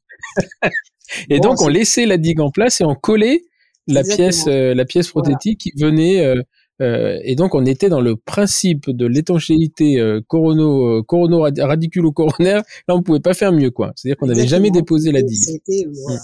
et 1.30 1.40
donc, 1.40 1.62
on 1.62 1.68
laissait 1.68 2.06
la 2.06 2.18
digue 2.18 2.40
en 2.40 2.50
place 2.50 2.80
et 2.80 2.84
on 2.84 2.94
collait 2.94 3.42
la 3.86 4.02
pièce, 4.02 4.44
euh, 4.48 4.74
la 4.74 4.84
pièce 4.84 5.08
prothétique 5.08 5.60
qui 5.60 5.72
venait. 5.78 6.24
Euh, 6.24 6.42
euh, 6.80 7.18
et 7.24 7.34
donc, 7.34 7.54
on 7.54 7.64
était 7.64 7.88
dans 7.88 8.00
le 8.00 8.16
principe 8.16 8.90
de 8.90 9.06
l'étanchéité 9.06 9.98
euh, 9.98 10.20
corono, 10.26 11.02
corono 11.02 11.40
radiculo-coronaire. 11.40 12.62
Là, 12.86 12.94
on 12.94 13.02
pouvait 13.02 13.20
pas 13.20 13.34
faire 13.34 13.52
mieux, 13.52 13.70
quoi. 13.70 13.92
C'est-à-dire 13.96 14.16
qu'on 14.16 14.26
n'avait 14.26 14.46
jamais 14.46 14.70
déposé 14.70 15.10
la 15.10 15.22
digue. 15.22 15.60
Voilà. 16.04 16.20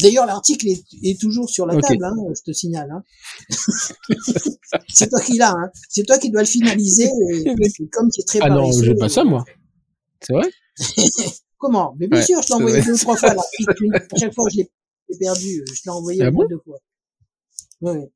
D'ailleurs, 0.00 0.26
l'article 0.26 0.66
est, 0.68 1.20
toujours 1.20 1.48
sur 1.48 1.66
la 1.66 1.80
table, 1.80 2.04
hein, 2.04 2.14
je 2.36 2.42
te 2.42 2.52
signale. 2.52 2.90
Hein. 2.90 3.02
c'est 4.88 5.08
toi 5.08 5.20
qui 5.20 5.38
l'as, 5.38 5.52
hein. 5.52 5.70
c'est 5.88 6.04
toi 6.04 6.18
qui 6.18 6.30
dois 6.30 6.42
le 6.42 6.46
finaliser. 6.46 7.08
comme 7.92 8.10
tu 8.10 8.20
es 8.20 8.24
très 8.24 8.40
Ah 8.42 8.48
non, 8.48 8.70
je 8.72 8.92
pas 8.92 9.08
ça, 9.08 9.24
moi. 9.24 9.44
C'est 10.20 10.32
vrai? 10.32 10.48
Comment? 11.58 11.94
Mais 11.98 12.08
bien 12.08 12.22
sûr, 12.22 12.42
je 12.42 12.48
l'ai 12.48 12.54
envoyé 12.54 12.82
deux 12.82 12.94
ou 12.94 12.98
trois 12.98 13.16
fois. 13.16 13.34
L'article. 13.34 13.74
À 13.94 14.18
chaque 14.18 14.34
fois, 14.34 14.44
je 14.50 14.58
l'ai 14.58 14.70
perdu. 15.20 15.64
Je 15.72 15.80
l'ai 15.84 15.90
envoyé 15.90 16.22
ah 16.22 16.30
bon? 16.30 16.44
deux 16.48 16.58
fois. 16.64 16.78
Ouais. 17.82 18.10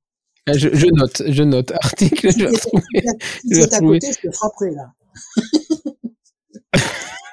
Ah, 0.46 0.52
je, 0.52 0.68
je, 0.72 0.86
note, 0.86 1.22
je 1.26 1.42
note. 1.42 1.72
Article, 1.72 2.32
je 2.32 2.38
vais 2.38 2.46
retrouver. 2.46 2.82
Si 3.44 3.62
à 3.62 3.78
côté, 3.80 4.12
je 4.12 4.28
te 4.28 4.34
frapperai 4.34 4.70
là. 4.72 4.92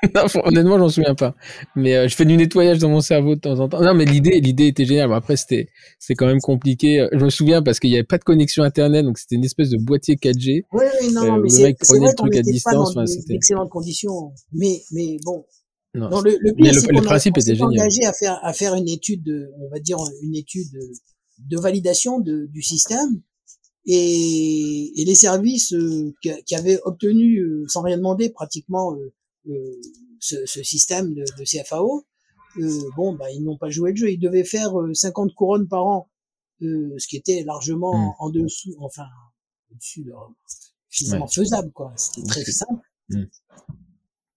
non, 0.15 0.25
honnêtement, 0.43 0.77
j'en 0.77 0.89
souviens 0.89 1.15
pas. 1.15 1.35
Mais 1.75 1.95
euh, 1.95 2.07
je 2.07 2.15
fais 2.15 2.25
du 2.25 2.35
nettoyage 2.35 2.79
dans 2.79 2.89
mon 2.89 3.01
cerveau 3.01 3.35
de 3.35 3.39
temps 3.39 3.59
en 3.59 3.69
temps. 3.69 3.81
Non, 3.81 3.93
mais 3.93 4.05
l'idée, 4.05 4.39
l'idée 4.41 4.67
était 4.67 4.85
géniale. 4.85 5.07
Bon, 5.07 5.15
après, 5.15 5.37
c'était, 5.37 5.69
c'est 5.99 6.13
quand 6.13 6.25
même 6.25 6.41
compliqué. 6.41 7.07
Je 7.11 7.23
me 7.23 7.29
souviens 7.29 7.61
parce 7.61 7.79
qu'il 7.79 7.89
n'y 7.89 7.95
avait 7.95 8.03
pas 8.03 8.17
de 8.17 8.23
connexion 8.23 8.63
internet, 8.63 9.05
donc 9.05 9.17
c'était 9.17 9.35
une 9.35 9.45
espèce 9.45 9.69
de 9.69 9.77
boîtier 9.77 10.15
4G. 10.15 10.63
Oui, 10.71 10.83
oui, 11.01 11.13
non, 11.13 11.37
euh, 11.37 11.41
mais 11.41 11.49
c'est, 11.49 11.75
c'est 11.81 11.97
vrai. 11.97 12.13
Pas 12.63 12.73
dans 12.73 12.89
enfin, 12.89 13.05
excellentes 13.29 13.69
conditions. 13.69 14.33
Mais, 14.51 14.81
mais 14.91 15.17
bon. 15.23 15.45
Non, 15.95 16.09
non 16.09 16.21
le, 16.21 16.37
le, 16.39 16.53
pire, 16.53 16.73
le, 16.73 16.99
le 16.99 17.01
principe 17.01 17.37
était 17.37 17.55
génial. 17.55 17.81
engagé 17.81 18.03
à 18.05 18.13
faire, 18.13 18.39
à 18.41 18.51
faire 18.53 18.73
une 18.73 18.89
étude, 18.89 19.23
de, 19.23 19.51
on 19.59 19.69
va 19.69 19.79
dire 19.79 19.97
une 20.23 20.35
étude 20.35 20.67
de, 21.37 21.57
validation 21.59 22.19
de, 22.19 22.47
du 22.51 22.61
système. 22.61 23.21
Et, 23.85 25.01
et 25.01 25.05
les 25.05 25.15
services 25.15 25.73
euh, 25.73 26.13
qui, 26.21 26.31
qui, 26.45 26.55
avaient 26.55 26.79
obtenu, 26.83 27.39
euh, 27.39 27.65
sans 27.67 27.81
rien 27.81 27.97
demander, 27.97 28.29
pratiquement 28.29 28.95
euh, 29.47 29.51
euh, 29.51 29.81
ce, 30.19 30.45
ce, 30.45 30.63
système 30.63 31.13
de, 31.13 31.23
de 31.37 31.43
CFAO, 31.43 32.05
euh, 32.59 32.81
bon, 32.95 33.13
bah, 33.13 33.29
ils 33.31 33.43
n'ont 33.43 33.57
pas 33.57 33.69
joué 33.69 33.91
le 33.91 33.95
jeu. 33.97 34.11
Ils 34.11 34.19
devaient 34.19 34.43
faire 34.43 34.71
50 34.93 35.29
euh, 35.29 35.33
couronnes 35.35 35.67
par 35.67 35.85
an, 35.85 36.09
ce 36.61 37.07
qui 37.07 37.17
était 37.17 37.43
largement 37.43 37.93
mmh. 37.97 38.13
en 38.19 38.29
dessous, 38.29 38.75
enfin, 38.79 39.05
au-dessus 39.71 40.03
de, 40.03 40.11
finalement 40.89 41.27
faisable, 41.27 41.71
quoi. 41.71 41.91
C'était 41.97 42.27
très 42.27 42.43
simple. 42.45 42.81
Mmh. 43.09 43.23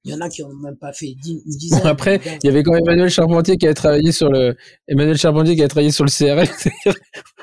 Il 0.05 0.13
y 0.13 0.15
en 0.15 0.21
a 0.21 0.29
qui 0.29 0.43
ont 0.43 0.53
même 0.55 0.77
pas 0.77 0.93
fait 0.93 1.11
une 1.11 1.41
dizaine. 1.47 1.81
après, 1.85 2.21
il 2.43 2.47
y 2.47 2.49
avait 2.49 2.63
quand 2.63 2.73
même 2.73 2.83
Emmanuel 2.85 3.11
Charpentier 3.11 3.57
qui 3.59 3.67
a 3.67 3.75
travaillé 3.75 4.13
sur 4.13 4.31
le, 4.31 4.57
Emmanuel 4.89 5.17
Charpentier 5.17 5.57
qui 5.57 5.63
a 5.63 5.69
travaillé 5.69 5.91
sur 5.91 6.05
le 6.05 6.11
CRF. 6.11 6.69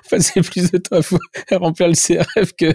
passer 0.10 0.42
plus 0.42 0.72
de 0.72 0.78
temps 0.78 1.00
à 1.52 1.58
remplir 1.58 1.88
le 1.88 1.94
CRF 1.94 2.54
que 2.58 2.72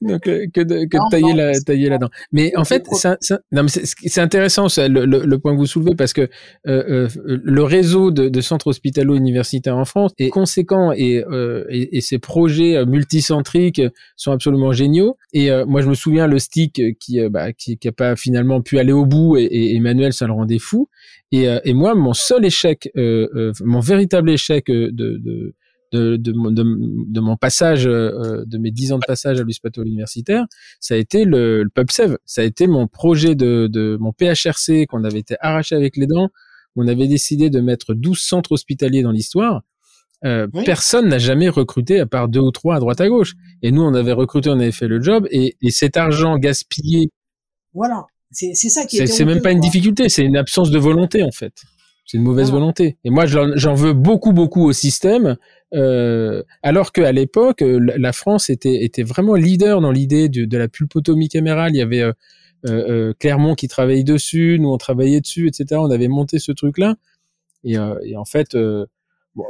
donc, 0.00 0.26
euh, 0.26 0.46
que 0.52 0.60
de, 0.60 0.84
que 0.84 0.96
de 0.96 1.10
tailler 1.10 1.34
la 1.34 1.60
tailler 1.60 1.88
là-dedans. 1.88 2.10
Mais 2.32 2.56
en 2.56 2.64
fait, 2.64 2.86
c'est 2.92 4.20
intéressant 4.20 4.68
ça, 4.68 4.88
le, 4.88 5.04
le, 5.04 5.38
point 5.38 5.52
que 5.52 5.58
vous 5.58 5.66
soulevez 5.66 5.94
parce 5.94 6.12
que 6.12 6.22
euh, 6.22 6.28
euh, 6.66 7.08
le 7.44 7.62
réseau 7.62 8.10
de, 8.10 8.28
de 8.28 8.40
centres 8.40 8.68
hospitalo-universitaires 8.68 9.76
en 9.76 9.84
France 9.84 10.12
est 10.18 10.30
conséquent 10.30 10.92
et, 10.92 11.24
euh, 11.24 11.64
et, 11.68 11.96
et, 11.96 12.00
ces 12.00 12.18
projets 12.18 12.84
multicentriques 12.84 13.82
sont 14.16 14.32
absolument 14.32 14.72
géniaux. 14.72 15.16
Et 15.32 15.50
moi, 15.66 15.82
je 15.82 15.88
me 15.88 15.94
souviens 15.94 16.26
le 16.26 16.38
stick 16.38 16.80
qui 16.98 17.20
bah, 17.28 17.52
qui, 17.52 17.78
qui 17.78 17.88
a 17.88 17.92
pas 17.92 18.16
finalement 18.16 18.60
pu 18.60 18.78
aller 18.78 18.92
au 18.92 19.06
bout 19.06 19.36
et, 19.36 19.44
et 19.44 19.76
Emmanuel 19.76 20.12
ça 20.12 20.26
le 20.26 20.32
rendait 20.32 20.58
fou. 20.58 20.88
Et, 21.30 21.46
et 21.64 21.72
moi, 21.72 21.94
mon 21.94 22.12
seul 22.12 22.44
échec, 22.44 22.90
mon 22.94 23.80
véritable 23.80 24.30
échec 24.30 24.66
de, 24.66 24.90
de 24.90 25.54
de, 25.92 26.16
de, 26.16 26.32
de, 26.32 27.20
mon 27.20 27.36
passage, 27.36 27.86
euh, 27.86 28.44
de 28.46 28.58
mes 28.58 28.70
dix 28.70 28.92
ans 28.92 28.98
de 28.98 29.04
passage 29.06 29.40
à 29.40 29.44
l'USPATO 29.44 29.82
universitaire, 29.84 30.46
ça 30.80 30.94
a 30.94 30.96
été 30.96 31.24
le, 31.24 31.62
le 31.62 31.70
PubSev. 31.70 32.16
Ça 32.24 32.40
a 32.40 32.44
été 32.44 32.66
mon 32.66 32.88
projet 32.88 33.34
de, 33.34 33.68
de 33.70 33.96
mon 34.00 34.12
PHRC 34.12 34.86
qu'on 34.88 35.04
avait 35.04 35.20
été 35.20 35.36
arraché 35.40 35.74
avec 35.74 35.96
les 35.96 36.06
dents. 36.06 36.30
On 36.76 36.88
avait 36.88 37.08
décidé 37.08 37.50
de 37.50 37.60
mettre 37.60 37.94
12 37.94 38.18
centres 38.18 38.52
hospitaliers 38.52 39.02
dans 39.02 39.12
l'histoire. 39.12 39.62
Euh, 40.24 40.46
Personne 40.64 41.08
n'a 41.08 41.18
jamais 41.18 41.48
recruté 41.48 42.00
à 42.00 42.06
part 42.06 42.28
deux 42.28 42.40
ou 42.40 42.52
trois 42.52 42.76
à 42.76 42.78
droite 42.80 43.00
à 43.00 43.08
gauche. 43.08 43.34
Et 43.62 43.72
nous, 43.72 43.82
on 43.82 43.92
avait 43.94 44.12
recruté, 44.12 44.50
on 44.50 44.58
avait 44.60 44.72
fait 44.72 44.88
le 44.88 45.02
job. 45.02 45.26
Et, 45.30 45.56
et 45.60 45.70
cet 45.70 45.96
argent 45.96 46.38
gaspillé. 46.38 47.10
Voilà. 47.74 48.06
C'est 48.30 48.54
ça 48.54 48.86
qui 48.86 48.98
est. 48.98 49.06
C'est 49.06 49.26
même 49.26 49.42
pas 49.42 49.52
une 49.52 49.60
difficulté, 49.60 50.08
c'est 50.08 50.24
une 50.24 50.38
absence 50.38 50.70
de 50.70 50.78
volonté 50.78 51.22
en 51.22 51.30
fait. 51.30 51.52
C'est 52.06 52.16
une 52.16 52.24
mauvaise 52.24 52.50
volonté. 52.50 52.98
Et 53.04 53.10
moi, 53.10 53.26
j'en 53.26 53.74
veux 53.74 53.92
beaucoup, 53.92 54.32
beaucoup 54.32 54.64
au 54.64 54.72
système, 54.72 55.36
euh, 55.74 56.42
alors 56.62 56.92
qu'à 56.92 57.12
l'époque, 57.12 57.62
euh, 57.62 57.78
la 57.96 58.12
France 58.12 58.50
était, 58.50 58.84
était 58.84 59.02
vraiment 59.02 59.34
leader 59.34 59.80
dans 59.80 59.90
l'idée 59.90 60.28
de, 60.28 60.44
de, 60.44 60.58
la 60.58 60.68
pulpotomie 60.68 61.28
camérale. 61.28 61.72
Il 61.74 61.78
y 61.78 61.82
avait 61.82 62.02
euh, 62.02 62.12
euh, 62.66 63.14
Clermont 63.18 63.54
qui 63.54 63.68
travaillait 63.68 64.04
dessus, 64.04 64.58
nous 64.60 64.70
on 64.70 64.78
travaillait 64.78 65.20
dessus, 65.20 65.48
etc. 65.48 65.80
On 65.80 65.90
avait 65.90 66.08
monté 66.08 66.38
ce 66.38 66.52
truc-là. 66.52 66.96
Et, 67.64 67.74
et, 68.04 68.16
en 68.16 68.24
fait, 68.24 68.56
bon, 68.56 69.46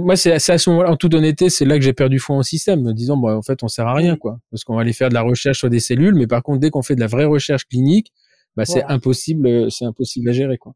moi, 0.00 0.16
c'est 0.16 0.32
à 0.32 0.58
ce 0.58 0.70
moment-là, 0.70 0.90
en 0.90 0.96
toute 0.96 1.14
honnêteté, 1.14 1.48
c'est 1.48 1.64
là 1.64 1.78
que 1.78 1.84
j'ai 1.84 1.92
perdu 1.92 2.18
foi 2.18 2.36
au 2.36 2.42
système, 2.42 2.82
me 2.82 2.92
disant, 2.92 3.16
bon, 3.16 3.32
en 3.32 3.42
fait, 3.42 3.62
on 3.62 3.68
sert 3.68 3.86
à 3.86 3.94
rien, 3.94 4.16
quoi. 4.16 4.40
Parce 4.50 4.64
qu'on 4.64 4.74
va 4.74 4.80
aller 4.80 4.92
faire 4.92 5.10
de 5.10 5.14
la 5.14 5.22
recherche 5.22 5.58
sur 5.58 5.70
des 5.70 5.78
cellules, 5.78 6.16
mais 6.16 6.26
par 6.26 6.42
contre, 6.42 6.58
dès 6.58 6.70
qu'on 6.70 6.82
fait 6.82 6.96
de 6.96 7.00
la 7.00 7.06
vraie 7.06 7.24
recherche 7.24 7.66
clinique, 7.66 8.12
bah, 8.56 8.64
c'est 8.64 8.82
impossible, 8.82 9.70
c'est 9.70 9.84
impossible 9.84 10.28
à 10.28 10.32
gérer, 10.32 10.58
quoi. 10.58 10.74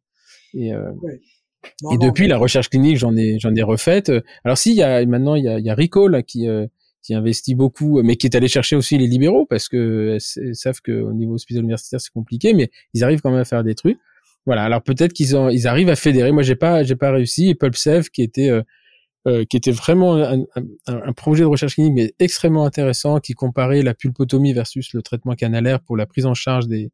Et, 0.54 0.72
euh, 0.72 0.92
et 1.92 1.98
depuis, 1.98 2.26
la 2.26 2.38
recherche 2.38 2.68
clinique, 2.68 2.96
j'en 2.96 3.16
ai, 3.16 3.38
j'en 3.38 3.54
ai 3.54 3.62
refaite. 3.62 4.12
Alors 4.44 4.56
si, 4.58 4.70
il 4.70 4.76
y 4.76 4.82
a 4.82 5.04
maintenant, 5.06 5.34
il 5.34 5.44
y 5.44 5.48
a, 5.48 5.58
il 5.58 5.64
y 5.64 5.70
a 5.70 5.74
Rico 5.74 6.08
là 6.08 6.22
qui 6.22 6.48
euh, 6.48 6.66
qui 7.02 7.14
investit 7.14 7.54
beaucoup, 7.54 8.02
mais 8.02 8.16
qui 8.16 8.26
est 8.26 8.34
allé 8.34 8.48
chercher 8.48 8.74
aussi 8.74 8.98
les 8.98 9.06
libéraux 9.06 9.46
parce 9.46 9.68
que 9.68 10.18
savent 10.18 10.80
qu'au 10.80 11.12
niveau 11.12 11.34
hospital 11.34 11.62
universitaire 11.62 12.00
c'est 12.00 12.12
compliqué, 12.12 12.52
mais 12.52 12.70
ils 12.94 13.04
arrivent 13.04 13.20
quand 13.20 13.30
même 13.30 13.40
à 13.40 13.44
faire 13.44 13.62
des 13.62 13.76
trucs. 13.76 13.98
Voilà. 14.44 14.64
Alors 14.64 14.82
peut-être 14.82 15.12
qu'ils 15.12 15.36
ont, 15.36 15.48
ils 15.48 15.68
arrivent 15.68 15.88
à 15.88 15.96
fédérer. 15.96 16.32
Moi, 16.32 16.42
j'ai 16.42 16.56
pas, 16.56 16.82
j'ai 16.82 16.96
pas 16.96 17.12
réussi. 17.12 17.48
Et 17.48 17.54
Pulpsev, 17.54 18.08
qui 18.10 18.22
était 18.22 18.50
euh, 18.50 18.62
euh, 19.26 19.44
qui 19.44 19.56
était 19.56 19.72
vraiment 19.72 20.16
un, 20.16 20.40
un, 20.40 20.66
un, 20.86 21.12
projet 21.12 21.42
de 21.42 21.48
recherche 21.48 21.74
clinique 21.74 21.94
mais 21.94 22.14
extrêmement 22.20 22.64
intéressant, 22.64 23.18
qui 23.18 23.34
comparait 23.34 23.82
la 23.82 23.92
pulpotomie 23.92 24.52
versus 24.52 24.92
le 24.92 25.02
traitement 25.02 25.34
canalaire 25.34 25.80
pour 25.80 25.96
la 25.96 26.06
prise 26.06 26.26
en 26.26 26.34
charge 26.34 26.68
des, 26.68 26.92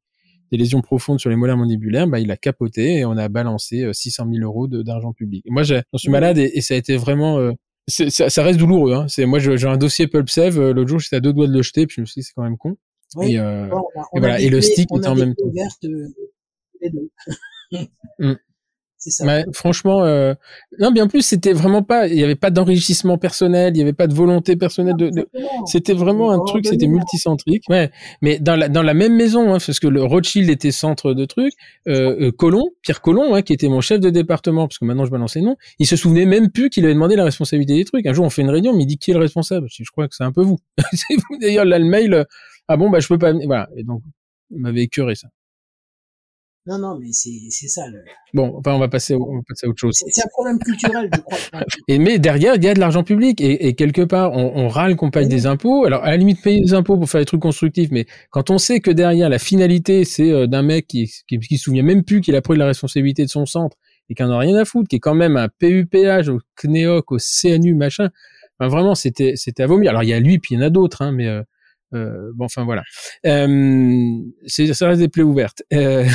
des 0.52 0.58
lésions 0.58 0.82
profondes 0.82 1.18
sur 1.18 1.30
les 1.30 1.36
molaires 1.36 1.56
mandibulaires, 1.56 2.06
bah, 2.06 2.20
il 2.20 2.30
a 2.30 2.36
capoté 2.36 2.98
et 2.98 3.04
on 3.06 3.16
a 3.16 3.28
balancé 3.28 3.88
600 3.90 4.26
euh, 4.26 4.34
000 4.34 4.44
euros 4.44 4.68
d'argent 4.68 5.14
public. 5.14 5.44
moi, 5.48 5.62
j'en 5.62 5.82
suis 5.96 6.10
malade 6.10 6.38
et, 6.38 6.60
ça 6.60 6.74
a 6.74 6.76
été 6.76 6.96
vraiment... 6.96 7.38
Euh, 7.38 7.52
ça, 7.88 8.30
ça, 8.30 8.42
reste 8.44 8.60
douloureux. 8.60 8.92
Hein. 8.94 9.06
C'est 9.08 9.26
moi, 9.26 9.40
j'ai 9.40 9.66
un 9.66 9.76
dossier 9.76 10.06
PulpSev. 10.06 10.56
Euh, 10.56 10.72
l'autre 10.72 10.88
jour, 10.88 11.00
j'étais 11.00 11.16
à 11.16 11.20
deux 11.20 11.32
doigts 11.32 11.48
de 11.48 11.52
le 11.52 11.62
jeter, 11.62 11.86
puis 11.86 11.96
je 11.96 12.00
me 12.02 12.06
suis 12.06 12.20
dit 12.20 12.24
c'est 12.24 12.32
quand 12.34 12.44
même 12.44 12.56
con. 12.56 12.76
et, 13.22 13.40
euh, 13.40 13.66
et, 14.14 14.20
voilà. 14.20 14.38
et 14.40 14.50
le 14.50 14.60
stick 14.60 14.88
est 14.92 15.06
en 15.08 15.16
même 15.16 15.34
temps. 15.34 15.50
Mmh 19.04 19.52
franchement, 19.52 20.04
euh... 20.04 20.34
non, 20.78 20.92
bien 20.92 21.08
plus, 21.08 21.22
c'était 21.22 21.52
vraiment 21.52 21.82
pas, 21.82 22.06
il 22.06 22.18
y 22.18 22.22
avait 22.22 22.36
pas 22.36 22.50
d'enrichissement 22.50 23.18
personnel, 23.18 23.74
il 23.74 23.78
y 23.78 23.82
avait 23.82 23.92
pas 23.92 24.06
de 24.06 24.14
volonté 24.14 24.54
personnelle 24.56 24.96
de, 24.96 25.10
c'était 25.66 25.92
vraiment 25.92 26.30
un 26.30 26.38
truc, 26.44 26.66
c'était 26.66 26.86
multicentrique. 26.86 27.64
Ouais, 27.68 27.90
mais 28.20 28.38
dans 28.38 28.54
la 28.54 28.68
dans 28.68 28.82
la 28.82 28.94
même 28.94 29.14
maison, 29.14 29.52
hein, 29.52 29.58
parce 29.64 29.80
que 29.80 29.88
le 29.88 30.04
Rothschild 30.04 30.48
était 30.48 30.70
centre 30.70 31.14
de 31.14 31.24
trucs. 31.24 31.54
Euh, 31.88 32.28
euh, 32.28 32.32
Colomb, 32.32 32.70
Pierre 32.82 33.00
Colomb, 33.00 33.34
hein, 33.34 33.42
qui 33.42 33.52
était 33.52 33.68
mon 33.68 33.80
chef 33.80 33.98
de 33.98 34.10
département, 34.10 34.68
parce 34.68 34.78
que 34.78 34.84
maintenant 34.84 35.04
je 35.04 35.10
balance 35.10 35.34
les 35.34 35.42
noms, 35.42 35.56
il 35.78 35.86
se 35.86 35.96
souvenait 35.96 36.26
même 36.26 36.50
plus 36.50 36.70
qu'il 36.70 36.84
avait 36.84 36.94
demandé 36.94 37.16
la 37.16 37.24
responsabilité 37.24 37.74
des 37.74 37.84
trucs. 37.84 38.06
Un 38.06 38.12
jour, 38.12 38.24
on 38.24 38.30
fait 38.30 38.42
une 38.42 38.50
réunion, 38.50 38.72
mais 38.72 38.84
il 38.84 38.86
dit 38.86 38.98
qui 38.98 39.10
est 39.10 39.14
le 39.14 39.20
responsable? 39.20 39.66
Je, 39.68 39.90
crois 39.90 40.06
que 40.06 40.14
c'est 40.14 40.24
un 40.24 40.32
peu 40.32 40.42
vous. 40.42 40.58
c'est 40.92 41.16
vous 41.16 41.38
d'ailleurs 41.40 41.64
là 41.64 41.78
le 41.78 41.86
mail. 41.86 42.24
Ah 42.68 42.76
bon, 42.76 42.88
bah 42.88 43.00
je 43.00 43.08
peux 43.08 43.18
pas. 43.18 43.32
Voilà. 43.32 43.68
Et 43.76 43.82
donc, 43.82 44.02
m'avait 44.50 44.82
écœuré 44.82 45.14
ça. 45.14 45.28
Non, 46.64 46.78
non, 46.78 46.96
mais 46.96 47.10
c'est 47.12 47.66
ça. 47.66 47.88
Le... 47.88 48.04
Bon, 48.34 48.54
enfin, 48.56 48.72
on 48.74 48.78
va 48.78 48.86
passer, 48.86 49.16
on 49.16 49.36
va 49.36 49.42
passer 49.48 49.66
à 49.66 49.68
autre 49.68 49.80
chose. 49.80 49.94
C'est 50.06 50.24
un 50.24 50.28
problème 50.28 50.60
culturel, 50.60 51.10
je 51.12 51.20
crois. 51.20 51.38
et 51.88 51.98
mais 51.98 52.20
derrière, 52.20 52.54
il 52.54 52.62
y 52.62 52.68
a 52.68 52.74
de 52.74 52.78
l'argent 52.78 53.02
public 53.02 53.40
et, 53.40 53.66
et, 53.66 53.74
quelque 53.74 54.02
part, 54.02 54.32
on, 54.32 54.52
on 54.54 54.68
râle 54.68 54.94
qu'on 54.94 55.10
paye 55.10 55.26
des 55.26 55.46
impôts. 55.46 55.84
Alors, 55.86 56.04
à 56.04 56.10
la 56.10 56.16
limite, 56.16 56.40
payer 56.40 56.60
des 56.60 56.72
impôts 56.72 56.96
pour 56.96 57.10
faire 57.10 57.20
des 57.20 57.24
trucs 57.24 57.42
constructifs, 57.42 57.90
mais 57.90 58.06
quand 58.30 58.50
on 58.50 58.58
sait 58.58 58.78
que 58.78 58.92
derrière, 58.92 59.28
la 59.28 59.40
finalité, 59.40 60.04
c'est 60.04 60.30
euh, 60.30 60.46
d'un 60.46 60.62
mec 60.62 60.86
qui, 60.86 61.10
qui, 61.26 61.38
qui 61.40 61.58
se 61.58 61.64
souvient 61.64 61.82
même 61.82 62.04
plus 62.04 62.20
qu'il 62.20 62.36
a 62.36 62.42
pris 62.42 62.56
la 62.56 62.66
responsabilité 62.66 63.24
de 63.24 63.30
son 63.30 63.44
centre 63.44 63.76
et 64.08 64.14
qui 64.14 64.22
en 64.22 64.30
a 64.30 64.38
rien 64.38 64.54
à 64.56 64.64
foutre, 64.64 64.88
qui 64.88 64.96
est 64.96 65.00
quand 65.00 65.16
même 65.16 65.36
un 65.36 65.48
PUPH 65.48 66.28
au 66.28 66.38
CNEOC, 66.54 67.10
au 67.10 67.16
CNU, 67.18 67.74
machin. 67.74 68.10
Enfin, 68.58 68.68
vraiment, 68.68 68.94
c'était, 68.94 69.32
c'était 69.34 69.64
à 69.64 69.66
vomir. 69.66 69.90
Alors, 69.90 70.04
il 70.04 70.10
y 70.10 70.12
a 70.12 70.20
lui, 70.20 70.38
puis 70.38 70.54
il 70.54 70.58
y 70.58 70.62
en 70.62 70.66
a 70.66 70.70
d'autres, 70.70 71.02
hein, 71.02 71.10
mais 71.10 71.26
euh, 71.26 71.42
euh, 71.94 72.32
bon, 72.34 72.46
enfin 72.46 72.64
voilà. 72.64 72.82
Euh, 73.26 74.18
c'est 74.46 74.72
ça 74.72 74.88
reste 74.88 75.00
des 75.00 75.08
plaies 75.08 75.22
ouvertes. 75.22 75.62
Euh, 75.72 76.06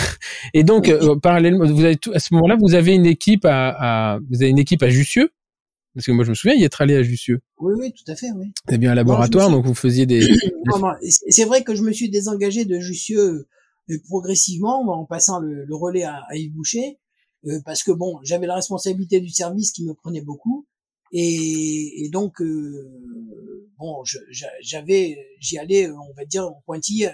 et 0.54 0.64
donc, 0.64 0.90
euh, 0.90 1.16
parallèlement, 1.18 1.66
vous 1.66 1.84
avez 1.84 1.98
tout, 1.98 2.12
à 2.14 2.20
ce 2.20 2.34
moment-là, 2.34 2.58
vous 2.60 2.74
avez 2.74 2.94
une 2.94 3.06
équipe 3.06 3.46
à, 3.46 4.14
à, 4.14 4.20
vous 4.30 4.42
avez 4.42 4.50
une 4.50 4.60
équipe 4.60 4.84
à 4.84 4.90
Jussieu, 4.90 5.32
parce 5.94 6.06
que 6.06 6.12
moi 6.12 6.24
je 6.24 6.30
me 6.30 6.36
souviens 6.36 6.56
y 6.56 6.64
être 6.64 6.82
allé 6.82 6.96
à 6.96 7.04
Jussieu. 7.04 7.42
Oui, 7.60 7.74
oui, 7.78 7.94
tout 7.94 8.10
à 8.12 8.16
fait, 8.16 8.32
oui. 8.36 8.52
C'est 8.70 8.78
bien 8.78 8.92
un 8.92 8.96
laboratoire, 8.96 9.50
donc 9.50 9.66
vous 9.66 9.76
faisiez 9.76 10.06
des. 10.06 10.22
c'est 11.30 11.46
vrai 11.46 11.64
que 11.64 11.76
je 11.76 11.84
me 11.84 11.92
suis 11.92 12.10
désengagé 12.10 12.66
de 12.66 12.80
Jussieu 12.80 13.48
euh, 13.90 13.98
progressivement 14.08 14.82
en 14.88 15.06
passant 15.06 15.40
le, 15.40 15.66
le 15.66 15.76
relais 15.76 16.04
à, 16.04 16.22
à, 16.30 16.36
Yves 16.36 16.54
Boucher, 16.54 17.00
euh, 17.46 17.60
parce 17.66 17.84
que 17.84 17.92
bon, 17.92 18.20
j'avais 18.24 18.48
la 18.48 18.56
responsabilité 18.56 19.20
du 19.20 19.30
service 19.30 19.72
qui 19.72 19.86
me 19.86 19.94
prenait 19.94 20.22
beaucoup, 20.22 20.66
et, 21.12 22.04
et 22.06 22.10
donc 22.10 22.42
bon, 23.78 24.04
j'avais, 24.62 25.18
j'y 25.40 25.58
allais, 25.58 25.90
on 25.90 26.14
va 26.16 26.26
dire, 26.26 26.46
en 26.46 26.62
pointillé 26.66 27.08
à, 27.08 27.14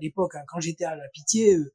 l'époque. 0.00 0.34
Hein, 0.34 0.42
quand 0.48 0.60
j'étais 0.60 0.84
à 0.84 0.96
la 0.96 1.08
Pitié, 1.12 1.54
euh, 1.54 1.72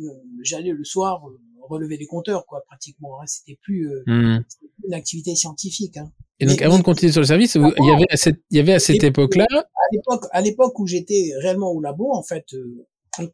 euh, 0.00 0.10
j'allais 0.42 0.72
le 0.72 0.84
soir 0.84 1.26
euh, 1.28 1.38
relever 1.68 1.96
les 1.96 2.06
compteurs, 2.06 2.46
quoi, 2.46 2.62
pratiquement. 2.66 3.20
Hein, 3.20 3.26
c'était 3.26 3.58
plus, 3.62 3.88
mmh. 4.06 4.40
une 4.86 4.94
activité 4.94 5.34
scientifique. 5.34 5.96
Hein. 5.96 6.12
Et 6.40 6.46
donc, 6.46 6.62
avant 6.62 6.78
de 6.78 6.84
continuer 6.84 7.12
sur 7.12 7.20
le 7.20 7.26
service, 7.26 7.56
il 7.56 7.84
y 7.84 7.90
avait 7.90 8.06
à 8.10 8.16
cette, 8.16 8.40
il 8.50 8.56
y 8.56 8.60
avait 8.60 8.74
à 8.74 8.78
cette 8.78 9.02
époque-là. 9.02 9.46
À 9.50 9.88
l'époque, 9.92 10.24
à 10.30 10.40
l'époque 10.40 10.78
où 10.78 10.86
j'étais 10.86 11.32
réellement 11.40 11.72
au 11.72 11.80
labo, 11.80 12.12
en 12.12 12.22
fait, 12.22 12.54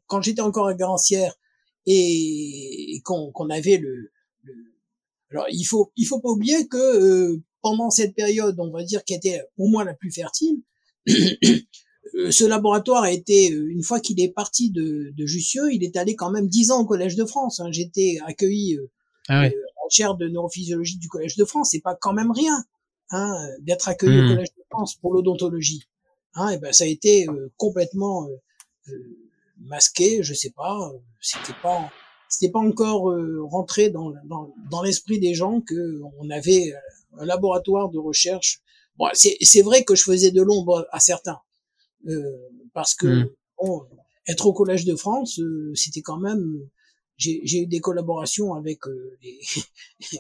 quand 0.07 0.23
j'étais 0.23 0.41
encore 0.41 0.69
à 0.69 0.75
Garancière 0.75 1.35
et, 1.85 3.01
qu'on 3.05 3.51
avait 3.51 3.77
le, 3.77 4.11
le, 4.43 4.55
alors 5.31 5.47
il 5.51 5.65
faut, 5.65 5.93
il 5.97 6.07
faut 6.07 6.21
pas 6.21 6.31
oublier 6.31 6.67
que 6.67 7.43
pendant 7.65 7.89
cette 7.89 8.15
période, 8.15 8.61
on 8.61 8.71
va 8.71 8.85
dire, 8.85 9.03
qui 9.05 9.15
était 9.15 9.41
pour 9.57 9.71
moi 9.71 9.85
la 9.85 9.95
plus 9.95 10.13
fertile, 10.13 10.61
euh, 11.09 12.31
ce 12.31 12.45
laboratoire 12.45 13.05
a 13.05 13.11
été, 13.11 13.53
euh, 13.53 13.71
une 13.71 13.83
fois 13.83 14.01
qu'il 14.01 14.21
est 14.21 14.29
parti 14.29 14.71
de, 14.71 15.15
de 15.17 15.27
Jussieu, 15.27 15.73
il 15.73 15.83
est 15.83 15.97
allé 15.97 16.15
quand 16.15 16.31
même 16.31 16.47
dix 16.47 16.71
ans 16.71 16.83
au 16.83 16.85
Collège 16.85 17.17
de 17.17 17.25
France. 17.25 17.61
Hein. 17.61 17.73
J'étais 17.73 18.19
accueilli 18.27 18.77
euh, 18.77 18.91
ah 19.31 19.47
en 19.83 19.89
chaire 19.89 20.15
de 20.15 20.29
neurophysiologie 20.29 20.99
du 20.99 21.09
Collège 21.09 21.37
de 21.37 21.45
France. 21.47 21.71
C'est 21.71 21.81
pas 21.81 21.97
quand 21.99 22.13
même 22.13 22.31
rien 22.31 22.63
hein, 23.11 23.35
d'être 23.61 23.89
accueilli 23.89 24.19
au 24.19 24.25
hmm. 24.25 24.35
Collège 24.35 24.55
de 24.59 24.65
France 24.69 24.97
pour 24.97 25.15
l'odontologie. 25.15 25.85
Hein, 26.35 26.51
et 26.51 26.59
ben 26.59 26.71
ça 26.71 26.85
a 26.85 26.89
été 26.89 27.27
complètement 27.57 28.29
masqué, 29.59 30.23
je 30.23 30.35
sais 30.35 30.51
pas. 30.51 30.93
C'était 31.21 31.55
pas, 31.63 31.91
c'était 32.29 32.53
pas 32.53 32.59
encore 32.59 33.15
rentré 33.49 33.89
dans, 33.89 34.13
dans, 34.25 34.53
dans 34.71 34.83
l'esprit 34.83 35.19
des 35.19 35.33
gens 35.33 35.61
que 35.61 36.03
on 36.19 36.29
avait 36.29 36.75
un 37.19 37.25
laboratoire 37.25 37.91
de 37.91 37.99
recherche. 37.99 38.61
Bon, 38.97 39.09
c'est 39.13 39.63
vrai 39.63 39.85
que 39.85 39.95
je 39.95 40.05
faisais 40.05 40.31
de 40.31 40.43
l'ombre 40.43 40.87
à 40.93 41.01
certains, 41.01 41.41
euh, 42.09 42.23
parce 42.73 42.95
que 42.95 43.07
hmm. 43.07 43.31
bon, 43.61 43.87
être 44.27 44.47
au 44.47 44.53
Collège 44.53 44.85
de 44.85 44.97
France, 44.97 45.39
euh, 45.41 45.73
c'était 45.75 46.03
quand 46.03 46.19
même. 46.19 46.69
J'ai 47.17 47.63
eu 47.63 47.67
des 47.67 47.79
collaborations 47.79 48.55
avec 48.55 48.87
euh, 48.89 49.17
les, 49.23 49.39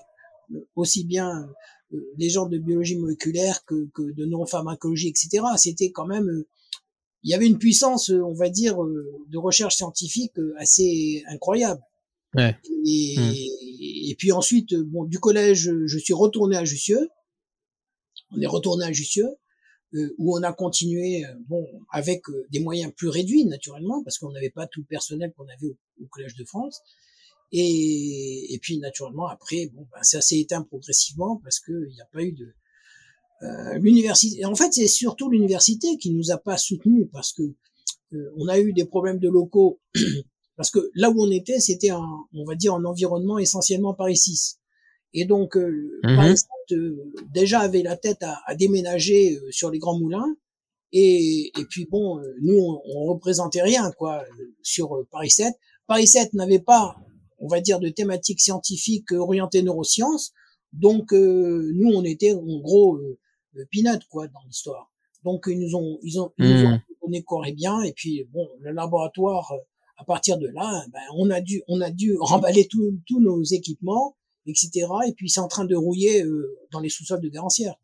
aussi 0.77 1.05
bien 1.05 1.49
euh, 1.93 2.13
les 2.19 2.31
gens 2.31 2.47
de 2.47 2.59
biologie 2.59 2.97
moléculaire 2.97 3.65
que, 3.65 3.89
que 3.95 4.13
de 4.13 4.25
neuropharmacologie, 4.27 5.09
etc. 5.09 5.45
C'était 5.57 5.91
quand 5.91 6.07
même 6.07 6.45
il 7.25 7.31
y 7.31 7.35
avait 7.35 7.47
une 7.47 7.59
puissance, 7.59 8.11
on 8.11 8.35
va 8.35 8.51
dire, 8.51 8.77
de 8.77 9.39
recherche 9.39 9.77
scientifique 9.77 10.35
assez 10.59 11.25
incroyable. 11.27 11.81
Ouais. 12.35 12.55
Et, 12.85 13.17
hmm. 13.19 13.33
Et, 13.85 14.14
puis 14.16 14.32
ensuite, 14.32 14.74
bon, 14.74 15.05
du 15.05 15.18
collège, 15.18 15.70
je 15.87 15.99
suis 15.99 16.14
retourné 16.14 16.57
à 16.57 16.64
Jussieu. 16.64 17.11
On 18.30 18.41
est 18.41 18.47
retourné 18.47 18.85
à 18.85 18.93
Jussieu, 18.93 19.26
euh, 19.95 20.14
où 20.18 20.37
on 20.37 20.43
a 20.43 20.53
continué, 20.53 21.24
euh, 21.24 21.35
bon, 21.49 21.66
avec 21.91 22.28
euh, 22.28 22.47
des 22.51 22.61
moyens 22.61 22.93
plus 22.97 23.09
réduits 23.09 23.45
naturellement, 23.45 24.03
parce 24.03 24.18
qu'on 24.18 24.32
n'avait 24.32 24.51
pas 24.51 24.66
tout 24.66 24.80
le 24.80 24.87
personnel 24.87 25.32
qu'on 25.37 25.47
avait 25.49 25.76
au, 26.01 26.07
collège 26.07 26.35
de 26.35 26.45
France. 26.45 26.80
Et, 27.53 28.59
puis 28.62 28.78
naturellement 28.78 29.28
après, 29.28 29.70
bon, 29.74 29.87
ben, 29.93 30.03
ça 30.03 30.20
s'est 30.20 30.41
éteint 30.41 30.62
progressivement 30.62 31.41
parce 31.45 31.61
que 31.61 31.72
il 31.89 31.95
n'y 31.95 32.01
a 32.01 32.07
pas 32.07 32.22
eu 32.22 32.32
de 32.32 32.53
euh, 33.43 33.78
l'université. 33.78 34.45
En 34.45 34.57
fait, 34.57 34.72
c'est 34.72 34.89
surtout 34.89 35.30
l'université 35.30 35.97
qui 35.99 36.11
nous 36.11 36.32
a 36.32 36.39
pas 36.39 36.57
soutenus 36.57 37.07
parce 37.12 37.32
que 37.32 37.43
on 38.37 38.47
a 38.47 38.61
eu 38.61 38.72
des 38.72 38.85
problèmes 38.85 39.18
de 39.18 39.28
locaux 39.28 39.80
Parce 40.57 40.71
que 40.71 40.91
là 40.95 41.11
où 41.11 41.21
on 41.21 41.31
était, 41.31 41.59
c'était 41.59 41.91
un, 41.91 42.27
on 42.33 42.45
va 42.45 42.55
dire, 42.55 42.75
un 42.75 42.85
environnement 42.85 43.39
essentiellement 43.39 43.95
Paris 43.95 44.17
6. 44.17 44.59
Et 45.15 45.25
donc, 45.25 45.57
euh, 45.57 46.01
mhm. 46.05 46.17
Paris 46.17 46.37
7, 46.37 46.49
euh, 46.73 47.13
déjà 47.33 47.61
avait 47.61 47.83
la 47.83 47.97
tête 47.97 48.23
à, 48.23 48.41
à 48.47 48.55
déménager 48.55 49.37
euh, 49.37 49.51
sur 49.51 49.71
les 49.71 49.79
grands 49.79 49.99
moulins. 49.99 50.37
Et, 50.93 51.51
et 51.59 51.65
puis 51.69 51.87
bon, 51.91 52.21
nous, 52.41 52.57
on, 52.57 52.81
on, 52.95 53.05
représentait 53.07 53.63
rien, 53.63 53.91
quoi, 53.99 54.23
sur 54.63 55.05
Paris 55.11 55.31
7. 55.31 55.53
Paris 55.89 56.07
7 56.07 56.35
n'avait 56.35 56.61
pas, 56.61 56.97
on 57.39 57.49
va 57.49 57.61
dire, 57.61 57.81
de 57.81 57.89
thématique 57.89 58.41
scientifique 58.41 59.11
orientée 59.11 59.63
neurosciences. 59.63 60.33
Donc, 60.73 61.11
nous, 61.13 61.91
on 61.93 62.05
était, 62.05 62.33
en 62.33 62.61
gros, 62.61 62.97
euh, 62.97 63.65
peanut, 63.73 64.05
quoi, 64.09 64.29
dans 64.29 64.43
l'histoire. 64.47 64.93
Donc, 65.25 65.45
ils 65.49 65.59
nous 65.59 65.75
ont, 65.75 65.99
ils 66.03 66.21
ont, 66.21 66.33
ils 66.39 66.47
nous 66.47 66.67
ont 66.67 66.73
mhm. 66.73 66.83
donné 67.03 67.23
corps 67.23 67.47
et 67.47 67.53
bien. 67.53 67.83
Et 67.83 67.93
puis, 67.93 68.25
bon, 68.33 68.49
le 68.61 68.71
laboratoire 68.71 69.53
à 69.97 70.05
partir 70.05 70.39
de 70.39 70.49
là, 70.49 70.85
ben, 70.93 71.01
on 71.17 71.31
a 71.31 71.41
dû, 71.41 71.63
on 71.69 71.81
a 71.81 71.91
dû 71.91 72.17
remballer 72.19 72.69
tous 72.69 73.21
nos 73.21 73.43
équipements, 73.43 74.17
etc. 74.47 74.87
Et 75.07 75.13
puis 75.13 75.31
c'est 75.31 75.41
en 75.41 75.49
train 75.49 75.65
de 75.65 75.75
rouiller 75.75 76.23
euh, 76.23 76.57
dans 76.73 76.81
les 76.81 76.89
sous-sols 76.89 77.21
de 77.21 77.29
Garancière. 77.29 77.75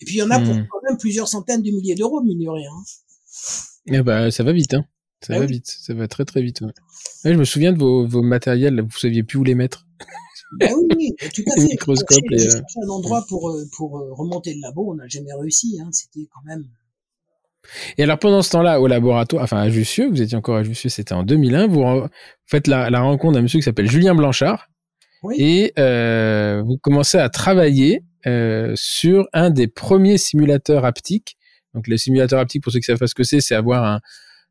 Et 0.00 0.04
puis 0.04 0.16
il 0.16 0.18
y 0.18 0.22
en 0.22 0.30
a 0.30 0.38
pour 0.38 0.54
hmm. 0.54 0.66
quand 0.70 0.82
même 0.88 0.98
plusieurs 0.98 1.28
centaines 1.28 1.62
de 1.62 1.70
milliers 1.70 1.94
d'euros, 1.94 2.22
mine 2.22 2.38
de 2.38 2.48
rien. 2.48 2.70
Eh 3.86 4.02
ben, 4.02 4.30
ça 4.30 4.42
va 4.42 4.52
vite, 4.52 4.74
hein. 4.74 4.84
Ça 5.22 5.34
ah 5.36 5.40
va 5.40 5.46
vite, 5.46 5.66
ça 5.66 5.92
va 5.92 6.08
très 6.08 6.24
très 6.24 6.40
vite. 6.40 6.62
je 7.24 7.30
me 7.30 7.44
souviens 7.44 7.72
de 7.72 7.78
vos, 7.78 8.06
vos 8.06 8.22
matériels, 8.22 8.80
vous 8.80 8.98
saviez 8.98 9.22
plus 9.22 9.38
où 9.38 9.44
les 9.44 9.54
mettre. 9.54 9.86
Ben 10.58 10.72
oui, 10.74 10.88
oui, 10.96 11.30
tout 11.34 11.42
à 11.46 11.54
fait. 11.60 11.66
Microscope 11.66 12.24
et 12.32 12.46
euh... 12.46 12.62
un 12.84 12.88
endroit 12.88 13.24
pour 13.28 13.50
euh, 13.50 13.64
pour 13.76 13.98
euh, 13.98 14.12
remonter 14.14 14.54
le 14.54 14.60
labo, 14.60 14.90
on 14.90 14.94
n'a 14.94 15.06
jamais 15.08 15.32
réussi. 15.34 15.78
Hein. 15.80 15.90
C'était 15.92 16.26
quand 16.32 16.42
même 16.46 16.64
et 17.98 18.02
alors 18.02 18.18
pendant 18.18 18.42
ce 18.42 18.50
temps-là, 18.50 18.80
au 18.80 18.86
laboratoire, 18.86 19.44
enfin 19.44 19.58
à 19.58 19.68
Jussieu, 19.68 20.08
vous 20.08 20.20
étiez 20.20 20.36
encore 20.36 20.56
à 20.56 20.62
Jussieu, 20.62 20.88
c'était 20.88 21.14
en 21.14 21.22
2001, 21.22 21.66
vous 21.66 21.84
faites 22.46 22.66
la, 22.66 22.90
la 22.90 23.00
rencontre 23.00 23.34
d'un 23.34 23.42
monsieur 23.42 23.58
qui 23.58 23.64
s'appelle 23.64 23.90
Julien 23.90 24.14
Blanchard, 24.14 24.68
oui. 25.22 25.36
et 25.38 25.72
euh, 25.78 26.62
vous 26.64 26.78
commencez 26.78 27.18
à 27.18 27.28
travailler 27.28 28.02
euh, 28.26 28.72
sur 28.76 29.28
un 29.32 29.50
des 29.50 29.68
premiers 29.68 30.18
simulateurs 30.18 30.84
haptiques. 30.84 31.36
Donc 31.74 31.86
les 31.86 31.98
simulateurs 31.98 32.40
haptiques, 32.40 32.62
pour 32.62 32.72
ceux 32.72 32.80
qui 32.80 32.86
savent 32.86 32.98
pas 32.98 33.06
ce 33.06 33.14
que 33.14 33.22
c'est, 33.22 33.40
c'est 33.40 33.54
avoir 33.54 33.84
un, 33.84 34.00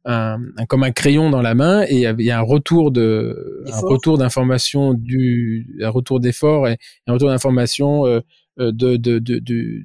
un, 0.06 0.38
un, 0.58 0.66
comme 0.66 0.84
un 0.84 0.92
crayon 0.92 1.30
dans 1.30 1.42
la 1.42 1.56
main 1.56 1.84
et 1.88 2.04
il 2.04 2.22
y 2.22 2.32
a 2.32 2.40
un 2.40 2.44
retour 2.44 2.92
de 2.92 3.64
un 3.68 3.80
retour 3.80 4.18
d'information 4.18 4.94
du 4.94 5.68
un 5.82 5.90
retour 5.90 6.20
d'effort 6.20 6.68
et 6.68 6.78
un 7.06 7.14
retour 7.14 7.30
d'information 7.30 8.06
euh, 8.06 8.22
de, 8.58 8.98
de, 8.98 9.20
de, 9.20 9.40
de 9.40 9.82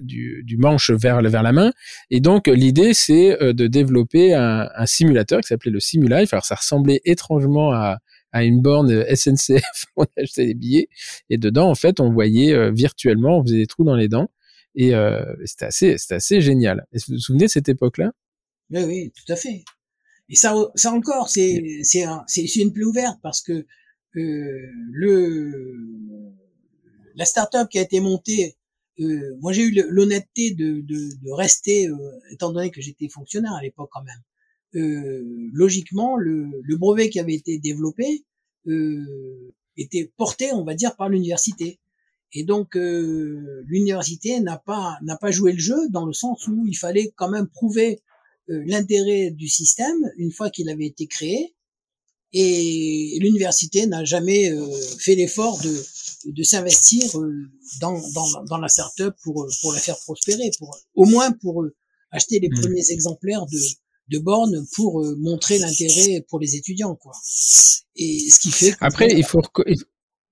du, 0.00 0.42
du, 0.44 0.56
manche 0.56 0.90
vers, 0.90 1.20
vers 1.22 1.42
la 1.42 1.52
main. 1.52 1.72
Et 2.10 2.20
donc, 2.20 2.46
l'idée, 2.46 2.94
c'est 2.94 3.40
euh, 3.42 3.52
de 3.52 3.66
développer 3.66 4.34
un, 4.34 4.68
un 4.74 4.86
simulateur 4.86 5.40
qui 5.40 5.48
s'appelait 5.48 5.70
le 5.70 5.80
Simulife. 5.80 6.32
Alors, 6.32 6.44
ça 6.44 6.54
ressemblait 6.54 7.00
étrangement 7.04 7.72
à, 7.72 7.98
à 8.32 8.44
une 8.44 8.60
borne 8.60 9.04
SNCF 9.14 9.84
où 9.96 10.02
on 10.02 10.22
achetait 10.22 10.46
des 10.46 10.54
billets. 10.54 10.88
Et 11.30 11.38
dedans, 11.38 11.70
en 11.70 11.74
fait, 11.74 12.00
on 12.00 12.12
voyait 12.12 12.52
euh, 12.52 12.70
virtuellement, 12.70 13.38
on 13.38 13.42
faisait 13.42 13.58
des 13.58 13.66
trous 13.66 13.84
dans 13.84 13.96
les 13.96 14.08
dents. 14.08 14.30
Et 14.74 14.94
euh, 14.94 15.24
c'était 15.44 15.66
assez, 15.66 15.96
assez 16.10 16.40
génial. 16.40 16.86
vous 16.92 17.14
vous 17.14 17.18
souvenez 17.18 17.46
de 17.46 17.50
cette 17.50 17.68
époque-là? 17.68 18.12
Oui, 18.70 18.84
oui, 18.84 19.12
tout 19.12 19.32
à 19.32 19.36
fait. 19.36 19.64
Et 20.28 20.36
ça, 20.36 20.54
ça 20.74 20.92
encore, 20.92 21.30
c'est, 21.30 21.80
c'est, 21.82 22.04
un, 22.04 22.22
c'est, 22.26 22.44
une 22.56 22.72
plaie 22.72 22.84
ouverte 22.84 23.18
parce 23.22 23.40
que 23.40 23.66
euh, 24.16 24.70
le, 24.92 26.34
la 27.14 27.24
start-up 27.24 27.68
qui 27.70 27.78
a 27.78 27.82
été 27.82 28.00
montée 28.00 28.56
euh, 29.00 29.36
moi 29.40 29.52
j'ai 29.52 29.62
eu 29.62 29.82
l'honnêteté 29.88 30.52
de, 30.52 30.80
de, 30.80 31.08
de, 31.22 31.30
rester, 31.32 31.88
euh, 31.88 31.94
étant 32.30 32.52
donné 32.52 32.70
que 32.70 32.80
j'étais 32.80 33.08
fonctionnaire 33.08 33.52
à 33.52 33.62
l'époque 33.62 33.90
quand 33.92 34.02
même. 34.02 34.22
Euh, 34.74 35.48
logiquement, 35.52 36.16
le, 36.16 36.50
le, 36.62 36.76
brevet 36.76 37.08
qui 37.08 37.20
avait 37.20 37.34
été 37.34 37.58
développé 37.58 38.24
euh, 38.66 39.54
était 39.76 40.12
porté, 40.16 40.52
on 40.52 40.64
va 40.64 40.74
dire, 40.74 40.96
par 40.96 41.08
l'université. 41.08 41.78
Et 42.34 42.44
donc 42.44 42.76
euh, 42.76 43.62
l'université 43.66 44.40
n'a 44.40 44.58
pas 44.58 44.98
n'a 45.02 45.16
pas 45.16 45.30
joué 45.30 45.52
le 45.52 45.58
jeu 45.58 45.88
dans 45.88 46.04
le 46.04 46.12
sens 46.12 46.46
où 46.46 46.66
il 46.66 46.76
fallait 46.76 47.12
quand 47.16 47.30
même 47.30 47.48
prouver 47.48 48.02
l'intérêt 48.48 49.30
du 49.30 49.46
système 49.46 50.10
une 50.16 50.32
fois 50.32 50.50
qu'il 50.50 50.68
avait 50.70 50.86
été 50.86 51.06
créé. 51.06 51.54
Et 52.32 53.18
l'université 53.20 53.86
n'a 53.86 54.04
jamais 54.04 54.50
fait 54.98 55.14
l'effort 55.14 55.60
de, 55.62 55.74
de 56.24 56.42
s'investir 56.42 57.10
dans, 57.80 58.00
dans, 58.14 58.44
dans 58.44 58.58
la 58.58 58.68
start-up 58.68 59.14
pour, 59.22 59.46
pour 59.62 59.72
la 59.72 59.78
faire 59.78 59.96
prospérer, 60.04 60.50
pour, 60.58 60.76
au 60.94 61.04
moins 61.04 61.32
pour 61.32 61.64
acheter 62.10 62.40
les 62.40 62.48
mmh. 62.48 62.60
premiers 62.60 62.90
exemplaires 62.90 63.46
de, 63.46 63.58
de 64.08 64.18
bornes 64.18 64.64
pour 64.74 65.04
montrer 65.18 65.58
l'intérêt 65.58 66.24
pour 66.28 66.40
les 66.40 66.56
étudiants, 66.56 66.94
quoi. 66.96 67.12
Et 67.96 68.18
ce 68.30 68.40
qui 68.40 68.50
fait. 68.50 68.74
Après, 68.80 69.08
il 69.10 69.24
faut, 69.24 69.40
il 69.66 69.76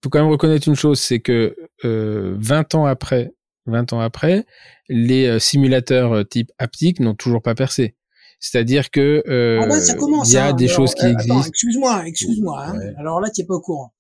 faut 0.02 0.10
quand 0.10 0.20
même 0.20 0.30
reconnaître 0.30 0.68
une 0.68 0.76
chose, 0.76 1.00
c'est 1.00 1.20
que 1.20 1.56
euh, 1.84 2.36
20 2.38 2.74
ans 2.74 2.86
après, 2.86 3.34
20 3.66 3.92
ans 3.92 4.00
après, 4.00 4.46
les 4.88 5.26
euh, 5.26 5.38
simulateurs 5.38 6.12
euh, 6.12 6.24
type 6.24 6.52
haptique 6.58 7.00
n'ont 7.00 7.14
toujours 7.14 7.42
pas 7.42 7.54
percé. 7.54 7.96
C'est-à-dire 8.38 8.90
que 8.90 9.22
euh, 9.28 9.60
ah 9.62 9.66
bah, 9.66 9.78
il 10.26 10.32
y 10.32 10.36
a 10.36 10.48
hein. 10.48 10.52
des 10.52 10.68
choses 10.68 10.94
qui 10.94 11.06
existent. 11.06 11.42
Excuse-moi, 11.42 12.06
excuse-moi. 12.06 12.66
Hein. 12.66 12.78
Alors 12.98 13.20
là, 13.20 13.30
tu 13.30 13.40
n'es 13.40 13.46
pas 13.46 13.54
au 13.54 13.60
courant. 13.60 13.92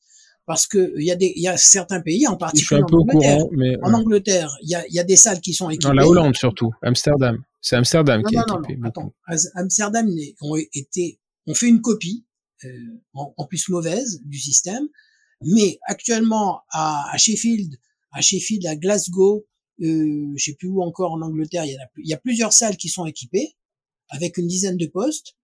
Parce 0.46 0.66
que 0.66 0.94
il 0.96 1.04
y 1.04 1.10
a 1.10 1.16
des, 1.16 1.32
il 1.34 1.42
y 1.42 1.48
a 1.48 1.56
certains 1.56 2.00
pays, 2.00 2.26
en 2.26 2.36
particulier 2.36 2.82
en 2.82 2.96
Angleterre. 2.96 3.38
Courant, 3.38 3.50
mais, 3.52 3.76
en 3.82 3.92
Angleterre, 3.92 4.56
il 4.62 4.70
y 4.70 4.74
a, 4.76 4.86
il 4.86 4.94
y 4.94 5.00
a 5.00 5.04
des 5.04 5.16
salles 5.16 5.40
qui 5.40 5.52
sont 5.52 5.68
équipées. 5.70 5.88
Dans 5.88 5.92
la 5.92 6.06
Hollande 6.06 6.36
surtout, 6.36 6.72
Amsterdam. 6.82 7.42
C'est 7.60 7.74
Amsterdam 7.74 8.22
qui 8.22 8.36
est 8.36 8.40
équipé. 8.40 8.78
attends, 8.84 9.12
Amsterdam 9.54 10.08
ont 10.40 10.56
été, 10.72 11.18
ont 11.48 11.54
fait 11.54 11.68
une 11.68 11.80
copie 11.80 12.24
euh, 12.64 12.68
en, 13.12 13.34
en, 13.36 13.44
plus 13.44 13.68
mauvaise 13.68 14.20
du 14.24 14.38
système, 14.38 14.86
mais 15.42 15.78
actuellement 15.82 16.62
à, 16.70 17.10
à 17.12 17.18
Sheffield, 17.18 17.74
à 18.12 18.20
Sheffield, 18.20 18.66
à 18.66 18.76
Glasgow, 18.76 19.44
euh, 19.82 20.32
je 20.36 20.44
sais 20.44 20.54
plus 20.54 20.68
où 20.68 20.80
encore 20.82 21.12
en 21.12 21.20
Angleterre, 21.22 21.64
il 21.64 21.72
y, 21.72 21.76
a, 21.76 21.90
il 21.98 22.08
y 22.08 22.14
a 22.14 22.18
plusieurs 22.18 22.52
salles 22.52 22.76
qui 22.76 22.88
sont 22.88 23.04
équipées 23.04 23.56
avec 24.10 24.38
une 24.38 24.46
dizaine 24.46 24.76
de 24.76 24.86
postes. 24.86 25.36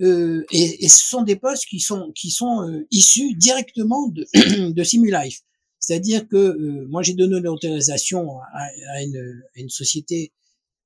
Euh, 0.00 0.44
et, 0.52 0.84
et, 0.84 0.88
ce 0.88 1.08
sont 1.08 1.22
des 1.22 1.36
postes 1.36 1.66
qui 1.66 1.80
sont 1.80 2.12
qui 2.14 2.30
sont 2.30 2.62
euh, 2.62 2.86
issus 2.90 3.34
directement 3.34 4.08
de, 4.08 4.26
de 4.72 4.84
Simulife. 4.84 5.40
C'est-à-dire 5.80 6.28
que 6.28 6.36
euh, 6.36 6.86
moi 6.88 7.02
j'ai 7.02 7.14
donné 7.14 7.40
l'autorisation 7.40 8.38
à, 8.54 8.68
à, 8.94 9.02
une, 9.02 9.42
à, 9.56 9.60
une, 9.60 9.68
société 9.68 10.32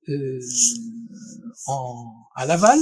euh, 0.08 0.40
en, 1.66 2.10
à 2.36 2.46
Laval 2.46 2.78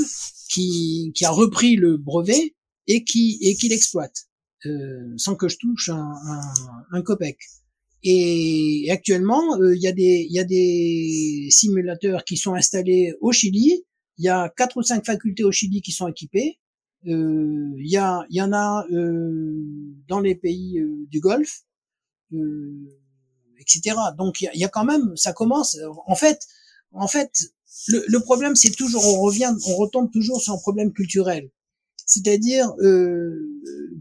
qui, 0.48 1.12
qui 1.14 1.24
a 1.24 1.30
repris 1.30 1.76
le 1.76 1.96
brevet 1.96 2.54
et 2.86 3.02
qui 3.04 3.38
et 3.42 3.56
qui 3.56 3.68
l'exploite 3.68 4.26
sans 5.16 5.36
que 5.36 5.48
je 5.48 5.56
touche 5.56 5.88
un, 5.88 6.12
un, 6.26 6.40
un 6.92 7.02
copec. 7.02 7.38
Et, 8.02 8.88
actuellement, 8.90 9.58
euh, 9.60 9.74
il 9.76 9.82
y 9.82 9.86
a 9.86 9.92
des 9.92 10.26
il 10.28 10.34
y 10.34 10.38
a 10.38 10.44
des 10.44 11.48
simulateurs 11.50 12.24
qui 12.24 12.36
sont 12.36 12.54
installés 12.54 13.14
au 13.20 13.32
Chili. 13.32 13.84
Il 14.20 14.24
y 14.24 14.28
a 14.28 14.48
quatre 14.56 14.76
ou 14.76 14.82
cinq 14.82 15.04
facultés 15.04 15.44
au 15.44 15.50
Chili 15.50 15.82
qui 15.82 15.92
sont 15.92 16.06
équipées. 16.06 16.58
Euh, 17.06 17.72
il 17.78 17.90
y 17.90 17.96
a 17.96 18.24
il 18.30 18.36
y 18.36 18.42
en 18.42 18.52
a 18.52 18.86
euh, 18.92 19.64
dans 20.08 20.20
les 20.20 20.34
pays 20.34 20.78
du 21.10 21.20
Golfe, 21.20 21.64
etc. 23.58 23.96
Donc 24.18 24.42
il 24.42 24.50
y 24.54 24.64
a, 24.64 24.68
quand 24.68 24.84
même 24.84 25.16
ça 25.16 25.32
commence. 25.32 25.78
En 26.06 26.14
fait 26.14 26.46
en 26.92 27.08
fait 27.08 27.32
le, 27.88 28.04
le 28.06 28.20
problème 28.20 28.54
c'est 28.54 28.72
toujours 28.72 29.02
on 29.06 29.20
revient 29.22 29.54
on 29.68 29.76
retombe 29.76 30.10
toujours 30.12 30.40
sur 30.40 30.52
un 30.52 30.58
problème 30.58 30.92
culturel. 30.92 31.50
C'est-à-dire 32.10 32.74
euh, 32.80 33.38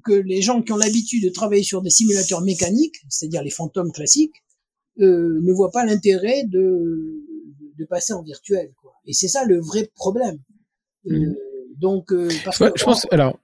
que 0.03 0.13
les 0.13 0.41
gens 0.41 0.63
qui 0.63 0.71
ont 0.71 0.77
l'habitude 0.77 1.23
de 1.23 1.29
travailler 1.29 1.61
sur 1.61 1.83
des 1.83 1.91
simulateurs 1.91 2.41
mécaniques, 2.41 2.95
c'est-à-dire 3.07 3.43
les 3.43 3.51
fantômes 3.51 3.91
classiques, 3.91 4.43
euh, 4.99 5.39
ne 5.43 5.53
voient 5.53 5.69
pas 5.69 5.85
l'intérêt 5.85 6.43
de, 6.45 7.23
de 7.79 7.85
passer 7.85 8.13
en 8.13 8.21
virtuel. 8.21 8.71
Quoi. 8.81 8.91
Et 9.05 9.13
c'est 9.13 9.27
ça 9.27 9.45
le 9.45 9.59
vrai 9.59 9.89
problème. 9.95 10.37
Euh, 11.07 11.17
mmh. 11.17 11.35
donc, 11.79 12.11
euh, 12.11 12.29
parce 12.43 12.59
que, 12.59 12.65
je 12.75 12.83
pense. 12.83 13.07
Alors, 13.11 13.39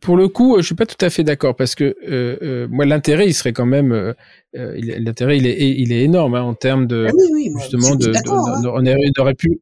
pour 0.00 0.16
le 0.16 0.28
coup, 0.28 0.56
je 0.58 0.66
suis 0.66 0.74
pas 0.74 0.86
tout 0.86 1.02
à 1.02 1.08
fait 1.08 1.24
d'accord 1.24 1.56
parce 1.56 1.74
que 1.74 1.96
euh, 2.06 2.68
moi 2.68 2.84
l'intérêt, 2.84 3.26
il 3.26 3.32
serait 3.32 3.52
quand 3.52 3.66
même 3.66 3.92
euh, 3.92 4.14
l'intérêt, 4.54 5.38
il 5.38 5.46
est, 5.46 5.56
il 5.58 5.92
est 5.92 6.02
énorme 6.02 6.34
hein, 6.34 6.42
en 6.42 6.54
termes 6.54 6.86
de 6.86 7.06
ah 7.08 7.12
oui, 7.14 7.24
oui, 7.32 7.52
justement 7.60 7.94
de, 7.94 8.06
de, 8.06 8.10
hein. 8.10 8.62
de, 8.62 8.68
on 8.68 9.22
aurait 9.22 9.34
pu 9.34 9.60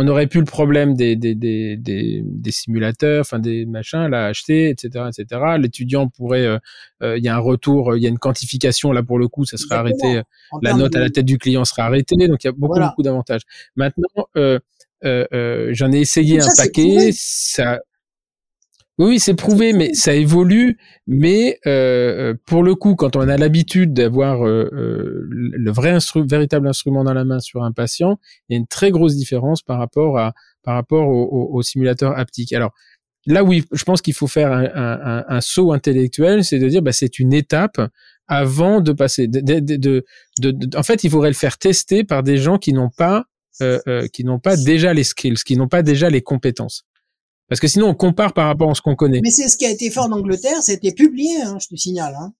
on 0.00 0.08
aurait 0.08 0.26
pu 0.26 0.38
le 0.38 0.46
problème 0.46 0.94
des, 0.94 1.14
des, 1.14 1.34
des, 1.34 1.76
des, 1.76 2.22
des 2.24 2.50
simulateurs, 2.50 3.20
enfin 3.20 3.38
des 3.38 3.66
machins 3.66 4.06
là 4.06 4.26
acheter, 4.26 4.70
etc., 4.70 5.04
etc. 5.08 5.42
L'étudiant 5.58 6.08
pourrait, 6.08 6.46
euh, 6.46 6.58
euh, 7.02 7.18
il 7.18 7.24
y 7.24 7.28
a 7.28 7.36
un 7.36 7.40
retour, 7.40 7.96
il 7.96 8.02
y 8.02 8.06
a 8.06 8.08
une 8.08 8.18
quantification 8.18 8.92
là 8.92 9.02
pour 9.02 9.18
le 9.18 9.28
coup, 9.28 9.44
ça 9.44 9.58
serait 9.58 9.74
arrêté, 9.74 10.22
la 10.62 10.72
note 10.72 10.96
à 10.96 11.00
la 11.00 11.10
tête 11.10 11.26
du 11.26 11.36
client 11.36 11.66
sera 11.66 11.84
arrêtée, 11.84 12.16
donc 12.28 12.42
il 12.42 12.46
y 12.46 12.48
a 12.48 12.52
beaucoup 12.52 12.80
beaucoup 12.80 13.02
d'avantages. 13.02 13.42
Maintenant, 13.76 14.26
euh, 14.36 14.58
euh, 15.04 15.68
j'en 15.72 15.92
ai 15.92 15.98
essayé 16.00 16.40
un 16.40 16.48
paquet, 16.56 17.10
ça, 17.12 17.80
oui, 19.08 19.18
c'est 19.18 19.34
prouvé, 19.34 19.72
mais 19.72 19.94
ça 19.94 20.14
évolue. 20.14 20.78
Mais 21.06 21.58
euh, 21.66 22.34
pour 22.46 22.62
le 22.62 22.74
coup, 22.74 22.94
quand 22.96 23.16
on 23.16 23.28
a 23.28 23.36
l'habitude 23.36 23.92
d'avoir 23.92 24.46
euh, 24.46 24.68
euh 24.72 25.26
le 25.30 25.70
vrai 25.70 25.90
instru 25.90 26.26
véritable 26.26 26.68
instrument 26.68 27.04
dans 27.04 27.14
la 27.14 27.24
main 27.24 27.40
sur 27.40 27.62
un 27.62 27.72
patient, 27.72 28.18
il 28.48 28.54
y 28.54 28.56
a 28.56 28.58
une 28.58 28.66
très 28.66 28.90
grosse 28.90 29.16
différence 29.16 29.62
par 29.62 29.78
rapport 29.78 30.18
à 30.18 30.34
par 30.62 30.74
rapport 30.74 31.08
au, 31.08 31.22
au, 31.24 31.56
au 31.56 31.62
simulateur 31.62 32.18
haptique. 32.18 32.52
Alors 32.52 32.72
là, 33.26 33.44
oui, 33.44 33.64
je 33.72 33.84
pense 33.84 34.02
qu'il 34.02 34.14
faut 34.14 34.26
faire 34.26 34.52
un, 34.52 34.64
un, 34.74 35.24
un, 35.28 35.40
saut 35.40 35.72
intellectuel, 35.72 36.44
c'est 36.44 36.58
de 36.58 36.68
dire, 36.68 36.82
bah, 36.82 36.92
c'est 36.92 37.18
une 37.18 37.32
étape 37.32 37.80
avant 38.28 38.80
de 38.80 38.92
passer. 38.92 39.28
De, 39.28 39.40
de, 39.40 39.76
de, 39.76 40.04
de, 40.40 40.76
en 40.76 40.82
fait, 40.82 41.04
il 41.04 41.10
faudrait 41.10 41.30
le 41.30 41.34
faire 41.34 41.58
tester 41.58 42.04
par 42.04 42.22
des 42.22 42.36
gens 42.36 42.58
qui 42.58 42.72
n'ont 42.72 42.90
pas 42.90 43.24
euh, 43.62 43.78
euh 43.88 44.06
qui 44.08 44.24
n'ont 44.24 44.38
pas 44.38 44.56
déjà 44.56 44.94
les 44.94 45.04
skills, 45.04 45.42
qui 45.44 45.56
n'ont 45.56 45.68
pas 45.68 45.82
déjà 45.82 46.10
les 46.10 46.22
compétences. 46.22 46.84
Parce 47.50 47.60
que 47.60 47.68
sinon, 47.68 47.88
on 47.88 47.94
compare 47.94 48.32
par 48.32 48.46
rapport 48.46 48.70
à 48.70 48.74
ce 48.74 48.80
qu'on 48.80 48.94
connaît. 48.94 49.20
Mais 49.22 49.32
c'est 49.32 49.48
ce 49.48 49.56
qui 49.56 49.66
a 49.66 49.70
été 49.70 49.90
fait 49.90 50.00
en 50.00 50.12
Angleterre, 50.12 50.62
ça 50.62 50.72
a 50.72 50.74
été 50.76 50.92
publié, 50.92 51.42
hein, 51.42 51.58
je 51.60 51.66
te 51.66 51.76
signale. 51.76 52.14
Hein. 52.14 52.32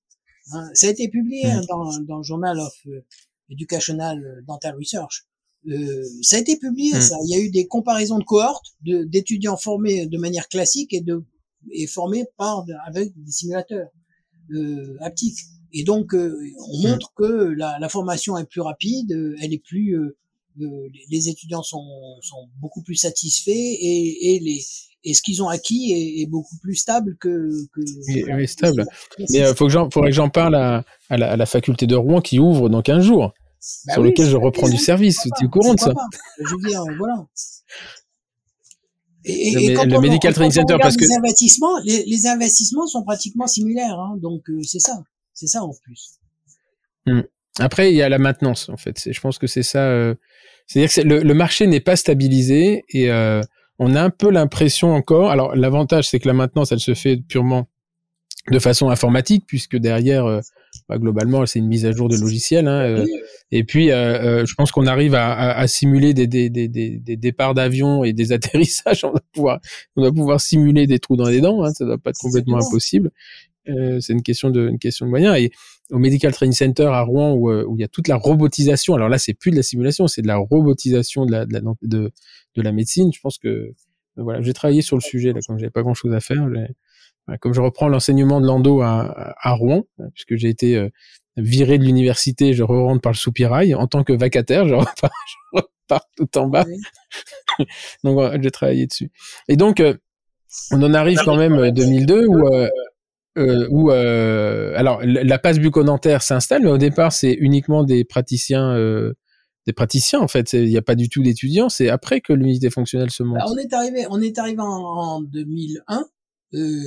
hein 0.52 0.70
ça 0.72 0.86
a 0.86 0.90
été 0.90 1.08
publié 1.08 1.46
hein, 1.46 1.60
dans, 1.68 1.98
dans, 2.02 2.18
le 2.18 2.22
Journal 2.22 2.58
of 2.60 2.72
euh, 2.86 3.04
Educational 3.50 4.42
Dental 4.46 4.76
Research. 4.76 5.26
Euh, 5.68 6.04
ça 6.22 6.36
a 6.36 6.38
été 6.38 6.56
publié, 6.56 6.98
ça. 7.00 7.16
Il 7.26 7.30
y 7.30 7.34
a 7.34 7.44
eu 7.44 7.50
des 7.50 7.66
comparaisons 7.66 8.18
de 8.18 8.24
cohortes 8.24 8.72
d'étudiants 8.82 9.56
formés 9.56 10.06
de 10.06 10.16
manière 10.16 10.48
classique 10.48 10.94
et 10.94 11.00
de 11.00 11.24
et 11.72 11.86
formés 11.86 12.24
par 12.38 12.64
avec 12.86 13.12
des 13.14 13.30
simulateurs 13.32 13.88
euh, 14.54 14.96
haptiques. 15.00 15.40
Et 15.72 15.84
donc, 15.84 16.14
euh, 16.14 16.34
on 16.72 16.88
montre 16.88 17.12
que 17.14 17.52
la, 17.56 17.78
la, 17.78 17.88
formation 17.88 18.38
est 18.38 18.46
plus 18.46 18.62
rapide, 18.62 19.12
elle 19.40 19.52
est 19.52 19.62
plus 19.62 19.96
euh, 19.96 20.16
les 21.10 21.28
étudiants 21.28 21.62
sont, 21.62 22.18
sont 22.22 22.48
beaucoup 22.60 22.82
plus 22.82 22.96
satisfaits 22.96 23.50
et, 23.50 24.34
et 24.34 24.40
les 24.40 24.60
et 25.04 25.14
ce 25.14 25.22
qu'ils 25.22 25.42
ont 25.42 25.48
acquis 25.48 25.92
est, 25.92 26.22
est, 26.22 26.26
beaucoup 26.26 26.56
plus 26.58 26.74
stable 26.74 27.16
que. 27.20 27.50
que 27.74 28.36
oui, 28.36 28.48
stable. 28.48 28.86
Mais 29.18 29.24
il 29.30 29.42
euh, 29.42 29.54
faut 29.54 29.66
que 29.66 29.72
faudrait 29.72 30.10
que 30.10 30.16
j'en 30.16 30.28
parle 30.28 30.54
à, 30.54 30.84
à, 31.08 31.16
la, 31.16 31.32
à, 31.32 31.36
la, 31.36 31.46
faculté 31.46 31.86
de 31.86 31.96
Rouen 31.96 32.20
qui 32.20 32.38
ouvre 32.38 32.68
dans 32.68 32.82
15 32.82 33.04
jours, 33.04 33.32
bah 33.86 33.94
sur 33.94 34.02
lequel 34.02 34.28
je 34.28 34.36
reprends 34.36 34.68
du 34.68 34.76
service. 34.76 35.20
Tu 35.38 35.44
es 35.44 35.46
au 35.46 35.50
courant 35.50 35.74
de 35.74 35.80
ça 35.80 35.92
Je 36.38 36.54
veux 36.54 36.68
dire, 36.68 36.82
voilà. 36.98 37.26
Et, 39.24 39.50
le, 39.52 39.60
et 39.60 39.74
quand 39.74 39.84
le 39.84 39.96
on, 39.96 40.00
Medical 40.00 40.32
Training 40.32 40.52
Center, 40.52 40.76
parce 40.80 40.96
que. 40.96 41.04
Les 41.04 41.16
investissements, 41.16 41.78
les, 41.84 42.04
les 42.04 42.26
investissements 42.26 42.86
sont 42.86 43.02
pratiquement 43.02 43.46
similaires, 43.46 43.98
hein, 43.98 44.16
donc 44.20 44.48
euh, 44.48 44.62
c'est 44.62 44.78
ça. 44.78 45.02
C'est 45.32 45.46
ça 45.46 45.62
en 45.62 45.72
plus. 45.84 46.18
Hum. 47.06 47.24
Après, 47.58 47.90
il 47.90 47.96
y 47.96 48.02
a 48.02 48.08
la 48.08 48.18
maintenance, 48.18 48.68
en 48.68 48.76
fait. 48.76 49.10
Je 49.10 49.20
pense 49.20 49.38
que 49.38 49.46
c'est 49.46 49.62
ça. 49.62 49.88
Euh, 49.88 50.14
C'est-à-dire 50.66 50.92
que 50.92 51.00
le, 51.00 51.22
le, 51.22 51.34
marché 51.34 51.66
n'est 51.66 51.80
pas 51.80 51.96
stabilisé 51.96 52.84
et 52.88 53.10
euh, 53.10 53.42
on 53.80 53.94
a 53.96 54.02
un 54.02 54.10
peu 54.10 54.30
l'impression 54.30 54.94
encore. 54.94 55.30
Alors 55.30 55.56
l'avantage, 55.56 56.08
c'est 56.08 56.20
que 56.20 56.28
la 56.28 56.34
maintenance, 56.34 56.70
elle 56.70 56.80
se 56.80 56.94
fait 56.94 57.16
purement 57.16 57.66
de 58.50 58.58
façon 58.58 58.90
informatique, 58.90 59.44
puisque 59.46 59.76
derrière, 59.76 60.26
euh, 60.26 60.40
bah, 60.88 60.98
globalement, 60.98 61.44
c'est 61.46 61.58
une 61.60 61.66
mise 61.66 61.86
à 61.86 61.92
jour 61.92 62.08
de 62.08 62.16
logiciel. 62.16 62.68
Hein, 62.68 62.80
euh, 62.80 63.06
et 63.50 63.64
puis, 63.64 63.90
euh, 63.90 64.44
je 64.44 64.54
pense 64.54 64.70
qu'on 64.70 64.86
arrive 64.86 65.14
à, 65.14 65.56
à, 65.56 65.66
simuler 65.66 66.14
des, 66.14 66.26
des, 66.26 66.50
des, 66.50 66.68
des 66.68 67.16
départs 67.16 67.54
d'avion 67.54 68.04
et 68.04 68.12
des 68.12 68.32
atterrissages. 68.32 69.04
On 69.04 69.12
va 69.12 69.20
pouvoir, 69.32 69.60
on 69.96 70.02
va 70.02 70.12
pouvoir 70.12 70.40
simuler 70.40 70.86
des 70.86 70.98
trous 70.98 71.16
dans 71.16 71.28
les 71.28 71.40
dents. 71.40 71.64
Hein, 71.64 71.72
ça 71.72 71.86
doit 71.86 71.98
pas 71.98 72.10
être 72.10 72.20
complètement 72.20 72.58
impossible. 72.58 73.10
C'est 73.66 74.12
une 74.12 74.22
question 74.22 74.50
de, 74.50 74.68
une 74.68 74.78
question 74.78 75.06
de 75.06 75.10
moyens. 75.10 75.36
Et 75.38 75.50
au 75.90 75.98
Medical 75.98 76.32
Training 76.32 76.54
Center 76.54 76.86
à 76.86 77.02
Rouen, 77.02 77.32
où, 77.32 77.50
où 77.52 77.76
il 77.76 77.80
y 77.80 77.84
a 77.84 77.88
toute 77.88 78.08
la 78.08 78.16
robotisation. 78.16 78.94
Alors 78.94 79.08
là, 79.08 79.18
c'est 79.18 79.34
plus 79.34 79.50
de 79.50 79.56
la 79.56 79.62
simulation, 79.62 80.06
c'est 80.06 80.22
de 80.22 80.28
la 80.28 80.36
robotisation 80.36 81.26
de 81.26 81.32
la, 81.32 81.46
de 81.46 81.54
la, 81.54 81.60
de, 81.82 82.12
de 82.54 82.62
la 82.62 82.72
médecine. 82.72 83.12
Je 83.12 83.20
pense 83.20 83.38
que 83.38 83.74
euh, 84.18 84.22
voilà, 84.22 84.42
j'ai 84.42 84.52
travaillé 84.52 84.82
sur 84.82 84.96
le 84.96 85.02
sujet 85.02 85.32
là, 85.32 85.40
quand 85.46 85.56
j'avais 85.56 85.70
pas 85.70 85.82
grand 85.82 85.94
chose 85.94 86.12
à 86.14 86.20
faire. 86.20 86.46
Comme 87.40 87.54
je 87.54 87.60
reprends 87.60 87.88
l'enseignement 87.88 88.40
de 88.40 88.46
l'endo 88.46 88.80
à, 88.80 89.34
à, 89.40 89.52
Rouen, 89.52 89.84
puisque 90.14 90.34
j'ai 90.36 90.48
été 90.48 90.76
euh, 90.76 90.88
viré 91.36 91.78
de 91.78 91.84
l'université, 91.84 92.54
je 92.54 92.64
re 92.64 92.84
rentre 92.84 93.02
par 93.02 93.12
le 93.12 93.16
soupirail 93.16 93.74
en 93.74 93.86
tant 93.86 94.02
que 94.02 94.12
vacataire, 94.12 94.66
je 94.66 94.74
repars, 94.74 95.10
je 95.54 95.60
repars 95.60 96.06
tout 96.16 96.38
en 96.38 96.48
bas. 96.48 96.64
donc 98.04 98.14
voilà, 98.14 98.40
j'ai 98.40 98.50
travaillé 98.50 98.86
dessus. 98.86 99.12
Et 99.48 99.56
donc 99.56 99.78
euh, 99.78 99.94
on 100.72 100.82
en 100.82 100.92
arrive 100.92 101.18
quand 101.24 101.36
même 101.36 101.70
2002 101.70 102.26
où 102.26 102.48
euh, 102.48 102.68
où 103.36 103.90
euh, 103.90 104.72
alors 104.76 105.00
la 105.04 105.38
passe 105.38 105.58
bucco-dentaire 105.58 106.22
s'installe, 106.22 106.62
mais 106.62 106.70
au 106.70 106.78
départ 106.78 107.12
c'est 107.12 107.32
uniquement 107.32 107.84
des 107.84 108.04
praticiens 108.04 108.76
euh, 108.76 109.14
des 109.66 109.72
praticiens 109.72 110.20
en 110.20 110.28
fait. 110.28 110.52
Il 110.52 110.68
n'y 110.68 110.76
a 110.76 110.82
pas 110.82 110.94
du 110.94 111.08
tout 111.08 111.22
d'étudiants. 111.22 111.68
C'est 111.68 111.88
après 111.88 112.20
que 112.20 112.32
l'unité 112.32 112.70
fonctionnelle 112.70 113.10
se 113.10 113.22
monte. 113.22 113.38
on 113.46 113.56
est 113.56 113.72
arrivé, 113.72 114.06
on 114.10 114.20
est 114.20 114.38
arrivé 114.38 114.60
en, 114.60 115.20
2001 115.22 116.04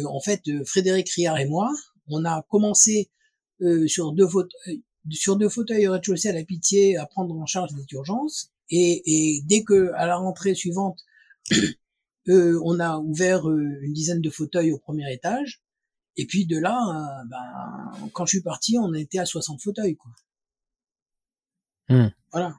en 0.06 0.20
fait, 0.20 0.42
Frédéric 0.66 1.10
Riard 1.12 1.40
et 1.40 1.46
moi, 1.46 1.72
on 2.08 2.26
a 2.26 2.46
commencé 2.50 3.10
sur 3.88 4.12
deux 4.12 4.28
fauteuils, 4.28 4.84
sur 5.12 5.38
deux 5.38 5.50
fauteuils 5.50 5.88
rez-de-chaussée 5.88 6.30
à 6.30 6.34
la 6.34 6.44
Pitié 6.44 6.98
à 6.98 7.06
prendre 7.06 7.36
en 7.36 7.46
charge 7.46 7.72
les 7.78 7.86
urgences. 7.94 8.52
Et, 8.70 9.02
et 9.06 9.42
dès 9.46 9.64
que 9.64 9.92
à 9.96 10.06
la 10.08 10.18
rentrée 10.18 10.56
suivante, 10.56 11.00
euh, 12.30 12.60
on 12.64 12.80
a 12.80 12.98
ouvert 12.98 13.50
une 13.50 13.94
dizaine 13.94 14.22
de 14.22 14.30
fauteuils 14.30 14.72
au 14.72 14.80
premier 14.80 15.12
étage. 15.14 15.63
Et 16.16 16.26
puis 16.26 16.46
de 16.46 16.60
là, 16.60 16.78
ben, 17.30 18.08
quand 18.14 18.26
je 18.26 18.38
suis 18.38 18.44
parti, 18.44 18.78
on 18.80 18.94
était 18.94 19.20
à 19.20 19.26
60 19.26 19.62
fauteuils. 19.62 19.96
Quoi. 19.96 20.12
Hmm. 21.90 22.10
Voilà 22.32 22.54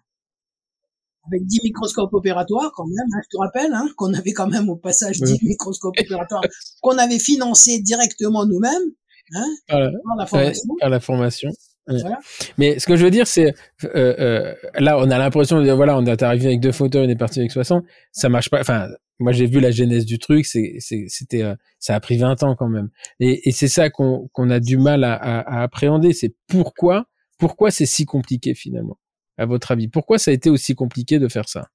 avec 1.26 1.46
10 1.46 1.60
microscopes 1.64 2.12
opératoires 2.12 2.72
quand 2.74 2.86
même, 2.86 3.06
hein, 3.12 3.20
je 3.24 3.28
te 3.30 3.38
rappelle, 3.38 3.72
hein, 3.72 3.88
qu'on 3.96 4.12
avait 4.14 4.32
quand 4.32 4.46
même 4.46 4.68
au 4.68 4.76
passage 4.76 5.20
10 5.20 5.42
microscopes 5.42 5.98
opératoires 5.98 6.42
qu'on 6.82 6.98
avait 6.98 7.18
financés 7.18 7.80
directement 7.80 8.44
nous-mêmes, 8.46 8.90
hein, 9.34 9.46
par 9.68 9.80
la 10.18 10.26
formation. 10.26 10.74
par 10.80 10.90
la 10.90 11.00
formation. 11.00 11.50
Voilà. 11.86 12.18
Mais 12.56 12.78
ce 12.78 12.86
que 12.86 12.96
je 12.96 13.04
veux 13.04 13.10
dire, 13.10 13.26
c'est 13.26 13.54
euh, 13.84 14.14
euh, 14.18 14.54
là, 14.78 14.98
on 14.98 15.10
a 15.10 15.18
l'impression 15.18 15.58
de 15.58 15.64
dire 15.64 15.76
voilà, 15.76 15.98
on 15.98 16.06
est 16.06 16.22
arrivé 16.22 16.46
avec 16.46 16.60
deux 16.60 16.72
fauteuils, 16.72 17.06
on 17.06 17.10
est 17.10 17.16
parti 17.16 17.40
avec 17.40 17.52
60. 17.52 17.84
Ça 18.10 18.30
marche 18.30 18.48
pas. 18.48 18.60
Enfin, 18.60 18.88
moi, 19.20 19.32
j'ai 19.32 19.46
vu 19.46 19.60
la 19.60 19.70
genèse 19.70 20.04
du 20.04 20.18
truc. 20.18 20.46
C'était, 20.46 21.42
euh, 21.42 21.54
ça 21.78 21.94
a 21.94 22.00
pris 22.00 22.18
20 22.18 22.42
ans 22.42 22.56
quand 22.56 22.68
même. 22.68 22.90
Et, 23.20 23.48
et 23.48 23.52
c'est 23.52 23.68
ça 23.68 23.90
qu'on, 23.90 24.28
qu'on 24.32 24.50
a 24.50 24.60
du 24.60 24.76
mal 24.76 25.04
à, 25.04 25.14
à, 25.14 25.58
à 25.58 25.62
appréhender. 25.62 26.12
C'est 26.12 26.34
pourquoi, 26.48 27.06
pourquoi 27.38 27.70
c'est 27.70 27.86
si 27.86 28.04
compliqué 28.06 28.54
finalement 28.54 28.98
à 29.36 29.46
votre 29.46 29.72
avis? 29.72 29.88
Pourquoi 29.88 30.18
ça 30.18 30.30
a 30.30 30.34
été 30.34 30.50
aussi 30.50 30.74
compliqué 30.74 31.18
de 31.18 31.28
faire 31.28 31.48
ça? 31.48 31.68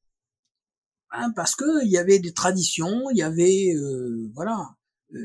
Ben, 1.12 1.32
Parce 1.36 1.56
que 1.56 1.86
il 1.86 1.92
y 1.92 1.98
avait 1.98 2.20
des 2.20 2.34
traditions, 2.34 3.10
il 3.12 3.18
y 3.18 3.24
avait 3.24 3.74
euh, 3.76 4.30
voilà. 4.36 4.76
Euh, 5.14 5.20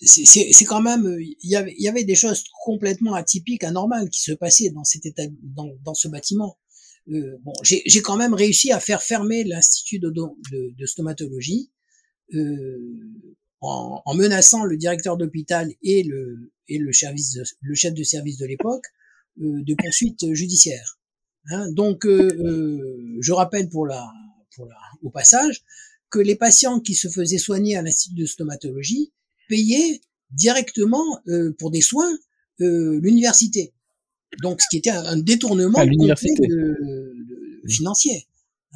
c'est 0.00 0.64
quand 0.66 0.82
même 0.82 1.16
il 1.18 1.50
y 1.50 1.56
avait 1.56 1.74
y 1.78 1.88
avait 1.88 2.04
des 2.04 2.16
choses 2.16 2.44
complètement 2.64 3.14
atypiques, 3.14 3.64
anormales 3.64 4.10
qui 4.10 4.20
se 4.20 4.32
passaient 4.32 4.70
dans 4.70 4.84
cet 4.84 5.06
état 5.06 5.22
dans, 5.42 5.70
dans 5.82 5.94
ce 5.94 6.08
bâtiment. 6.08 6.58
Euh, 7.12 7.36
bon, 7.42 7.52
j'ai 7.62 8.00
quand 8.02 8.16
même 8.16 8.34
réussi 8.34 8.72
à 8.72 8.80
faire 8.80 9.02
fermer 9.02 9.44
l'institut 9.44 9.98
de, 9.98 10.10
de, 10.10 10.74
de, 10.74 10.86
stomatologie 10.86 11.70
euh, 12.32 12.78
en, 13.60 14.00
en, 14.04 14.14
menaçant 14.14 14.64
le 14.64 14.76
directeur 14.78 15.18
d'hôpital 15.18 15.70
et 15.82 16.02
le 16.02 16.50
et 16.68 16.78
le 16.78 16.92
service 16.94 17.38
le 17.60 17.74
chef 17.74 17.92
de 17.92 18.02
service 18.02 18.38
de 18.38 18.46
l'époque 18.46 18.86
euh, 19.42 19.64
de 19.64 19.74
poursuite 19.74 20.32
judiciaire. 20.32 21.00
Hein. 21.50 21.72
Donc, 21.72 22.06
euh, 22.06 22.28
euh, 22.38 23.18
je 23.20 23.32
rappelle 23.32 23.68
pour 23.68 23.84
la, 23.84 24.08
pour 24.54 24.66
la, 24.66 24.76
au 25.02 25.10
passage 25.10 25.64
que 26.08 26.20
les 26.20 26.36
patients 26.36 26.78
qui 26.78 26.94
se 26.94 27.08
faisaient 27.08 27.38
soigner 27.38 27.76
à 27.76 27.82
l'institut 27.82 28.14
de 28.14 28.26
stomatologie 28.26 29.12
payaient 29.48 30.00
directement 30.30 31.20
pour 31.58 31.72
des 31.72 31.80
soins 31.80 32.16
l'université. 32.60 33.74
Donc, 34.42 34.60
ce 34.60 34.66
qui 34.70 34.78
était 34.78 34.90
un, 34.90 35.16
détournement 35.16 35.80
financier. 37.68 38.26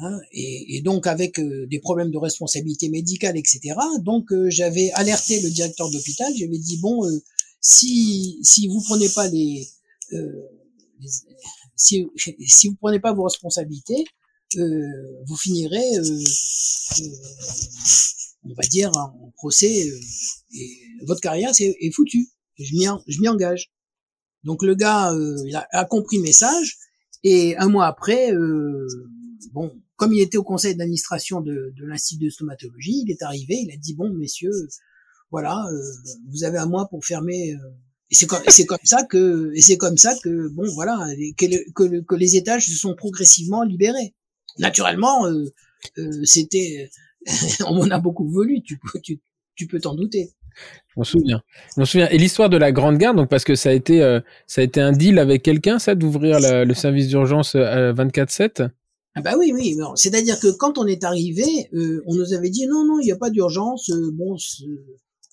Hein, 0.01 0.17
et, 0.31 0.77
et, 0.77 0.81
donc 0.81 1.07
avec 1.07 1.41
des 1.41 1.79
problèmes 1.79 2.09
de 2.09 2.17
responsabilité 2.17 2.87
médicale, 2.87 3.37
etc. 3.37 3.75
Donc 4.01 4.31
j'avais 4.47 4.91
alerté 4.93 5.41
le 5.41 5.49
directeur 5.49 5.91
d'hôpital, 5.91 6.31
j'avais 6.37 6.57
dit 6.57 6.77
bon, 6.77 7.01
si 7.59 8.39
si 8.41 8.69
vous 8.69 8.81
prenez 8.87 9.09
pas 9.09 9.27
les 9.27 9.67
euh, 10.13 10.49
si, 11.75 12.05
si 12.45 12.67
vous 12.67 12.75
prenez 12.75 12.99
pas 12.99 13.13
vos 13.13 13.23
responsabilités, 13.23 14.03
euh, 14.57 15.23
vous 15.27 15.37
finirez, 15.37 15.97
euh, 15.97 16.23
on 18.43 18.53
va 18.53 18.63
dire, 18.69 18.91
en 18.97 19.31
procès, 19.37 19.87
et 20.53 20.79
votre 21.05 21.21
carrière 21.21 21.53
c'est, 21.53 21.75
est 21.79 21.91
foutue. 21.91 22.29
Je 22.57 22.73
m'y, 22.75 22.85
je 23.07 23.21
m'y 23.21 23.29
engage. 23.29 23.71
Donc 24.43 24.63
le 24.63 24.75
gars 24.75 25.13
il 25.45 25.55
a, 25.55 25.85
compris 25.85 26.17
le 26.17 26.23
message 26.23 26.77
et 27.23 27.57
un 27.57 27.67
mois 27.67 27.87
après, 27.87 28.31
bon, 29.51 29.71
comme 29.95 30.13
il 30.13 30.21
était 30.21 30.37
au 30.37 30.43
conseil 30.43 30.75
d'administration 30.75 31.41
de, 31.41 31.73
l'institut 31.79 32.25
de 32.25 32.29
stomatologie, 32.29 33.03
il 33.05 33.11
est 33.11 33.21
arrivé, 33.21 33.55
il 33.55 33.71
a 33.73 33.77
dit 33.77 33.93
bon 33.95 34.13
messieurs, 34.13 34.67
voilà, 35.31 35.63
vous 36.29 36.43
avez 36.43 36.57
un 36.57 36.67
mois 36.67 36.87
pour 36.87 37.05
fermer 37.05 37.55
et 38.11 38.15
c'est 38.15 38.25
comme, 38.65 38.77
ça 38.83 39.03
que, 39.03 39.51
et 39.53 39.61
c'est 39.61 39.77
comme 39.77 39.97
ça 39.97 40.15
que, 40.23 40.49
bon, 40.49 40.67
voilà, 40.73 41.07
que, 41.37 42.15
les 42.15 42.35
étages 42.35 42.65
se 42.65 42.75
sont 42.75 42.95
progressivement 42.95 43.63
libérés. 43.63 44.15
Naturellement, 44.57 45.27
euh, 45.27 45.45
euh, 45.99 46.23
c'était, 46.23 46.89
on 47.67 47.75
m'en 47.75 47.91
a 47.91 47.99
beaucoup 47.99 48.27
voulu, 48.27 48.63
tu 48.63 49.67
peux 49.67 49.79
t'en 49.79 49.93
douter. 49.93 50.33
Je 50.89 50.93
m'en 50.97 51.03
souviens. 51.03 51.41
Je. 51.77 52.13
Et 52.13 52.17
l'histoire 52.17 52.49
de 52.49 52.57
la 52.57 52.71
Grande 52.71 52.97
Garde, 52.97 53.17
donc 53.17 53.29
parce 53.29 53.43
que 53.43 53.55
ça 53.55 53.69
a 53.69 53.73
été, 53.73 54.01
euh, 54.01 54.19
ça 54.47 54.61
a 54.61 54.63
été 54.63 54.81
un 54.81 54.91
deal 54.91 55.19
avec 55.19 55.43
quelqu'un, 55.43 55.79
ça, 55.79 55.95
d'ouvrir 55.95 56.39
le 56.39 56.73
service 56.73 57.07
d'urgence 57.07 57.55
à 57.55 57.93
24/7. 57.93 58.69
Ah 59.15 59.21
bah 59.21 59.33
oui, 59.37 59.51
oui. 59.53 59.75
C'est-à-dire 59.95 60.39
que 60.39 60.47
quand 60.47 60.77
on 60.77 60.85
est 60.85 61.03
arrivé, 61.03 61.69
euh, 61.73 62.01
on 62.05 62.15
nous 62.15 62.33
avait 62.33 62.49
dit 62.49 62.67
non, 62.67 62.85
non, 62.85 62.99
il 62.99 63.05
n'y 63.05 63.11
a 63.11 63.17
pas 63.17 63.29
d'urgence. 63.29 63.89
bon, 64.13 64.37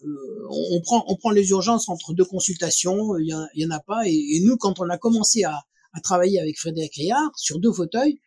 euh, 0.05 0.47
on, 0.51 0.81
prend 0.81 1.05
on 1.09 1.17
prend 1.17 1.31
les 1.31 1.51
urgences 1.51 1.89
entre 1.89 2.15
deux 2.15 2.25
consultations, 2.25 3.17
il 3.19 3.29
y, 3.55 3.67
en, 3.67 3.71
a 3.71 3.81
pas. 3.81 4.03
Et, 4.07 4.41
nous, 4.45 4.57
quand 4.57 4.81
on 4.81 4.89
a 4.89 4.99
commencé 4.99 5.45
à, 5.45 5.63
travailler 6.03 6.39
avec 6.41 6.59
Frédéric 6.59 6.95
Riard 6.95 7.31
sur 7.37 7.59
deux 7.59 7.73
fauteuils, 7.73 8.21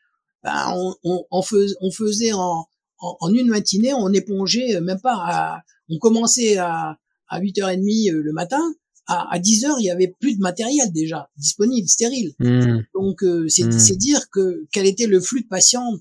ben 0.44 0.74
on, 1.03 1.26
on, 1.30 1.91
faisait 1.91 2.34
en, 2.34 2.66
en, 2.99 3.34
une 3.34 3.47
matinée, 3.47 3.93
on 3.93 4.11
épongeait 4.13 4.76
euh, 4.76 4.81
même 4.81 4.99
pas. 5.01 5.15
À, 5.15 5.61
on 5.89 5.97
commençait 5.97 6.57
à, 6.57 6.97
à 7.27 7.41
8h30 7.41 8.13
euh, 8.13 8.21
le 8.21 8.34
matin. 8.34 8.61
À, 9.07 9.34
à 9.34 9.39
10h, 9.39 9.76
il 9.80 9.85
y 9.85 9.89
avait 9.89 10.13
plus 10.19 10.35
de 10.35 10.41
matériel 10.41 10.91
déjà 10.91 11.30
disponible, 11.38 11.88
stérile. 11.88 12.34
Mmh. 12.39 12.81
Donc 12.93 13.23
mmh. 13.23 13.49
c'est 13.49 13.97
dire 13.97 14.30
que 14.30 14.67
quel 14.71 14.85
était 14.85 15.07
le 15.07 15.19
flux 15.19 15.41
de 15.41 15.47
patients. 15.47 15.97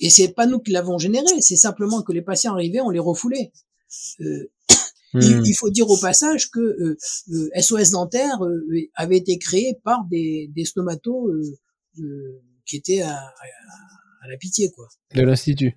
Et 0.00 0.10
c'est 0.10 0.28
pas 0.28 0.46
nous 0.46 0.60
qui 0.60 0.70
l'avons 0.70 0.96
généré, 0.96 1.26
c'est 1.40 1.56
simplement 1.56 2.02
que 2.02 2.12
les 2.12 2.22
patients 2.22 2.54
arrivaient, 2.54 2.80
on 2.80 2.90
les 2.90 3.00
refoulait. 3.00 3.52
Euh, 4.20 4.48
Hmm. 5.14 5.20
Il, 5.22 5.54
faut 5.54 5.70
dire 5.70 5.88
au 5.88 5.96
passage 5.96 6.50
que 6.50 6.96
SOS 7.00 7.32
euh, 7.32 7.76
euh, 7.78 7.90
dentaire 7.92 8.44
euh, 8.44 8.60
avait 8.94 9.16
été 9.16 9.38
créé 9.38 9.78
par 9.82 10.04
des, 10.04 10.50
des 10.54 10.66
stomatos 10.66 11.30
qui 12.66 12.76
étaient 12.76 13.00
à, 13.00 13.16
à, 13.16 13.32
la 14.28 14.36
pitié, 14.36 14.70
quoi. 14.70 14.88
De 15.14 15.22
l'institut. 15.22 15.76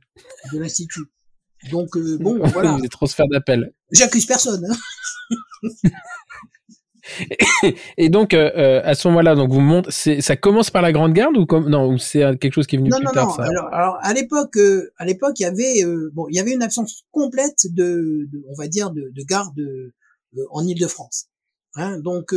De 0.54 0.60
l'institut. 0.60 1.06
Donc 1.70 1.98
bon, 2.20 2.40
voilà. 2.48 2.78
Des 2.82 2.90
transferts 2.90 3.28
d'appels. 3.28 3.74
J'accuse 3.92 4.26
personne. 4.26 4.66
Hein. 4.66 5.90
et 7.98 8.10
donc 8.10 8.34
euh, 8.34 8.52
euh, 8.56 8.82
à 8.84 8.96
ce 8.96 9.08
moment-là, 9.08 9.36
donc 9.36 9.52
vous 9.52 9.60
montrez, 9.60 10.22
ça 10.22 10.36
commence 10.36 10.70
par 10.70 10.82
la 10.82 10.92
Grande 10.92 11.14
Garde 11.14 11.38
ou 11.38 11.46
comme 11.46 11.70
non, 11.70 11.88
ou 11.88 11.98
c'est 11.98 12.20
quelque 12.40 12.54
chose 12.54 12.68
qui 12.68 12.76
est 12.76 12.80
venu 12.80 12.90
plus 12.90 13.06
tard 13.14 13.36
ça 13.36 13.44
alors, 13.44 13.74
alors, 13.74 13.98
à 14.02 14.14
l'époque, 14.14 14.58
euh, 14.58 14.92
à 14.98 15.06
l'époque, 15.06 15.40
il 15.40 15.44
y 15.44 15.46
avait 15.46 15.84
bon, 16.14 16.28
il 16.30 16.36
y 16.36 16.40
avait 16.40 16.54
une 16.54 16.64
absence 16.64 17.04
complète 17.12 17.68
de, 17.72 18.28
de 18.32 18.44
on 18.50 18.56
va 18.56 18.68
dire, 18.68 18.92
de, 18.92 19.12
de 19.14 19.24
garde 19.24 19.60
en 20.52 20.66
Île-de-France. 20.66 21.28
Hein, 21.76 22.00
donc 22.00 22.36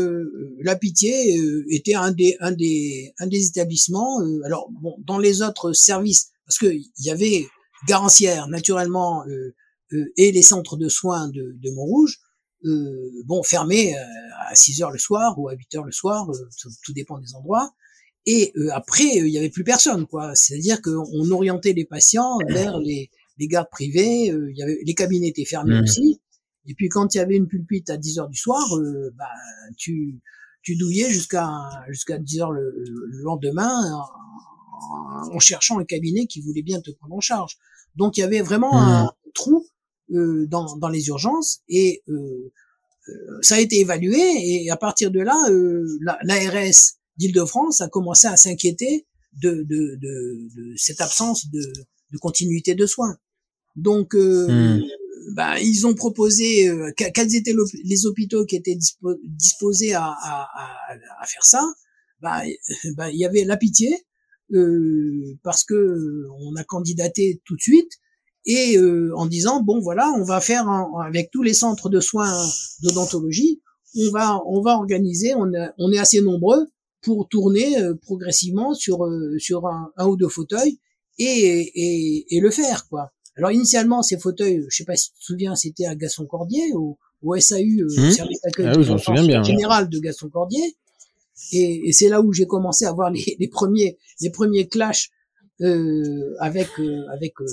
la 0.61 0.77
Pitié 0.77 1.37
était 1.69 1.95
un 1.95 2.13
des 2.13 2.37
un 2.41 2.53
des 2.53 3.13
un 3.19 3.27
des 3.27 3.47
établissements. 3.47 4.21
alors 4.45 4.69
bon, 4.71 4.95
dans 5.05 5.19
les 5.19 5.43
autres 5.43 5.73
services, 5.73 6.31
parce 6.47 6.59
que 6.59 6.73
il 6.73 6.91
y 6.99 7.11
avait 7.11 7.47
Garancière 7.89 8.49
naturellement 8.49 9.25
et 10.17 10.33
les 10.33 10.43
centres 10.43 10.77
de 10.77 10.89
soins 10.89 11.29
de, 11.29 11.57
de 11.61 11.71
Montrouge 11.73 12.21
euh, 12.67 13.23
bon, 13.27 13.43
fermé 13.43 13.95
euh, 13.95 14.01
à 14.49 14.55
6 14.55 14.83
heures 14.83 14.91
le 14.91 14.99
soir 14.99 15.39
ou 15.39 15.49
à 15.49 15.55
8 15.55 15.75
heures 15.77 15.85
le 15.85 15.93
soir, 15.93 16.31
euh, 16.31 16.49
tout, 16.83 16.93
dépend 16.95 17.19
des 17.19 17.35
endroits. 17.35 17.75
Et 18.27 18.55
après, 18.73 19.05
il 19.05 19.29
y 19.29 19.37
avait 19.37 19.51
plus 19.51 19.65
personne, 19.65 20.07
quoi. 20.07 20.35
C'est-à-dire 20.35 20.81
qu'on 20.81 21.31
orientait 21.31 21.75
les 21.75 21.85
patients 21.85 22.39
vers 22.49 22.79
les, 22.79 23.11
les 23.37 23.49
gardes 23.49 23.69
privées. 23.71 24.29
il 24.29 24.57
y 24.57 24.63
avait, 24.63 24.79
les 24.83 24.95
cabinets 24.95 25.29
étaient 25.29 25.45
fermés 25.45 25.79
mmh. 25.79 25.83
aussi. 25.83 26.23
Et 26.67 26.75
puis 26.75 26.89
quand 26.89 27.15
il 27.15 27.19
y 27.19 27.21
avait 27.21 27.37
une 27.37 27.47
pulpite 27.47 27.91
à 27.91 27.97
10 27.97 28.19
heures 28.19 28.29
du 28.29 28.39
soir, 28.39 28.65
bah, 29.17 29.25
tu, 29.77 30.21
tu 30.63 30.77
douillais 30.77 31.11
jusqu'à 31.11 31.51
jusqu'à 31.89 32.19
10 32.19 32.41
heures 32.41 32.53
le, 32.53 32.73
lendemain 33.23 34.01
en, 35.33 35.39
cherchant 35.39 35.79
un 35.79 35.85
cabinet 35.85 36.27
qui 36.27 36.41
voulait 36.41 36.63
bien 36.63 36.81
te 36.81 36.91
prendre 36.91 37.15
en 37.15 37.21
charge. 37.21 37.59
Donc 37.97 38.17
il 38.17 38.21
y 38.21 38.25
avait 38.25 38.41
vraiment 38.41 38.75
mmh. 38.75 38.89
un 38.89 39.13
trou 39.35 39.67
euh, 40.13 40.47
dans, 40.49 40.77
dans, 40.77 40.89
les 40.89 41.09
urgences 41.09 41.61
et 41.69 42.03
euh, 42.09 42.53
euh, 43.09 43.13
ça 43.41 43.57
a 43.57 43.61
été 43.61 43.81
évalué 43.81 44.19
et 44.19 44.71
à 44.71 44.77
partir 44.77 45.11
de 45.11 45.21
là, 45.21 45.35
l'ARS 46.23 46.99
d'Île-de-France 47.17 47.81
a 47.81 47.89
commencé 47.89 48.27
à 48.27 48.37
s'inquiéter 48.37 49.07
de, 49.43 49.51
de, 49.51 49.97
de, 49.97 50.49
de, 50.57 50.75
cette 50.77 51.01
absence 51.01 51.51
de, 51.51 51.61
de, 52.13 52.19
continuité 52.19 52.75
de 52.75 52.87
soins. 52.87 53.17
Donc, 53.77 54.15
hmm. 54.15 54.81
Bah, 55.33 55.59
ils 55.61 55.87
ont 55.87 55.95
proposé 55.95 56.71
quels 56.97 57.35
étaient 57.35 57.55
les 57.85 58.07
hôpitaux 58.07 58.45
qui 58.45 58.57
étaient 58.57 58.77
disposés 59.25 59.95
à, 59.95 60.17
faire 61.27 61.45
ça. 61.45 61.63
Bah, 62.21 62.43
il 62.47 63.19
y 63.19 63.25
avait 63.25 63.45
la 63.45 63.57
pitié 63.57 64.05
euh, 64.53 65.39
parce 65.43 65.65
que 65.65 66.27
on 66.39 66.55
a 66.57 66.65
candidaté 66.65 67.43
tout 67.45 67.57
de 67.57 67.61
suite 67.61 67.91
et 68.47 68.79
en 69.15 69.27
disant 69.27 69.63
bon 69.63 69.81
voilà, 69.81 70.11
on 70.19 70.25
va 70.25 70.41
faire 70.41 70.69
avec 71.03 71.31
tous 71.31 71.43
les 71.43 71.55
centres 71.55 71.89
de 71.89 72.01
soins 72.01 72.33
d'odontologie, 72.83 73.63
on 73.97 74.11
va 74.11 74.41
on 74.47 74.61
va 74.61 74.73
organiser, 74.73 75.35
on, 75.35 75.51
on 75.79 75.93
est 75.93 75.99
assez 75.99 76.21
nombreux 76.21 76.67
pour 77.03 77.29
tourner 77.29 77.77
progressivement 78.03 78.75
sur 78.75 79.07
sur 79.39 79.67
un, 79.67 79.93
un, 79.97 80.07
ou 80.07 80.17
deux 80.17 80.29
fauteuils 80.29 80.79
et, 81.19 81.25
et, 81.27 82.37
et 82.37 82.41
le 82.41 82.51
faire 82.51 82.87
quoi. 82.89 83.14
Alors 83.37 83.51
initialement 83.51 84.03
ces 84.03 84.19
fauteuils, 84.19 84.65
je 84.69 84.77
sais 84.77 84.85
pas 84.85 84.97
si 84.97 85.11
tu 85.11 85.19
te 85.19 85.25
souviens, 85.25 85.57
c'était 85.57 85.87
à 85.87 85.95
Gaston 85.95 86.27
Cordier 86.27 86.73
au, 86.75 86.99
au 87.23 87.39
SAU, 87.39 87.57
mmh. 87.59 88.11
service 88.11 88.41
d'accueil 88.43 88.67
ah 88.69 89.43
général 89.43 89.89
de 89.89 89.99
Gaston 89.99 90.29
Cordier. 90.29 90.77
Et, 91.53 91.89
et 91.89 91.93
c'est 91.93 92.09
là 92.09 92.21
où 92.21 92.33
j'ai 92.33 92.47
commencé 92.47 92.85
à 92.85 92.93
voir 92.93 93.11
les, 93.11 93.37
les, 93.39 93.49
premiers 93.49 93.99
les 94.21 94.31
premiers 94.31 94.69
clashs 94.69 95.11
euh, 95.61 96.35
avec 96.41 96.69
euh, 96.79 97.07
avec 97.13 97.41
euh, 97.41 97.47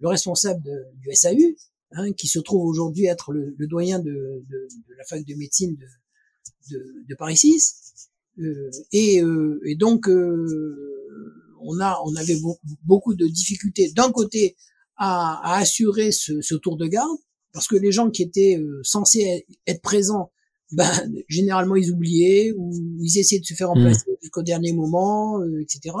le 0.00 0.08
responsable 0.08 0.62
de, 0.62 0.72
du 1.00 1.14
SAU, 1.14 1.56
hein, 1.92 2.12
qui 2.12 2.28
se 2.28 2.38
trouve 2.38 2.64
aujourd'hui 2.64 3.06
être 3.06 3.32
le, 3.32 3.54
le 3.56 3.66
doyen 3.66 3.98
de, 3.98 4.04
de, 4.10 4.68
de, 4.88 4.94
la 4.96 5.04
fac 5.04 5.24
de 5.24 5.34
médecine 5.34 5.76
de, 5.76 6.76
de, 6.76 6.84
de 7.08 7.14
Paris 7.16 7.36
6. 7.36 8.08
Euh, 8.40 8.70
et, 8.92 9.20
et, 9.64 9.74
donc 9.74 10.08
on 10.08 11.80
a 11.80 12.00
on 12.04 12.14
avait 12.14 12.38
beaucoup 12.84 13.14
de 13.14 13.26
difficultés 13.26 13.90
d'un 13.90 14.12
côté 14.12 14.56
à, 14.98 15.40
à 15.42 15.58
assurer 15.58 16.12
ce, 16.12 16.40
ce, 16.40 16.54
tour 16.54 16.76
de 16.76 16.86
garde 16.86 17.18
parce 17.52 17.66
que 17.68 17.76
les 17.76 17.92
gens 17.92 18.10
qui 18.10 18.22
étaient 18.22 18.60
censés 18.82 19.46
être 19.66 19.80
présents 19.80 20.30
ben, 20.72 20.90
généralement 21.28 21.76
ils 21.76 21.90
oubliaient 21.90 22.52
ou 22.56 22.72
ils 23.00 23.18
essayaient 23.18 23.40
de 23.40 23.46
se 23.46 23.54
faire 23.54 23.68
remplacer 23.68 24.10
mmh. 24.10 24.16
jusqu'au 24.22 24.42
dernier 24.42 24.72
moment, 24.72 25.40
euh, 25.40 25.60
etc. 25.60 25.94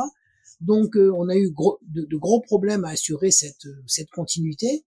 Donc 0.60 0.96
euh, 0.96 1.10
on 1.16 1.28
a 1.28 1.36
eu 1.36 1.50
gros, 1.50 1.78
de, 1.82 2.02
de, 2.02 2.16
gros 2.16 2.40
problèmes 2.40 2.84
à 2.84 2.90
assurer 2.90 3.30
cette, 3.30 3.66
cette 3.86 4.10
continuité. 4.10 4.84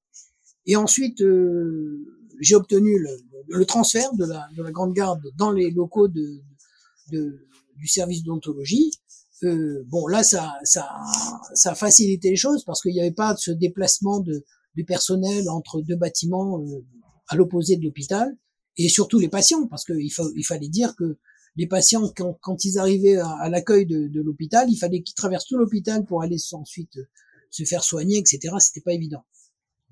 Et 0.68 0.76
ensuite, 0.76 1.22
euh, 1.22 2.06
j'ai 2.40 2.56
obtenu 2.56 3.00
le, 3.00 3.10
le, 3.48 3.66
transfert 3.66 4.14
de 4.14 4.26
la, 4.26 4.48
de 4.56 4.62
la 4.62 4.72
Grande 4.72 4.94
Garde 4.94 5.24
dans 5.38 5.52
les 5.52 5.72
locaux 5.72 6.08
de, 6.08 6.42
de 7.12 7.40
du 7.78 7.88
service 7.88 8.24
d'ontologie. 8.24 8.92
Euh, 9.44 9.84
bon, 9.88 10.08
là, 10.08 10.24
ça, 10.24 10.54
ça, 10.64 10.88
ça 11.54 11.72
a 11.72 11.76
facilité 11.76 12.30
les 12.30 12.36
choses 12.36 12.64
parce 12.64 12.82
qu'il 12.82 12.94
n'y 12.94 13.02
avait 13.02 13.12
pas 13.12 13.36
ce 13.38 13.52
déplacement 13.52 14.20
de, 14.20 14.46
du 14.76 14.86
personnel 14.86 15.50
entre 15.50 15.82
deux 15.82 15.96
bâtiments 15.96 16.64
à 17.28 17.36
l'opposé 17.36 17.78
de 17.78 17.84
l'hôpital 17.84 18.38
et 18.78 18.88
surtout 18.88 19.20
les 19.20 19.30
patients, 19.30 19.68
parce 19.68 19.84
qu'il 19.84 20.00
il 20.00 20.46
fallait 20.46 20.70
dire 20.70 20.96
que 20.96 21.18
les 21.56 21.68
patients, 21.68 22.10
quand, 22.16 22.38
quand 22.42 22.64
ils 22.64 22.80
arrivaient 22.80 23.18
à, 23.18 23.50
l'accueil 23.50 23.86
de, 23.86 24.08
de 24.08 24.22
l'hôpital, 24.22 24.70
il 24.70 24.78
fallait 24.78 25.02
qu'ils 25.02 25.16
traversent 25.16 25.48
tout 25.48 25.58
l'hôpital 25.58 26.06
pour 26.06 26.22
aller 26.22 26.38
ensuite 26.54 26.98
se 27.50 27.64
faire 27.66 27.84
soigner, 27.84 28.18
etc. 28.18 28.56
C'était 28.60 28.82
pas 28.82 28.94
évident. 28.94 29.26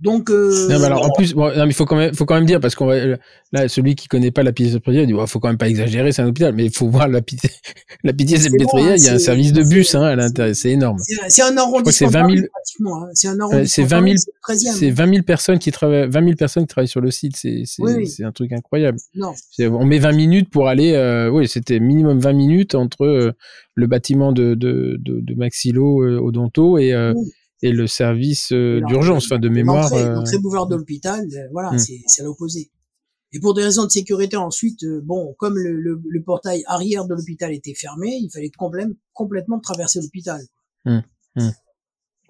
Donc, 0.01 0.29
euh, 0.29 0.67
non, 0.69 0.79
mais 0.79 0.85
alors 0.85 1.05
en 1.05 1.11
plus, 1.11 1.33
bon, 1.33 1.53
non, 1.53 1.65
mais 1.65 1.73
faut 1.73 1.85
quand 1.85 1.97
même, 1.97 2.13
faut 2.13 2.25
quand 2.25 2.35
même 2.35 2.45
dire 2.45 2.61
parce 2.61 2.73
qu'on 2.73 2.85
va 2.85 2.95
là, 3.51 3.67
celui 3.67 3.95
qui 3.95 4.07
connaît 4.07 4.31
pas 4.31 4.43
la 4.43 4.53
pitié 4.53 4.71
salpêtrière, 4.71 5.03
il 5.03 5.07
dit, 5.07 5.27
faut 5.27 5.39
quand 5.39 5.49
même 5.49 5.57
pas 5.57 5.67
exagérer, 5.67 6.13
c'est 6.13 6.21
un 6.21 6.27
hôpital, 6.27 6.53
mais 6.55 6.65
il 6.65 6.73
faut 6.73 6.87
voir 6.87 7.09
la 7.09 7.21
pitié, 7.21 7.49
la 8.03 8.13
pitié 8.13 8.37
salpêtrière, 8.37 8.95
il 8.95 9.03
y 9.03 9.09
a 9.09 9.13
un 9.13 9.19
service 9.19 9.51
de 9.51 9.63
bus 9.63 9.95
hein, 9.95 10.03
à 10.03 10.15
l'intérieur, 10.15 10.55
c'est 10.55 10.69
énorme. 10.69 10.99
C'est 11.27 11.41
un 11.41 11.57
arrondissement. 11.57 11.91
C'est 11.91 12.17
20 12.17 12.35
000, 12.35 12.45
hein. 12.45 13.07
c'est 13.13 13.27
un 13.27 13.39
arrondissement. 13.41 13.65
C'est 13.65 13.83
20 13.83 14.03
000, 14.03 14.15
c'est 14.77 14.89
20 14.89 15.09
000 15.09 15.23
personnes 15.23 15.59
qui 15.59 15.71
travaillent, 15.71 16.07
20 16.07 16.23
000 16.23 16.35
personnes 16.35 16.63
qui 16.63 16.69
travaillent 16.69 16.87
sur 16.87 17.01
le 17.01 17.11
site, 17.11 17.35
c'est, 17.35 17.63
c'est, 17.65 17.83
oui, 17.83 18.07
c'est 18.07 18.23
un 18.23 18.31
truc 18.31 18.53
incroyable. 18.53 18.99
Non. 19.15 19.33
On 19.59 19.85
met 19.85 19.99
20 19.99 20.13
minutes 20.13 20.49
pour 20.49 20.69
aller, 20.69 20.93
euh, 20.93 21.29
oui, 21.29 21.49
c'était 21.49 21.81
minimum 21.81 22.19
20 22.19 22.33
minutes 22.33 22.75
entre 22.75 23.03
euh, 23.03 23.33
le 23.75 23.87
bâtiment 23.87 24.31
de, 24.31 24.53
de, 24.53 24.97
de, 25.01 25.19
de 25.19 25.35
Maxilo 25.35 26.03
euh, 26.03 26.19
Odonto 26.19 26.77
et, 26.77 26.93
euh, 26.93 27.13
oui 27.15 27.31
et 27.61 27.71
le 27.71 27.87
service 27.87 28.51
euh, 28.51 28.81
d'urgence, 28.87 29.25
enfin 29.25 29.39
de 29.39 29.49
mémoire. 29.49 29.89
L'entrée 29.93 30.35
euh... 30.35 30.39
boulevard 30.39 30.67
de 30.67 30.75
l'hôpital, 30.75 31.25
euh, 31.33 31.47
voilà, 31.51 31.71
hmm. 31.71 31.79
c'est 31.79 32.21
à 32.21 32.23
l'opposé. 32.23 32.71
Et 33.31 33.39
pour 33.39 33.53
des 33.53 33.63
raisons 33.63 33.85
de 33.85 33.91
sécurité 33.91 34.37
ensuite, 34.37 34.83
bon, 35.03 35.35
comme 35.37 35.55
le, 35.55 35.73
le, 35.73 36.01
le 36.03 36.23
portail 36.23 36.63
arrière 36.65 37.05
de 37.05 37.13
l'hôpital 37.13 37.53
était 37.53 37.75
fermé, 37.75 38.09
il 38.09 38.29
fallait 38.33 38.49
complètement, 38.49 38.95
complètement 39.13 39.59
traverser 39.59 40.01
l'hôpital. 40.01 40.41
Mmh. 40.85 40.99
Mmh. 41.35 41.49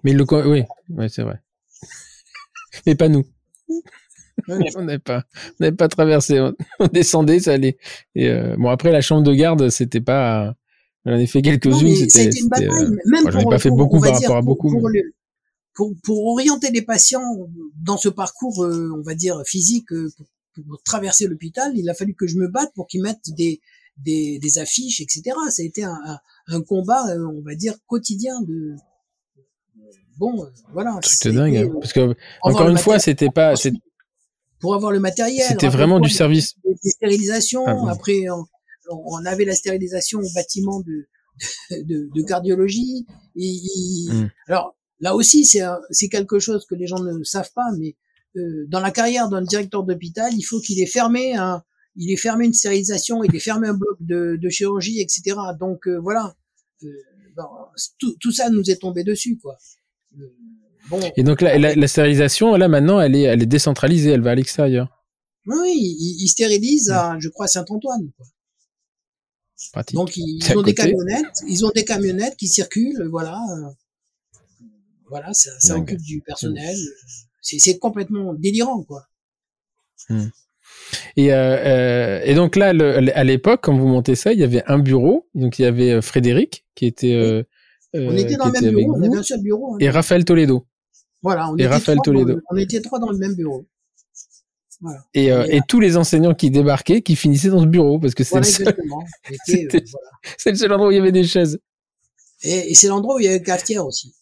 Mais 0.04 0.12
le 0.12 0.24
oui, 0.46 0.62
ouais, 0.90 1.08
c'est 1.08 1.22
vrai. 1.22 1.40
Mais 2.86 2.94
pas 2.94 3.08
nous. 3.08 3.24
on 4.48 4.82
n'avait 4.82 4.98
pas, 4.98 5.24
on 5.34 5.64
n'avait 5.64 5.76
pas 5.76 5.88
traversé. 5.88 6.40
On, 6.78 6.86
descendait, 6.86 7.40
ça 7.40 7.52
allait. 7.52 7.76
Et 8.14 8.28
euh, 8.28 8.56
bon, 8.58 8.68
après 8.68 8.92
la 8.92 9.00
chambre 9.00 9.22
de 9.22 9.34
garde, 9.34 9.68
c'était 9.70 10.00
pas. 10.00 10.54
On 11.04 11.14
en 11.14 11.18
a 11.18 11.26
fait 11.26 11.42
quelques-unes. 11.42 11.94
C'était. 12.08 12.30
Même 13.06 13.22
moi, 13.22 13.32
pour, 13.32 13.50
pas 13.50 13.58
fait 13.58 13.70
beaucoup 13.70 14.00
par 14.00 14.14
rapport 14.14 14.36
à 14.36 14.42
beaucoup. 14.42 14.70
Pour, 14.70 14.88
le, 14.88 15.00
pour, 15.74 15.92
pour 16.02 16.26
orienter 16.26 16.70
les 16.70 16.82
patients 16.82 17.48
dans 17.82 17.96
ce 17.96 18.08
parcours, 18.08 18.64
euh, 18.64 18.92
on 18.96 19.02
va 19.02 19.14
dire 19.14 19.42
physique, 19.46 19.92
euh, 19.92 20.10
pour, 20.16 20.26
pour 20.66 20.82
traverser 20.82 21.26
l'hôpital, 21.26 21.72
il 21.76 21.88
a 21.88 21.94
fallu 21.94 22.14
que 22.14 22.26
je 22.26 22.36
me 22.36 22.48
batte 22.48 22.72
pour 22.74 22.86
qu'ils 22.86 23.02
mettent 23.02 23.30
des, 23.36 23.60
des, 23.98 24.38
des, 24.38 24.58
affiches, 24.58 25.00
etc. 25.00 25.22
Ça 25.50 25.62
a 25.62 25.64
été 25.64 25.84
un, 25.84 25.98
un, 26.04 26.18
un, 26.48 26.62
combat, 26.62 27.06
euh, 27.08 27.26
on 27.26 27.42
va 27.42 27.54
dire, 27.54 27.74
quotidien 27.86 28.40
de. 28.42 28.74
Bon, 30.18 30.46
voilà. 30.72 30.98
C'était 31.02 31.32
dingue, 31.32 31.56
hein, 31.56 31.70
parce 31.80 31.92
que 31.92 32.14
encore 32.42 32.68
une 32.68 32.78
fois, 32.78 32.98
c'était 32.98 33.30
pas. 33.30 33.54
Pour 34.60 34.74
avoir 34.74 34.92
le 34.92 35.00
matériel. 35.00 35.46
C'était 35.48 35.68
vraiment 35.68 36.00
du 36.00 36.10
service. 36.10 36.54
Des, 36.64 36.90
stérilisations. 36.90 37.64
Ah, 37.66 37.90
Après, 37.90 38.28
on, 38.28 38.44
on, 38.90 39.24
avait 39.24 39.46
la 39.46 39.54
stérilisation 39.54 40.18
au 40.18 40.28
bâtiment 40.34 40.80
de, 40.80 41.08
de, 41.70 42.10
de 42.14 42.22
cardiologie. 42.22 43.06
Et, 43.36 43.56
mmh. 44.10 44.30
Alors, 44.48 44.76
Là 45.00 45.14
aussi, 45.14 45.44
c'est 45.44 46.08
quelque 46.08 46.38
chose 46.38 46.66
que 46.66 46.74
les 46.74 46.86
gens 46.86 47.00
ne 47.00 47.24
savent 47.24 47.52
pas, 47.54 47.70
mais 47.78 47.96
euh, 48.36 48.66
dans 48.68 48.80
la 48.80 48.90
carrière 48.90 49.28
d'un 49.28 49.42
directeur 49.42 49.82
d'hôpital, 49.82 50.32
il 50.34 50.42
faut 50.42 50.60
qu'il 50.60 50.80
ait 50.80 50.86
fermé 50.86 51.34
un, 51.34 51.62
il 51.96 52.12
ait 52.12 52.16
fermé 52.16 52.46
une 52.46 52.54
stérilisation, 52.54 53.24
il 53.24 53.34
ait 53.34 53.40
fermé 53.40 53.68
un 53.68 53.74
bloc 53.74 53.96
de, 54.00 54.38
de 54.40 54.48
chirurgie, 54.48 55.00
etc. 55.00 55.36
Donc 55.58 55.86
euh, 55.86 55.98
voilà, 56.00 56.34
euh, 56.84 56.88
tout, 57.98 58.16
tout, 58.20 58.32
ça 58.32 58.50
nous 58.50 58.70
est 58.70 58.76
tombé 58.76 59.04
dessus, 59.04 59.38
quoi. 59.38 59.56
Euh, 60.18 60.24
bon, 60.88 61.00
Et 61.16 61.22
donc 61.22 61.40
la, 61.40 61.58
la, 61.58 61.74
la, 61.74 61.88
stérilisation, 61.88 62.54
là 62.56 62.68
maintenant, 62.68 63.00
elle 63.00 63.16
est, 63.16 63.22
elle 63.22 63.42
est 63.42 63.46
décentralisée, 63.46 64.10
elle 64.10 64.22
va 64.22 64.30
à 64.30 64.34
l'extérieur. 64.34 64.88
Oui, 65.46 65.72
ils, 65.74 66.22
ils 66.22 66.28
stérilisent 66.28 66.90
à, 66.90 67.16
je 67.18 67.28
crois, 67.28 67.48
Saint-Antoine. 67.48 68.10
Pratique. 69.72 69.94
Donc 69.94 70.16
ils, 70.16 70.56
ont 70.56 70.62
des 70.62 70.74
camionnettes, 70.74 71.42
ils 71.46 71.66
ont 71.66 71.70
des 71.74 71.84
camionnettes 71.84 72.36
qui 72.36 72.48
circulent, 72.48 73.06
voilà. 73.10 73.38
Voilà, 75.10 75.32
ça, 75.34 75.50
ça 75.58 75.76
occupe 75.76 76.00
du 76.00 76.22
personnel. 76.22 76.76
C'est 77.42 77.78
complètement 77.78 78.32
délirant, 78.34 78.82
quoi. 78.84 79.06
Hmm. 80.08 80.28
Et, 81.16 81.32
euh, 81.32 81.36
euh, 81.36 82.20
et, 82.24 82.34
donc 82.34 82.56
là, 82.56 82.72
le, 82.72 83.16
à 83.16 83.24
l'époque, 83.24 83.60
quand 83.62 83.76
vous 83.76 83.86
montez 83.86 84.14
ça, 84.14 84.32
il 84.32 84.38
y 84.38 84.44
avait 84.44 84.62
un 84.66 84.78
bureau. 84.78 85.28
Donc 85.34 85.58
il 85.58 85.62
y 85.62 85.64
avait 85.64 85.92
euh, 85.92 86.02
Frédéric 86.02 86.64
qui 86.74 86.86
était. 86.86 87.14
Euh, 87.14 87.42
on 87.94 88.16
était 88.16 88.36
dans 88.36 88.46
le 88.46 88.60
même 88.60 88.74
bureau. 88.74 88.96
On 88.96 89.02
avait 89.02 89.18
un 89.18 89.22
seul 89.22 89.42
bureau. 89.42 89.74
Hein. 89.74 89.78
Et 89.80 89.90
Raphaël 89.90 90.24
Toledo. 90.24 90.66
Voilà. 91.22 91.50
On 91.50 91.56
et 91.56 91.62
était 91.62 91.68
Raphaël 91.68 91.98
Toledo. 92.02 92.40
on 92.50 92.56
était 92.56 92.80
trois 92.80 92.98
dans 92.98 93.10
le 93.10 93.18
même 93.18 93.34
bureau. 93.34 93.66
Voilà. 94.80 95.04
Et, 95.12 95.60
tous 95.68 95.80
les 95.80 95.96
enseignants 95.96 96.34
qui 96.34 96.50
débarquaient, 96.50 97.02
qui 97.02 97.14
finissaient 97.14 97.50
dans 97.50 97.60
ce 97.60 97.66
bureau, 97.66 97.98
parce 97.98 98.14
que 98.14 98.24
c'est 98.24 98.30
voilà, 98.30 98.46
le, 98.46 98.52
seul... 98.52 98.74
voilà. 99.68 99.84
le 100.46 100.54
seul 100.54 100.72
endroit 100.72 100.88
où 100.88 100.90
il 100.90 100.96
y 100.96 101.00
avait 101.00 101.12
des 101.12 101.24
chaises. 101.24 101.60
Et, 102.42 102.74
c'est 102.74 102.88
l'endroit 102.88 103.16
où 103.16 103.18
il 103.18 103.26
y 103.26 103.28
avait 103.28 103.42
cafetière 103.42 103.84
aussi. 103.84 104.14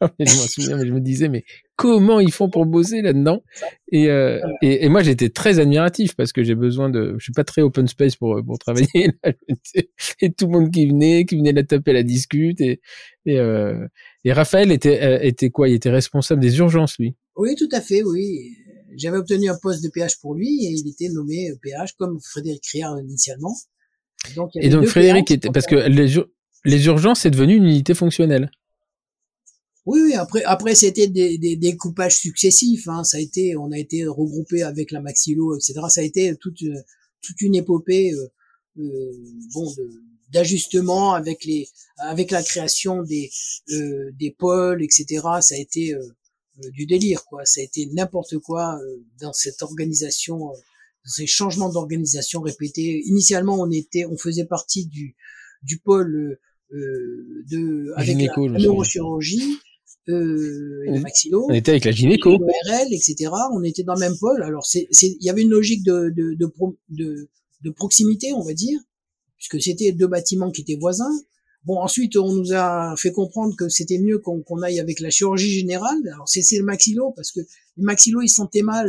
Je 0.00 0.24
m'en 0.24 0.46
souviens, 0.46 0.76
mais 0.76 0.86
je 0.86 0.92
me 0.92 1.00
disais, 1.00 1.28
mais 1.28 1.44
comment 1.76 2.20
ils 2.20 2.32
font 2.32 2.50
pour 2.50 2.66
bosser 2.66 3.00
là-dedans? 3.02 3.42
Et, 3.90 4.10
euh, 4.10 4.40
et, 4.62 4.84
et, 4.84 4.88
moi, 4.88 5.02
j'étais 5.02 5.30
très 5.30 5.58
admiratif 5.58 6.14
parce 6.16 6.32
que 6.32 6.42
j'ai 6.42 6.54
besoin 6.54 6.90
de, 6.90 7.14
je 7.18 7.24
suis 7.24 7.32
pas 7.32 7.44
très 7.44 7.62
open 7.62 7.86
space 7.86 8.16
pour 8.16 8.42
pour 8.44 8.58
travailler. 8.58 9.10
et 10.20 10.32
tout 10.32 10.46
le 10.46 10.52
monde 10.52 10.70
qui 10.70 10.86
venait, 10.86 11.24
qui 11.24 11.36
venait 11.36 11.52
la 11.52 11.62
taper, 11.62 11.92
la 11.92 12.02
discute 12.02 12.60
et 12.60 12.80
et, 13.24 13.38
euh, 13.38 13.86
et 14.24 14.32
Raphaël 14.32 14.70
était 14.70 15.02
euh, 15.02 15.18
était 15.22 15.50
quoi? 15.50 15.68
Il 15.68 15.74
était 15.74 15.90
responsable 15.90 16.40
des 16.40 16.58
urgences, 16.58 16.98
lui. 16.98 17.16
Oui, 17.36 17.54
tout 17.56 17.68
à 17.72 17.80
fait, 17.80 18.02
oui. 18.02 18.54
J'avais 18.96 19.18
obtenu 19.18 19.48
un 19.48 19.58
poste 19.60 19.82
de 19.82 19.90
PH 19.90 20.20
pour 20.20 20.34
lui 20.34 20.64
et 20.64 20.70
il 20.70 20.88
était 20.88 21.08
nommé 21.08 21.50
PH 21.62 21.92
comme 21.98 22.18
Frédéric 22.20 22.62
Criard 22.62 22.98
initialement. 23.00 23.54
Donc, 24.34 24.50
et 24.54 24.68
donc 24.70 24.86
Frédéric 24.86 25.30
était 25.30 25.50
parce 25.50 25.66
que 25.66 25.76
les, 25.88 26.14
les 26.64 26.86
urgences 26.86 27.20
c'est 27.20 27.30
devenu 27.30 27.56
une 27.56 27.64
unité 27.64 27.94
fonctionnelle. 27.94 28.50
Oui, 29.86 30.00
oui, 30.02 30.14
après, 30.14 30.42
après 30.44 30.74
c'était 30.74 31.06
des, 31.06 31.38
des, 31.38 31.56
des, 31.56 31.76
coupages 31.76 32.18
successifs. 32.18 32.88
Hein. 32.88 33.04
Ça 33.04 33.18
a 33.18 33.20
été, 33.20 33.56
on 33.56 33.70
a 33.70 33.78
été 33.78 34.06
regroupé 34.06 34.62
avec 34.62 34.90
la 34.90 35.00
Maxilo, 35.00 35.56
etc. 35.56 35.74
Ça 35.88 36.00
a 36.00 36.04
été 36.04 36.34
toute, 36.36 36.62
toute 37.22 37.40
une 37.40 37.54
épopée, 37.54 38.12
euh, 38.12 38.26
euh, 38.78 39.12
bon, 39.54 39.72
d'ajustement 40.32 41.14
avec 41.14 41.44
les, 41.44 41.68
avec 41.98 42.30
la 42.30 42.42
création 42.42 43.02
des, 43.02 43.30
euh, 43.70 44.10
des 44.18 44.30
pôles, 44.30 44.82
etc. 44.82 45.22
Ça 45.40 45.54
a 45.54 45.58
été 45.58 45.94
euh, 45.94 46.00
euh, 46.64 46.70
du 46.70 46.86
délire, 46.86 47.24
quoi. 47.24 47.44
Ça 47.44 47.60
a 47.60 47.64
été 47.64 47.86
n'importe 47.92 48.38
quoi 48.38 48.78
dans 49.20 49.32
cette 49.32 49.62
organisation, 49.62 50.38
dans 50.38 50.54
ces 51.04 51.26
changements 51.26 51.70
d'organisation 51.70 52.40
répétés. 52.40 53.02
Initialement, 53.06 53.58
on 53.60 53.70
était, 53.70 54.04
on 54.06 54.16
faisait 54.16 54.46
partie 54.46 54.86
du, 54.86 55.16
du 55.62 55.78
pôle 55.78 56.38
de 56.72 57.92
avec 57.94 58.16
la 58.18 58.58
neurochirurgie 58.58 59.58
euh, 60.08 60.84
et 60.86 60.92
le 60.92 61.00
maxillo. 61.00 61.46
On 61.48 61.54
était 61.54 61.72
avec 61.72 61.84
la 61.84 61.92
gynéco. 61.92 62.38
Etc. 62.90 63.30
On 63.52 63.62
était 63.62 63.82
dans 63.82 63.94
le 63.94 64.00
même 64.00 64.16
pôle. 64.18 64.42
Alors, 64.42 64.64
c'est, 64.66 64.88
il 65.00 65.22
y 65.22 65.30
avait 65.30 65.42
une 65.42 65.50
logique 65.50 65.84
de, 65.84 66.10
de, 66.10 66.34
de, 66.34 66.52
de, 66.90 67.28
de 67.62 67.70
proximité, 67.70 68.32
on 68.32 68.42
va 68.42 68.52
dire, 68.54 68.78
puisque 69.36 69.60
c'était 69.62 69.92
deux 69.92 70.06
bâtiments 70.06 70.50
qui 70.50 70.62
étaient 70.62 70.78
voisins. 70.78 71.12
Bon, 71.64 71.80
ensuite, 71.80 72.16
on 72.16 72.32
nous 72.32 72.52
a 72.52 72.94
fait 72.96 73.10
comprendre 73.10 73.56
que 73.56 73.68
c'était 73.68 73.98
mieux 73.98 74.18
qu'on 74.20 74.62
aille 74.62 74.78
avec 74.78 75.00
la 75.00 75.10
chirurgie 75.10 75.50
générale. 75.50 75.98
Alors, 76.12 76.28
c'est 76.28 76.40
le 76.56 76.64
maxillo, 76.64 77.12
parce 77.16 77.32
que 77.32 77.40
les 77.76 77.82
maxillo, 77.82 78.22
ils 78.22 78.28
sentaient 78.28 78.62
mal, 78.62 78.88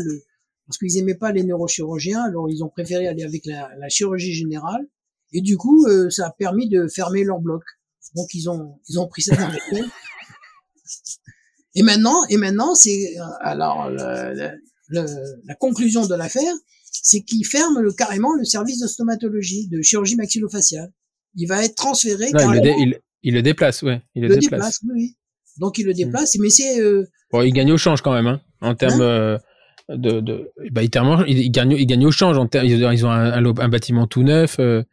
parce 0.68 0.77
qu'ils 0.77 0.95
aimaient 0.98 1.15
pas 1.15 1.31
les 1.31 1.44
neurochirurgiens, 1.44 2.22
alors 2.22 2.49
ils 2.52 2.64
ont 2.64 2.69
préféré 2.69 3.07
aller 3.07 3.23
avec 3.23 3.48
la, 3.48 3.69
la 3.80 3.89
chirurgie 3.89 4.34
générale. 4.34 4.88
Et 5.34 5.41
du 5.41 5.57
coup, 5.57 5.88
euh, 5.88 6.11
ça 6.11 6.27
a 6.27 6.31
permis 6.31 6.69
de 6.69 6.88
fermer 6.88 7.23
leur 7.23 7.39
bloc. 7.39 7.64
Donc, 8.15 8.27
ils 8.35 8.48
ont, 8.48 8.80
ils 8.88 8.99
ont 8.99 9.07
pris 9.07 9.23
ça 9.23 9.35
dans 9.35 9.49
les 9.49 9.60
Et 11.76 11.84
maintenant, 11.84 12.15
et 12.30 12.38
maintenant, 12.38 12.76
c'est, 12.76 13.15
alors, 13.41 13.89
le, 13.89 14.51
le, 14.88 15.05
la 15.45 15.55
conclusion 15.55 16.05
de 16.05 16.15
l'affaire, 16.15 16.53
c'est 16.91 17.22
qu'ils 17.22 17.45
ferment 17.45 17.80
le, 17.80 17.93
carrément 17.93 18.34
le 18.34 18.45
service 18.45 18.80
de 18.80 18.88
stomatologie, 18.88 19.68
de 19.68 19.81
chirurgie 19.81 20.15
maxillofaciale 20.15 20.91
il 21.38 21.47
va 21.47 21.64
être 21.64 21.76
transféré. 21.76 22.26
Non, 22.34 22.53
il, 22.53 22.99
il, 23.23 23.34
le 23.34 23.41
déplace, 23.41 23.84
ouais. 23.84 24.01
Il 24.15 24.23
le, 24.23 24.38
déplace. 24.38 24.81
oui, 24.93 25.15
Donc 25.59 25.77
il 25.77 25.85
le 25.85 25.91
hmm. 25.91 25.95
déplace, 25.95 26.38
mais 26.39 26.49
c'est. 26.49 26.81
Euh... 26.81 27.05
Bon, 27.31 27.41
il 27.41 27.53
gagne 27.53 27.72
au 27.72 27.77
change 27.77 28.01
quand 28.01 28.14
même, 28.14 28.27
hein, 28.27 28.41
en 28.61 28.76
termes 28.76 29.01
hein 29.01 29.05
euh, 29.05 29.38
de, 29.89 30.19
de, 30.19 30.51
bah, 30.72 30.81
il, 30.84 30.89
il, 31.27 31.51
gagne, 31.51 31.72
il 31.72 31.85
gagne 31.85 32.05
au 32.05 32.11
change. 32.11 32.38
En 32.38 32.49
ils, 32.53 32.72
ils 32.72 33.05
ont 33.05 33.11
un, 33.11 33.45
un, 33.45 33.69
bâtiment 33.69 34.07
tout 34.07 34.23
neuf. 34.23 34.57
Euh, 34.59 34.84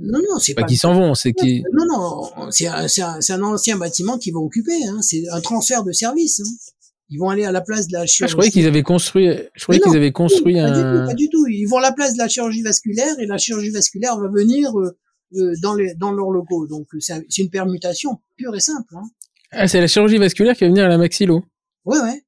non, 0.00 0.18
non, 0.18 0.38
c'est 0.38 0.54
pas, 0.54 0.64
qu'ils 0.64 0.78
s'en 0.78 0.94
vont, 0.94 1.14
c'est 1.14 1.32
qui. 1.32 1.62
Non, 1.72 1.84
non, 1.86 2.50
c'est 2.50 2.66
un, 2.66 2.86
un, 2.86 3.18
un, 3.28 3.42
ancien 3.42 3.76
bâtiment 3.76 4.18
qu'ils 4.18 4.34
vont 4.34 4.40
occuper. 4.40 4.84
Hein. 4.84 5.00
C'est 5.00 5.22
un 5.30 5.40
transfert 5.40 5.84
de 5.84 5.92
service. 5.92 6.40
Hein. 6.40 6.72
Ils 7.08 7.18
vont 7.18 7.30
aller 7.30 7.44
à 7.44 7.52
la 7.52 7.60
place 7.60 7.86
de 7.86 7.92
la 7.92 8.04
chirurgie. 8.04 8.24
Ah, 8.24 8.26
je 8.26 8.32
croyais 8.34 8.50
qu'ils 8.50 8.66
avaient 8.66 8.82
construit. 8.82 9.28
Je 9.54 9.62
croyais 9.62 9.80
qu'ils 9.80 9.96
avaient 9.96 10.10
construit 10.10 10.58
un. 10.58 10.72
Pas 10.72 10.74
du, 10.74 10.82
tout, 10.82 11.06
pas 11.06 11.14
du 11.14 11.28
tout. 11.28 11.46
Ils 11.46 11.66
vont 11.66 11.78
à 11.78 11.82
la 11.82 11.92
place 11.92 12.14
de 12.14 12.18
la 12.18 12.28
chirurgie 12.28 12.62
vasculaire 12.62 13.18
et 13.20 13.26
la 13.26 13.38
chirurgie 13.38 13.70
vasculaire 13.70 14.18
va 14.18 14.28
venir 14.28 14.76
euh, 14.76 14.98
euh, 15.36 15.52
dans, 15.62 15.74
les, 15.74 15.94
dans 15.94 16.10
leurs 16.10 16.30
locaux. 16.30 16.66
Donc 16.66 16.88
c'est 16.98 17.38
une 17.38 17.50
permutation 17.50 18.18
pure 18.36 18.56
et 18.56 18.60
simple. 18.60 18.96
Hein. 18.96 19.04
Ah, 19.52 19.68
c'est 19.68 19.80
la 19.80 19.86
chirurgie 19.86 20.18
vasculaire 20.18 20.56
qui 20.56 20.64
va 20.64 20.68
venir 20.68 20.84
à 20.84 20.88
la 20.88 20.98
maxillo. 20.98 21.44
Ouais, 21.84 21.98
ouais. 22.00 22.22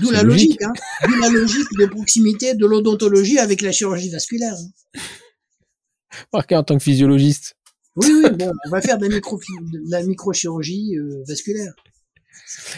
D'où 0.00 0.10
la 0.10 0.24
logique, 0.24 0.60
hein. 0.62 0.72
D'où 1.06 1.20
la 1.20 1.28
logique 1.28 1.68
de 1.78 1.86
proximité 1.86 2.54
de 2.54 2.66
l'odontologie 2.66 3.38
avec 3.38 3.60
la 3.60 3.70
chirurgie 3.70 4.10
vasculaire. 4.10 4.54
Hein. 4.54 5.00
Marqué 6.32 6.56
en 6.56 6.62
tant 6.62 6.76
que 6.76 6.82
physiologiste. 6.82 7.56
Oui, 7.96 8.08
oui, 8.12 8.30
bon, 8.30 8.52
on 8.66 8.70
va 8.70 8.80
faire 8.80 8.98
de 8.98 9.06
la, 9.06 9.14
micro, 9.14 9.38
de 9.38 9.90
la 9.90 10.02
microchirurgie 10.02 10.96
euh, 10.96 11.24
vasculaire. 11.26 11.72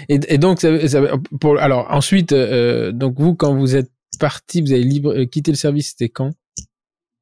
Et, 0.09 0.19
et 0.29 0.39
donc, 0.39 0.61
ça, 0.61 0.89
ça, 0.89 1.03
pour, 1.41 1.59
alors 1.59 1.87
ensuite, 1.91 2.33
euh, 2.33 2.93
donc 2.93 3.19
vous, 3.19 3.35
quand 3.35 3.55
vous 3.55 3.77
êtes 3.77 3.91
parti, 4.19 4.61
vous 4.61 4.73
avez 4.73 4.85
libre, 4.85 5.15
euh, 5.15 5.27
quitté 5.27 5.51
le 5.51 5.57
service, 5.57 5.91
c'était 5.91 6.09
quand? 6.09 6.33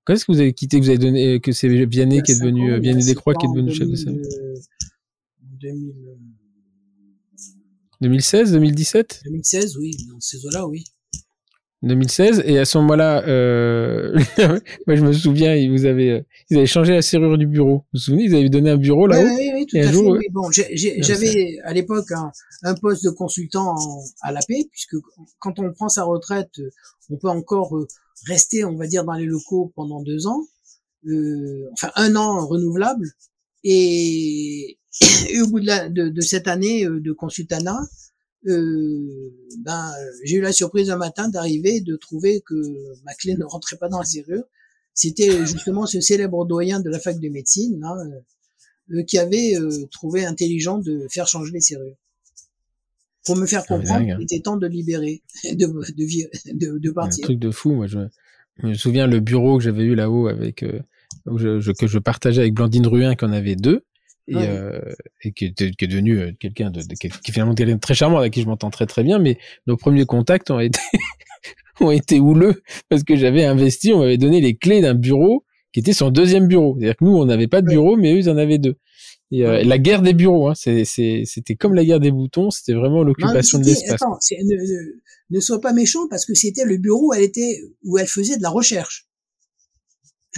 Quand 0.05 0.15
est-ce 0.15 0.25
que 0.25 0.33
vous 0.33 0.41
avez 0.41 0.53
quitté, 0.53 0.79
que 0.79 0.85
vous 0.85 0.91
avez 0.91 0.99
donné, 0.99 1.41
que 1.41 1.53
c'est 1.53 1.69
Vianney 1.69 2.23
qui 2.23 2.33
est 2.33 2.39
devenu, 2.41 2.73
euh, 2.73 2.79
Vianney 2.79 3.05
Descroix 3.05 3.35
qui 3.35 3.47
est 3.47 3.51
devenu 3.51 3.73
chef 3.73 3.89
de 3.89 3.97
service? 3.97 4.29
2016, 8.01 8.53
2017 8.53 9.23
2016, 9.27 9.77
oui, 9.77 9.91
dans 10.09 10.21
ces 10.21 10.47
eaux-là, 10.47 10.67
oui. 10.67 10.85
2016 11.83 12.43
et 12.45 12.59
à 12.59 12.65
ce 12.65 12.77
moment-là, 12.79 13.27
euh... 13.27 14.13
moi 14.87 14.97
je 14.97 15.03
me 15.03 15.13
souviens, 15.13 15.55
ils 15.55 15.71
vous 15.71 15.87
avaient, 15.87 16.11
euh, 16.11 16.21
ils 16.51 16.59
avaient 16.59 16.67
changé 16.67 16.93
la 16.93 17.03
serrure 17.03 17.39
du 17.39 17.47
bureau. 17.47 17.77
Vous 17.77 17.85
vous 17.95 17.99
souvenez, 18.01 18.25
ils 18.25 18.35
avaient 18.35 18.49
donné 18.51 18.71
un 18.71 18.77
bureau 18.77 19.07
là-haut. 19.07 19.23
Oui, 19.23 19.37
oui, 19.39 19.51
oui, 19.55 19.67
tout 19.67 19.77
à 19.79 19.91
fait. 19.91 19.97
Oui. 19.97 20.27
Bon, 20.31 20.51
j'avais 20.51 21.59
à 21.65 21.73
l'époque 21.73 22.11
un, 22.13 22.31
un, 22.65 22.75
poste 22.75 23.05
de 23.05 23.11
consultant 23.11 23.77
à 24.21 24.33
la 24.33 24.41
paix, 24.47 24.67
puisque 24.71 24.97
quand 25.39 25.59
on 25.59 25.73
prend 25.73 25.89
sa 25.89 26.05
retraite, 26.05 26.61
on 27.11 27.17
peut 27.17 27.29
encore 27.29 27.77
euh, 27.77 27.87
rester, 28.27 28.65
on 28.65 28.77
va 28.77 28.87
dire, 28.87 29.05
dans 29.05 29.15
les 29.15 29.27
locaux 29.27 29.73
pendant 29.75 30.03
deux 30.03 30.27
ans, 30.27 30.43
euh, 31.07 31.69
enfin 31.73 31.91
un 31.97 32.17
an 32.17 32.47
renouvelable. 32.47 33.07
Et, 33.65 34.79
et 35.31 35.41
au 35.41 35.49
bout 35.49 35.61
de, 35.61 35.67
la, 35.67 35.89
de, 35.89 36.09
de, 36.09 36.21
cette 36.21 36.49
année 36.49 36.85
euh, 36.85 37.01
de 37.01 37.13
consultanat, 37.13 37.79
euh, 38.47 39.33
ben, 39.59 39.93
j'ai 40.25 40.37
eu 40.37 40.41
la 40.41 40.53
surprise 40.53 40.91
un 40.91 40.97
matin 40.97 41.29
d'arriver 41.29 41.81
de 41.81 41.97
trouver 41.97 42.41
que 42.41 42.55
ma 43.05 43.15
clé 43.15 43.35
ne 43.35 43.45
rentrait 43.45 43.77
pas 43.77 43.89
dans 43.89 43.99
la 43.99 44.05
serrure. 44.05 44.45
C'était 44.95 45.47
justement 45.47 45.87
ce 45.87 46.01
célèbre 46.01 46.45
doyen 46.45 46.81
de 46.81 46.91
la 46.91 46.99
fac 46.99 47.19
de 47.19 47.29
médecine 47.29 47.81
là, 47.81 47.97
euh, 48.93 49.03
qui 49.05 49.19
avait 49.19 49.57
euh, 49.57 49.87
trouvé 49.91 50.25
intelligent 50.25 50.79
de 50.79 51.07
faire 51.11 51.29
changer 51.29 51.53
les 51.53 51.61
serrures 51.61 51.97
pour 53.25 53.37
me 53.37 53.47
faire 53.47 53.65
comprendre 53.67 54.05
qu'il 54.05 54.23
était 54.23 54.41
temps 54.41 54.57
de 54.57 54.67
libérer, 54.67 55.23
de, 55.45 55.67
de, 55.67 56.53
de, 56.55 56.79
de 56.79 56.91
partir. 56.91 57.25
Un 57.25 57.29
truc 57.29 57.39
de 57.39 57.51
fou, 57.51 57.73
moi 57.73 57.87
je, 57.87 57.99
me 58.63 58.75
souviens 58.75 59.07
le 59.07 59.21
bureau 59.21 59.59
que 59.59 59.65
j'avais 59.65 59.85
eu 59.85 59.95
là-haut 59.95 60.27
avec 60.27 60.63
euh, 60.63 60.81
je, 61.37 61.73
que 61.73 61.87
je 61.87 61.99
partageais 61.99 62.41
avec 62.41 62.55
Blandine 62.55 62.87
Ruin, 62.87 63.15
qu'on 63.15 63.33
avait 63.33 63.57
deux. 63.57 63.85
Et, 64.31 64.37
euh, 64.37 64.81
et 65.25 65.33
qui, 65.33 65.47
est, 65.47 65.77
qui 65.77 65.85
est 65.85 65.89
devenu 65.89 66.19
euh, 66.19 66.33
quelqu'un 66.39 66.71
de, 66.71 66.81
qui, 66.81 67.09
est, 67.09 67.31
finalement 67.33 67.55
quelqu'un 67.55 67.75
de 67.75 67.81
très 67.81 67.95
charmant 67.95 68.19
avec 68.19 68.33
qui 68.33 68.43
je 68.43 68.47
m'entends 68.47 68.71
très 68.71 68.87
très 68.87 69.03
bien 69.03 69.19
mais 69.19 69.39
nos 69.67 69.77
premiers 69.77 70.07
contacts 70.07 70.53
ont 70.53 70.61
été 70.61 70.79
ont 71.81 71.91
été 71.91 72.21
houleux 72.21 72.63
parce 72.89 73.03
que 73.03 73.17
j'avais 73.17 73.45
investi 73.45 73.93
on 73.93 73.99
m'avait 73.99 74.19
donné 74.19 74.41
les 74.41 74.55
clés 74.55 74.81
d'un 74.81 74.95
bureau 74.95 75.45
qui 75.73 75.81
était 75.81 75.93
son 75.93 76.11
deuxième 76.11 76.47
bureau 76.47 76.77
c'est-à-dire 76.79 76.97
que 76.97 77.05
nous 77.05 77.17
on 77.17 77.25
n'avait 77.25 77.49
pas 77.49 77.61
de 77.61 77.67
bureau 77.67 77.97
mais 77.97 78.15
eux 78.15 78.19
ils 78.19 78.31
en 78.31 78.37
avaient 78.37 78.59
deux 78.59 78.77
et 79.33 79.45
euh, 79.45 79.63
la 79.63 79.79
guerre 79.79 80.03
des 80.03 80.13
bureaux, 80.13 80.49
hein, 80.49 80.55
c'était 80.57 81.55
comme 81.57 81.75
la 81.75 81.85
guerre 81.85 82.01
des 82.01 82.11
boutons, 82.11 82.51
c'était 82.51 82.73
vraiment 82.73 83.05
l'occupation 83.05 83.61
de 83.61 83.65
l'espace. 83.65 84.01
Ne, 84.03 84.45
ne, 84.45 85.01
ne 85.31 85.41
sois 85.41 85.61
pas 85.61 85.73
méchant 85.73 86.09
parce 86.09 86.27
que 86.27 86.35
c'était 86.35 86.65
le 86.65 86.79
bureau 86.79 87.11
où 87.11 87.15
elle 87.15 87.23
était, 87.23 87.61
où 87.85 87.97
elle 87.99 88.09
faisait 88.09 88.37
de 88.37 88.43
la 88.43 88.51
recherche. 88.51 89.07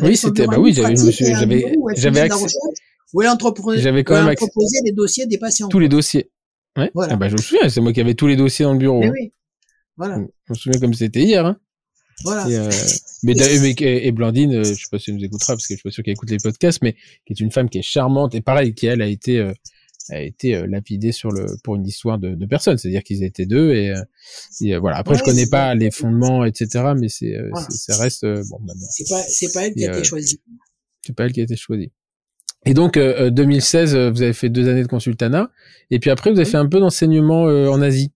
oui, 0.02 0.16
c'était, 0.16 0.46
bah 0.46 0.58
oui, 0.58 0.74
j'avais, 0.74 0.94
j'avais, 0.96 1.74
j'avais 1.96 2.20
accès. 2.20 2.46
Où 3.12 3.22
elle 3.22 3.28
entreposait, 3.28 4.04
quand 4.04 4.14
même 4.14 4.28
entreposait 4.28 4.80
les 4.84 4.92
dossiers 4.92 5.26
des 5.26 5.38
patients. 5.38 5.68
Tous 5.68 5.78
les 5.78 5.88
dossiers. 5.88 6.30
Ouais. 6.76 6.90
Voilà. 6.94 7.14
Ah 7.14 7.16
bah, 7.16 7.28
je 7.28 7.34
me 7.34 7.38
souviens, 7.38 7.68
c'est 7.68 7.80
moi 7.80 7.92
qui 7.92 8.00
avais 8.00 8.14
tous 8.14 8.26
les 8.26 8.36
dossiers 8.36 8.64
dans 8.64 8.72
le 8.72 8.78
bureau. 8.78 9.00
Mais 9.00 9.08
hein. 9.08 9.12
oui. 9.12 9.32
Voilà. 9.96 10.16
Je 10.46 10.52
me 10.52 10.54
souviens 10.54 10.80
comme 10.80 10.94
c'était 10.94 11.22
hier. 11.22 11.44
Hein. 11.44 11.58
Voilà. 12.24 12.48
Et, 12.48 12.56
euh, 12.56 12.70
mais, 13.22 13.34
et, 13.36 14.12
Blandine, 14.12 14.54
euh, 14.54 14.64
je 14.64 14.74
sais 14.74 14.88
pas 14.90 14.98
si 14.98 15.10
elle 15.10 15.16
nous 15.16 15.24
écoutera 15.24 15.54
parce 15.54 15.66
que 15.66 15.74
je 15.74 15.78
suis 15.78 15.82
pas 15.82 15.90
sûr 15.90 16.02
qu'elle 16.02 16.12
écoute 16.12 16.30
les 16.30 16.38
podcasts, 16.38 16.80
mais 16.82 16.94
qui 17.26 17.32
est 17.32 17.40
une 17.40 17.50
femme 17.50 17.68
qui 17.68 17.78
est 17.78 17.82
charmante 17.82 18.34
et 18.34 18.40
pareil, 18.40 18.74
qui 18.74 18.86
elle 18.86 19.02
a 19.02 19.06
été 19.06 19.38
euh, 19.38 19.52
a 20.10 20.20
été 20.20 20.56
euh, 20.56 20.66
lapidée 20.66 21.12
sur 21.12 21.30
le 21.30 21.46
pour 21.62 21.76
une 21.76 21.86
histoire 21.86 22.18
de, 22.18 22.34
de 22.34 22.46
personnes, 22.46 22.78
c'est-à-dire 22.78 23.02
qu'ils 23.02 23.22
étaient 23.22 23.46
deux 23.46 23.72
et, 23.72 23.94
et 24.60 24.76
voilà. 24.76 24.96
Après, 24.98 25.16
je 25.16 25.22
connais 25.22 25.46
pas 25.46 25.74
les 25.74 25.90
fondements, 25.90 26.44
etc., 26.44 26.92
mais 26.96 27.08
c'est 27.08 27.36
ça 27.70 27.96
reste 27.96 28.24
bon. 28.24 28.58
C'est 28.90 29.08
pas 29.08 29.22
c'est 29.22 29.52
pas 29.52 29.66
elle 29.66 29.74
qui 29.74 29.86
a 29.86 29.92
été 29.92 30.04
choisie. 30.04 30.40
C'est 31.06 31.14
pas 31.14 31.24
elle 31.24 31.32
qui 31.32 31.40
a 31.40 31.44
été 31.44 31.56
choisie. 31.56 31.92
Et 32.64 32.74
donc 32.74 32.98
2016, 32.98 33.96
vous 33.96 34.22
avez 34.22 34.32
fait 34.32 34.48
deux 34.48 34.68
années 34.68 34.82
de 34.82 34.88
consultanat, 34.88 35.50
et 35.90 35.98
puis 35.98 36.10
après 36.10 36.30
vous 36.30 36.38
avez 36.38 36.48
fait 36.48 36.58
un 36.58 36.68
peu 36.68 36.78
d'enseignement 36.78 37.42
en 37.42 37.82
Asie. 37.82 38.12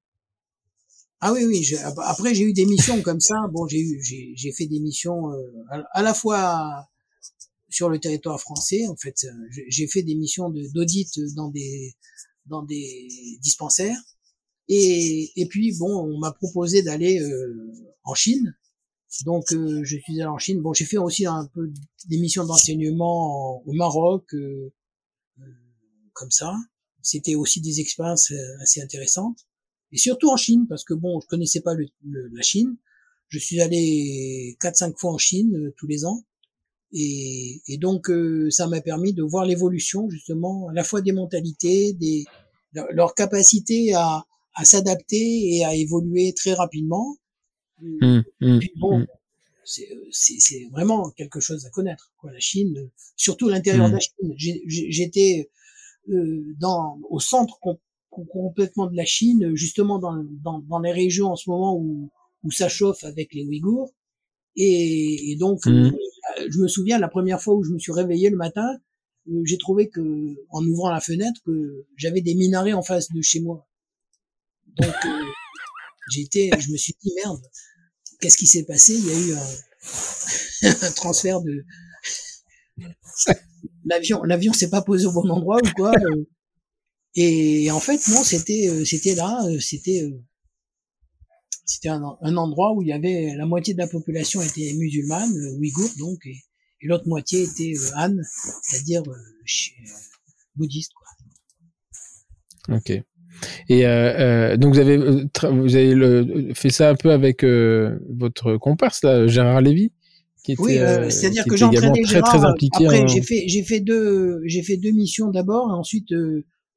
Ah 1.21 1.33
oui, 1.33 1.45
oui. 1.47 1.67
après, 2.05 2.35
j'ai 2.35 2.45
eu 2.45 2.53
des 2.53 2.67
missions 2.67 3.01
comme 3.03 3.21
ça. 3.21 3.35
Bon, 3.51 3.67
j'ai 3.67 3.81
eu, 3.81 4.03
j'ai 4.37 4.53
fait 4.53 4.67
des 4.67 4.81
missions 4.81 5.33
euh, 5.33 5.83
à, 5.93 6.03
la 6.03 6.13
fois 6.13 6.87
sur 7.71 7.89
le 7.89 7.99
territoire 7.99 8.41
français. 8.41 8.87
En 8.87 8.97
fait, 8.97 9.25
euh, 9.25 9.31
j'ai 9.69 9.89
fait 9.89 10.03
des 10.03 10.15
missions 10.15 10.51
d'audit 10.51 11.09
dans 11.35 11.49
des 11.49 11.95
dans 12.47 12.63
des 12.63 13.09
dispensaires. 13.41 13.99
Et, 14.69 15.33
et 15.37 15.47
puis 15.47 15.77
bon, 15.79 15.89
on 15.89 16.19
m'a 16.19 16.33
proposé 16.33 16.83
d'aller 16.83 17.19
euh, 17.21 17.73
en 18.05 18.15
Chine. 18.15 18.55
Donc 19.25 19.45
je 19.51 19.97
suis 19.97 20.21
allé 20.21 20.27
en 20.27 20.39
Chine. 20.39 20.61
Bon, 20.61 20.73
j'ai 20.73 20.85
fait 20.85 20.99
aussi 20.99 21.27
un 21.27 21.47
peu 21.55 21.73
des 22.09 22.19
missions 22.19 22.45
d'enseignement 22.45 23.63
au 23.67 23.73
Maroc, 23.73 24.25
comme 26.13 26.31
ça. 26.31 26.55
C'était 27.03 27.35
aussi 27.37 27.61
des 27.61 27.81
expériences 27.81 28.33
assez 28.61 28.83
intéressantes 28.83 29.47
et 29.93 29.99
surtout 29.99 30.31
en 30.31 30.37
Chine, 30.37 30.67
parce 30.69 30.85
que 30.85 30.95
bon, 30.95 31.21
je 31.21 31.27
connaissais 31.27 31.61
pas 31.61 31.75
le, 31.75 31.87
la 32.05 32.43
Chine. 32.43 32.77
Je 33.29 33.39
suis 33.39 33.61
allé 33.61 34.57
quatre 34.61 34.77
cinq 34.77 34.97
fois 34.99 35.13
en 35.13 35.19
Chine 35.19 35.55
euh, 35.57 35.75
tous 35.77 35.87
les 35.87 36.05
ans, 36.05 36.25
et, 36.93 37.61
et 37.67 37.77
donc 37.77 38.09
euh, 38.09 38.51
ça 38.51 38.69
m'a 38.69 38.81
permis 38.81 39.15
de 39.15 39.23
voir 39.23 39.45
l'évolution 39.45 40.09
justement 40.09 40.69
à 40.69 40.73
la 40.73 40.85
fois 40.85 41.01
des 41.01 41.13
mentalités, 41.13 41.93
des 41.95 42.25
leur, 42.73 43.15
capacité 43.15 43.95
à, 43.95 44.25
à 44.55 44.65
s'adapter 44.65 45.57
et 45.57 45.65
à 45.65 45.75
évoluer 45.75 46.35
très 46.35 46.53
rapidement. 46.53 47.17
Mmh, 47.81 48.23
mmh, 48.41 48.59
bon, 48.77 49.01
mmh. 49.01 49.07
c'est 50.11 50.69
vraiment 50.71 51.11
quelque 51.11 51.41
chose 51.41 51.67
à 51.67 51.71
connaître. 51.71 52.13
Quoi, 52.17 52.33
la 52.33 52.41
Chine, 52.41 52.91
surtout 53.17 53.49
l'intérieur 53.49 53.89
de 53.89 53.95
la 53.95 54.01
Chine. 54.01 54.35
J'étais 54.67 55.51
euh, 56.09 56.55
dans 56.59 56.99
au 57.11 57.21
centre 57.21 57.59
complètement 58.11 58.87
de 58.87 58.97
la 58.97 59.05
Chine, 59.05 59.55
justement 59.55 59.99
dans, 59.99 60.25
dans, 60.43 60.61
dans, 60.61 60.79
les 60.79 60.93
régions 60.93 61.33
en 61.33 61.37
ce 61.37 61.51
moment 61.51 61.77
où, 61.77 62.11
où 62.43 62.51
ça 62.51 62.69
chauffe 62.69 63.05
avec 63.05 63.35
les 63.35 63.45
Ouïghours. 63.45 63.93
Et, 64.57 65.33
et 65.33 65.37
donc, 65.37 65.67
euh, 65.67 65.91
je 66.49 66.59
me 66.59 66.69
souviens 66.69 66.99
la 66.99 67.09
première 67.09 67.43
fois 67.43 67.55
où 67.55 67.63
je 67.63 67.73
me 67.73 67.79
suis 67.79 67.93
réveillé 67.93 68.31
le 68.31 68.37
matin, 68.37 68.79
euh, 69.29 69.43
j'ai 69.45 69.59
trouvé 69.59 69.89
que 69.89 70.37
en 70.51 70.65
ouvrant 70.65 70.91
la 70.91 71.01
fenêtre 71.01 71.41
que 71.45 71.85
j'avais 71.97 72.21
des 72.21 72.35
minarets 72.35 72.73
en 72.73 72.83
face 72.83 73.11
de 73.13 73.21
chez 73.23 73.41
moi. 73.41 73.67
Donc 74.79 74.95
euh, 75.05 75.23
j'étais, 76.11 76.51
je 76.59 76.71
me 76.71 76.77
suis 76.77 76.95
dit 77.03 77.13
merde, 77.15 77.43
qu'est-ce 78.21 78.37
qui 78.37 78.47
s'est 78.47 78.65
passé? 78.65 78.95
Il 78.95 79.07
y 79.07 79.11
a 79.11 79.19
eu 79.19 79.35
un, 79.35 80.87
un 80.87 80.93
transfert 80.93 81.41
de 81.41 81.65
l'avion, 83.85 84.23
l'avion 84.23 84.53
s'est 84.53 84.71
pas 84.71 84.83
posé 84.83 85.07
au 85.07 85.13
bon 85.13 85.29
endroit 85.31 85.59
ou 85.65 85.71
quoi 85.75 85.93
euh. 85.93 86.25
Et 87.19 87.71
en 87.71 87.81
fait 87.81 88.07
non, 88.09 88.23
c'était 88.23 88.85
c'était 88.85 89.15
là, 89.15 89.43
c'était 89.59 90.03
c'était 91.67 91.89
un, 91.89 92.17
un, 92.21 92.37
endroit 92.37 92.73
où 92.75 92.83
il 92.83 92.89
y 92.89 92.93
avait 92.93 93.35
la 93.37 93.45
moitié 93.45 93.75
de 93.75 93.79
la 93.79 93.89
population 93.89 94.41
était 94.41 94.73
musulmane, 94.75 95.33
ouïghour 95.59 95.91
donc, 95.99 96.25
et, 96.27 96.37
l'autre 96.83 97.09
moitié 97.09 97.43
était 97.43 97.75
euh, 97.77 97.91
Han, 97.97 98.17
c'est-à-dire 98.63 99.03
euh, 99.09 99.13
euh, 99.13 99.93
bouddhiste. 100.55 100.93
Quoi. 100.95 102.77
Ok. 102.77 102.93
Et 103.69 103.87
euh, 103.87 104.57
donc 104.57 104.75
vous 104.75 104.81
avez 104.81 104.97
vous 104.97 105.77
avez 105.77 105.95
le, 105.95 106.53
fait 106.55 106.71
ça 106.71 106.91
un 106.91 106.95
peu 106.95 107.11
avec 107.11 107.45
votre 107.45 108.57
comparse 108.57 109.03
là, 109.03 109.27
Gérard 109.27 109.61
Lévy, 109.61 109.93
qui 110.45 110.53
était, 110.53 110.63
oui, 110.63 110.79
c'est-à-dire 111.11 111.45
que 111.45 111.57
j'ai 111.57 111.65
entraîné 111.65 112.03
très, 112.03 112.15
Gérard. 112.15 112.29
Très 112.31 112.45
impliqué 112.45 112.87
après, 112.87 113.09
j'ai 113.09 113.23
fait 113.23 113.45
j'ai 113.47 113.63
fait 113.63 113.81
deux 113.81 114.41
j'ai 114.47 114.63
fait 114.63 114.77
deux 114.77 114.93
missions 114.93 115.31
d'abord, 115.31 115.71
et 115.71 115.75
ensuite 115.75 116.09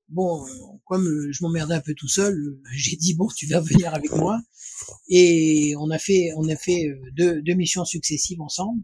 bon 0.10 0.44
comme 0.86 1.08
je 1.32 1.44
m'emmerdais 1.44 1.76
un 1.76 1.82
peu 1.82 1.94
tout 1.94 2.08
seul, 2.08 2.36
j'ai 2.76 2.96
dit 2.96 3.14
bon 3.16 3.28
tu 3.36 3.48
vas 3.48 3.60
venir 3.60 3.94
avec 3.94 4.12
moi 4.16 4.40
et 5.10 5.74
on 5.80 5.90
a 5.90 5.98
fait 5.98 6.30
on 6.38 6.48
a 6.50 6.56
fait 6.56 6.88
deux, 7.16 7.42
deux 7.42 7.54
missions 7.54 7.86
successives 7.86 8.42
ensemble. 8.42 8.82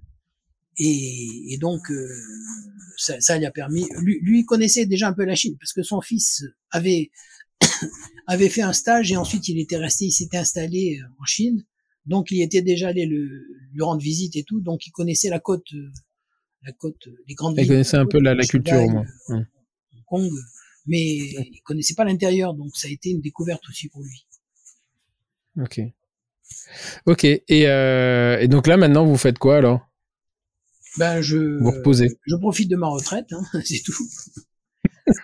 Et, 0.78 1.54
et 1.54 1.58
donc, 1.58 1.90
euh, 1.90 2.08
ça, 2.98 3.20
ça, 3.22 3.38
lui 3.38 3.46
a 3.46 3.52
permis. 3.52 3.88
Lui, 4.00 4.20
lui 4.22 4.46
connaissait 4.46 4.86
déjà 4.86 5.08
un 5.08 5.14
peu 5.14 5.24
la 5.24 5.36
Chine 5.36 5.56
parce 5.60 5.74
que 5.74 5.84
son 5.84 6.02
fils 6.02 6.44
avait 6.72 7.12
avait 8.28 8.50
fait 8.50 8.62
un 8.62 8.74
stage 8.74 9.12
et 9.12 9.18
ensuite 9.18 9.48
il 9.48 9.60
était 9.60 9.78
resté, 9.78 10.06
il 10.06 10.12
s'était 10.12 10.38
installé 10.38 11.00
euh, 11.02 11.22
en 11.22 11.26
Chine. 11.26 11.64
Donc 12.06 12.32
il 12.32 12.42
était 12.42 12.62
déjà 12.62 12.90
allé 12.90 13.06
le, 13.06 13.26
lui 13.74 13.82
rendre 13.82 14.02
visite 14.02 14.36
et 14.36 14.44
tout. 14.44 14.62
Donc 14.62 14.86
il 14.88 14.92
connaissait 14.92 15.30
la 15.30 15.40
côte, 15.40 15.74
euh, 15.74 15.92
la 16.64 16.72
côte, 16.72 17.08
les 17.28 17.34
grandes. 17.34 17.56
Il 17.58 17.68
connaissait 17.68 17.98
un 17.98 18.06
peu 18.06 18.20
la, 18.20 18.36
la 18.36 18.46
culture 18.46 18.82
au 18.82 18.90
moins. 18.90 19.06
Hong 19.30 19.46
Kong, 20.06 20.32
mais 20.86 21.04
il 21.04 21.62
connaissait 21.64 21.96
pas 21.96 22.06
l'intérieur. 22.06 22.54
Donc 22.54 22.76
ça 22.76 22.88
a 22.88 22.92
été 22.92 23.10
une 23.10 23.22
découverte 23.22 23.68
aussi 23.70 23.90
pour 23.90 24.04
lui. 24.04 24.26
Ok. 25.60 25.82
Ok. 27.06 27.24
Et, 27.24 27.44
euh, 27.68 28.40
et 28.40 28.48
donc 28.48 28.68
là 28.68 28.78
maintenant 28.78 29.06
vous 29.06 29.18
faites 29.18 29.40
quoi 29.40 29.58
alors? 29.58 29.90
Ben 30.98 31.22
je 31.22 31.60
vous 31.60 31.72
reposez. 31.72 32.18
je 32.26 32.36
profite 32.36 32.70
de 32.70 32.76
ma 32.78 32.88
retraite, 32.88 33.34
hein, 33.34 33.44
c'est 33.66 33.82
tout. 33.84 33.98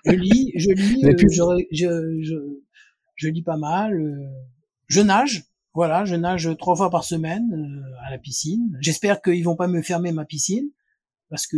Je 0.05 0.11
lis, 0.11 0.51
je 0.55 0.71
lis, 0.71 1.05
euh, 1.05 1.13
je, 1.17 1.65
je, 1.71 2.21
je, 2.21 2.35
je, 3.15 3.27
lis 3.29 3.43
pas 3.43 3.57
mal. 3.57 3.93
Euh, 3.93 4.27
je 4.87 5.01
nage, 5.01 5.45
voilà, 5.73 6.05
je 6.05 6.15
nage 6.15 6.49
trois 6.57 6.75
fois 6.75 6.89
par 6.89 7.03
semaine 7.03 7.51
euh, 7.53 8.07
à 8.07 8.11
la 8.11 8.17
piscine. 8.17 8.77
J'espère 8.81 9.21
qu'ils 9.21 9.43
vont 9.43 9.55
pas 9.55 9.67
me 9.67 9.81
fermer 9.81 10.11
ma 10.11 10.25
piscine 10.25 10.69
parce 11.29 11.47
que 11.47 11.57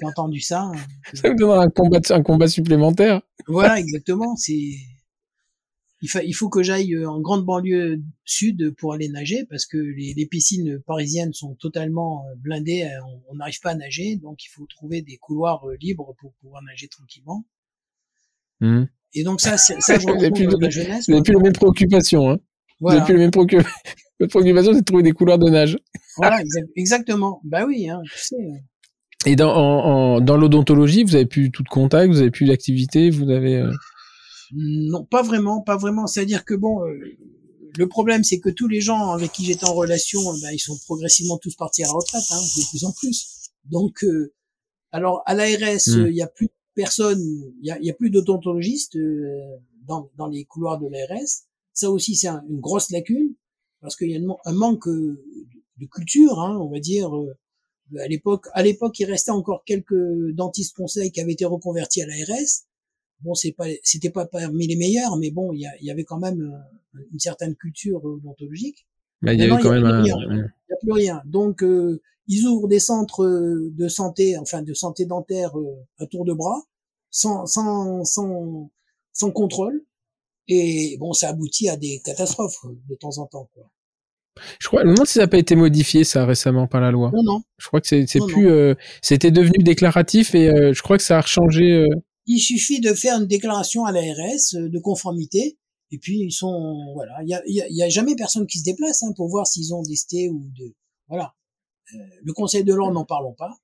j'ai 0.00 0.06
entendu 0.06 0.40
ça. 0.40 0.62
Hein, 0.62 0.72
ça 1.14 1.30
me 1.30 1.36
donnera 1.36 1.62
un 1.62 1.70
combat, 1.70 2.00
un 2.10 2.22
combat 2.22 2.48
supplémentaire. 2.48 3.22
Voilà, 3.46 3.78
exactement. 3.78 4.36
C'est 4.36 4.74
il, 6.00 6.10
il 6.24 6.32
faut 6.32 6.48
que 6.48 6.62
j'aille 6.62 6.94
euh, 6.94 7.08
en 7.08 7.20
grande 7.20 7.44
banlieue 7.44 8.00
sud 8.24 8.74
pour 8.76 8.92
aller 8.92 9.08
nager 9.08 9.44
parce 9.48 9.66
que 9.66 9.76
les, 9.76 10.14
les 10.14 10.26
piscines 10.26 10.80
parisiennes 10.86 11.32
sont 11.32 11.54
totalement 11.54 12.24
euh, 12.26 12.34
blindées, 12.36 12.84
euh, 12.84 13.00
on 13.28 13.36
n'arrive 13.36 13.60
pas 13.60 13.70
à 13.70 13.74
nager, 13.74 14.16
donc 14.16 14.44
il 14.44 14.48
faut 14.48 14.66
trouver 14.66 15.02
des 15.02 15.16
couloirs 15.16 15.64
libres 15.80 16.14
pour 16.20 16.32
pouvoir 16.40 16.62
nager 16.62 16.88
tranquillement. 16.88 17.44
Mmh. 18.60 18.84
Et 19.14 19.24
donc 19.24 19.40
ça, 19.40 19.56
ça 19.56 19.98
je 19.98 20.06
retrouve 20.06 20.58
de 20.58 20.62
la 20.62 20.70
jeunesse. 20.70 21.06
Vous 21.06 21.12
n'avez 21.12 21.24
plus 21.24 21.34
les 21.34 21.40
mêmes 21.40 21.52
préoccupations, 21.52 22.30
hein. 22.30 22.38
Voilà. 22.80 23.00
Vous 23.00 23.06
plus 23.06 23.14
les 23.14 23.20
mêmes 23.20 23.30
préoccupations. 23.30 23.70
Votre 24.20 24.30
préoccupation, 24.30 24.72
c'est 24.72 24.80
de 24.80 24.84
trouver 24.84 25.04
des 25.04 25.12
couloirs 25.12 25.38
de 25.38 25.48
nage. 25.48 25.78
Voilà, 26.16 26.42
exactement. 26.74 27.40
Bah 27.44 27.64
oui, 27.66 27.88
hein, 27.88 28.00
tu 28.04 28.18
sais. 28.18 28.36
Et 29.26 29.36
dans, 29.36 29.54
en, 29.54 30.20
dans 30.20 30.36
l'odontologie, 30.36 31.04
vous 31.04 31.14
avez 31.14 31.26
plus 31.26 31.52
tout 31.52 31.62
de 31.62 31.68
contact, 31.68 32.12
vous 32.12 32.20
avez 32.20 32.32
plus 32.32 32.46
d'activité, 32.46 33.10
vous 33.10 33.30
avez. 33.30 33.64
Non, 34.52 35.04
pas 35.04 35.22
vraiment, 35.22 35.60
pas 35.60 35.76
vraiment. 35.76 36.06
C'est-à-dire 36.06 36.44
que 36.44 36.54
bon, 36.54 36.84
euh, 36.84 36.98
le 37.76 37.88
problème, 37.88 38.24
c'est 38.24 38.40
que 38.40 38.48
tous 38.48 38.68
les 38.68 38.80
gens 38.80 39.10
avec 39.10 39.32
qui 39.32 39.44
j'étais 39.44 39.66
en 39.66 39.74
relation, 39.74 40.20
euh, 40.20 40.36
ben, 40.42 40.50
ils 40.52 40.58
sont 40.58 40.78
progressivement 40.86 41.38
tous 41.38 41.54
partis 41.54 41.84
à 41.84 41.86
la 41.86 41.92
retraite, 41.92 42.24
hein, 42.30 42.40
de 42.40 42.70
plus 42.70 42.84
en 42.84 42.92
plus. 42.92 43.50
Donc, 43.64 44.04
euh, 44.04 44.32
alors 44.92 45.22
à 45.26 45.34
l'ARS, 45.34 45.86
hmm. 45.86 46.06
il 46.08 46.14
y 46.14 46.22
a 46.22 46.26
plus 46.26 46.48
personne, 46.74 47.20
il 47.60 47.66
y 47.66 47.70
a, 47.70 47.78
y 47.80 47.90
a, 47.90 47.94
plus 47.94 48.10
d'odontologistes 48.10 48.96
dans, 49.86 50.10
dans 50.16 50.28
les 50.28 50.44
couloirs 50.44 50.78
de 50.78 50.88
l'ARS. 50.88 51.44
Ça 51.74 51.90
aussi, 51.90 52.16
c'est 52.16 52.28
une 52.28 52.60
grosse 52.60 52.90
lacune 52.90 53.34
parce 53.80 53.96
qu'il 53.96 54.10
y 54.10 54.16
a 54.16 54.20
un 54.44 54.52
manque 54.52 54.88
de 54.88 55.86
culture, 55.92 56.40
hein, 56.40 56.56
on 56.58 56.70
va 56.70 56.80
dire. 56.80 57.12
à 57.98 58.08
l'époque, 58.08 58.46
à 58.52 58.62
l'époque, 58.62 58.98
il 58.98 59.04
restait 59.04 59.30
encore 59.30 59.64
quelques 59.64 59.94
dentistes 60.32 60.74
conseils 60.74 61.12
qui 61.12 61.20
avaient 61.20 61.32
été 61.32 61.44
reconvertis 61.44 62.02
à 62.02 62.06
l'ARS 62.06 62.67
bon, 63.20 63.34
c'est 63.34 63.52
pas, 63.52 63.66
c'était 63.82 64.10
pas 64.10 64.26
parmi 64.26 64.66
les 64.66 64.76
meilleurs, 64.76 65.16
mais 65.16 65.30
bon, 65.30 65.52
il 65.52 65.68
y, 65.80 65.90
avait 65.90 66.04
quand 66.04 66.18
même 66.18 66.40
euh, 66.40 67.00
une 67.12 67.18
certaine 67.18 67.54
culture 67.54 68.04
odontologique. 68.04 68.86
Mais 69.22 69.34
il 69.34 69.40
y 69.40 69.44
avait 69.44 69.60
quand 69.60 69.72
même 69.72 69.84
un... 69.84 70.04
Il 70.04 70.12
n'y 70.12 70.12
a 70.12 70.76
plus 70.80 70.92
rien. 70.92 71.22
Donc, 71.24 71.62
euh, 71.62 72.00
ils 72.28 72.46
ouvrent 72.46 72.68
des 72.68 72.78
centres 72.78 73.24
de 73.26 73.88
santé, 73.88 74.36
enfin 74.38 74.62
de 74.62 74.74
santé 74.74 75.06
dentaire 75.06 75.58
euh, 75.58 75.84
à 75.98 76.06
tour 76.06 76.24
de 76.24 76.32
bras, 76.32 76.62
sans, 77.10 77.46
sans, 77.46 78.04
sans, 78.04 78.70
sans 79.12 79.30
contrôle. 79.30 79.82
Et 80.46 80.96
bon, 80.98 81.12
ça 81.12 81.30
aboutit 81.30 81.68
à 81.68 81.76
des 81.76 82.00
catastrophes 82.04 82.64
de 82.88 82.94
temps 82.94 83.18
en 83.18 83.26
temps. 83.26 83.50
Quoi. 83.54 83.70
Je 84.60 84.68
crois, 84.68 84.82
je 84.82 84.86
me 84.86 84.92
demande 84.92 85.06
si 85.06 85.14
ça 85.14 85.20
n'a 85.20 85.26
pas 85.28 85.38
été 85.38 85.56
modifié 85.56 86.04
ça 86.04 86.24
récemment 86.24 86.68
par 86.68 86.80
la 86.80 86.90
loi. 86.90 87.10
Non, 87.12 87.22
non. 87.24 87.42
Je 87.58 87.66
crois 87.66 87.80
que 87.80 87.88
c'est, 87.88 88.06
plus, 88.28 88.48
c'était 89.02 89.32
devenu 89.32 89.62
déclaratif 89.62 90.34
et 90.34 90.72
je 90.72 90.82
crois 90.82 90.96
que 90.96 91.02
ça 91.02 91.18
a 91.18 91.22
changé. 91.22 91.86
Il 92.28 92.38
suffit 92.38 92.80
de 92.80 92.94
faire 92.94 93.18
une 93.18 93.26
déclaration 93.26 93.84
à 93.84 93.92
l'ARS 93.92 94.54
euh, 94.54 94.68
de 94.68 94.78
conformité 94.78 95.58
et 95.90 95.98
puis 95.98 96.20
ils 96.20 96.32
sont 96.32 96.92
voilà, 96.94 97.12
il 97.22 97.28
y 97.28 97.34
a, 97.34 97.42
y 97.46 97.82
a, 97.82 97.88
jamais 97.88 98.14
personne 98.14 98.46
qui 98.46 98.58
se 98.58 98.64
déplace 98.64 99.02
hein, 99.02 99.12
pour 99.16 99.28
voir 99.28 99.46
s'ils 99.46 99.74
ont 99.74 99.82
des 99.82 100.28
ou 100.28 100.50
de 100.56 100.74
voilà. 101.08 101.34
Euh, 101.94 101.98
le 102.22 102.32
Conseil 102.34 102.64
de 102.64 102.74
l'ordre 102.74 102.92
n'en 102.92 103.06
parlons 103.06 103.34
pas, 103.34 103.56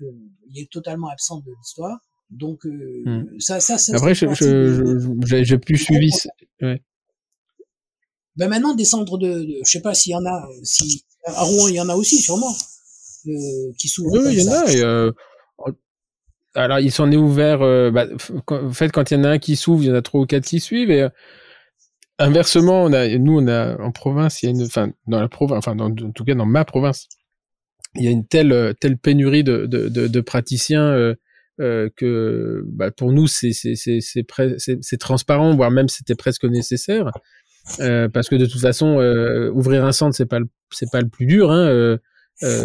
euh, 0.00 0.10
il 0.48 0.62
est 0.62 0.70
totalement 0.70 1.08
absent 1.08 1.40
de 1.40 1.52
l'histoire. 1.58 1.98
Donc 2.30 2.64
hmm. 2.64 3.38
ça, 3.38 3.60
ça, 3.60 3.78
ça, 3.78 3.94
Après, 3.94 4.14
je, 4.14 4.26
je, 4.34 5.44
j'ai 5.44 5.58
plus 5.58 5.76
suivi. 5.76 6.10
Ouais. 6.60 6.82
Ben 8.36 8.48
maintenant 8.48 8.74
des 8.74 8.84
centres 8.84 9.16
de, 9.16 9.44
de 9.44 9.60
je 9.64 9.70
sais 9.70 9.80
pas 9.80 9.94
s'il 9.94 10.12
y 10.12 10.16
en 10.16 10.26
a, 10.26 10.48
si 10.62 11.04
à 11.24 11.42
Rouen 11.42 11.68
il 11.68 11.76
y 11.76 11.80
en 11.80 11.88
a 11.88 11.94
aussi 11.94 12.18
sûrement 12.18 12.54
euh, 13.28 13.72
qui 13.78 13.88
s'ouvrent. 13.88 14.18
Oui, 14.18 14.34
il 14.34 14.42
y 14.42 14.48
en 14.48 14.52
a. 14.52 14.72
Et, 14.72 14.82
euh, 14.82 15.10
alors 16.56 16.80
il 16.80 16.90
s'en 16.90 17.10
est 17.10 17.16
ouvert. 17.16 17.62
Euh, 17.62 17.90
bah, 17.90 18.06
en 18.48 18.72
fait, 18.72 18.90
quand 18.90 19.10
il 19.10 19.14
y 19.14 19.20
en 19.20 19.24
a 19.24 19.30
un 19.30 19.38
qui 19.38 19.56
s'ouvre, 19.56 19.82
il 19.82 19.88
y 19.88 19.92
en 19.92 19.94
a 19.94 20.02
trois 20.02 20.20
ou 20.22 20.26
quatre 20.26 20.44
qui 20.44 20.60
suivent. 20.60 20.90
Et 20.90 21.02
euh, 21.02 21.08
inversement, 22.18 22.84
on 22.84 22.92
a, 22.92 23.08
nous, 23.18 23.38
on 23.38 23.46
a 23.46 23.80
en 23.80 23.92
province, 23.92 24.42
il 24.42 24.46
y 24.46 24.48
a 24.48 24.52
une, 24.52 24.62
enfin 24.62 24.90
dans 25.06 25.20
la 25.20 25.28
province, 25.28 25.58
enfin 25.58 25.78
en 25.78 25.92
tout 25.92 26.24
cas 26.24 26.34
dans 26.34 26.46
ma 26.46 26.64
province, 26.64 27.08
il 27.94 28.04
y 28.04 28.08
a 28.08 28.10
une 28.10 28.26
telle 28.26 28.74
telle 28.80 28.98
pénurie 28.98 29.44
de 29.44 29.66
de, 29.66 29.88
de, 29.88 30.20
praticiens. 30.20 30.84
Euh, 30.84 31.14
euh, 31.58 31.88
que 31.96 32.62
bah, 32.66 32.90
pour 32.90 33.14
nous 33.14 33.26
c'est 33.26 33.52
c'est 33.54 34.98
transparent 35.00 35.56
voire 35.56 35.70
même 35.70 35.88
c'était 35.88 36.14
presque 36.14 36.44
nécessaire 36.44 37.10
euh, 37.80 38.10
parce 38.10 38.28
que 38.28 38.34
de 38.34 38.44
toute 38.44 38.60
façon 38.60 39.00
euh, 39.00 39.50
ouvrir 39.52 39.82
un 39.86 39.92
centre 39.92 40.14
c'est 40.14 40.26
pas 40.26 40.40
c'est 40.70 40.90
pas 40.92 41.00
le 41.00 41.08
plus 41.08 41.24
dur 41.24 41.50
hein, 41.50 41.96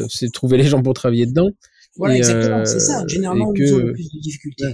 c'est 0.10 0.30
trouver 0.34 0.58
les 0.58 0.66
gens 0.66 0.84
pour 0.84 0.94
travailler 0.94 1.26
dedans 1.26 1.52
voilà, 1.98 2.18
exactement, 2.18 2.66
c'est 2.66 2.80
ça. 2.80 3.02
Euh, 3.02 3.08
Généralement, 3.08 3.54
ils 3.56 3.74
ont 3.74 3.78
le 3.78 3.94
plus 3.94 4.10
de 4.14 4.20
difficultés. 4.20 4.66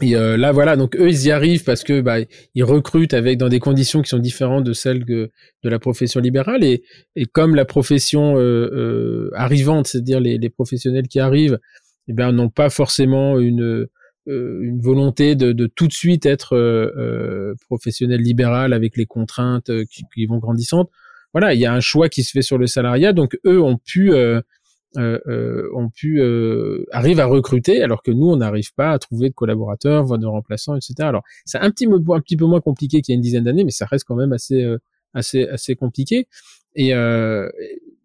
Et 0.00 0.16
euh, 0.16 0.36
là, 0.36 0.50
voilà, 0.50 0.76
donc 0.76 0.96
eux, 0.96 1.08
ils 1.08 1.26
y 1.26 1.30
arrivent 1.30 1.62
parce 1.64 1.84
que 1.84 2.00
bah, 2.00 2.16
ils 2.54 2.64
recrutent 2.64 3.14
avec 3.14 3.38
dans 3.38 3.48
des 3.48 3.60
conditions 3.60 4.02
qui 4.02 4.08
sont 4.08 4.18
différentes 4.18 4.64
de 4.64 4.72
celles 4.72 5.04
que, 5.04 5.30
de 5.62 5.68
la 5.68 5.78
profession 5.78 6.20
libérale. 6.20 6.64
Et, 6.64 6.82
et 7.14 7.26
comme 7.26 7.54
la 7.54 7.64
profession 7.64 8.36
euh, 8.36 8.70
euh 8.72 9.30
arrivante, 9.34 9.86
c'est-à-dire 9.86 10.18
les, 10.18 10.38
les, 10.38 10.50
professionnels 10.50 11.06
qui 11.06 11.20
arrivent, 11.20 11.60
eh 12.08 12.14
ben, 12.14 12.32
n'ont 12.32 12.48
pas 12.48 12.70
forcément 12.70 13.38
une, 13.38 13.86
une 14.26 14.80
volonté 14.80 15.36
de, 15.36 15.52
de, 15.52 15.66
tout 15.66 15.86
de 15.86 15.92
suite 15.92 16.26
être 16.26 16.56
professionnel 17.68 18.20
libéral 18.20 18.72
avec 18.72 18.96
les 18.96 19.06
contraintes 19.06 19.70
qui, 19.86 20.02
qui, 20.12 20.26
vont 20.26 20.38
grandissantes. 20.38 20.90
Voilà, 21.32 21.54
il 21.54 21.60
y 21.60 21.66
a 21.66 21.72
un 21.72 21.80
choix 21.80 22.08
qui 22.08 22.24
se 22.24 22.32
fait 22.32 22.42
sur 22.42 22.58
le 22.58 22.66
salariat. 22.66 23.12
Donc 23.12 23.38
eux 23.46 23.62
ont 23.62 23.78
pu 23.78 24.10
ont 24.96 25.88
pu 25.90 26.20
euh, 26.20 26.84
arrivent 26.92 27.20
à 27.20 27.26
recruter 27.26 27.82
alors 27.82 28.02
que 28.02 28.10
nous 28.10 28.26
on 28.26 28.36
n'arrive 28.36 28.74
pas 28.74 28.92
à 28.92 28.98
trouver 28.98 29.28
de 29.30 29.34
collaborateurs, 29.34 30.04
voire 30.04 30.18
de 30.18 30.26
remplaçants, 30.26 30.76
etc. 30.76 30.94
Alors 31.00 31.22
c'est 31.44 31.58
un 31.58 31.70
petit 31.70 31.86
un 31.86 32.20
petit 32.20 32.36
peu 32.36 32.46
moins 32.46 32.60
compliqué 32.60 33.00
qu'il 33.00 33.12
y 33.12 33.14
a 33.14 33.16
une 33.16 33.22
dizaine 33.22 33.44
d'années, 33.44 33.64
mais 33.64 33.70
ça 33.70 33.86
reste 33.86 34.04
quand 34.04 34.16
même 34.16 34.32
assez 34.32 34.66
assez 35.14 35.46
assez 35.48 35.74
compliqué. 35.76 36.26
Et 36.74 36.92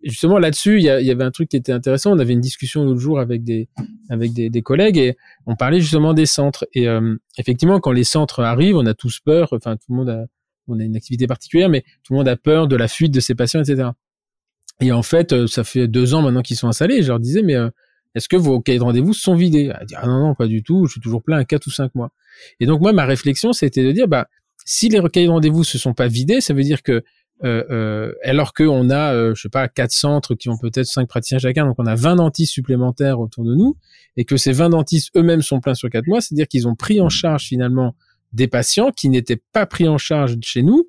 justement 0.04 0.40
là-dessus, 0.40 0.78
il 0.78 0.84
y, 0.84 0.90
avait 0.90 1.24
un 1.24 1.32
truc 1.32 1.50
qui 1.50 1.58
était 1.58 1.72
intéressant. 1.72 2.12
On 2.12 2.20
avait 2.20 2.34
une 2.34 2.42
discussion 2.42 2.84
l'autre 2.84 3.00
jour 3.00 3.20
avec 3.20 3.44
des 3.44 3.68
avec 4.10 4.34
des, 4.34 4.50
des, 4.50 4.62
collègues 4.62 4.98
et 4.98 5.18
on 5.46 5.56
parlait 5.56 5.80
justement 5.80 6.14
des 6.14 6.26
centres. 6.26 6.68
Et 6.74 6.88
euh, 6.88 7.16
effectivement, 7.38 7.80
quand 7.80 7.92
les 7.92 8.04
centres 8.04 8.42
arrivent, 8.42 8.78
on 8.78 8.86
a 8.86 8.94
tous 8.94 9.20
peur. 9.20 9.50
Enfin, 9.52 9.76
tout 9.76 9.88
le 9.90 9.96
monde 9.96 10.10
a 10.10 10.26
on 10.70 10.80
a 10.80 10.84
une 10.84 10.98
activité 10.98 11.28
particulière, 11.28 11.70
mais 11.70 11.84
tout 12.04 12.14
le 12.14 12.18
monde 12.18 12.28
a 12.28 12.36
peur 12.36 12.68
de 12.68 12.76
la 12.76 12.88
fuite 12.90 13.14
de 13.14 13.22
ses 13.22 13.36
patients, 13.36 13.62
etc. 13.62 13.90
Et 14.80 14.92
en 14.92 15.04
fait, 15.04 15.34
euh, 15.34 15.48
ça 15.48 15.64
fait 15.64 15.88
deux 15.88 16.14
ans 16.14 16.22
maintenant 16.22 16.42
qu'ils 16.42 16.58
sont 16.58 16.68
installés. 16.68 17.02
je 17.02 17.08
leur 17.08 17.20
disais, 17.20 17.42
mais 17.42 17.56
euh, 17.56 17.70
est-ce 18.16 18.30
que 18.30 18.36
vos 18.36 18.62
cahiers 18.62 18.80
de 18.80 18.84
rendez-vous 18.84 19.14
sont 19.14 19.36
vidés? 19.36 19.72
Ah 19.96 20.08
non, 20.08 20.28
non, 20.28 20.36
pas 20.36 20.48
du 20.48 20.64
tout. 20.64 20.86
Je 20.86 20.94
suis 20.94 21.02
toujours 21.02 21.24
plein 21.24 21.38
à 21.38 21.46
quatre 21.46 21.68
ou 21.68 21.72
cinq 21.72 21.94
mois. 21.96 22.12
Et 22.60 22.66
donc 22.66 22.82
moi, 22.82 22.94
ma 22.94 23.06
réflexion, 23.06 23.54
c'était 23.54 23.84
de 23.84 23.92
dire, 23.92 24.08
bah, 24.08 24.28
si 24.66 24.90
les 24.90 25.02
cahiers 25.10 25.28
de 25.28 25.32
rendez-vous 25.32 25.64
se 25.64 25.78
sont 25.78 25.94
pas 25.94 26.08
vidés, 26.08 26.42
ça 26.42 26.54
veut 26.54 26.64
dire 26.64 26.84
que 26.84 27.04
euh, 27.44 27.64
euh, 27.70 28.14
alors 28.24 28.54
qu'on 28.54 28.90
a, 28.90 29.14
euh, 29.14 29.36
je 29.36 29.44
sais 29.44 29.50
pas, 29.50 29.68
quatre 29.68 29.92
centres 29.92 30.34
qui 30.34 30.50
ont 30.50 30.58
peut-être 30.58 30.88
cinq 30.88 31.08
praticiens 31.08 31.38
chacun, 31.38 31.66
donc 31.66 31.76
on 31.78 31.86
a 31.86 31.94
20 31.94 32.16
dentistes 32.16 32.52
supplémentaires 32.52 33.20
autour 33.20 33.44
de 33.44 33.54
nous, 33.54 33.78
et 34.16 34.26
que 34.26 34.38
ces 34.38 34.52
20 34.52 34.70
dentistes 34.70 35.16
eux-mêmes 35.16 35.44
sont 35.44 35.60
pleins 35.60 35.76
sur 35.76 35.90
quatre 35.90 36.08
mois, 36.08 36.20
c'est-à-dire 36.20 36.48
qu'ils 36.48 36.68
ont 36.68 36.76
pris 36.76 37.00
en 37.00 37.10
charge 37.10 37.46
finalement 37.46 37.96
des 38.34 38.48
patients 38.48 38.92
qui 38.92 39.10
n'étaient 39.10 39.42
pas 39.54 39.68
pris 39.68 39.88
en 39.88 40.00
charge 40.00 40.36
chez 40.42 40.64
nous, 40.64 40.88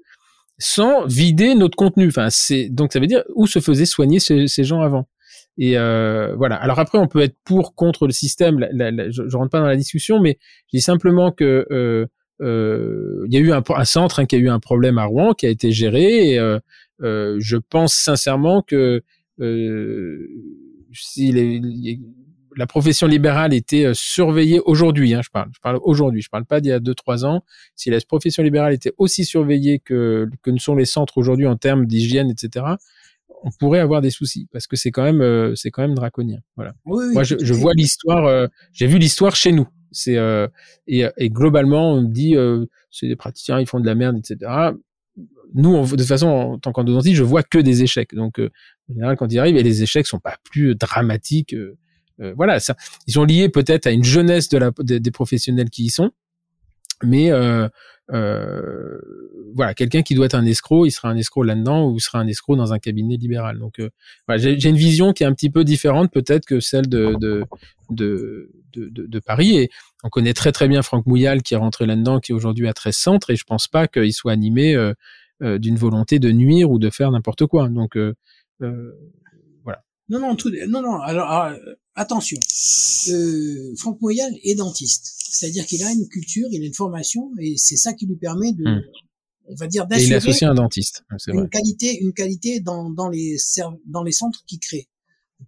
sans 0.58 1.06
vider 1.06 1.54
notre 1.54 1.76
contenu. 1.76 2.08
Enfin, 2.08 2.28
c'est 2.30 2.68
donc 2.68 2.92
ça 2.92 3.00
veut 3.00 3.06
dire 3.06 3.24
où 3.34 3.46
se 3.46 3.60
faisaient 3.60 3.86
soigner 3.86 4.20
ces, 4.20 4.46
ces 4.46 4.64
gens 4.64 4.82
avant. 4.82 5.08
Et 5.58 5.76
euh, 5.76 6.34
voilà. 6.36 6.54
Alors 6.56 6.78
après, 6.78 6.98
on 6.98 7.08
peut 7.08 7.20
être 7.20 7.36
pour, 7.44 7.74
contre 7.74 8.06
le 8.06 8.12
système. 8.12 8.58
je, 8.60 9.28
je 9.28 9.36
rentre 9.36 9.50
pas 9.50 9.60
dans 9.60 9.66
la 9.66 9.76
discussion, 9.76 10.20
mais 10.20 10.38
je 10.72 10.78
dis 10.78 10.82
simplement 10.82 11.32
que 11.32 11.66
euh, 11.70 12.06
euh, 12.40 13.24
il 13.26 13.34
y 13.34 13.36
a 13.36 13.40
eu 13.40 13.52
un, 13.52 13.62
un 13.68 13.84
centre 13.84 14.20
hein, 14.20 14.26
qui 14.26 14.36
a 14.36 14.38
eu 14.38 14.48
un 14.48 14.60
problème 14.60 14.98
à 14.98 15.04
Rouen 15.04 15.34
qui 15.34 15.46
a 15.46 15.48
été 15.48 15.72
géré 15.72 16.30
et 16.30 16.38
euh, 16.38 16.60
euh 17.02 17.36
je 17.40 17.56
pense 17.56 17.94
sincèrement 17.94 18.62
que 18.62 19.02
si 20.92 21.32
les, 21.32 21.60
la 22.58 22.66
profession 22.66 23.06
libérale 23.06 23.54
était 23.54 23.86
euh, 23.86 23.94
surveillée 23.94 24.60
aujourd'hui, 24.66 25.14
hein, 25.14 25.20
je 25.22 25.30
parle, 25.30 25.48
je 25.54 25.60
parle 25.60 25.78
aujourd'hui, 25.82 26.20
je 26.20 26.28
parle 26.28 26.44
pas 26.44 26.60
d'il 26.60 26.68
y 26.68 26.72
a 26.72 26.80
deux 26.80 26.94
trois 26.94 27.24
ans. 27.24 27.42
Si 27.74 27.88
la 27.88 27.98
profession 28.00 28.42
libérale 28.42 28.74
était 28.74 28.92
aussi 28.98 29.24
surveillée 29.24 29.78
que 29.78 30.28
que 30.42 30.50
ne 30.50 30.58
sont 30.58 30.76
les 30.76 30.84
centres 30.84 31.18
aujourd'hui 31.18 31.46
en 31.46 31.56
termes 31.56 31.86
d'hygiène, 31.86 32.30
etc., 32.30 32.66
on 33.44 33.50
pourrait 33.58 33.78
avoir 33.78 34.00
des 34.00 34.10
soucis 34.10 34.48
parce 34.52 34.66
que 34.66 34.76
c'est 34.76 34.90
quand 34.90 35.04
même 35.04 35.54
c'est 35.54 35.70
quand 35.70 35.82
même 35.82 35.94
draconien. 35.94 36.40
Voilà. 36.56 36.74
Moi, 36.84 37.22
je, 37.22 37.36
je 37.40 37.54
vois 37.54 37.72
l'histoire. 37.72 38.48
j'ai 38.72 38.88
vu 38.88 38.98
l'histoire 38.98 39.36
chez 39.36 39.52
nous. 39.52 39.68
C'est 39.92 40.16
euh, 40.16 40.48
et, 40.86 41.04
et, 41.16 41.30
globalement, 41.30 41.92
on 41.92 42.02
dit 42.02 42.36
euh, 42.36 42.66
c'est 42.90 43.08
des 43.08 43.16
praticiens, 43.16 43.60
ils 43.60 43.66
font 43.66 43.80
de 43.80 43.86
la 43.86 43.94
merde, 43.94 44.18
etc. 44.18 44.50
Nous, 45.54 45.74
on, 45.74 45.84
de 45.84 45.90
toute 45.90 46.02
façon, 46.02 46.28
en 46.28 46.58
tant 46.58 46.72
qu'endodontiste, 46.72 47.16
je 47.16 47.22
vois 47.22 47.42
que 47.42 47.58
des 47.58 47.82
échecs. 47.82 48.14
Donc, 48.14 48.38
euh, 48.38 48.50
en 48.90 48.94
général, 48.94 49.16
quand 49.16 49.32
ils 49.32 49.38
arrivent, 49.38 49.56
et 49.56 49.62
les 49.62 49.82
échecs 49.82 50.06
sont 50.06 50.20
pas 50.20 50.36
plus 50.44 50.74
dramatiques. 50.74 51.54
Voilà, 52.36 52.60
ça, 52.60 52.74
ils 53.06 53.14
sont 53.14 53.24
liés 53.24 53.48
peut-être 53.48 53.86
à 53.86 53.90
une 53.90 54.04
jeunesse 54.04 54.48
de 54.48 54.58
la, 54.58 54.70
des 54.80 55.10
professionnels 55.10 55.70
qui 55.70 55.84
y 55.84 55.90
sont, 55.90 56.10
mais 57.02 57.30
euh, 57.30 57.68
euh, 58.12 58.98
voilà, 59.54 59.74
quelqu'un 59.74 60.02
qui 60.02 60.14
doit 60.14 60.26
être 60.26 60.34
un 60.34 60.46
escroc, 60.46 60.86
il 60.86 60.90
sera 60.90 61.08
un 61.08 61.16
escroc 61.16 61.44
là-dedans 61.44 61.90
ou 61.90 61.96
il 61.96 62.00
sera 62.00 62.18
un 62.18 62.26
escroc 62.26 62.56
dans 62.56 62.72
un 62.72 62.78
cabinet 62.78 63.16
libéral. 63.16 63.58
Donc, 63.58 63.80
euh, 63.80 63.90
voilà, 64.26 64.42
j'ai 64.42 64.68
une 64.68 64.76
vision 64.76 65.12
qui 65.12 65.22
est 65.22 65.26
un 65.26 65.32
petit 65.32 65.50
peu 65.50 65.64
différente 65.64 66.10
peut-être 66.12 66.46
que 66.46 66.60
celle 66.60 66.88
de 66.88 67.16
de, 67.20 67.44
de, 67.90 68.50
de, 68.74 69.06
de, 69.06 69.18
Paris. 69.20 69.58
Et 69.58 69.70
on 70.04 70.08
connaît 70.08 70.32
très 70.34 70.52
très 70.52 70.68
bien 70.68 70.82
Franck 70.82 71.06
Mouyal 71.06 71.42
qui 71.42 71.54
est 71.54 71.58
rentré 71.58 71.86
là-dedans, 71.86 72.20
qui 72.20 72.32
est 72.32 72.34
aujourd'hui 72.34 72.68
à 72.68 72.72
13 72.72 72.96
centres, 72.96 73.30
et 73.30 73.36
je 73.36 73.44
pense 73.44 73.68
pas 73.68 73.88
qu'il 73.88 74.12
soit 74.12 74.32
animé 74.32 74.74
euh, 74.74 74.94
euh, 75.42 75.58
d'une 75.58 75.76
volonté 75.76 76.18
de 76.18 76.30
nuire 76.32 76.70
ou 76.70 76.78
de 76.78 76.90
faire 76.90 77.10
n'importe 77.10 77.46
quoi. 77.46 77.68
Donc, 77.68 77.96
euh. 77.96 78.14
Non, 80.08 80.20
non, 80.20 80.36
tout, 80.36 80.50
non, 80.68 80.82
non. 80.82 81.00
Alors, 81.00 81.30
alors 81.30 81.58
attention, 81.94 82.38
Franck 83.76 84.00
Mouyal 84.00 84.32
est 84.42 84.54
dentiste. 84.54 85.14
C'est-à-dire 85.30 85.66
qu'il 85.66 85.82
a 85.82 85.92
une 85.92 86.08
culture, 86.08 86.48
il 86.50 86.62
a 86.62 86.66
une 86.66 86.74
formation, 86.74 87.30
et 87.38 87.56
c'est 87.56 87.76
ça 87.76 87.92
qui 87.92 88.06
lui 88.06 88.16
permet 88.16 88.52
de, 88.52 88.64
hmm. 88.64 88.82
on 89.48 89.54
va 89.54 89.66
dire, 89.66 89.86
d'assurer. 89.86 90.08
il 90.08 90.14
associe 90.14 90.50
un 90.50 90.54
dentiste. 90.54 91.04
Une 91.26 91.48
qualité, 91.48 91.98
une 92.00 92.12
qualité 92.12 92.60
dans, 92.60 92.90
dans 92.90 93.08
les 93.08 93.36
dans 93.86 94.02
les 94.02 94.12
centres 94.12 94.44
qu'il 94.46 94.58
crée. 94.60 94.88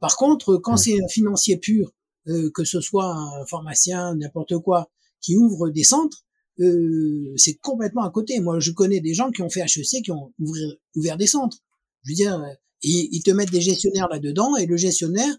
Par 0.01 0.17
contre, 0.17 0.57
quand 0.59 0.75
hmm. 0.75 0.79
c'est 0.79 1.03
un 1.03 1.09
financier 1.09 1.57
pur, 1.57 1.93
euh, 2.29 2.51
que 2.55 2.65
ce 2.65 2.81
soit 2.81 3.15
un 3.15 3.47
pharmacien, 3.47 4.15
n'importe 4.15 4.59
quoi, 4.59 4.91
qui 5.23 5.37
ouvre 5.37 5.71
des 5.71 5.85
centres, 5.85 6.25
euh, 6.61 7.33
c'est 7.37 7.55
complètement 7.55 8.03
à 8.03 8.11
côté. 8.11 8.39
Moi, 8.41 8.61
je 8.61 8.73
connais 8.73 9.01
des 9.01 9.15
gens 9.15 9.31
qui 9.31 9.41
ont 9.41 9.49
fait 9.49 9.63
HEC, 9.63 10.03
qui 10.05 10.11
ont 10.11 10.35
ouvert, 10.39 10.73
ouvert 10.95 11.17
des 11.17 11.27
centres. 11.27 11.59
Je 12.03 12.11
veux 12.11 12.17
dire, 12.17 12.45
ils 12.83 13.23
te 13.23 13.31
mettent 13.31 13.51
des 13.51 13.61
gestionnaires 13.61 14.09
là-dedans, 14.09 14.57
et 14.57 14.67
le 14.67 14.77
gestionnaire, 14.77 15.35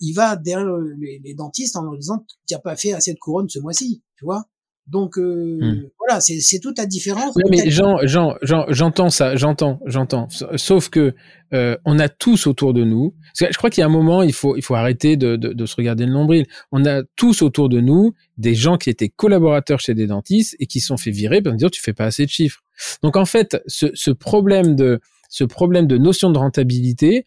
il 0.00 0.12
va 0.12 0.36
derrière 0.36 0.66
les, 0.98 1.34
dentistes 1.34 1.76
en 1.76 1.82
leur 1.82 1.96
disant 1.96 2.24
tu 2.46 2.54
n'as 2.54 2.60
pas 2.60 2.76
fait 2.76 2.92
assez 2.92 3.12
de 3.12 3.18
couronne 3.18 3.48
ce 3.48 3.58
mois-ci, 3.58 4.02
tu 4.16 4.24
vois. 4.24 4.44
Donc 4.86 5.18
euh, 5.18 5.58
hmm. 5.60 5.88
voilà, 5.98 6.20
c'est 6.20 6.60
toute 6.60 6.78
la 6.78 6.86
différence. 6.86 7.34
Oui, 7.34 7.42
mais 7.50 7.70
Jean, 7.70 7.96
Jean, 8.04 8.36
j'entends 8.68 9.10
ça, 9.10 9.34
j'entends, 9.34 9.80
j'entends. 9.84 10.28
Sauf 10.54 10.90
que 10.90 11.12
euh, 11.52 11.76
on 11.84 11.98
a 11.98 12.08
tous 12.08 12.46
autour 12.46 12.72
de 12.72 12.84
nous. 12.84 13.12
Je 13.36 13.56
crois 13.56 13.68
qu'il 13.68 13.80
y 13.80 13.84
a 13.84 13.86
un 13.86 13.90
moment, 13.90 14.22
il 14.22 14.32
faut, 14.32 14.56
il 14.56 14.62
faut 14.62 14.76
arrêter 14.76 15.16
de, 15.16 15.34
de, 15.34 15.52
de, 15.52 15.66
se 15.66 15.74
regarder 15.74 16.06
le 16.06 16.12
nombril. 16.12 16.46
On 16.70 16.84
a 16.86 17.02
tous 17.16 17.42
autour 17.42 17.68
de 17.68 17.80
nous 17.80 18.14
des 18.38 18.54
gens 18.54 18.76
qui 18.76 18.88
étaient 18.88 19.08
collaborateurs 19.08 19.80
chez 19.80 19.94
des 19.94 20.06
dentistes 20.06 20.54
et 20.60 20.66
qui 20.66 20.78
sont 20.78 20.96
fait 20.96 21.10
virer 21.10 21.42
pour 21.42 21.52
dire 21.54 21.68
tu 21.68 21.82
fais 21.82 21.92
pas 21.92 22.04
assez 22.04 22.24
de 22.24 22.30
chiffres. 22.30 22.62
Donc 23.02 23.16
en 23.16 23.24
fait, 23.24 23.60
ce, 23.66 23.86
ce 23.94 24.12
problème 24.12 24.76
de 24.76 25.00
ce 25.28 25.44
problème 25.44 25.86
de 25.86 25.98
notion 25.98 26.30
de 26.30 26.38
rentabilité, 26.38 27.24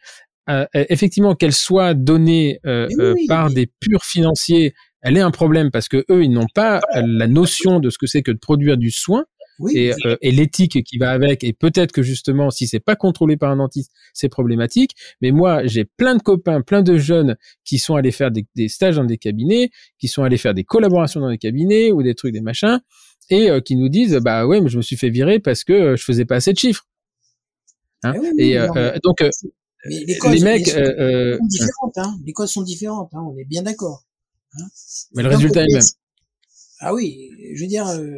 euh, 0.49 0.65
effectivement 0.73 1.35
qu'elle 1.35 1.53
soit 1.53 1.93
donnée 1.93 2.59
euh, 2.65 2.87
euh, 2.99 3.13
par 3.27 3.51
des 3.51 3.67
purs 3.79 4.03
financiers, 4.03 4.73
elle 5.01 5.15
est 5.15 5.21
un 5.21 5.31
problème 5.31 5.69
parce 5.69 5.87
que 5.87 6.03
eux, 6.09 6.23
ils 6.23 6.31
n'ont 6.31 6.47
pas 6.53 6.81
la 6.95 7.27
notion 7.27 7.79
de 7.79 7.89
ce 7.89 7.97
que 7.97 8.07
c'est 8.07 8.23
que 8.23 8.31
de 8.31 8.39
produire 8.39 8.77
du 8.77 8.91
soin. 8.91 9.25
et, 9.73 9.91
et 10.21 10.31
l'éthique 10.31 10.81
qui 10.85 10.97
va 10.97 11.11
avec, 11.11 11.43
et 11.43 11.51
peut-être 11.51 11.91
que 11.91 12.01
justement, 12.01 12.49
si 12.49 12.65
c'est 12.65 12.79
pas 12.79 12.95
contrôlé 12.95 13.35
par 13.35 13.51
un 13.51 13.57
dentiste, 13.57 13.91
c'est 14.13 14.29
problématique. 14.29 14.91
Mais 15.21 15.31
moi, 15.31 15.67
j'ai 15.67 15.83
plein 15.83 16.15
de 16.15 16.21
copains, 16.21 16.61
plein 16.61 16.81
de 16.81 16.97
jeunes 16.97 17.35
qui 17.65 17.77
sont 17.77 17.97
allés 17.97 18.13
faire 18.13 18.31
des, 18.31 18.45
des, 18.55 18.69
stages 18.69 18.95
dans 18.95 19.03
des 19.03 19.17
cabinets, 19.17 19.69
qui 19.99 20.07
sont 20.07 20.23
allés 20.23 20.37
faire 20.37 20.53
des 20.53 20.63
collaborations 20.63 21.19
dans 21.19 21.29
des 21.29 21.37
cabinets 21.37 21.91
ou 21.91 22.01
des 22.03 22.15
trucs, 22.15 22.31
des 22.31 22.39
machins, 22.39 22.79
et 23.29 23.49
qui 23.65 23.75
nous 23.75 23.89
disent, 23.89 24.17
bah 24.23 24.47
ouais, 24.47 24.61
mais 24.61 24.69
je 24.69 24.77
me 24.77 24.81
suis 24.81 24.95
fait 24.95 25.09
virer 25.09 25.39
parce 25.39 25.65
que 25.65 25.97
je 25.97 26.03
faisais 26.05 26.23
pas 26.23 26.35
assez 26.35 26.53
de 26.53 26.57
chiffres. 26.57 26.85
Hein 28.03 28.13
et 28.37 28.57
donc, 29.03 29.21
mais 29.85 30.03
les 30.05 30.17
causes, 30.17 30.43
mecs, 30.43 30.67
sont, 30.67 30.77
euh, 30.77 31.37
sont 31.37 31.45
différentes, 31.45 31.97
hein. 31.97 32.19
Les 32.25 32.33
causes 32.33 32.51
sont 32.51 32.63
différentes, 32.63 33.13
hein. 33.13 33.21
On 33.21 33.37
est 33.37 33.45
bien 33.45 33.63
d'accord. 33.63 34.03
Hein. 34.53 34.67
Mais 35.15 35.23
le 35.23 35.29
résultat 35.29 35.61
est 35.61 35.67
le 35.67 35.75
même. 35.75 35.83
Ah 36.81 36.93
oui, 36.93 37.29
je 37.55 37.61
veux 37.61 37.67
dire, 37.67 37.87
euh, 37.87 38.09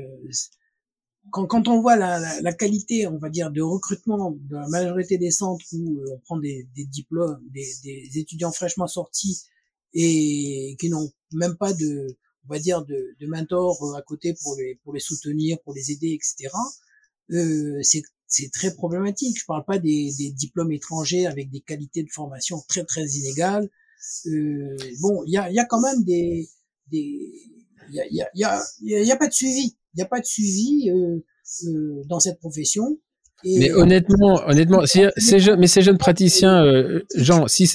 quand, 1.29 1.45
quand 1.45 1.67
on 1.67 1.81
voit 1.81 1.95
la, 1.95 2.19
la, 2.19 2.41
la, 2.41 2.53
qualité, 2.53 3.07
on 3.07 3.17
va 3.17 3.29
dire, 3.29 3.51
de 3.51 3.61
recrutement 3.61 4.31
de 4.31 4.55
la 4.55 4.67
majorité 4.69 5.17
des 5.17 5.31
centres 5.31 5.65
où 5.73 5.99
euh, 5.99 6.13
on 6.13 6.19
prend 6.19 6.37
des, 6.37 6.67
des 6.75 6.85
diplômes, 6.85 7.39
des, 7.51 7.67
des, 7.83 8.19
étudiants 8.19 8.51
fraîchement 8.51 8.87
sortis 8.87 9.43
et 9.93 10.75
qui 10.79 10.89
n'ont 10.89 11.11
même 11.33 11.57
pas 11.57 11.73
de, 11.73 12.07
on 12.45 12.53
va 12.53 12.59
dire, 12.59 12.83
de, 12.85 13.15
de 13.19 13.27
mentor 13.27 13.95
à 13.95 14.01
côté 14.01 14.35
pour 14.41 14.55
les, 14.57 14.79
pour 14.83 14.93
les 14.93 14.99
soutenir, 14.99 15.57
pour 15.63 15.73
les 15.73 15.91
aider, 15.91 16.13
etc. 16.13 16.55
Euh, 17.31 17.79
c'est 17.83 18.01
c'est 18.31 18.49
très 18.49 18.73
problématique. 18.73 19.37
Je 19.37 19.45
parle 19.45 19.65
pas 19.65 19.77
des, 19.77 20.11
diplômes 20.33 20.71
étrangers 20.71 21.27
avec 21.27 21.51
des 21.51 21.59
qualités 21.59 22.01
de 22.01 22.09
formation 22.09 22.57
très 22.67 22.85
très 22.85 23.05
inégales. 23.05 23.69
Euh, 24.27 24.77
bon, 25.01 25.21
il 25.27 25.33
y 25.33 25.37
a, 25.37 25.51
y 25.51 25.59
quand 25.69 25.81
même 25.81 26.03
des, 26.03 26.47
il 26.91 27.37
y 27.91 27.99
a, 27.99 28.29
y, 28.33 28.43
y, 28.81 29.09
y 29.09 29.17
pas 29.17 29.27
de 29.27 29.33
suivi. 29.33 29.75
Il 29.93 29.97
n'y 29.97 30.03
a 30.03 30.05
pas 30.05 30.21
de 30.21 30.25
suivi 30.25 30.89
euh, 30.89 31.19
euh, 31.67 32.01
dans 32.07 32.19
cette 32.21 32.39
profession. 32.39 32.97
Mais 33.43 33.71
honnêtement, 33.71 34.41
honnêtement, 34.47 34.85
ces 34.85 35.39
jeunes, 35.39 35.59
mais 35.59 35.67
ces 35.67 35.81
jeunes 35.81 35.97
praticiens, 35.97 36.63
Jean, 37.15 37.47
si 37.47 37.69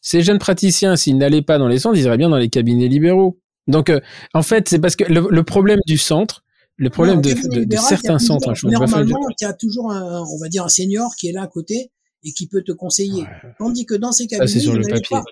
ces 0.00 0.22
jeunes 0.22 0.38
praticiens, 0.38 0.96
s'ils 0.96 1.18
n'allaient 1.18 1.42
pas 1.42 1.58
dans 1.58 1.68
les 1.68 1.78
centres, 1.78 1.98
ils 1.98 2.04
iraient 2.04 2.16
bien 2.16 2.30
dans 2.30 2.38
les 2.38 2.48
cabinets 2.48 2.88
libéraux. 2.88 3.38
Donc, 3.66 3.92
en 4.32 4.42
fait, 4.42 4.66
c'est 4.66 4.78
parce 4.78 4.96
que 4.96 5.04
le, 5.04 5.42
problème 5.42 5.78
du 5.86 5.98
centre, 5.98 6.42
le 6.78 6.90
problème 6.90 7.20
de, 7.20 7.64
de, 7.64 7.76
certains 7.76 8.18
centres, 8.18 8.54
je 8.54 8.66
normalement, 8.68 9.28
il 9.30 9.44
y 9.44 9.46
a 9.46 9.52
toujours 9.52 9.90
un, 9.90 10.22
on 10.22 10.38
va 10.38 10.48
dire 10.48 10.64
un 10.64 10.68
senior 10.68 11.14
qui 11.16 11.28
est 11.28 11.32
là 11.32 11.42
à 11.42 11.48
côté 11.48 11.90
et 12.24 12.32
qui 12.32 12.46
peut 12.46 12.62
te 12.62 12.72
conseiller. 12.72 13.24
Tandis 13.58 13.84
que 13.84 13.94
dans 13.94 14.12
ces 14.12 14.26
cabinets, 14.26 14.50
il 14.50 14.70
n'y 14.70 14.78
en 14.78 14.82
avait 14.82 15.02
pas. 15.10 15.24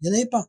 Il 0.00 0.10
n'y 0.10 0.16
en 0.16 0.18
avait 0.18 0.28
pas. 0.28 0.46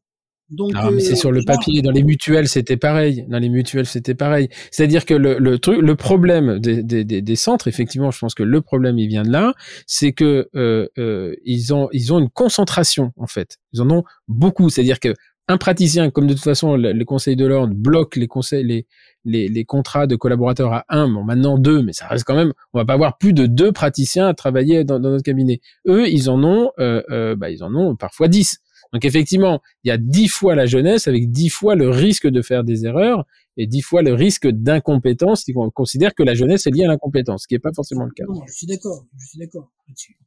Donc, 0.50 0.72
ah, 0.76 0.90
mais 0.92 1.02
c'est 1.02 1.12
euh, 1.12 1.16
sur 1.16 1.32
le 1.34 1.44
papier. 1.44 1.82
Dans 1.82 1.92
les 1.92 2.04
mutuelles, 2.04 2.48
c'était 2.48 2.78
pareil. 2.78 3.26
Dans 3.28 3.40
les 3.40 3.50
mutuelles, 3.50 3.86
c'était 3.86 4.16
pareil. 4.16 4.48
C'est-à-dire 4.72 5.06
que 5.06 5.14
le, 5.14 5.38
le 5.40 5.60
truc, 5.60 5.82
le 5.82 5.96
problème 5.96 6.60
des, 6.60 6.84
des, 6.84 7.04
des, 7.04 7.36
centres, 7.36 7.68
effectivement, 7.68 8.12
je 8.12 8.20
pense 8.20 8.34
que 8.34 8.44
le 8.44 8.62
problème, 8.62 8.98
il 8.98 9.10
vient 9.10 9.24
de 9.24 9.32
là, 9.32 9.54
c'est 9.88 10.14
que 10.14 10.48
euh, 10.56 10.88
euh, 10.98 11.36
ils 11.44 11.74
ont 11.74 11.90
ils 11.92 12.14
ont 12.14 12.20
une 12.20 12.30
concentration 12.30 13.12
en 13.18 13.28
fait. 13.28 13.58
Ils 13.74 13.82
en 13.82 13.90
ont 13.90 14.04
beaucoup. 14.30 14.70
C'est-à-dire 14.70 15.02
que 15.02 15.14
un 15.48 15.58
praticien, 15.58 16.10
comme 16.12 16.28
de 16.28 16.34
toute 16.34 16.44
façon 16.44 16.76
les 16.76 17.06
conseils 17.06 17.36
de 17.36 17.46
l'ordre 17.46 17.74
bloquent 17.74 18.20
les 18.20 18.28
conseils, 18.28 18.66
les, 18.66 18.86
les, 19.24 19.48
les, 19.48 19.66
contrats 19.66 20.08
de 20.08 20.16
collaborateurs 20.16 20.74
à 20.74 20.86
un, 20.90 21.08
bon 21.08 21.24
maintenant 21.24 21.58
deux, 21.58 21.82
mais 21.82 21.94
ça 21.94 22.08
reste 22.08 22.26
quand 22.26 22.36
même, 22.36 22.54
on 22.74 22.80
va 22.80 22.86
pas 22.86 22.94
avoir 22.94 23.18
plus 23.18 23.34
de 23.34 23.46
deux 23.46 23.72
praticiens 23.72 24.28
à 24.28 24.34
travailler 24.34 24.84
dans, 24.84 25.00
dans 25.00 25.10
notre 25.10 25.24
cabinet. 25.24 25.62
Eux, 25.88 26.08
ils 26.10 26.30
en 26.30 26.44
ont, 26.44 26.72
euh, 26.80 27.02
euh, 27.10 27.36
bah, 27.36 27.50
ils 27.50 27.64
en 27.64 27.74
ont 27.76 27.96
parfois 27.96 28.28
dix. 28.28 28.60
Donc 28.94 29.06
effectivement, 29.06 29.62
il 29.84 29.90
y 29.90 29.92
a 29.92 29.98
dix 29.98 30.28
fois 30.28 30.56
la 30.56 30.66
jeunesse 30.66 31.08
avec 31.08 31.32
dix 31.32 31.50
fois 31.50 31.76
le 31.76 31.90
risque 31.90 32.28
de 32.28 32.42
faire 32.42 32.64
des 32.64 32.86
erreurs 32.86 33.26
et 33.58 33.68
dix 33.68 33.82
fois 33.82 34.02
le 34.02 34.14
risque 34.14 34.48
d'incompétence 34.48 35.44
si 35.44 35.54
on 35.56 35.70
considère 35.70 36.14
que 36.14 36.24
la 36.24 36.36
jeunesse 36.36 36.68
est 36.68 36.72
liée 36.72 36.86
à 36.86 36.88
l'incompétence, 36.88 37.44
ce 37.44 37.48
qui 37.48 37.56
n'est 37.56 37.60
pas 37.60 37.74
forcément 37.74 38.06
le 38.06 38.12
cas. 38.12 38.24
Non, 38.28 38.42
je 38.48 38.54
suis 38.54 38.68
d'accord, 38.68 39.06
je 39.20 39.28
suis 39.28 39.40
d'accord 39.40 39.72
là-dessus. 39.88 40.18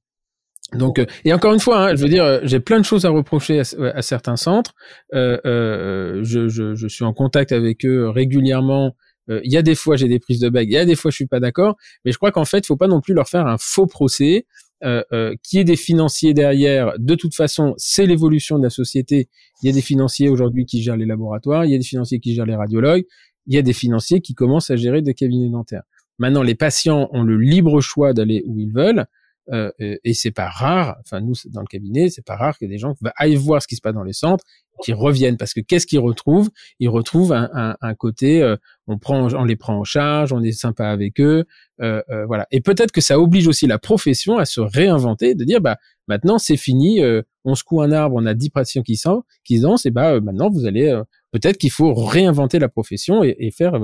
Donc, 0.74 0.98
euh, 0.98 1.06
et 1.24 1.32
encore 1.32 1.52
une 1.52 1.60
fois, 1.60 1.90
hein, 1.90 1.96
je 1.96 2.02
veux 2.02 2.08
dire, 2.08 2.24
euh, 2.24 2.40
j'ai 2.44 2.60
plein 2.60 2.78
de 2.78 2.84
choses 2.84 3.04
à 3.04 3.10
reprocher 3.10 3.60
à, 3.60 4.02
certains 4.02 4.36
centres. 4.36 4.72
Euh, 5.14 5.38
euh, 5.44 6.20
je, 6.22 6.48
je, 6.48 6.74
je, 6.74 6.86
suis 6.86 7.04
en 7.04 7.12
contact 7.12 7.52
avec 7.52 7.84
eux 7.84 8.08
régulièrement. 8.08 8.94
Il 9.28 9.52
y 9.52 9.56
a 9.56 9.62
des 9.62 9.76
fois 9.76 9.94
j'ai 9.94 10.08
des 10.08 10.18
prises 10.18 10.40
de 10.40 10.48
bague, 10.48 10.66
il 10.68 10.72
y 10.72 10.76
a 10.76 10.84
des 10.84 10.96
fois 10.96 11.12
je 11.12 11.14
suis 11.14 11.26
pas 11.26 11.38
d'accord, 11.38 11.76
mais 12.04 12.10
je 12.10 12.16
crois 12.16 12.32
qu'en 12.32 12.44
fait, 12.44 12.66
faut 12.66 12.76
pas 12.76 12.88
non 12.88 13.00
plus 13.00 13.14
leur 13.14 13.28
faire 13.28 13.46
un 13.46 13.58
faux 13.60 13.86
procès. 13.86 14.44
Euh, 14.82 15.02
euh, 15.12 15.34
qui 15.42 15.58
est 15.58 15.64
des 15.64 15.76
financiers 15.76 16.32
derrière. 16.32 16.94
De 16.98 17.14
toute 17.14 17.34
façon, 17.34 17.74
c'est 17.76 18.06
l'évolution 18.06 18.56
de 18.56 18.62
la 18.62 18.70
société. 18.70 19.28
Il 19.62 19.66
y 19.66 19.68
a 19.68 19.74
des 19.74 19.82
financiers 19.82 20.30
aujourd'hui 20.30 20.64
qui 20.64 20.80
gèrent 20.80 20.96
les 20.96 21.04
laboratoires, 21.04 21.66
il 21.66 21.70
y 21.70 21.74
a 21.74 21.78
des 21.78 21.84
financiers 21.84 22.18
qui 22.18 22.34
gèrent 22.34 22.46
les 22.46 22.54
radiologues, 22.54 23.04
il 23.46 23.54
y 23.54 23.58
a 23.58 23.62
des 23.62 23.74
financiers 23.74 24.22
qui 24.22 24.32
commencent 24.32 24.70
à 24.70 24.76
gérer 24.76 25.02
des 25.02 25.12
cabinets 25.12 25.50
dentaires. 25.50 25.82
Maintenant, 26.18 26.42
les 26.42 26.54
patients 26.54 27.10
ont 27.12 27.24
le 27.24 27.36
libre 27.36 27.82
choix 27.82 28.14
d'aller 28.14 28.42
où 28.46 28.58
ils 28.58 28.72
veulent. 28.72 29.04
Euh, 29.52 29.70
et 29.78 30.14
c'est 30.14 30.30
pas 30.30 30.48
rare, 30.48 30.96
enfin 31.00 31.20
nous 31.20 31.34
dans 31.46 31.60
le 31.60 31.66
cabinet, 31.66 32.08
c'est 32.08 32.24
pas 32.24 32.36
rare 32.36 32.56
que 32.58 32.66
des 32.66 32.78
gens 32.78 32.94
aillent 33.16 33.34
voir 33.34 33.60
ce 33.60 33.66
qui 33.66 33.74
se 33.74 33.80
passe 33.80 33.94
dans 33.94 34.04
les 34.04 34.12
centres, 34.12 34.44
qui 34.82 34.92
reviennent 34.92 35.36
parce 35.36 35.54
que 35.54 35.60
qu'est-ce 35.60 35.86
qu'ils 35.86 35.98
retrouvent? 35.98 36.50
Ils 36.78 36.88
retrouvent 36.88 37.32
un, 37.32 37.50
un, 37.52 37.76
un 37.80 37.94
côté, 37.94 38.42
euh, 38.42 38.56
on 38.86 38.98
prend, 38.98 39.32
on 39.32 39.44
les 39.44 39.56
prend 39.56 39.76
en 39.76 39.84
charge, 39.84 40.32
on 40.32 40.42
est 40.42 40.52
sympa 40.52 40.88
avec 40.88 41.20
eux, 41.20 41.44
euh, 41.80 42.02
euh 42.10 42.26
voilà. 42.26 42.46
Et 42.50 42.60
peut-être 42.60 42.92
que 42.92 43.00
ça 43.00 43.18
oblige 43.18 43.46
aussi 43.46 43.66
la 43.66 43.78
profession 43.78 44.38
à 44.38 44.44
se 44.44 44.60
réinventer, 44.60 45.34
de 45.34 45.44
dire 45.44 45.60
bah 45.60 45.78
maintenant 46.06 46.38
c'est 46.38 46.56
fini, 46.56 47.02
euh, 47.02 47.22
on 47.44 47.54
secoue 47.54 47.82
un 47.82 47.92
arbre, 47.92 48.16
on 48.18 48.26
a 48.26 48.34
dix 48.34 48.50
patients 48.50 48.82
qui 48.82 48.96
sont, 48.96 49.22
qui 49.44 49.60
dansent, 49.60 49.86
et 49.86 49.90
bah 49.90 50.20
maintenant 50.20 50.50
vous 50.50 50.66
allez, 50.66 51.00
peut-être 51.32 51.58
qu'il 51.58 51.70
faut 51.70 51.94
réinventer 51.94 52.58
la 52.58 52.68
profession 52.68 53.24
et, 53.24 53.36
et 53.38 53.50
faire 53.50 53.78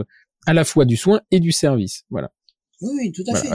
à 0.47 0.53
la 0.55 0.65
fois 0.65 0.85
du 0.85 0.97
soin 0.97 1.21
et 1.31 1.41
du 1.41 1.53
service, 1.53 2.05
voilà. 2.11 2.31
Oui, 2.81 3.13
tout 3.13 3.25
à 3.29 3.41
fait. 3.41 3.49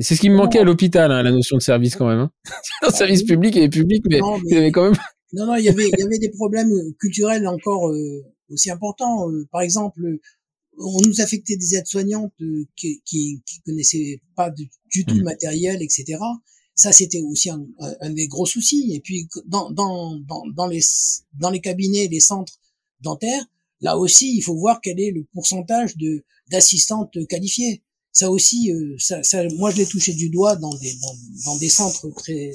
C'est 0.00 0.16
ce 0.16 0.20
qui 0.20 0.30
me 0.30 0.36
manquait 0.36 0.60
à 0.60 0.64
l'hôpital, 0.64 1.12
hein, 1.12 1.22
la 1.22 1.30
notion 1.30 1.56
de 1.56 1.62
service 1.62 1.94
quand 1.96 2.08
même. 2.08 2.18
Hein. 2.18 2.30
un 2.82 2.90
service 2.90 3.22
public 3.22 3.56
et 3.56 3.68
public, 3.68 4.02
mais, 4.08 4.18
non, 4.18 4.40
mais... 4.44 4.72
quand 4.72 4.84
même. 4.84 4.98
non, 5.32 5.46
non, 5.46 5.54
il 5.56 5.64
y 5.64 5.68
avait, 5.68 5.88
il 5.88 5.98
y 5.98 6.02
avait 6.02 6.18
des 6.18 6.30
problèmes 6.30 6.72
culturels 6.98 7.46
encore 7.46 7.90
euh, 7.90 8.24
aussi 8.50 8.70
importants. 8.70 9.30
Euh, 9.30 9.46
par 9.52 9.62
exemple, 9.62 10.00
on 10.76 11.00
nous 11.02 11.20
affectait 11.20 11.56
des 11.56 11.76
aides-soignantes 11.76 12.32
euh, 12.40 12.64
qui, 12.76 13.00
qui, 13.04 13.42
qui 13.46 13.60
connaissaient 13.60 14.20
pas 14.34 14.50
du, 14.50 14.68
tout 14.68 15.14
le 15.14 15.20
mm. 15.20 15.24
matériel, 15.24 15.82
etc. 15.82 16.18
Ça, 16.74 16.90
c'était 16.90 17.20
aussi 17.20 17.50
un, 17.50 17.64
un, 18.00 18.10
des 18.10 18.26
gros 18.26 18.46
soucis. 18.46 18.92
Et 18.94 19.00
puis, 19.00 19.28
dans, 19.46 19.70
dans, 19.70 20.16
dans, 20.16 20.42
dans, 20.56 20.66
les, 20.66 20.80
dans 21.38 21.50
les 21.50 21.60
cabinets, 21.60 22.08
les 22.08 22.18
centres 22.18 22.54
dentaires, 23.00 23.44
là 23.80 23.96
aussi, 23.96 24.36
il 24.36 24.40
faut 24.40 24.56
voir 24.56 24.80
quel 24.80 24.98
est 24.98 25.12
le 25.12 25.24
pourcentage 25.32 25.96
de 25.96 26.24
d'assistantes 26.50 27.16
qualifiées 27.26 27.82
ça 28.14 28.30
aussi, 28.30 28.72
euh, 28.72 28.94
ça, 28.98 29.22
ça, 29.24 29.42
moi 29.56 29.72
je 29.72 29.78
l'ai 29.78 29.86
touché 29.86 30.14
du 30.14 30.30
doigt 30.30 30.54
dans 30.56 30.72
des, 30.78 30.94
dans, 31.02 31.52
dans 31.52 31.58
des 31.58 31.68
centres 31.68 32.08
très, 32.16 32.52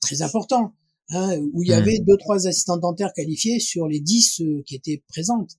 très 0.00 0.22
importants, 0.22 0.74
hein, 1.10 1.38
où 1.52 1.62
il 1.62 1.68
y 1.68 1.70
mmh. 1.70 1.74
avait 1.74 1.98
deux, 2.00 2.16
trois 2.18 2.48
assistants 2.48 2.76
dentaires 2.76 3.12
qualifiés 3.14 3.60
sur 3.60 3.86
les 3.86 4.00
dix 4.00 4.40
euh, 4.40 4.62
qui 4.66 4.74
étaient 4.74 5.02
présentes. 5.08 5.52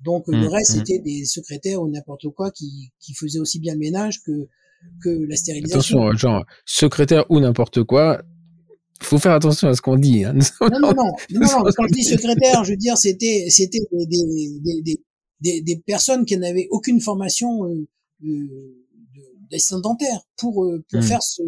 Donc 0.00 0.24
le 0.26 0.38
mmh. 0.38 0.48
reste, 0.48 0.72
c'était 0.72 0.98
mmh. 0.98 1.04
des 1.04 1.24
secrétaires 1.26 1.82
ou 1.82 1.88
n'importe 1.90 2.28
quoi 2.34 2.50
qui, 2.50 2.90
qui 2.98 3.12
faisaient 3.12 3.38
aussi 3.38 3.60
bien 3.60 3.74
le 3.74 3.78
ménage 3.78 4.22
que, 4.22 4.48
que 5.04 5.10
la 5.28 5.36
stérilisation. 5.36 6.06
Attention, 6.06 6.16
genre, 6.16 6.46
secrétaire 6.64 7.30
ou 7.30 7.40
n'importe 7.40 7.84
quoi, 7.84 8.22
faut 9.02 9.18
faire 9.18 9.32
attention 9.32 9.68
à 9.68 9.74
ce 9.74 9.82
qu'on 9.82 9.96
dit. 9.98 10.24
Hein. 10.24 10.32
Non, 10.62 10.80
non, 10.80 10.92
non, 10.94 11.12
non, 11.30 11.64
quand 11.76 11.86
je 11.88 11.92
dis 11.92 12.04
secrétaire, 12.04 12.64
je 12.64 12.70
veux 12.70 12.78
dire, 12.78 12.96
c'était, 12.96 13.48
c'était 13.50 13.80
des, 13.92 14.06
des, 14.06 14.80
des, 14.80 15.00
des, 15.42 15.60
des 15.60 15.76
personnes 15.76 16.24
qui 16.24 16.38
n'avaient 16.38 16.68
aucune 16.70 17.02
formation 17.02 17.66
euh, 18.24 18.86
d'assistants 19.50 19.80
dentaires 19.80 20.22
pour, 20.36 20.64
euh, 20.64 20.84
pour 20.90 21.00
hmm. 21.00 21.04
faire 21.04 21.22
ce, 21.22 21.42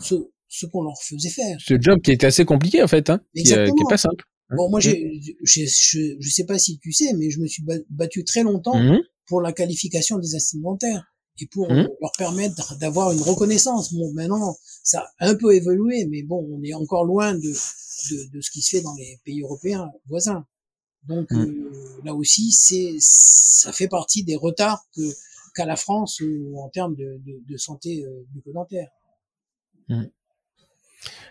ce, 0.00 0.14
ce 0.48 0.66
qu'on 0.66 0.82
leur 0.82 1.00
faisait 1.02 1.30
faire. 1.30 1.56
Ce 1.60 1.74
job 1.80 2.00
qui 2.02 2.12
est 2.12 2.24
assez 2.24 2.44
compliqué 2.44 2.82
en 2.82 2.88
fait, 2.88 3.10
hein, 3.10 3.20
qui, 3.34 3.52
euh, 3.52 3.66
qui, 3.66 3.70
est 3.70 3.90
pas 3.90 3.98
simple. 3.98 4.24
Hein. 4.50 4.56
Bon, 4.56 4.70
moi, 4.70 4.78
hmm. 4.78 4.82
je, 4.82 5.62
je, 5.66 6.16
je, 6.20 6.30
sais 6.30 6.44
pas 6.44 6.58
si 6.58 6.78
tu 6.78 6.92
sais, 6.92 7.12
mais 7.14 7.30
je 7.30 7.40
me 7.40 7.46
suis 7.46 7.64
battu 7.90 8.24
très 8.24 8.42
longtemps 8.42 8.78
hmm. 8.78 9.00
pour 9.26 9.40
la 9.40 9.52
qualification 9.52 10.18
des 10.18 10.34
assistants 10.34 10.70
dentaires 10.70 11.04
et 11.40 11.46
pour 11.46 11.68
leur 11.68 12.12
permettre 12.18 12.76
d'avoir 12.78 13.12
une 13.12 13.20
reconnaissance. 13.20 13.94
Bon, 13.94 14.12
maintenant, 14.12 14.56
ça 14.82 15.06
a 15.18 15.28
un 15.28 15.36
peu 15.36 15.54
évolué, 15.54 16.06
mais 16.10 16.24
bon, 16.24 16.44
on 16.50 16.62
est 16.64 16.74
encore 16.74 17.04
loin 17.04 17.32
de, 17.32 17.40
de, 17.40 18.30
de 18.32 18.40
ce 18.40 18.50
qui 18.50 18.60
se 18.60 18.76
fait 18.76 18.82
dans 18.82 18.94
les 18.94 19.20
pays 19.24 19.42
européens 19.42 19.88
voisins. 20.06 20.44
Donc 21.06 21.32
euh, 21.32 22.00
là 22.04 22.14
aussi, 22.14 22.52
c'est 22.52 22.96
ça 22.98 23.72
fait 23.72 23.88
partie 23.88 24.24
des 24.24 24.36
retards 24.36 24.84
que 24.94 25.02
qu'à 25.58 25.66
la 25.66 25.76
France 25.76 26.20
euh, 26.22 26.52
en 26.56 26.68
termes 26.68 26.94
de, 26.94 27.20
de, 27.26 27.40
de 27.46 27.56
santé 27.56 28.04
euh, 28.04 28.24
bucco-dentaire. 28.32 28.88
Mmh. 29.88 30.04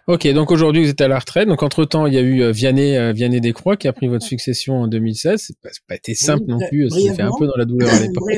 Ok, 0.08 0.28
donc 0.30 0.52
aujourd'hui 0.52 0.84
vous 0.84 0.90
êtes 0.90 1.02
à 1.02 1.08
la 1.08 1.20
retraite. 1.20 1.48
Donc 1.48 1.64
entre 1.64 1.84
temps, 1.86 2.06
il 2.06 2.14
y 2.14 2.18
a 2.18 2.22
eu 2.22 2.42
euh, 2.42 2.52
Vianney, 2.52 3.14
Vianney 3.14 3.42
Descroix 3.42 3.76
qui 3.76 3.88
a 3.88 3.94
pris 3.94 4.08
votre 4.08 4.26
succession 4.26 4.82
en 4.82 4.88
2016. 4.88 5.44
C'est 5.48 5.60
pas, 5.60 5.70
pas 5.88 5.96
été 5.96 6.16
simple 6.16 6.46
non 6.48 6.60
plus. 6.70 6.90
Ça 6.90 7.14
fait 7.14 7.22
un 7.22 7.32
peu 7.38 7.48
dans 7.48 7.58
la 7.58 7.66
douleur 7.66 7.94
à 7.94 8.00
l'époque. 8.02 8.30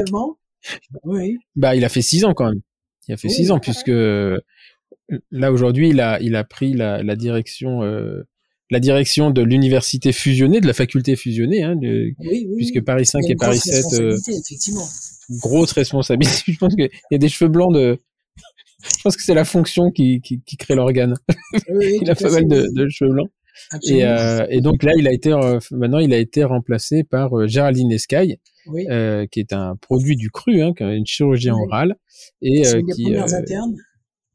Oui. 1.04 1.38
Bah, 1.56 1.76
il 1.76 1.86
a 1.86 1.90
fait 1.90 2.02
six 2.02 2.26
ans 2.26 2.34
quand 2.34 2.50
même. 2.50 2.62
Il 3.08 3.14
a 3.14 3.18
fait 3.18 3.30
six 3.30 3.52
ans 3.52 3.60
puisque 3.60 3.92
là 5.32 5.52
aujourd'hui, 5.52 5.90
il 5.90 6.00
a, 6.02 6.20
il 6.22 6.36
a 6.36 6.44
pris 6.44 6.74
la, 6.74 7.04
la 7.04 7.16
direction, 7.16 7.84
euh, 7.84 8.24
la 8.70 8.80
direction 8.80 9.32
de 9.32 9.42
l'université 9.42 10.12
fusionnée, 10.12 10.62
de 10.62 10.68
la 10.68 10.74
faculté 10.74 11.16
fusionnée, 11.16 11.64
hein, 11.64 11.76
de, 11.76 12.14
oui, 12.20 12.48
oui, 12.48 12.56
puisque 12.58 12.82
Paris 12.84 13.06
5 13.06 13.22
et 13.30 13.36
Paris 13.36 13.60
7. 13.60 14.02
Euh, 14.02 14.18
effectivement 14.38 14.88
grosse 15.30 15.72
responsabilité. 15.72 16.38
Je 16.52 16.58
pense 16.58 16.76
qu'il 16.76 16.90
y 17.12 17.16
a 17.16 17.18
des 17.18 17.30
cheveux 17.30 17.50
blancs 17.50 17.74
de. 17.74 18.00
Je 18.82 19.02
pense 19.04 19.18
que 19.18 19.24
c'est 19.24 19.34
la 19.34 19.46
fonction 19.46 19.92
qui, 19.92 20.22
qui, 20.22 20.42
qui 20.42 20.56
crée 20.56 20.76
l'organe. 20.76 21.16
il 21.68 22.10
a 22.10 22.16
pas 22.16 22.32
mal 22.32 22.48
de, 22.48 22.66
de, 22.74 22.88
cheveux 22.90 23.12
blancs. 23.12 23.30
Et, 23.84 24.06
euh, 24.06 24.46
et, 24.50 24.62
donc 24.62 24.84
là, 24.84 24.94
il 24.98 25.08
a 25.08 25.12
été 25.12 25.34
euh, 25.34 25.60
maintenant, 25.72 26.00
il 26.00 26.14
a 26.14 26.18
été 26.18 26.44
remplacé 26.44 27.04
par 27.04 27.38
euh, 27.38 27.48
Géraldine 27.48 27.92
Escaille, 27.92 28.38
oui. 28.68 28.86
euh, 28.90 29.26
qui 29.28 29.42
est 29.42 29.54
un 29.54 29.76
produit 29.76 30.16
du 30.16 30.32
cru, 30.32 30.62
hein, 30.62 30.74
une 30.80 31.06
chirurgie 31.06 31.52
oui. 31.52 31.60
orale, 31.68 31.96
et 32.42 32.64
qui. 32.96 33.16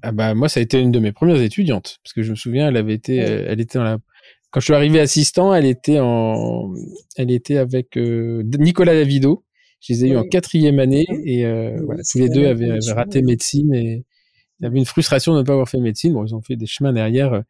Ah 0.06 0.12
bah 0.12 0.34
moi, 0.34 0.50
ça 0.50 0.60
a 0.60 0.62
été 0.62 0.78
une 0.78 0.92
de 0.92 0.98
mes 0.98 1.12
premières 1.12 1.40
étudiantes, 1.40 1.98
parce 2.04 2.12
que 2.12 2.22
je 2.22 2.32
me 2.32 2.36
souviens, 2.36 2.68
elle 2.68 2.76
avait 2.76 2.92
été, 2.92 3.16
elle 3.16 3.60
était 3.60 3.78
dans 3.78 3.84
la. 3.84 3.98
Quand 4.50 4.60
je 4.60 4.66
suis 4.66 4.74
arrivé 4.74 5.00
assistant, 5.00 5.54
elle 5.54 5.64
était 5.64 5.98
en, 5.98 6.72
elle 7.16 7.30
était 7.30 7.56
avec 7.56 7.96
Nicolas 7.96 8.92
Davido, 8.92 9.44
je 9.86 9.92
les 9.92 10.04
ai 10.04 10.08
eu 10.10 10.16
en 10.16 10.24
quatrième 10.24 10.78
année 10.78 11.06
et 11.24 11.44
euh, 11.44 11.76
voilà, 11.84 12.02
tous 12.10 12.18
les 12.18 12.28
deux 12.28 12.46
avaient, 12.46 12.70
avaient 12.70 12.92
raté 12.92 13.22
médecine 13.22 13.74
et 13.74 14.04
avait 14.62 14.78
une 14.78 14.86
frustration 14.86 15.34
de 15.34 15.40
ne 15.40 15.42
pas 15.42 15.52
avoir 15.52 15.68
fait 15.68 15.78
médecine. 15.78 16.14
Bon, 16.14 16.24
ils 16.24 16.34
ont 16.34 16.40
fait 16.40 16.56
des 16.56 16.66
chemins 16.66 16.92
derrière 16.92 17.34
euh, 17.34 17.40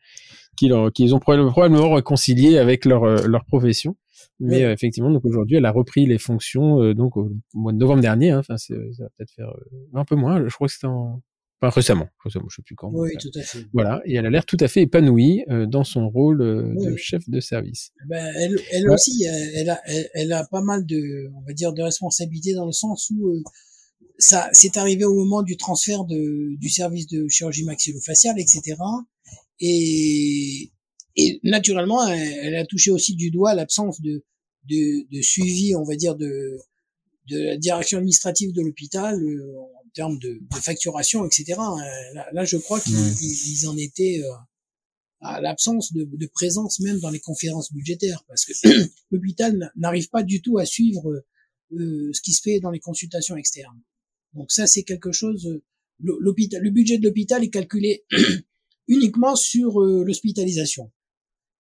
qu'ils 0.56 0.72
qu 0.94 1.12
ont 1.12 1.20
probablement 1.20 1.92
réconcilié 1.92 2.58
avec 2.58 2.84
leur, 2.84 3.04
euh, 3.04 3.26
leur 3.26 3.44
profession. 3.44 3.96
Mais 4.40 4.64
euh, 4.64 4.72
effectivement, 4.72 5.10
donc 5.10 5.24
aujourd'hui, 5.24 5.58
elle 5.58 5.66
a 5.66 5.70
repris 5.70 6.06
les 6.06 6.18
fonctions 6.18 6.82
euh, 6.82 6.94
donc 6.94 7.16
au 7.16 7.30
mois 7.52 7.72
de 7.72 7.78
novembre 7.78 8.02
dernier. 8.02 8.30
Hein, 8.30 8.38
enfin, 8.40 8.56
ça 8.56 8.74
va 8.74 9.08
peut-être 9.16 9.30
faire 9.30 9.52
un 9.94 10.04
peu 10.04 10.16
moins. 10.16 10.46
Je 10.46 10.54
crois 10.54 10.66
que 10.66 10.72
c'était 10.72 10.86
en 10.86 11.20
Enfin, 11.60 11.74
récemment, 11.74 12.08
récemment, 12.22 12.46
je 12.50 12.56
sais 12.56 12.62
plus 12.62 12.74
quand. 12.74 12.90
Oui, 12.92 13.10
tout 13.18 13.30
à 13.34 13.42
fait. 13.42 13.66
Voilà, 13.72 14.02
et 14.04 14.14
elle 14.14 14.26
a 14.26 14.30
l'air 14.30 14.44
tout 14.44 14.56
à 14.60 14.68
fait 14.68 14.82
épanouie 14.82 15.44
euh, 15.48 15.66
dans 15.66 15.84
son 15.84 16.08
rôle 16.08 16.42
euh, 16.42 16.74
oui. 16.76 16.86
de 16.86 16.96
chef 16.96 17.28
de 17.28 17.40
service. 17.40 17.90
Ben, 18.06 18.34
elle, 18.36 18.58
elle 18.72 18.88
ouais. 18.88 18.94
aussi, 18.94 19.24
elle 19.24 19.70
a, 19.70 19.80
elle, 19.86 20.10
elle, 20.14 20.32
a 20.32 20.44
pas 20.44 20.60
mal 20.60 20.84
de, 20.84 21.30
on 21.34 21.42
va 21.42 21.52
dire, 21.52 21.72
de 21.72 21.82
responsabilités 21.82 22.54
dans 22.54 22.66
le 22.66 22.72
sens 22.72 23.10
où 23.10 23.28
euh, 23.28 23.42
ça, 24.18 24.48
c'est 24.52 24.76
arrivé 24.76 25.04
au 25.04 25.14
moment 25.14 25.42
du 25.42 25.56
transfert 25.56 26.04
de, 26.04 26.56
du 26.58 26.68
service 26.68 27.06
de 27.06 27.28
chirurgie 27.28 27.64
maxillofaciale, 27.64 28.38
etc. 28.38 28.76
Et, 29.60 30.70
et 31.16 31.40
naturellement, 31.44 32.06
elle, 32.08 32.34
elle, 32.42 32.56
a 32.56 32.66
touché 32.66 32.90
aussi 32.90 33.14
du 33.14 33.30
doigt 33.30 33.54
l'absence 33.54 34.00
de, 34.00 34.24
de, 34.68 35.06
de, 35.10 35.22
suivi, 35.22 35.74
on 35.76 35.84
va 35.84 35.96
dire, 35.96 36.16
de, 36.16 36.58
de 37.28 37.38
la 37.38 37.56
direction 37.56 37.98
administrative 37.98 38.52
de 38.52 38.62
l'hôpital 38.62 39.22
euh, 39.22 39.52
termes 39.94 40.18
de, 40.18 40.40
de 40.40 40.56
facturation, 40.60 41.24
etc. 41.24 41.44
Euh, 41.58 42.14
là, 42.14 42.26
là 42.32 42.44
je 42.44 42.56
crois 42.56 42.80
qu'ils 42.80 42.94
mmh. 42.94 43.16
ils 43.22 43.68
en 43.68 43.76
étaient 43.76 44.20
euh, 44.22 44.32
à 45.20 45.40
l'absence 45.40 45.92
de, 45.92 46.04
de, 46.04 46.26
présence 46.26 46.80
même 46.80 46.98
dans 47.00 47.10
les 47.10 47.20
conférences 47.20 47.72
budgétaires, 47.72 48.22
parce 48.28 48.44
que 48.44 48.52
l'hôpital 49.10 49.72
n'arrive 49.76 50.08
pas 50.10 50.22
du 50.22 50.42
tout 50.42 50.58
à 50.58 50.66
suivre 50.66 51.24
euh, 51.72 52.10
ce 52.12 52.20
qui 52.20 52.32
se 52.32 52.42
fait 52.42 52.60
dans 52.60 52.70
les 52.70 52.80
consultations 52.80 53.36
externes. 53.36 53.80
Donc 54.34 54.50
ça, 54.52 54.66
c'est 54.66 54.82
quelque 54.82 55.12
chose. 55.12 55.46
Euh, 55.46 55.62
l'hôpital, 56.00 56.62
le 56.62 56.70
budget 56.70 56.98
de 56.98 57.04
l'hôpital 57.04 57.42
est 57.42 57.50
calculé 57.50 58.04
uniquement 58.88 59.36
sur 59.36 59.80
euh, 59.80 60.04
l'hospitalisation. 60.04 60.92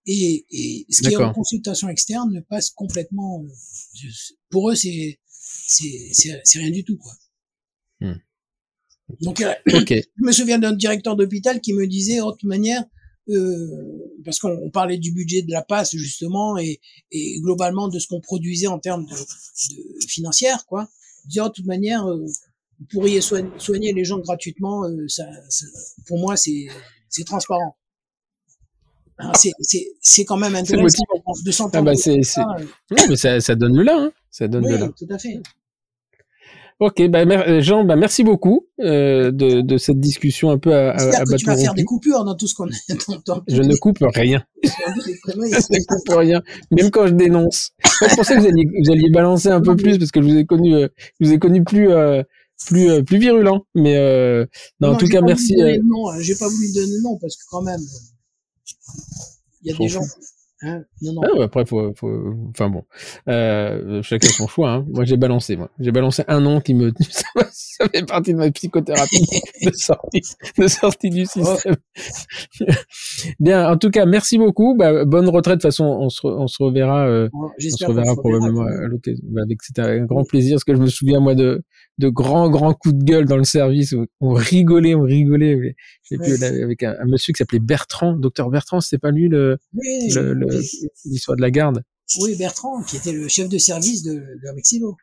Et, 0.06 0.44
et 0.50 0.86
ce 0.90 1.02
qui 1.02 1.14
est 1.14 1.16
en 1.16 1.32
consultation 1.32 1.88
externe 1.88 2.44
passe 2.48 2.70
complètement. 2.70 3.42
euh, 3.42 4.08
Pour 4.50 4.70
eux, 4.70 4.74
c'est 4.74 5.18
c'est 5.66 6.58
rien 6.58 6.70
du 6.70 6.84
tout 6.84 6.98
quoi. 6.98 7.12
Hmm. 8.04 9.14
Donc, 9.20 9.40
euh, 9.40 9.52
je 9.66 10.02
me 10.18 10.32
souviens 10.32 10.58
d'un 10.58 10.72
directeur 10.72 11.16
d'hôpital 11.16 11.60
qui 11.60 11.72
me 11.74 11.86
disait, 11.86 12.16
de 12.18 12.30
toute 12.30 12.44
manière, 12.44 12.82
euh, 13.30 13.66
parce 14.24 14.38
qu'on 14.38 14.50
on 14.62 14.70
parlait 14.70 14.98
du 14.98 15.12
budget 15.12 15.42
de 15.42 15.50
la 15.50 15.62
passe 15.62 15.94
justement 15.96 16.58
et, 16.58 16.80
et 17.10 17.40
globalement 17.40 17.88
de 17.88 17.98
ce 17.98 18.06
qu'on 18.08 18.20
produisait 18.20 18.66
en 18.66 18.78
termes 18.78 19.04
de, 19.06 19.14
de 19.14 20.06
financière, 20.08 20.64
quoi. 20.66 20.88
Oh, 21.38 21.48
de 21.48 21.52
toute 21.52 21.64
manière, 21.66 22.06
euh, 22.06 22.18
vous 22.80 22.86
pourriez 22.90 23.20
soigner, 23.22 23.48
soigner 23.58 23.92
les 23.94 24.04
gens 24.04 24.18
gratuitement. 24.18 24.84
euh, 24.84 25.08
ça, 25.08 25.24
ça- 25.48 25.66
pour 26.06 26.18
moi, 26.18 26.36
c'est 26.36 26.66
transparent. 27.24 27.76
Hein, 29.18 29.32
c'est 30.02 30.24
quand 30.24 30.36
même 30.36 30.54
intéressant 30.56 31.04
de 31.44 31.50
s'entendre. 31.52 31.88
Ah 31.88 31.92
bah, 31.92 31.92
comme 31.92 33.16
c'est- 33.16 33.40
ça, 33.40 33.54
donne 33.54 33.76
le 33.76 33.84
là. 33.84 33.96
Hein. 33.96 34.12
Ça 34.30 34.48
donne 34.48 34.64
oui, 34.66 34.72
le 34.72 34.78
là. 34.78 34.90
tout 34.98 35.06
à 35.08 35.18
fait. 35.18 35.40
Ok, 36.80 37.00
bah, 37.08 37.20
euh, 37.20 37.60
Jean, 37.60 37.84
bah, 37.84 37.94
merci 37.96 38.24
beaucoup 38.24 38.66
euh, 38.80 39.30
de, 39.30 39.60
de 39.60 39.76
cette 39.78 40.00
discussion 40.00 40.50
un 40.50 40.58
peu 40.58 40.74
à, 40.74 40.90
à, 40.90 41.20
à 41.20 41.24
que 41.24 41.36
tu 41.36 41.46
vas 41.46 41.56
faire 41.56 41.68
rompu. 41.70 41.80
des 41.80 41.84
coupures 41.84 42.24
dans 42.24 42.34
tout 42.34 42.48
ce 42.48 42.54
qu'on 42.54 42.66
dans, 43.08 43.22
dans 43.26 43.42
Je 43.46 43.62
ne 43.62 43.74
coupe 43.76 43.98
rien. 44.00 44.44
Je 44.64 44.68
ne 44.68 45.84
coupe 45.86 46.08
rien, 46.18 46.42
même 46.72 46.90
quand 46.90 47.06
je 47.06 47.12
dénonce. 47.12 47.70
Moi, 48.00 48.10
je 48.10 48.16
pensais 48.16 48.34
que 48.34 48.40
vous 48.40 48.46
alliez, 48.46 48.64
vous 48.84 48.90
alliez 48.90 49.10
balancer 49.10 49.48
un 49.48 49.60
peu 49.60 49.76
plus 49.76 49.98
parce 49.98 50.10
que 50.10 50.20
je 50.20 50.26
vous 50.26 50.36
ai 50.36 50.44
connu, 50.46 50.74
euh, 50.74 50.88
je 51.20 51.26
vous 51.26 51.32
ai 51.32 51.38
connu 51.38 51.62
plus, 51.62 51.90
euh, 51.90 52.22
plus, 52.66 53.04
plus 53.04 53.18
virulent. 53.18 53.66
Mais 53.76 53.94
non, 54.80 54.88
en 54.90 54.96
tout 54.96 55.06
cas, 55.06 55.20
merci. 55.20 55.54
hein. 55.60 55.76
J'ai 56.20 56.34
pas 56.34 56.48
voulu 56.48 56.72
donner 56.72 56.92
le 56.96 57.02
nom 57.02 57.16
parce 57.18 57.36
que 57.36 57.42
quand 57.50 57.62
même, 57.62 57.80
il 59.62 59.70
y 59.70 59.74
a 59.74 59.78
des 59.78 59.88
gens. 59.88 60.02
Hein 60.64 60.84
non, 61.02 61.12
non. 61.14 61.20
Ah 61.24 61.36
ouais, 61.38 61.44
après, 61.44 61.66
faut, 61.66 61.92
faut, 61.94 62.34
enfin 62.50 62.68
bon, 62.70 62.84
euh, 63.28 64.02
chacun 64.02 64.28
son 64.28 64.46
choix. 64.46 64.70
Hein. 64.70 64.86
Moi, 64.88 65.04
j'ai 65.04 65.16
balancé. 65.16 65.56
Moi, 65.56 65.70
j'ai 65.78 65.90
balancé 65.92 66.22
un 66.28 66.40
nom 66.40 66.60
qui 66.60 66.74
me, 66.74 66.92
ça, 67.10 67.88
fait 67.92 68.06
partie 68.06 68.32
de 68.32 68.38
ma 68.38 68.50
psychothérapie 68.50 69.24
de 69.64 69.70
sortie, 69.74 70.22
de 70.58 70.66
sortie 70.66 71.10
du 71.10 71.26
système. 71.26 71.76
Bien, 73.40 73.70
en 73.70 73.76
tout 73.76 73.90
cas, 73.90 74.06
merci 74.06 74.38
beaucoup. 74.38 74.74
Bah, 74.76 75.04
bonne 75.04 75.28
retraite. 75.28 75.56
De 75.56 75.60
toute 75.62 75.68
façon, 75.70 75.84
on 75.84 76.08
se, 76.08 76.20
re- 76.22 76.36
on 76.38 76.46
se 76.46 76.62
reverra. 76.62 77.06
euh, 77.06 77.28
Bon, 77.32 77.50
on 77.56 77.76
se 77.76 77.84
reverra 77.86 78.14
probablement 78.16 78.62
à 78.62 78.86
l'occasion. 78.88 79.24
Bah, 79.28 79.42
avec 79.42 79.62
c'était 79.62 79.82
un 79.82 80.04
grand 80.04 80.24
plaisir 80.24 80.54
parce 80.56 80.64
que 80.64 80.74
je 80.74 80.80
me 80.80 80.86
souviens 80.86 81.20
moi 81.20 81.34
de 81.34 81.62
de 81.98 82.08
grands 82.08 82.50
grands 82.50 82.74
coups 82.74 82.96
de 82.96 83.04
gueule 83.04 83.24
dans 83.24 83.36
le 83.36 83.44
service 83.44 83.94
on 84.20 84.32
rigolait, 84.32 84.96
on 84.96 85.02
rigolait. 85.02 85.76
J'ai 86.10 86.18
Ouais. 86.18 86.62
avec 86.62 86.82
un, 86.82 86.94
un 87.00 87.04
monsieur 87.06 87.32
qui 87.32 87.38
s'appelait 87.38 87.60
Bertrand, 87.60 88.14
docteur 88.14 88.50
Bertrand, 88.50 88.80
c'était 88.80 88.98
pas 88.98 89.10
lui 89.12 89.28
le 89.28 89.58
Oui, 89.74 90.10
le- 90.12 90.32
le- 90.34 90.46
l'histoire 91.04 91.36
de 91.36 91.42
la 91.42 91.50
garde. 91.50 91.82
oui, 92.20 92.36
Bertrand, 92.36 92.82
qui 92.82 92.96
était 92.96 93.12
le 93.12 93.28
chef 93.28 93.48
de 93.48 93.58
service 93.58 94.02
de, 94.02 94.14
de 94.14 94.54
Mexilo. 94.54 94.96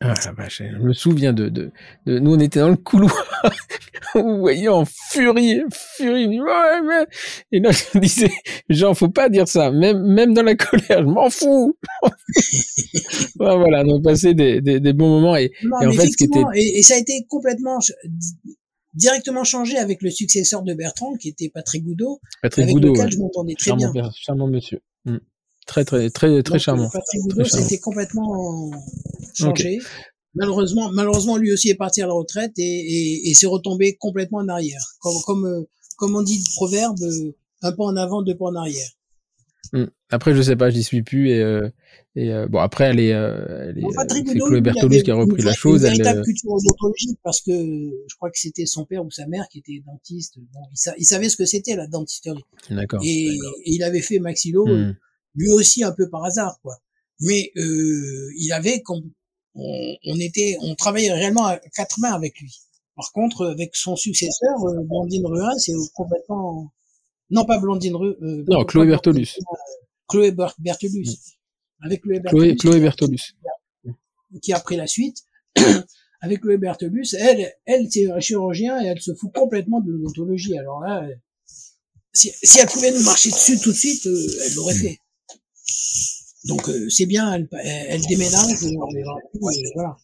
Ah 0.00 0.14
vache, 0.36 0.60
je 0.60 0.82
me 0.82 0.92
souviens 0.92 1.32
de, 1.32 1.48
de, 1.48 1.70
de 2.04 2.18
nous 2.18 2.34
on 2.34 2.40
était 2.40 2.58
dans 2.58 2.68
le 2.68 2.76
couloir, 2.76 3.24
vous 4.14 4.38
voyez 4.38 4.68
en 4.68 4.84
furie, 4.84 5.62
furie, 5.96 6.40
ouais, 6.40 7.06
et 7.52 7.60
là 7.60 7.70
je 7.70 7.98
disais, 8.00 8.30
genre 8.68 8.98
faut 8.98 9.08
pas 9.08 9.28
dire 9.28 9.46
ça, 9.46 9.70
même 9.70 10.02
même 10.02 10.34
dans 10.34 10.42
la 10.42 10.56
colère, 10.56 10.98
je 10.98 11.04
m'en 11.04 11.30
fous. 11.30 11.78
Voilà, 13.36 13.82
on 13.86 13.98
a 13.98 14.02
passé 14.02 14.34
des, 14.34 14.60
des, 14.60 14.80
des 14.80 14.92
bons 14.92 15.08
moments 15.08 15.36
et 15.36 15.52
Non, 15.62 15.80
Et 15.80 15.86
en 15.86 15.92
fait, 15.92 16.06
ce 16.08 16.16
qui 16.16 16.24
effectivement, 16.24 16.52
et, 16.54 16.78
et 16.78 16.82
ça 16.82 16.94
a 16.94 16.98
été 16.98 17.24
complètement 17.28 17.78
directement 18.94 19.44
changé 19.44 19.76
avec 19.76 20.02
le 20.02 20.10
successeur 20.10 20.62
de 20.62 20.74
Bertrand, 20.74 21.14
qui 21.14 21.28
était 21.28 21.48
Patrick 21.48 21.84
Goudot, 21.84 22.20
Patrick 22.42 22.62
avec 22.64 22.74
Goudot, 22.74 22.88
lequel 22.92 23.04
ouais. 23.06 23.10
je 23.12 23.18
m'entendais 23.18 23.54
très 23.54 23.70
charmant, 23.70 23.90
bien. 23.92 24.10
charmant 24.16 24.46
monsieur, 24.48 24.80
Mm. 25.06 25.18
très 25.66 25.84
très 25.84 26.08
très 26.10 26.42
très 26.42 26.54
Donc, 26.54 26.58
charmant. 26.60 26.84
euh, 26.84 26.88
Patrick 26.92 27.20
Très 27.22 27.28
Goudot, 27.34 27.44
charmant. 27.44 27.66
été 27.66 27.78
complètement 27.78 28.70
changé. 29.34 29.78
Malheureusement, 30.36 30.90
malheureusement, 30.92 31.36
lui 31.36 31.52
aussi 31.52 31.68
est 31.68 31.74
parti 31.76 32.02
à 32.02 32.06
la 32.06 32.12
retraite 32.12 32.52
et, 32.58 32.62
et, 32.62 33.30
et 33.30 33.34
s'est 33.34 33.46
retombé 33.46 33.96
complètement 33.96 34.38
en 34.38 34.48
arrière. 34.48 34.82
Comme, 35.00 35.14
comme, 35.26 35.46
euh, 35.46 35.62
comme 35.96 36.16
on 36.16 36.22
dit 36.22 36.38
le 36.38 36.54
proverbe, 36.56 36.96
euh, 37.02 37.32
un 37.62 37.72
pas 37.72 37.84
en 37.84 37.96
avant, 37.96 38.22
deux 38.22 38.36
pas 38.36 38.46
en 38.46 38.54
arrière. 38.56 38.88
Mm. 39.72 39.84
Après 40.10 40.34
je 40.34 40.42
sais 40.42 40.56
pas, 40.56 40.70
j'y 40.70 40.82
suis 40.82 41.02
plus 41.02 41.30
et 41.30 41.40
euh, 41.40 41.68
et 42.16 42.32
euh, 42.32 42.46
bon 42.46 42.58
après 42.60 42.84
elle 42.84 43.00
est, 43.00 43.12
euh, 43.12 43.70
elle 43.70 43.78
est 43.78 43.84
euh, 43.84 43.88
c'est 44.08 44.38
Chloé 44.38 44.60
Bertolus 44.60 45.02
qui 45.02 45.10
a 45.10 45.14
une 45.14 45.20
repris 45.20 45.42
la 45.42 45.52
chose. 45.52 45.80
Une 45.82 45.86
Elle, 45.88 45.92
véritable 45.98 46.20
euh, 46.20 46.24
culture 46.24 46.50
odontologique 46.52 47.18
parce 47.22 47.40
que 47.40 47.50
je 47.52 48.14
crois 48.16 48.30
que 48.30 48.38
c'était 48.38 48.66
son 48.66 48.84
père 48.84 49.04
ou 49.04 49.10
sa 49.10 49.26
mère 49.26 49.46
qui 49.50 49.58
était 49.58 49.82
dentiste. 49.86 50.38
Bon, 50.52 50.60
il, 50.72 50.76
sa- 50.76 50.94
il 50.96 51.04
savait 51.04 51.28
ce 51.28 51.36
que 51.36 51.44
c'était 51.44 51.74
la 51.76 51.86
dentisterie. 51.88 52.44
D'accord. 52.70 53.00
Et, 53.04 53.26
et 53.34 53.38
il 53.66 53.82
avait 53.82 54.00
fait 54.02 54.18
maxillo, 54.18 54.66
euh, 54.68 54.90
Mm. 54.90 54.96
lui 55.36 55.50
aussi 55.52 55.82
un 55.82 55.92
peu 55.92 56.08
par 56.08 56.24
hasard, 56.24 56.58
quoi. 56.62 56.76
Mais 57.20 57.50
euh, 57.56 58.30
il 58.36 58.52
avait, 58.52 58.82
on, 58.88 59.96
on 60.06 60.20
était, 60.20 60.56
on 60.60 60.74
travaillait 60.74 61.12
réellement 61.12 61.46
à 61.46 61.58
quatre 61.76 61.98
mains 62.00 62.12
avec 62.12 62.38
lui. 62.40 62.52
Par 62.96 63.10
contre, 63.12 63.46
avec 63.46 63.74
son 63.74 63.96
successeur, 63.96 64.54
euh, 64.68 64.82
Blandine 64.84 65.26
Ruin, 65.26 65.50
c'est 65.58 65.72
complètement, 65.94 66.72
non 67.30 67.44
pas 67.44 67.58
Blandine 67.58 67.96
Ruin, 67.96 68.14
euh, 68.22 68.44
Non, 68.48 68.64
Chloé 68.64 68.86
Bertolus. 68.86 69.36
Chloé 70.08 70.30
Ber- 70.32 70.54
Bertolus. 70.58 71.08
Avec 71.84 72.02
Chloé 72.02 72.20
Bertolus, 72.20 72.56
Chloé 72.56 72.80
Bertolus. 72.80 73.34
qui 74.42 74.52
a 74.52 74.60
pris 74.60 74.76
la 74.76 74.86
suite. 74.86 75.18
avec 76.24 76.40
Chloé 76.40 76.56
Bertolus, 76.56 77.14
elle, 77.18 77.52
elle 77.66 77.86
c'est 77.90 78.10
un 78.10 78.18
chirurgien 78.18 78.82
et 78.82 78.86
elle 78.86 79.00
se 79.00 79.14
fout 79.14 79.30
complètement 79.32 79.80
de 79.80 79.92
l'odontologie. 79.92 80.56
Alors 80.58 80.80
là, 80.80 81.04
euh, 81.04 81.14
si, 82.14 82.30
si 82.42 82.60
elle 82.60 82.68
pouvait 82.68 82.92
nous 82.92 83.02
marcher 83.02 83.30
dessus 83.30 83.60
tout 83.60 83.72
de 83.72 83.76
suite, 83.76 84.06
euh, 84.06 84.26
elle 84.46 84.54
l'aurait 84.54 84.74
fait. 84.74 84.98
Donc 86.44 86.68
euh, 86.70 86.88
c'est 86.88 87.04
bien, 87.06 87.34
elle, 87.34 87.48
elle, 87.52 88.00
déménage. 88.02 88.64
voilà. 89.74 89.96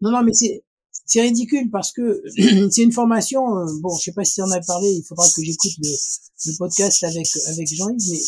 Non, 0.00 0.10
non, 0.10 0.22
mais 0.24 0.32
c'est 0.32 0.64
c'est 1.06 1.20
ridicule 1.20 1.70
parce 1.70 1.92
que 1.92 2.22
c'est 2.70 2.82
une 2.82 2.92
formation. 2.92 3.58
euh, 3.58 3.66
bon, 3.80 3.94
je 3.96 4.04
sais 4.04 4.12
pas 4.12 4.24
si 4.24 4.40
on 4.42 4.50
a 4.50 4.60
parlé. 4.60 4.88
Il 4.90 5.04
faudra 5.04 5.26
que 5.28 5.42
j'écoute 5.42 5.72
le, 5.82 6.56
podcast 6.58 7.02
avec 7.04 7.26
avec 7.46 7.74
Jean-Yves, 7.74 8.20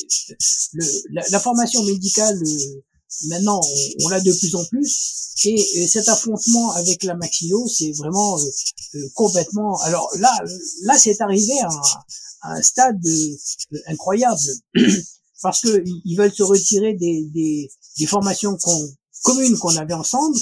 mais 0.75 0.87
la, 1.31 1.41
formation 1.41 1.83
médicale 1.85 2.37
euh, 2.43 2.83
maintenant 3.29 3.61
on, 4.05 4.09
l'a 4.09 4.21
de 4.21 4.33
plus 4.33 4.55
en 4.55 4.65
plus 4.65 5.35
et, 5.45 5.55
et 5.55 5.87
cet 5.87 6.09
affrontement 6.09 6.73
avec 6.73 7.05
la 7.05 7.15
maxillo 7.15 7.69
c'est 7.69 7.93
vraiment 7.93 8.39
euh, 8.39 8.99
complètement 9.15 9.79
alors 9.83 10.09
là 10.19 10.35
là 10.85 10.99
c'est 10.99 11.21
arrivé 11.21 11.53
à, 11.61 12.53
un- 12.53 12.63
stade 12.63 13.01
incroyable 13.87 14.41
parce 15.43 15.61
que 15.61 15.85
ils- 15.85 16.17
veulent 16.17 16.35
se 16.35 16.43
retirer 16.43 16.95
des, 16.95 17.29
des 17.99 18.07
formations 18.07 18.57
qu'on 18.57 18.89
communes 19.23 19.57
qu'on 19.59 19.77
avait 19.77 19.95
ensemble 19.95 20.37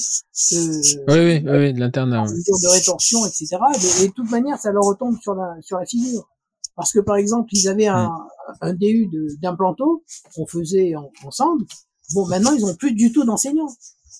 euh, 0.52 0.82
Oui, 1.08 1.18
oui, 1.18 1.42
oui, 1.44 1.72
de 1.72 1.80
l'internat. 1.80 2.24
de 2.26 2.68
rétorsion, 2.68 3.24
etc. 3.26 3.56
Et, 4.00 4.04
et 4.04 4.08
de 4.08 4.12
toute 4.12 4.30
manière, 4.30 4.58
ça 4.58 4.72
leur 4.72 4.84
retombe 4.84 5.18
sur 5.20 5.34
la 5.34 5.56
sur 5.62 5.78
la 5.78 5.86
figure. 5.86 6.28
Parce 6.76 6.92
que 6.92 6.98
par 7.00 7.16
exemple, 7.16 7.48
ils 7.52 7.68
avaient 7.68 7.86
un, 7.86 8.10
un 8.60 8.74
DU 8.74 9.06
de- 9.06 9.28
d'implanto 9.40 10.04
qu'on 10.34 10.46
faisait 10.46 10.94
en- 10.96 11.10
ensemble. 11.24 11.64
Bon, 12.12 12.26
maintenant, 12.26 12.52
ils 12.52 12.64
ont 12.64 12.74
plus 12.74 12.92
du 12.92 13.12
tout 13.12 13.24
d'enseignants. 13.24 13.72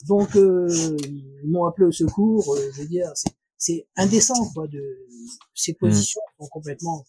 Donc, 0.08 0.36
euh, 0.36 0.68
ils 1.04 1.50
m'ont 1.50 1.64
appelé 1.66 1.86
au 1.88 1.92
secours. 1.92 2.54
euh, 2.54 2.70
je 2.74 2.82
veux 2.82 2.88
dire, 2.88 3.10
c'est 3.14 3.32
c'est 3.58 3.86
indécent, 3.96 4.50
quoi. 4.52 4.66
De 4.68 4.80
ces 5.54 5.72
positions 5.74 6.20
sont 6.38 6.46
complètement 6.48 7.04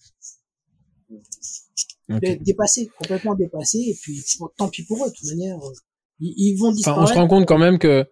Ok. 2.09 2.19
dé- 2.21 2.37
dépassées, 2.37 2.87
complètement 2.97 3.35
dépassées. 3.35 3.79
Et 3.87 3.97
puis, 4.01 4.23
bon, 4.39 4.49
tant 4.57 4.69
pis 4.69 4.83
pour 4.83 5.03
eux. 5.05 5.09
De 5.09 5.13
toute 5.15 5.27
manière, 5.29 5.57
euh, 5.63 5.73
ils, 6.19 6.55
vont 6.57 6.67
Enfin, 6.67 6.75
disparaître. 6.75 7.03
on 7.03 7.05
se 7.07 7.13
rend 7.13 7.27
compte 7.27 7.45
quand 7.47 7.57
même 7.57 7.77
que 7.79 8.05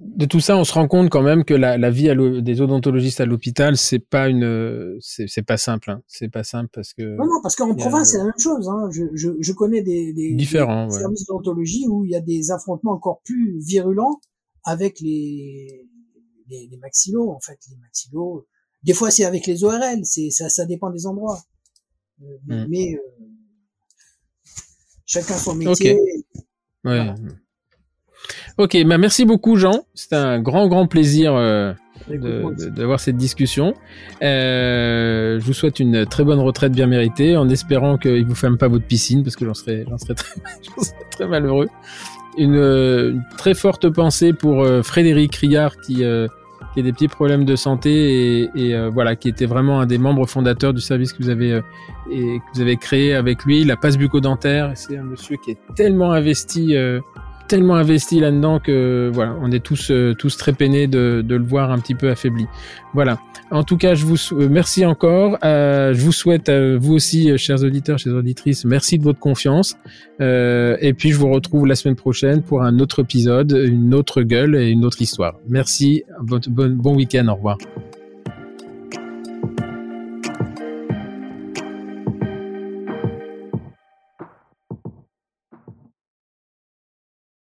de 0.00 0.26
tout 0.26 0.40
ça, 0.40 0.56
on 0.58 0.64
se 0.64 0.72
rend 0.74 0.86
compte 0.88 1.08
quand 1.08 1.22
même 1.22 1.44
que 1.44 1.54
la, 1.54 1.78
la 1.78 1.90
vie 1.90 2.10
des 2.42 2.60
odontologistes 2.60 3.20
à 3.20 3.26
l'hôpital, 3.26 3.76
c'est 3.76 4.00
pas 4.00 4.28
une, 4.28 4.96
c'est 5.00 5.42
pas 5.46 5.56
simple. 5.56 5.90
Hein. 5.90 6.02
C'est 6.08 6.28
pas 6.28 6.44
simple 6.44 6.68
parce 6.72 6.92
que 6.92 7.02
Non, 7.02 7.24
non, 7.26 7.40
parce 7.42 7.56
qu'en 7.56 7.74
province, 7.74 8.10
c'est 8.10 8.18
la 8.18 8.24
même 8.24 8.32
chose. 8.38 8.68
Hein. 8.68 8.88
Je, 8.92 9.04
je, 9.14 9.30
je 9.40 9.52
connais 9.52 9.82
des, 9.82 10.12
des, 10.12 10.34
différent. 10.34 10.88
des 10.88 10.94
Ouais. 10.94 11.00
services 11.00 11.24
d'odontologie 11.26 11.86
où 11.88 12.04
il 12.04 12.10
y 12.10 12.16
a 12.16 12.20
des 12.20 12.50
affrontements 12.50 12.92
encore 12.92 13.20
plus 13.24 13.58
virulents 13.64 14.20
avec 14.64 15.00
les, 15.00 15.88
les, 16.50 16.68
les 16.70 16.76
maxillos, 16.78 17.30
en 17.30 17.40
fait, 17.40 17.58
les 17.70 17.76
maxillos. 17.76 18.46
Des 18.82 18.92
fois, 18.94 19.10
c'est 19.10 19.24
avec 19.24 19.46
les 19.46 19.64
ORL, 19.64 20.00
c'est 20.04 20.28
ça, 20.30 20.48
ça 20.48 20.66
dépend 20.66 20.90
des 20.90 21.06
endroits. 21.06 21.40
Euh, 22.22 22.24
Mm. 22.46 22.66
Mais 22.68 22.94
euh, 22.94 23.24
chacun 25.06 25.36
son 25.36 25.54
métier. 25.54 25.98
Ouais. 26.84 26.96
Voilà. 26.96 27.14
Ok, 28.56 28.76
bah 28.86 28.98
merci 28.98 29.24
beaucoup 29.24 29.56
Jean. 29.56 29.84
C'était 29.94 30.16
un 30.16 30.40
grand 30.40 30.68
grand 30.68 30.86
plaisir 30.86 31.34
euh, 31.34 31.72
d'avoir 32.08 33.00
cette 33.00 33.16
discussion. 33.16 33.74
Euh, 34.22 35.38
je 35.40 35.44
vous 35.44 35.52
souhaite 35.52 35.80
une 35.80 36.06
très 36.06 36.24
bonne 36.24 36.40
retraite 36.40 36.72
bien 36.72 36.86
méritée, 36.86 37.36
en 37.36 37.48
espérant 37.48 37.98
qu'il 37.98 38.24
vous 38.24 38.34
ferme 38.34 38.58
pas 38.58 38.68
votre 38.68 38.86
piscine, 38.86 39.22
parce 39.22 39.36
que 39.36 39.44
j'en 39.44 39.54
serais, 39.54 39.84
j'en 39.88 39.98
serais 39.98 40.14
serais 40.78 41.08
très 41.10 41.26
malheureux. 41.26 41.68
Une, 42.36 42.56
euh, 42.56 43.12
une 43.12 43.24
très 43.38 43.54
forte 43.54 43.88
pensée 43.90 44.32
pour 44.32 44.62
euh, 44.62 44.82
Frédéric 44.82 45.34
Riard 45.36 45.76
qui, 45.80 46.04
euh, 46.04 46.26
qui 46.72 46.80
a 46.80 46.82
des 46.82 46.92
petits 46.92 47.08
problèmes 47.08 47.44
de 47.44 47.56
santé 47.56 48.50
et, 48.54 48.88
voilà, 48.88 49.16
qui 49.16 49.28
était 49.28 49.46
vraiment 49.46 49.80
un 49.80 49.86
des 49.86 49.98
membres 49.98 50.26
fondateurs 50.26 50.72
du 50.72 50.80
service 50.80 51.12
que 51.12 51.22
vous 51.22 51.28
avez 51.28 51.60
et 52.10 52.38
que 52.38 52.44
vous 52.54 52.60
avez 52.60 52.76
créé 52.76 53.14
avec 53.14 53.44
lui, 53.44 53.64
la 53.64 53.76
passe 53.76 53.96
bucco-dentaire. 53.96 54.72
C'est 54.74 54.96
un 54.96 55.04
monsieur 55.04 55.36
qui 55.36 55.52
est 55.52 55.58
tellement 55.74 56.12
investi 56.12 56.76
tellement 57.48 57.76
investi 57.76 58.20
là-dedans 58.20 58.58
que 58.58 59.10
voilà, 59.12 59.36
on 59.40 59.50
est 59.50 59.60
tous 59.60 59.90
euh, 59.90 60.14
tous 60.14 60.36
très 60.36 60.52
peinés 60.52 60.86
de, 60.86 61.22
de, 61.24 61.36
le 61.36 61.44
voir 61.44 61.70
un 61.70 61.78
petit 61.78 61.94
peu 61.94 62.10
affaibli. 62.10 62.46
Voilà. 62.92 63.18
En 63.50 63.62
tout 63.62 63.76
cas, 63.76 63.94
je 63.94 64.04
vous 64.04 64.16
euh, 64.32 64.48
merci 64.50 64.84
encore. 64.84 65.38
Euh, 65.44 65.94
je 65.94 66.00
vous 66.00 66.12
souhaite 66.12 66.48
à 66.48 66.76
vous 66.76 66.94
aussi, 66.94 67.36
chers 67.38 67.62
auditeurs, 67.62 67.98
chers 67.98 68.14
auditrices, 68.14 68.64
merci 68.64 68.98
de 68.98 69.04
votre 69.04 69.20
confiance. 69.20 69.76
et 70.20 70.94
puis 70.96 71.10
je 71.10 71.18
vous 71.18 71.30
retrouve 71.30 71.66
la 71.66 71.74
semaine 71.74 71.96
prochaine 71.96 72.42
pour 72.42 72.62
un 72.62 72.78
autre 72.78 73.00
épisode, 73.00 73.52
une 73.52 73.94
autre 73.94 74.22
gueule 74.22 74.56
et 74.56 74.70
une 74.70 74.84
autre 74.84 75.00
histoire. 75.00 75.34
Merci. 75.48 76.04
Bon, 76.22 76.40
bon 76.48 76.96
week-end. 76.96 77.26
Au 77.28 77.34
revoir. 77.34 77.58